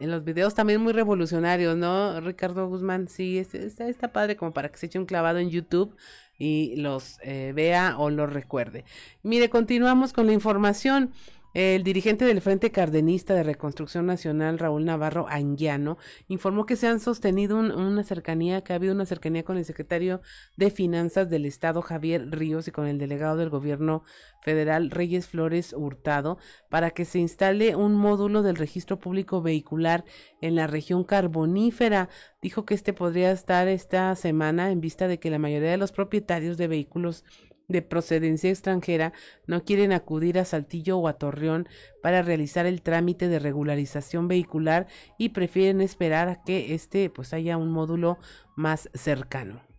En 0.00 0.10
los 0.10 0.24
videos 0.24 0.54
también 0.54 0.80
muy 0.80 0.92
revolucionarios, 0.92 1.76
¿no? 1.76 2.20
Ricardo 2.22 2.66
Guzmán, 2.66 3.06
sí, 3.06 3.38
está, 3.38 3.86
está 3.86 4.12
padre 4.12 4.36
como 4.36 4.52
para 4.52 4.70
que 4.72 4.78
se 4.78 4.86
eche 4.86 4.98
un 4.98 5.06
clavado 5.06 5.38
en 5.38 5.50
YouTube 5.50 5.94
y 6.38 6.76
los 6.76 7.18
eh, 7.22 7.52
vea 7.54 7.96
o 7.98 8.10
los 8.10 8.32
recuerde. 8.32 8.84
Mire, 9.22 9.50
continuamos 9.50 10.12
con 10.12 10.26
la 10.26 10.32
información. 10.32 11.12
El 11.54 11.84
dirigente 11.84 12.24
del 12.24 12.40
Frente 12.40 12.72
Cardenista 12.72 13.32
de 13.32 13.44
Reconstrucción 13.44 14.06
Nacional, 14.06 14.58
Raúl 14.58 14.84
Navarro 14.84 15.28
Anguiano, 15.28 15.98
informó 16.26 16.66
que 16.66 16.74
se 16.74 16.88
han 16.88 16.98
sostenido 16.98 17.56
una 17.56 18.02
cercanía, 18.02 18.62
que 18.62 18.72
ha 18.72 18.76
habido 18.76 18.92
una 18.92 19.06
cercanía 19.06 19.44
con 19.44 19.56
el 19.56 19.64
secretario 19.64 20.20
de 20.56 20.72
Finanzas 20.72 21.30
del 21.30 21.46
Estado, 21.46 21.80
Javier 21.80 22.28
Ríos, 22.28 22.66
y 22.66 22.72
con 22.72 22.88
el 22.88 22.98
delegado 22.98 23.36
del 23.36 23.50
gobierno 23.50 24.02
federal, 24.42 24.90
Reyes 24.90 25.28
Flores 25.28 25.72
Hurtado, 25.78 26.38
para 26.70 26.90
que 26.90 27.04
se 27.04 27.20
instale 27.20 27.76
un 27.76 27.94
módulo 27.94 28.42
del 28.42 28.56
registro 28.56 28.98
público 28.98 29.40
vehicular 29.40 30.04
en 30.40 30.56
la 30.56 30.66
región 30.66 31.04
carbonífera. 31.04 32.08
Dijo 32.42 32.64
que 32.64 32.74
este 32.74 32.92
podría 32.92 33.30
estar 33.30 33.68
esta 33.68 34.16
semana 34.16 34.72
en 34.72 34.80
vista 34.80 35.06
de 35.06 35.20
que 35.20 35.30
la 35.30 35.38
mayoría 35.38 35.70
de 35.70 35.76
los 35.76 35.92
propietarios 35.92 36.56
de 36.56 36.66
vehículos 36.66 37.24
de 37.68 37.82
procedencia 37.82 38.50
extranjera 38.50 39.12
no 39.46 39.64
quieren 39.64 39.92
acudir 39.92 40.38
a 40.38 40.44
Saltillo 40.44 40.98
o 40.98 41.08
a 41.08 41.14
Torreón 41.14 41.68
para 42.02 42.22
realizar 42.22 42.66
el 42.66 42.82
trámite 42.82 43.28
de 43.28 43.38
regularización 43.38 44.28
vehicular 44.28 44.86
y 45.18 45.30
prefieren 45.30 45.80
esperar 45.80 46.28
a 46.28 46.42
que 46.42 46.74
este 46.74 47.10
pues 47.10 47.32
haya 47.32 47.56
un 47.56 47.70
módulo 47.70 48.18
más 48.56 48.90
cercano. 48.94 49.73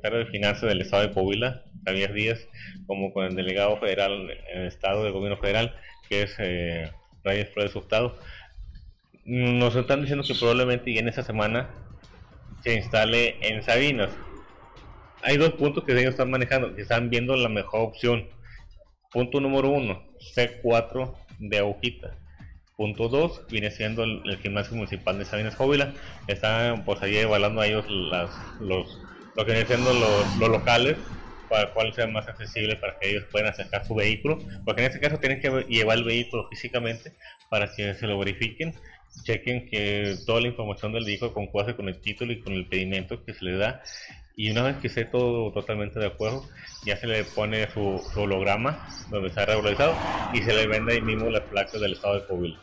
De 0.00 0.26
Finanzas 0.26 0.68
del 0.68 0.80
Estado 0.80 1.02
de 1.02 1.12
Coahuila, 1.12 1.62
Javier 1.84 2.12
Díaz, 2.12 2.48
como 2.86 3.12
con 3.12 3.24
el 3.24 3.34
delegado 3.34 3.78
federal 3.78 4.30
en 4.30 4.60
el 4.60 4.66
Estado 4.66 5.04
del 5.04 5.12
Gobierno 5.12 5.38
Federal, 5.38 5.74
que 6.08 6.22
es 6.22 6.34
eh, 6.38 6.90
Reyes 7.24 7.50
Flores 7.50 7.74
Hurtado. 7.74 8.18
Nos 9.24 9.76
están 9.76 10.00
diciendo 10.00 10.24
que 10.26 10.34
probablemente 10.34 10.90
y 10.90 10.98
en 10.98 11.08
esa 11.08 11.22
semana 11.22 11.70
se 12.62 12.74
instale 12.74 13.36
en 13.40 13.62
Sabinas. 13.62 14.10
Hay 15.22 15.36
dos 15.36 15.50
puntos 15.54 15.84
que 15.84 15.92
ellos 15.92 16.12
están 16.12 16.30
manejando, 16.30 16.74
que 16.74 16.82
están 16.82 17.10
viendo 17.10 17.36
la 17.36 17.48
mejor 17.48 17.80
opción. 17.80 18.28
Punto 19.12 19.40
número 19.40 19.68
uno, 19.70 20.02
C4 20.34 21.14
de 21.38 21.58
Agujita. 21.58 22.16
Punto 22.76 23.08
2 23.08 23.46
viene 23.50 23.72
siendo 23.72 24.04
el, 24.04 24.38
gimnasio 24.40 24.76
municipal 24.76 25.18
de 25.18 25.24
Sabinas 25.24 25.56
Coahuila. 25.56 25.94
Están 26.28 26.84
pues 26.84 27.02
ahí 27.02 27.16
evaluando 27.16 27.60
a 27.60 27.66
ellos 27.66 27.84
los 28.60 29.02
lo 29.38 29.46
que 29.46 29.52
vienen 29.52 29.68
siendo 29.68 29.92
los, 29.94 30.50
locales 30.50 30.96
para 31.48 31.72
cuál 31.72 31.94
sea 31.94 32.08
más 32.08 32.26
accesible 32.26 32.74
para 32.74 32.98
que 32.98 33.08
ellos 33.08 33.24
puedan 33.30 33.48
acercar 33.48 33.86
su 33.86 33.94
vehículo, 33.94 34.40
porque 34.64 34.82
en 34.82 34.88
este 34.88 35.00
caso 35.00 35.18
tienen 35.18 35.40
que 35.40 35.64
llevar 35.68 35.96
el 35.96 36.04
vehículo 36.04 36.48
físicamente 36.48 37.12
para 37.48 37.72
que 37.72 37.94
se 37.94 38.06
lo 38.08 38.18
verifiquen, 38.18 38.74
chequen 39.22 39.70
que 39.70 40.16
toda 40.26 40.40
la 40.40 40.48
información 40.48 40.92
del 40.92 41.04
vehículo 41.04 41.32
concuerde 41.32 41.76
con 41.76 41.88
el 41.88 42.00
título 42.00 42.32
y 42.32 42.40
con 42.40 42.52
el 42.52 42.66
pedimento 42.66 43.24
que 43.24 43.32
se 43.32 43.44
le 43.44 43.56
da, 43.56 43.80
y 44.34 44.50
una 44.50 44.64
vez 44.64 44.76
que 44.78 44.88
esté 44.88 45.04
todo 45.04 45.52
totalmente 45.52 46.00
de 46.00 46.06
acuerdo, 46.06 46.44
ya 46.84 46.96
se 46.96 47.06
le 47.06 47.22
pone 47.22 47.70
su, 47.70 48.02
holograma 48.16 48.88
donde 49.08 49.28
está 49.28 49.46
regularizado 49.46 49.94
y 50.34 50.42
se 50.42 50.52
le 50.52 50.66
vende 50.66 50.94
ahí 50.94 51.00
mismo 51.00 51.30
las 51.30 51.42
placas 51.42 51.80
del 51.80 51.92
estado 51.92 52.20
de 52.20 52.26
Coahuila. 52.26 52.60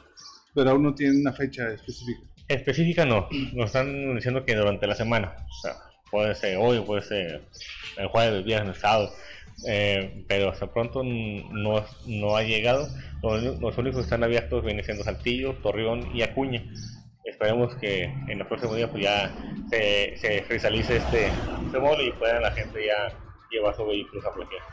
Pero 0.54 0.72
aún 0.72 0.84
no 0.84 0.94
tiene 0.94 1.22
una 1.22 1.32
fecha 1.32 1.72
específica. 1.72 2.20
Específica 2.50 3.06
no, 3.06 3.30
nos 3.54 3.68
están 3.68 4.14
diciendo 4.16 4.46
que 4.46 4.56
durante 4.56 4.86
la 4.88 4.96
semana, 4.96 5.36
o 5.50 5.62
sea, 5.62 5.74
puede 6.16 6.34
ser 6.34 6.58
hoy, 6.58 6.80
puede 6.80 7.02
ser 7.02 7.42
el 7.98 8.08
jueves, 8.08 8.46
viernes, 8.46 8.78
sábado, 8.78 9.12
eh, 9.68 10.24
pero 10.30 10.50
hasta 10.50 10.72
pronto 10.72 11.04
no, 11.04 11.84
no 12.08 12.38
ha 12.38 12.44
llegado. 12.44 12.88
Los, 13.22 13.78
únicos 13.78 13.98
que 13.98 14.04
están 14.04 14.24
abiertos 14.24 14.64
vienen 14.64 14.86
siendo 14.86 15.04
Saltillo, 15.04 15.56
Torreón 15.56 16.16
y 16.16 16.22
Acuña. 16.22 16.64
Esperemos 17.26 17.76
que 17.76 18.04
en 18.04 18.40
los 18.40 18.48
próximos 18.48 18.78
días 18.78 18.90
pues 18.92 19.04
ya 19.04 19.30
se, 19.70 20.16
se 20.16 20.44
cristalice 20.44 20.98
este, 20.98 21.26
este 21.26 22.04
y 22.06 22.12
pueda 22.14 22.40
la 22.40 22.52
gente 22.52 22.86
ya 22.86 23.14
llevar 23.52 23.76
sus 23.76 23.86
vehículos 23.86 24.24
a 24.26 24.34
plaquear. 24.34 24.64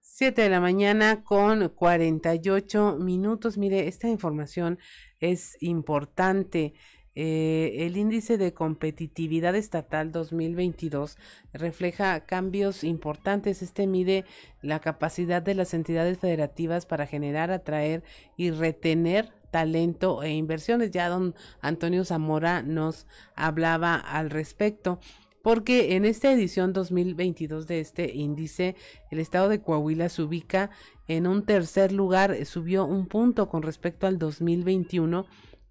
7 0.00 0.42
de 0.42 0.50
la 0.50 0.60
mañana 0.60 1.24
con 1.24 1.70
48 1.70 2.98
minutos. 3.00 3.56
Mire, 3.56 3.88
esta 3.88 4.06
información 4.06 4.78
es 5.18 5.56
importante. 5.60 6.74
Eh, 7.16 7.86
el 7.86 7.96
índice 7.96 8.38
de 8.38 8.54
competitividad 8.54 9.56
estatal 9.56 10.12
2022 10.12 11.16
refleja 11.52 12.20
cambios 12.20 12.84
importantes. 12.84 13.62
Este 13.62 13.86
mide 13.86 14.24
la 14.62 14.78
capacidad 14.78 15.42
de 15.42 15.54
las 15.54 15.74
entidades 15.74 16.18
federativas 16.18 16.86
para 16.86 17.06
generar, 17.06 17.50
atraer 17.50 18.04
y 18.36 18.52
retener 18.52 19.32
talento 19.50 20.22
e 20.22 20.30
inversiones. 20.30 20.92
Ya 20.92 21.08
don 21.08 21.34
Antonio 21.60 22.04
Zamora 22.04 22.62
nos 22.62 23.06
hablaba 23.34 23.96
al 23.96 24.30
respecto. 24.30 25.00
Porque 25.42 25.96
en 25.96 26.04
esta 26.04 26.30
edición 26.30 26.74
2022 26.74 27.66
de 27.66 27.80
este 27.80 28.14
índice, 28.14 28.76
el 29.10 29.18
estado 29.18 29.48
de 29.48 29.62
Coahuila 29.62 30.10
se 30.10 30.20
ubica 30.22 30.70
en 31.08 31.26
un 31.26 31.46
tercer 31.46 31.92
lugar, 31.92 32.44
subió 32.44 32.84
un 32.84 33.06
punto 33.06 33.48
con 33.48 33.62
respecto 33.62 34.06
al 34.06 34.18
2021 34.18 35.24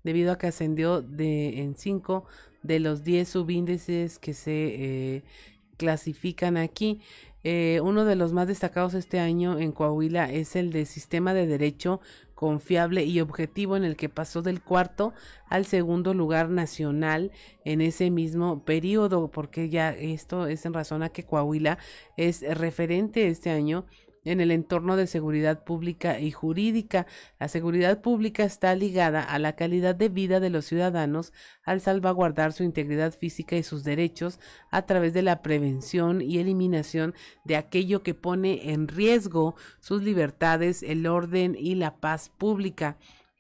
debido 0.04 0.32
a 0.32 0.38
que 0.38 0.48
ascendió 0.48 1.02
de 1.02 1.62
en 1.62 1.76
cinco 1.76 2.26
de 2.64 2.80
los 2.80 3.04
10 3.04 3.28
subíndices 3.28 4.20
que 4.20 4.34
se 4.34 4.52
eh, 4.52 5.24
clasifican 5.78 6.58
aquí. 6.58 7.00
Eh, 7.46 7.80
uno 7.82 8.04
de 8.04 8.18
los 8.18 8.34
más 8.34 8.48
destacados 8.50 8.94
este 8.94 9.20
año 9.20 9.60
en 9.60 9.72
Coahuila 9.72 10.30
es 10.30 10.58
el 10.58 10.72
de 10.72 10.86
Sistema 10.86 11.34
de 11.34 11.48
Derecho 11.48 12.02
confiable 12.36 13.06
y 13.06 13.22
objetivo 13.22 13.78
en 13.78 13.86
el 13.86 13.96
que 13.96 14.10
pasó 14.10 14.42
del 14.42 14.62
cuarto 14.62 15.14
al 15.48 15.66
segundo 15.66 16.14
lugar 16.14 16.50
nacional 16.50 17.32
en 17.64 17.82
ese 17.82 18.12
mismo 18.12 18.64
periodo, 18.66 19.30
porque 19.30 19.70
ya 19.70 19.92
esto 19.92 20.48
es 20.48 20.66
en 20.66 20.74
razón 20.74 21.02
a 21.02 21.10
que 21.10 21.24
Coahuila 21.24 21.78
es 22.18 22.42
referente 22.58 23.28
este 23.28 23.50
año 23.50 23.86
en 24.26 24.42
el 24.42 24.52
entorno 24.52 24.96
de 24.96 25.08
seguridad 25.08 25.64
pública 25.64 26.20
y 26.20 26.32
jurídica. 26.32 27.08
La 27.40 27.48
seguridad 27.48 28.02
pública 28.02 28.44
está 28.44 28.76
ligada 28.76 29.24
a 29.24 29.40
la 29.40 29.56
calidad 29.56 29.96
de 29.96 30.10
vida 30.10 30.40
de 30.40 30.50
los 30.50 30.66
ciudadanos 30.66 31.34
al 31.64 31.82
salvaguardar 31.82 32.54
su 32.54 32.64
integridad 32.64 33.14
física 33.14 33.56
y 33.56 33.64
sus 33.64 33.84
derechos 33.84 34.40
a 34.72 34.84
través 34.84 35.14
de 35.14 35.22
la 35.22 35.42
prevención 35.42 36.22
y 36.22 36.40
eliminación 36.40 37.14
de 37.44 37.56
aquello 37.56 38.04
que 38.04 38.14
pone 38.14 38.72
en 38.72 38.88
riesgo 38.88 39.56
sus 39.80 40.02
libertades, 40.02 40.84
el 40.84 41.06
orden 41.08 41.56
y 41.58 41.76
la 41.76 41.98
paz 41.98 42.30
pública. 42.30 42.98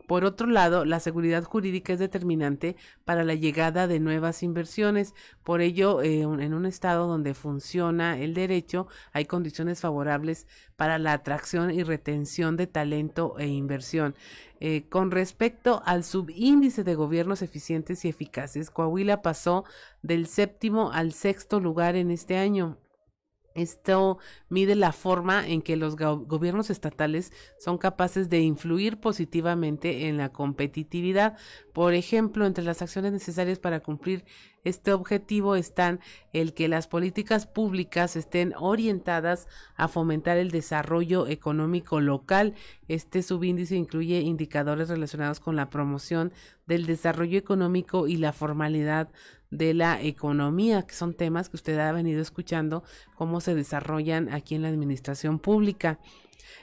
Por 0.10 0.26
otro 0.26 0.48
lado, 0.48 0.86
la 0.86 0.99
seguridad 0.99 1.44
jurídica 1.44 1.94
es 1.94 1.99
determinante 1.99 2.76
para 3.06 3.23
la 3.23 3.36
llegada 3.36 3.86
de 3.86 3.99
nuevas 3.99 4.41
inversiones. 4.41 5.14
Por 5.44 5.61
ello, 5.61 6.02
eh, 6.02 6.22
en 6.22 6.56
un 6.56 6.65
estado 6.65 7.06
donde 7.06 7.36
funciona 7.36 8.18
el 8.18 8.34
derecho, 8.34 8.88
hay 9.14 9.26
condiciones 9.26 9.81
favorables 9.81 10.48
para 10.77 10.98
la 10.98 11.14
atracción 11.14 11.69
y 11.69 11.84
retención 11.84 12.57
de 12.57 12.65
talento 12.65 13.36
e 13.38 13.45
inversión. 13.49 14.15
Eh, 14.60 14.90
con 14.90 15.11
respecto 15.11 15.84
al 15.86 16.03
subíndice 16.03 16.84
de 16.84 16.95
gobiernos 16.95 17.44
eficientes 17.44 18.03
y 18.03 18.10
eficaces, 18.10 18.72
Coahuila 18.72 19.22
pasó 19.22 19.64
del 20.02 20.26
séptimo 20.26 20.91
al 20.91 21.14
sexto 21.14 21.60
lugar 21.60 21.95
en 21.95 22.10
este 22.10 22.36
año. 22.36 22.80
Esto 23.60 24.19
mide 24.48 24.76
la 24.76 24.94
forma 24.94 25.45
en 25.48 25.61
que 25.61 25.76
los 25.76 25.95
gobiernos 25.95 26.69
estatales 26.69 27.34
son 27.60 27.77
capaces 27.77 28.30
de 28.30 28.40
influir 28.40 28.99
positivamente 28.99 30.07
en 30.07 30.18
la 30.18 30.30
competitividad. 30.30 31.38
Por 31.73 31.94
ejemplo, 31.94 32.45
entre 32.45 32.64
las 32.64 32.81
acciones 32.81 33.11
necesarias 33.11 33.60
para 33.60 33.81
cumplir 33.81 34.23
este 34.64 34.91
objetivo 34.91 35.56
están 35.56 35.99
el 36.34 36.53
que 36.53 36.68
las 36.68 36.88
políticas 36.88 37.48
públicas 37.48 38.15
estén 38.15 38.53
orientadas 38.57 39.48
a 39.76 39.88
fomentar 39.88 40.38
el 40.38 40.52
desarrollo 40.52 41.27
económico 41.27 41.99
local. 41.99 42.56
Este 42.88 43.23
subíndice 43.23 43.76
incluye 43.76 44.19
indicadores 44.22 44.90
relacionados 44.90 45.40
con 45.40 45.56
la 45.56 45.69
promoción 45.69 46.34
del 46.65 46.86
desarrollo 46.86 47.38
económico 47.38 48.07
y 48.07 48.18
la 48.18 48.34
formalidad 48.34 49.10
de 49.50 49.74
la 49.74 50.02
economía, 50.02 50.84
que 50.84 50.94
son 50.94 51.14
temas 51.14 51.50
que 51.50 51.58
usted 51.58 51.78
ha 51.80 51.92
venido 51.92 52.22
escuchando, 52.22 52.84
cómo 53.16 53.42
se 53.42 53.56
desarrollan 53.56 54.32
aquí 54.32 54.56
en 54.56 54.62
la 54.62 54.70
administración 54.70 55.40
pública. 55.40 56.00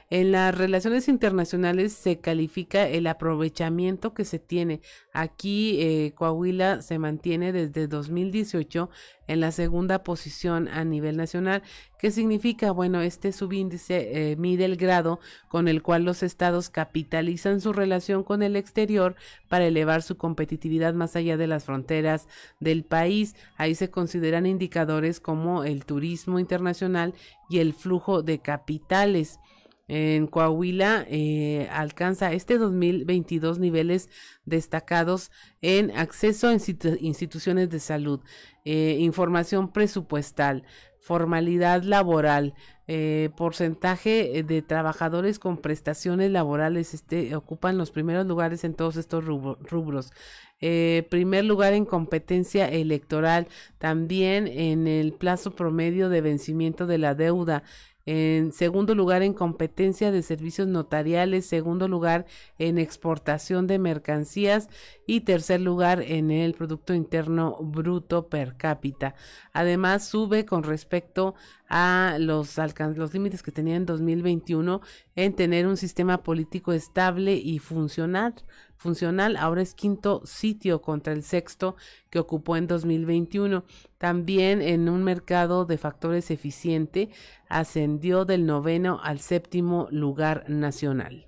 En 0.09 0.31
las 0.31 0.57
relaciones 0.57 1.09
internacionales 1.09 1.93
se 1.93 2.20
califica 2.20 2.86
el 2.86 3.09
aprovechamiento 3.09 4.15
que 4.15 4.24
se 4.24 4.39
tiene. 4.39 4.81
Aquí 5.12 5.78
eh, 5.81 6.12
Coahuila 6.15 6.81
se 6.82 6.98
mantiene 6.98 7.53
desde 7.53 7.89
2018 7.89 8.89
en 9.27 9.40
la 9.40 9.51
segunda 9.51 10.05
posición 10.05 10.69
a 10.69 10.85
nivel 10.85 11.16
nacional. 11.16 11.62
¿Qué 11.98 12.11
significa? 12.11 12.70
Bueno, 12.70 13.01
este 13.01 13.32
subíndice 13.32 14.31
eh, 14.31 14.36
mide 14.36 14.65
el 14.65 14.77
grado 14.77 15.19
con 15.48 15.66
el 15.66 15.82
cual 15.82 16.05
los 16.05 16.23
estados 16.23 16.70
capitalizan 16.70 17.61
su 17.61 17.73
relación 17.73 18.23
con 18.23 18.43
el 18.43 18.55
exterior 18.55 19.16
para 19.48 19.66
elevar 19.66 20.03
su 20.03 20.16
competitividad 20.16 20.94
más 20.94 21.16
allá 21.16 21.36
de 21.36 21.47
las 21.47 21.65
fronteras 21.65 22.28
del 22.61 22.85
país. 22.85 23.35
Ahí 23.57 23.74
se 23.74 23.90
consideran 23.90 24.47
indicadores 24.47 25.19
como 25.19 25.65
el 25.65 25.85
turismo 25.85 26.39
internacional 26.39 27.15
y 27.48 27.59
el 27.59 27.73
flujo 27.73 28.23
de 28.23 28.39
capitales. 28.39 29.40
En 29.89 30.27
Coahuila 30.27 31.07
eh, 31.09 31.69
alcanza 31.71 32.33
este 32.33 32.59
2022 32.59 33.61
niveles 33.61 34.09
destacados 34.45 35.31
en 35.63 35.97
acceso 35.97 36.49
a 36.49 36.55
instituciones 36.55 37.71
de 37.71 37.79
salud, 37.79 38.21
eh, 38.65 38.97
información 38.99 39.73
presupuestal, 39.73 40.65
formalidad 40.99 41.85
laboral, 41.85 42.55
eh, 42.89 43.31
porcentaje 43.37 44.43
de 44.43 44.63
trabajadores 44.63 45.39
con 45.39 45.59
prestaciones 45.59 46.33
laborales 46.33 46.93
este, 46.93 47.37
ocupan 47.37 47.79
los 47.79 47.93
primeros 47.93 48.27
lugares 48.27 48.65
en 48.65 48.75
todos 48.75 48.97
estos 48.97 49.25
rubros. 49.25 50.13
primer 50.59 51.45
lugar 51.45 51.75
en 51.75 51.85
competencia 51.85 52.67
electoral, 52.67 53.47
también 53.79 54.49
en 54.49 54.89
el 54.89 55.13
plazo 55.13 55.55
promedio 55.55 56.09
de 56.09 56.23
vencimiento 56.23 56.89
de 56.89 56.99
la 56.99 57.15
deuda, 57.15 57.63
en 58.07 58.53
segundo 58.53 58.95
lugar 58.95 59.23
en 59.23 59.35
competencia 59.35 60.12
de 60.12 60.23
servicios 60.23 60.69
notariales, 60.69 61.47
segundo 61.47 61.89
lugar 61.89 62.24
en 62.59 62.78
exportación 62.78 63.66
de 63.66 63.81
mercancías 63.81 64.69
y 65.07 65.20
tercer 65.20 65.61
lugar 65.61 66.03
en 66.03 66.31
el 66.31 66.55
Producto 66.55 66.95
Interno 66.95 67.57
Bruto 67.61 68.28
per 68.28 68.57
cápita. 68.57 69.15
Además, 69.53 70.07
sube 70.07 70.47
con 70.47 70.62
respecto 70.62 71.35
a 71.69 72.16
los, 72.20 72.57
los 72.95 73.12
límites 73.12 73.43
que 73.43 73.51
tenía 73.51 73.74
en 73.74 73.87
2021 73.87 74.81
en 75.16 75.35
tener 75.35 75.66
un 75.66 75.77
sistema 75.77 76.23
político 76.23 76.73
estable 76.73 77.35
y 77.35 77.59
funcional 77.59 78.35
funcional. 78.77 79.36
Ahora 79.36 79.62
es 79.62 79.74
quinto 79.74 80.23
sitio 80.24 80.82
contra 80.82 81.12
el 81.12 81.23
sexto 81.23 81.77
que 82.11 82.19
ocupó 82.19 82.57
en 82.57 82.66
2021. 82.66 83.65
También 83.98 84.62
en 84.62 84.89
un 84.89 85.03
mercado 85.03 85.65
de 85.65 85.78
factores 85.78 86.31
eficiente 86.31 87.11
ascendió 87.48 88.24
del 88.24 88.47
noveno 88.47 89.01
al 89.03 89.20
séptimo 89.20 89.89
lugar 89.90 90.44
nacional. 90.48 91.27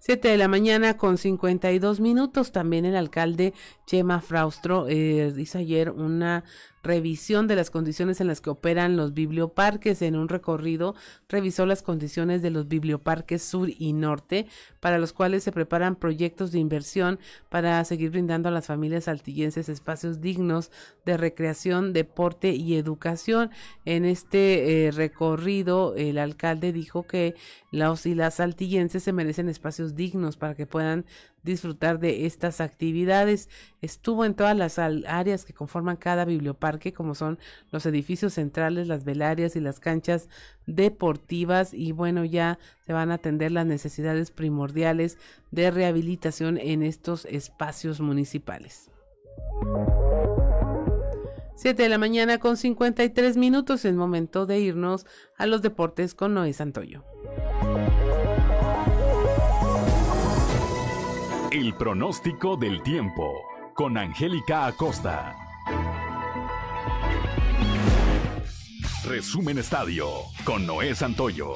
7 0.00 0.28
de 0.28 0.38
la 0.38 0.48
mañana 0.48 0.96
con 0.96 1.18
52 1.18 2.00
minutos. 2.00 2.52
También 2.52 2.84
el 2.84 2.96
alcalde 2.96 3.52
Chema 3.86 4.20
Fraustro 4.20 4.86
eh, 4.88 5.32
ayer 5.54 5.90
una 5.90 6.42
revisión 6.82 7.46
de 7.46 7.56
las 7.56 7.70
condiciones 7.70 8.20
en 8.20 8.26
las 8.26 8.40
que 8.40 8.50
operan 8.50 8.96
los 8.96 9.14
biblioparques. 9.14 10.02
En 10.02 10.16
un 10.16 10.28
recorrido 10.28 10.94
revisó 11.28 11.66
las 11.66 11.82
condiciones 11.82 12.42
de 12.42 12.50
los 12.50 12.68
biblioparques 12.68 13.42
sur 13.42 13.68
y 13.78 13.92
norte, 13.92 14.46
para 14.80 14.98
los 14.98 15.12
cuales 15.12 15.44
se 15.44 15.52
preparan 15.52 15.96
proyectos 15.96 16.52
de 16.52 16.58
inversión 16.58 17.18
para 17.48 17.84
seguir 17.84 18.10
brindando 18.10 18.48
a 18.48 18.52
las 18.52 18.66
familias 18.66 19.08
altillenses 19.08 19.68
espacios 19.68 20.20
dignos 20.20 20.70
de 21.04 21.16
recreación, 21.16 21.92
deporte 21.92 22.52
y 22.52 22.76
educación. 22.76 23.50
En 23.84 24.04
este 24.04 24.86
eh, 24.86 24.90
recorrido, 24.90 25.94
el 25.96 26.18
alcalde 26.18 26.72
dijo 26.72 27.06
que 27.06 27.34
los 27.70 28.06
y 28.06 28.14
las 28.14 28.40
altillenses 28.40 29.02
se 29.02 29.12
merecen 29.12 29.48
espacios 29.48 29.94
dignos 29.94 30.36
para 30.36 30.54
que 30.54 30.66
puedan 30.66 31.04
disfrutar 31.42 31.98
de 31.98 32.26
estas 32.26 32.60
actividades. 32.60 33.48
Estuvo 33.80 34.24
en 34.24 34.34
todas 34.34 34.56
las 34.56 34.78
áreas 34.78 35.44
que 35.44 35.54
conforman 35.54 35.96
cada 35.96 36.24
biblioparque, 36.24 36.92
como 36.92 37.14
son 37.14 37.38
los 37.70 37.86
edificios 37.86 38.34
centrales, 38.34 38.88
las 38.88 39.04
velarias 39.04 39.56
y 39.56 39.60
las 39.60 39.80
canchas 39.80 40.28
deportivas 40.66 41.74
y 41.74 41.92
bueno, 41.92 42.24
ya 42.24 42.58
se 42.86 42.92
van 42.92 43.10
a 43.10 43.14
atender 43.14 43.52
las 43.52 43.66
necesidades 43.66 44.30
primordiales 44.30 45.18
de 45.50 45.70
rehabilitación 45.70 46.58
en 46.58 46.82
estos 46.82 47.24
espacios 47.26 48.00
municipales. 48.00 48.90
7 51.56 51.82
de 51.82 51.88
la 51.90 51.98
mañana 51.98 52.38
con 52.38 52.56
53 52.56 53.36
minutos, 53.36 53.84
es 53.84 53.94
momento 53.94 54.46
de 54.46 54.60
irnos 54.60 55.04
a 55.36 55.44
los 55.44 55.60
deportes 55.60 56.14
con 56.14 56.32
Noé 56.32 56.54
Santoyo. 56.54 57.04
El 61.52 61.74
pronóstico 61.74 62.56
del 62.56 62.80
tiempo 62.80 63.42
con 63.74 63.98
Angélica 63.98 64.66
Acosta. 64.66 65.34
Resumen 69.04 69.58
Estadio 69.58 70.06
con 70.44 70.64
Noé 70.64 70.94
Santoyo. 70.94 71.54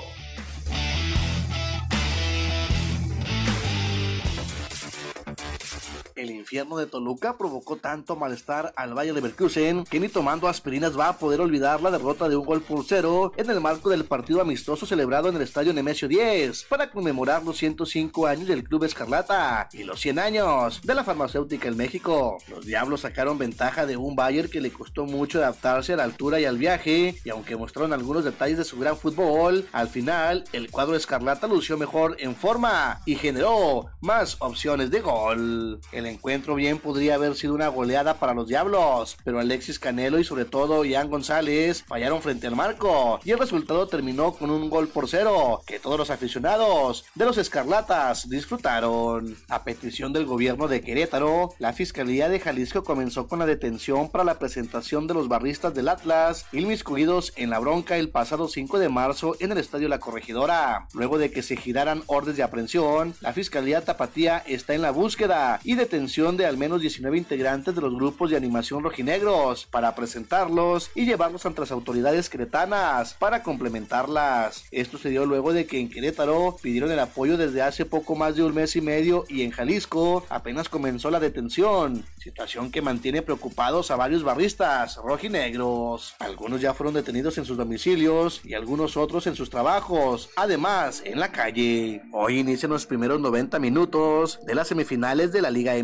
El 6.17 6.31
infierno 6.31 6.77
de 6.77 6.87
Toluca 6.87 7.37
provocó 7.37 7.77
tanto 7.77 8.15
malestar 8.15 8.73
al 8.77 8.97
Valle 8.97 9.13
Leverkusen 9.13 9.85
que 9.85 9.99
ni 9.99 10.09
tomando 10.09 10.47
aspirinas 10.47 10.97
va 10.97 11.09
a 11.09 11.19
poder 11.19 11.41
olvidar 11.41 11.83
la 11.83 11.91
derrota 11.91 12.29
de 12.29 12.37
un 12.37 12.47
gol 12.47 12.63
por 12.63 12.85
cero 12.85 13.33
en 13.37 13.51
el 13.51 13.61
marco 13.61 13.91
del 13.91 14.05
partido 14.05 14.41
amistoso 14.41 14.87
celebrado 14.87 15.29
en 15.29 15.37
el 15.37 15.43
estadio 15.43 15.73
Nemesio 15.73 16.07
10 16.07 16.67
para 16.69 16.91
conmemorar 16.91 17.43
los 17.43 17.57
105 17.57 18.29
años 18.29 18.47
del 18.47 18.63
Club 18.63 18.85
Escarlata 18.85 19.69
y 19.73 19.83
los 19.83 20.01
100 20.01 20.19
años 20.21 20.81
de 20.85 20.95
la 20.95 21.03
farmacéutica 21.03 21.67
en 21.67 21.77
México. 21.77 22.39
Los 22.49 22.65
Diablos 22.65 23.01
sacaron 23.01 23.37
ventaja 23.37 23.85
de 23.85 23.97
un 23.97 24.15
Bayern 24.15 24.49
que 24.49 24.61
le 24.61 24.71
costó 24.71 25.07
mucho 25.07 25.39
adaptarse 25.39 25.95
a 25.95 25.97
la 25.97 26.05
altura 26.05 26.39
y 26.39 26.45
al 26.45 26.59
viaje 26.59 27.17
y 27.25 27.31
aunque 27.31 27.57
mostraron 27.57 27.93
algunos 27.93 28.25
detalles 28.25 28.59
de 28.59 28.65
su 28.65 28.79
gran 28.79 28.97
fútbol, 28.97 29.67
al 29.73 29.89
final 29.89 30.45
el 30.53 30.71
cuadro 30.71 30.95
Escarlata 30.95 31.49
lució 31.49 31.77
mejor 31.77 32.17
en 32.21 32.37
forma 32.37 33.01
y 33.05 33.17
generó 33.17 33.87
más 34.01 34.37
opciones 34.39 34.93
de 34.93 35.01
gol. 35.01 35.81
Encuentro 36.07 36.55
bien 36.55 36.79
podría 36.79 37.15
haber 37.15 37.35
sido 37.37 37.55
una 37.55 37.69
goleada 37.69 38.15
para 38.15 38.35
los 38.35 38.49
Diablos, 38.49 39.17
pero 39.25 39.39
Alexis 39.39 39.79
Canelo 39.79 40.19
y 40.19 40.25
sobre 40.25 40.45
todo 40.45 40.85
Ian 40.85 41.11
González 41.11 41.85
fallaron 41.87 42.23
frente 42.23 42.47
al 42.47 42.57
marco 42.57 43.21
y 43.25 43.31
el 43.31 43.39
resultado 43.39 43.87
terminó 43.89 44.33
con 44.33 44.51
un 44.51 44.71
gol 44.71 44.89
por 44.89 45.09
cero 45.09 45.63
que 45.67 45.79
todos 45.79 45.99
los 45.99 46.11
aficionados 46.11 47.05
de 47.15 47.25
los 47.25 47.39
Escarlatas 47.39 48.29
disfrutaron. 48.29 49.37
A 49.49 49.65
petición 49.65 50.13
del 50.13 50.27
gobierno 50.27 50.69
de 50.69 50.81
Querétaro, 50.81 51.55
la 51.59 51.73
Fiscalía 51.73 52.29
de 52.29 52.41
Jalisco 52.41 52.85
comenzó 52.85 53.27
con 53.27 53.39
la 53.39 53.47
detención 53.47 54.11
para 54.11 54.25
la 54.25 54.39
presentación 54.39 55.07
de 55.07 55.15
los 55.15 55.29
barristas 55.29 55.75
del 55.75 55.89
Atlas 55.89 56.47
inmiscuidos 56.53 57.33
en 57.37 57.51
la 57.51 57.59
bronca 57.59 57.97
el 57.97 58.11
pasado 58.11 58.49
5 58.49 58.79
de 58.79 58.89
marzo 58.89 59.37
en 59.41 59.53
el 59.53 59.59
Estadio 59.59 59.89
La 59.89 60.01
Corregidora. 60.01 60.87
Luego 60.93 61.19
de 61.19 61.31
que 61.31 61.43
se 61.43 61.57
giraran 61.57 62.03
órdenes 62.07 62.37
de 62.37 62.43
aprehensión, 62.43 63.15
la 63.21 63.33
Fiscalía 63.33 63.85
Tapatía 63.85 64.43
está 64.47 64.75
en 64.75 64.83
la 64.83 64.91
búsqueda 64.91 65.61
y 65.65 65.75
detención 65.75 65.94
de 65.95 66.47
al 66.47 66.57
menos 66.57 66.81
19 66.81 67.17
integrantes 67.17 67.75
de 67.75 67.81
los 67.81 67.95
grupos 67.95 68.31
de 68.31 68.37
animación 68.37 68.83
rojinegros 68.83 69.67
para 69.67 69.95
presentarlos 69.95 70.91
y 70.95 71.05
llevarlos 71.05 71.47
ante 71.47 71.61
las 71.61 71.71
autoridades 71.71 72.29
queretanas 72.29 73.15
para 73.15 73.45
complementarlas. 73.45 74.65
Esto 74.73 74.99
se 74.99 75.11
dio 75.11 75.25
luego 75.25 75.53
de 75.53 75.67
que 75.67 75.79
en 75.79 75.89
Querétaro 75.89 76.57
pidieron 76.61 76.91
el 76.91 76.99
apoyo 76.99 77.37
desde 77.37 77.63
hace 77.63 77.85
poco 77.85 78.17
más 78.17 78.35
de 78.35 78.43
un 78.43 78.55
mes 78.55 78.75
y 78.75 78.81
medio 78.81 79.25
y 79.29 79.43
en 79.43 79.53
Jalisco 79.53 80.27
apenas 80.31 80.69
comenzó 80.69 81.13
la 81.13 81.21
detención, 81.21 82.05
situación 82.19 82.73
que 82.73 82.83
mantiene 82.83 83.23
preocupados 83.23 83.93
a 83.93 83.97
varios 83.97 84.25
barristas 84.25 84.97
rojinegros. 84.97 86.17
Algunos 86.19 86.61
ya 86.61 86.75
fueron 86.75 86.95
detenidos 86.95 87.39
en 87.39 87.45
sus 87.45 87.57
domicilios 87.57 88.41
y 88.45 88.55
algunos 88.55 88.97
otros 88.97 89.29
en 89.29 89.37
sus 89.37 89.49
trabajos, 89.49 90.31
además 90.35 91.03
en 91.05 91.21
la 91.21 91.31
calle. 91.31 92.03
Hoy 92.13 92.41
inician 92.41 92.73
los 92.73 92.87
primeros 92.87 93.21
90 93.21 93.61
minutos 93.61 94.41
de 94.45 94.55
las 94.57 94.69
semifinales 94.69 95.31
de 95.31 95.43
la 95.43 95.51
Liga 95.51 95.77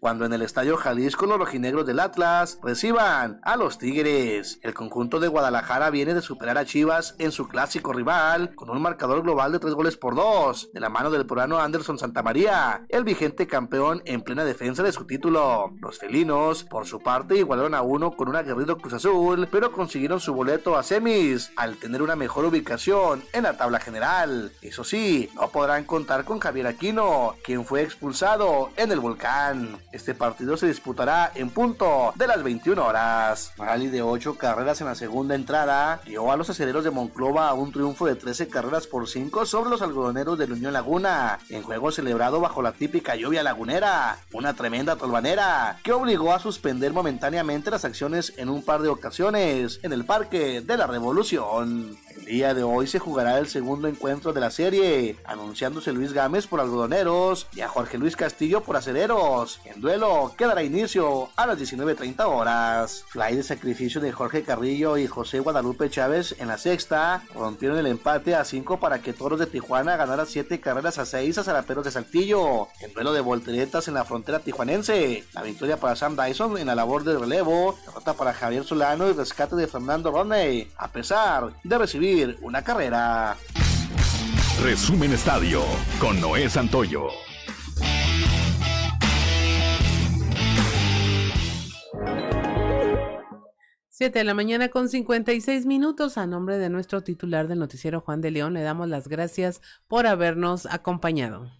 Cuando 0.00 0.24
en 0.24 0.32
el 0.32 0.42
Estadio 0.42 0.76
Jalisco 0.76 1.26
los 1.26 1.38
rojinegros 1.38 1.86
del 1.86 2.00
Atlas 2.00 2.58
reciban 2.62 3.40
a 3.42 3.56
los 3.56 3.78
Tigres. 3.78 4.58
El 4.62 4.74
conjunto 4.74 5.18
de 5.18 5.28
Guadalajara 5.28 5.90
viene 5.90 6.14
de 6.14 6.22
superar 6.22 6.58
a 6.58 6.64
Chivas 6.64 7.16
en 7.18 7.32
su 7.32 7.48
clásico 7.48 7.92
rival 7.92 8.54
con 8.54 8.70
un 8.70 8.80
marcador 8.80 9.22
global 9.22 9.52
de 9.52 9.58
3 9.58 9.74
goles 9.74 9.96
por 9.96 10.14
2, 10.14 10.70
de 10.72 10.80
la 10.80 10.88
mano 10.88 11.10
del 11.10 11.26
peruano 11.26 11.58
Anderson 11.58 11.98
Santamaría, 11.98 12.84
el 12.88 13.04
vigente 13.04 13.46
campeón 13.46 14.02
en 14.04 14.22
plena 14.22 14.44
defensa 14.44 14.82
de 14.82 14.92
su 14.92 15.06
título. 15.06 15.72
Los 15.80 15.98
felinos, 15.98 16.64
por 16.64 16.86
su 16.86 17.00
parte, 17.00 17.36
igualaron 17.36 17.74
a 17.74 17.82
uno 17.82 18.12
con 18.12 18.28
un 18.28 18.36
aguerrido 18.36 18.78
Cruz 18.78 18.94
Azul, 18.94 19.48
pero 19.50 19.72
consiguieron 19.72 20.20
su 20.20 20.34
boleto 20.34 20.76
a 20.76 20.82
semis 20.82 21.50
al 21.56 21.76
tener 21.76 22.02
una 22.02 22.16
mejor 22.16 22.44
ubicación 22.44 23.24
en 23.32 23.42
la 23.42 23.56
tabla 23.56 23.80
general. 23.80 24.52
Eso 24.62 24.84
sí, 24.84 25.30
no 25.34 25.48
podrán 25.48 25.84
contar 25.84 26.24
con 26.24 26.38
Javier 26.38 26.68
Aquino, 26.68 27.34
quien 27.42 27.64
fue 27.64 27.82
expulsado 27.82 28.70
en 28.76 28.92
el 28.92 28.99
Volcán. 29.00 29.76
Este 29.92 30.14
partido 30.14 30.56
se 30.56 30.66
disputará 30.66 31.32
en 31.34 31.50
punto 31.50 32.12
de 32.14 32.26
las 32.26 32.42
21 32.42 32.84
horas. 32.84 33.52
Rally 33.56 33.88
de 33.88 34.02
8 34.02 34.36
carreras 34.36 34.80
en 34.80 34.86
la 34.86 34.94
segunda 34.94 35.34
entrada 35.34 36.00
dio 36.06 36.30
a 36.30 36.36
los 36.36 36.50
aceleros 36.50 36.84
de 36.84 36.90
Monclova 36.90 37.52
un 37.54 37.72
triunfo 37.72 38.06
de 38.06 38.14
13 38.14 38.48
carreras 38.48 38.86
por 38.86 39.08
5 39.08 39.46
sobre 39.46 39.70
los 39.70 39.82
algodoneros 39.82 40.38
de 40.38 40.46
la 40.46 40.54
Unión 40.54 40.72
Laguna, 40.72 41.38
en 41.48 41.62
juego 41.62 41.90
celebrado 41.92 42.40
bajo 42.40 42.62
la 42.62 42.72
típica 42.72 43.16
lluvia 43.16 43.42
lagunera, 43.42 44.18
una 44.32 44.54
tremenda 44.54 44.96
tolvanera 44.96 45.78
que 45.82 45.92
obligó 45.92 46.32
a 46.32 46.38
suspender 46.38 46.92
momentáneamente 46.92 47.70
las 47.70 47.84
acciones 47.84 48.32
en 48.36 48.48
un 48.48 48.62
par 48.62 48.82
de 48.82 48.88
ocasiones 48.88 49.80
en 49.82 49.92
el 49.92 50.04
Parque 50.04 50.60
de 50.60 50.76
la 50.76 50.86
Revolución. 50.86 51.96
El 52.30 52.36
día 52.36 52.54
de 52.54 52.62
hoy 52.62 52.86
se 52.86 53.00
jugará 53.00 53.38
el 53.38 53.48
segundo 53.48 53.88
encuentro 53.88 54.32
de 54.32 54.40
la 54.40 54.52
serie, 54.52 55.16
anunciándose 55.24 55.92
Luis 55.92 56.12
Gámez 56.12 56.46
por 56.46 56.60
algodoneros 56.60 57.48
y 57.52 57.60
a 57.60 57.68
Jorge 57.68 57.98
Luis 57.98 58.14
Castillo 58.14 58.60
por 58.60 58.76
aceleros. 58.76 59.58
En 59.64 59.80
duelo 59.80 60.32
que 60.38 60.46
dará 60.46 60.62
inicio 60.62 61.30
a 61.34 61.48
las 61.48 61.58
19.30 61.58 62.24
horas. 62.26 63.04
Fly 63.08 63.34
de 63.34 63.42
sacrificio 63.42 64.00
de 64.00 64.12
Jorge 64.12 64.44
Carrillo 64.44 64.96
y 64.96 65.08
José 65.08 65.40
Guadalupe 65.40 65.90
Chávez 65.90 66.36
en 66.38 66.46
la 66.46 66.56
sexta 66.56 67.24
rompieron 67.34 67.78
el 67.78 67.88
empate 67.88 68.36
a 68.36 68.44
5 68.44 68.78
para 68.78 69.02
que 69.02 69.12
Toros 69.12 69.40
de 69.40 69.46
Tijuana 69.46 69.96
ganara 69.96 70.24
7 70.24 70.60
carreras 70.60 70.98
a 70.98 71.06
6 71.06 71.36
a 71.36 71.42
Zaraperos 71.42 71.84
de 71.84 71.90
Saltillo. 71.90 72.68
En 72.80 72.94
duelo 72.94 73.12
de 73.12 73.22
volteretas 73.22 73.88
en 73.88 73.94
la 73.94 74.04
frontera 74.04 74.38
tijuanense. 74.38 75.24
La 75.32 75.42
victoria 75.42 75.78
para 75.78 75.96
Sam 75.96 76.14
Dyson 76.14 76.58
en 76.58 76.68
la 76.68 76.76
labor 76.76 77.02
de 77.02 77.18
relevo, 77.18 77.76
derrota 77.84 78.14
para 78.14 78.34
Javier 78.34 78.62
Solano 78.62 79.10
y 79.10 79.14
rescate 79.14 79.56
de 79.56 79.66
Fernando 79.66 80.12
Rodney, 80.12 80.70
a 80.76 80.92
pesar 80.92 81.54
de 81.64 81.76
recibir 81.76 82.19
una 82.42 82.62
carrera. 82.62 83.36
Resumen 84.62 85.12
Estadio 85.12 85.62
con 85.98 86.20
Noé 86.20 86.50
Santoyo. 86.50 87.08
Siete 93.88 94.18
de 94.18 94.24
la 94.24 94.34
mañana 94.34 94.68
con 94.68 94.88
56 94.88 95.66
minutos. 95.66 96.18
A 96.18 96.26
nombre 96.26 96.58
de 96.58 96.68
nuestro 96.68 97.02
titular 97.02 97.48
del 97.48 97.58
noticiero 97.58 98.00
Juan 98.00 98.20
de 98.20 98.30
León, 98.30 98.54
le 98.54 98.62
damos 98.62 98.88
las 98.88 99.08
gracias 99.08 99.62
por 99.88 100.06
habernos 100.06 100.66
acompañado. 100.66 101.59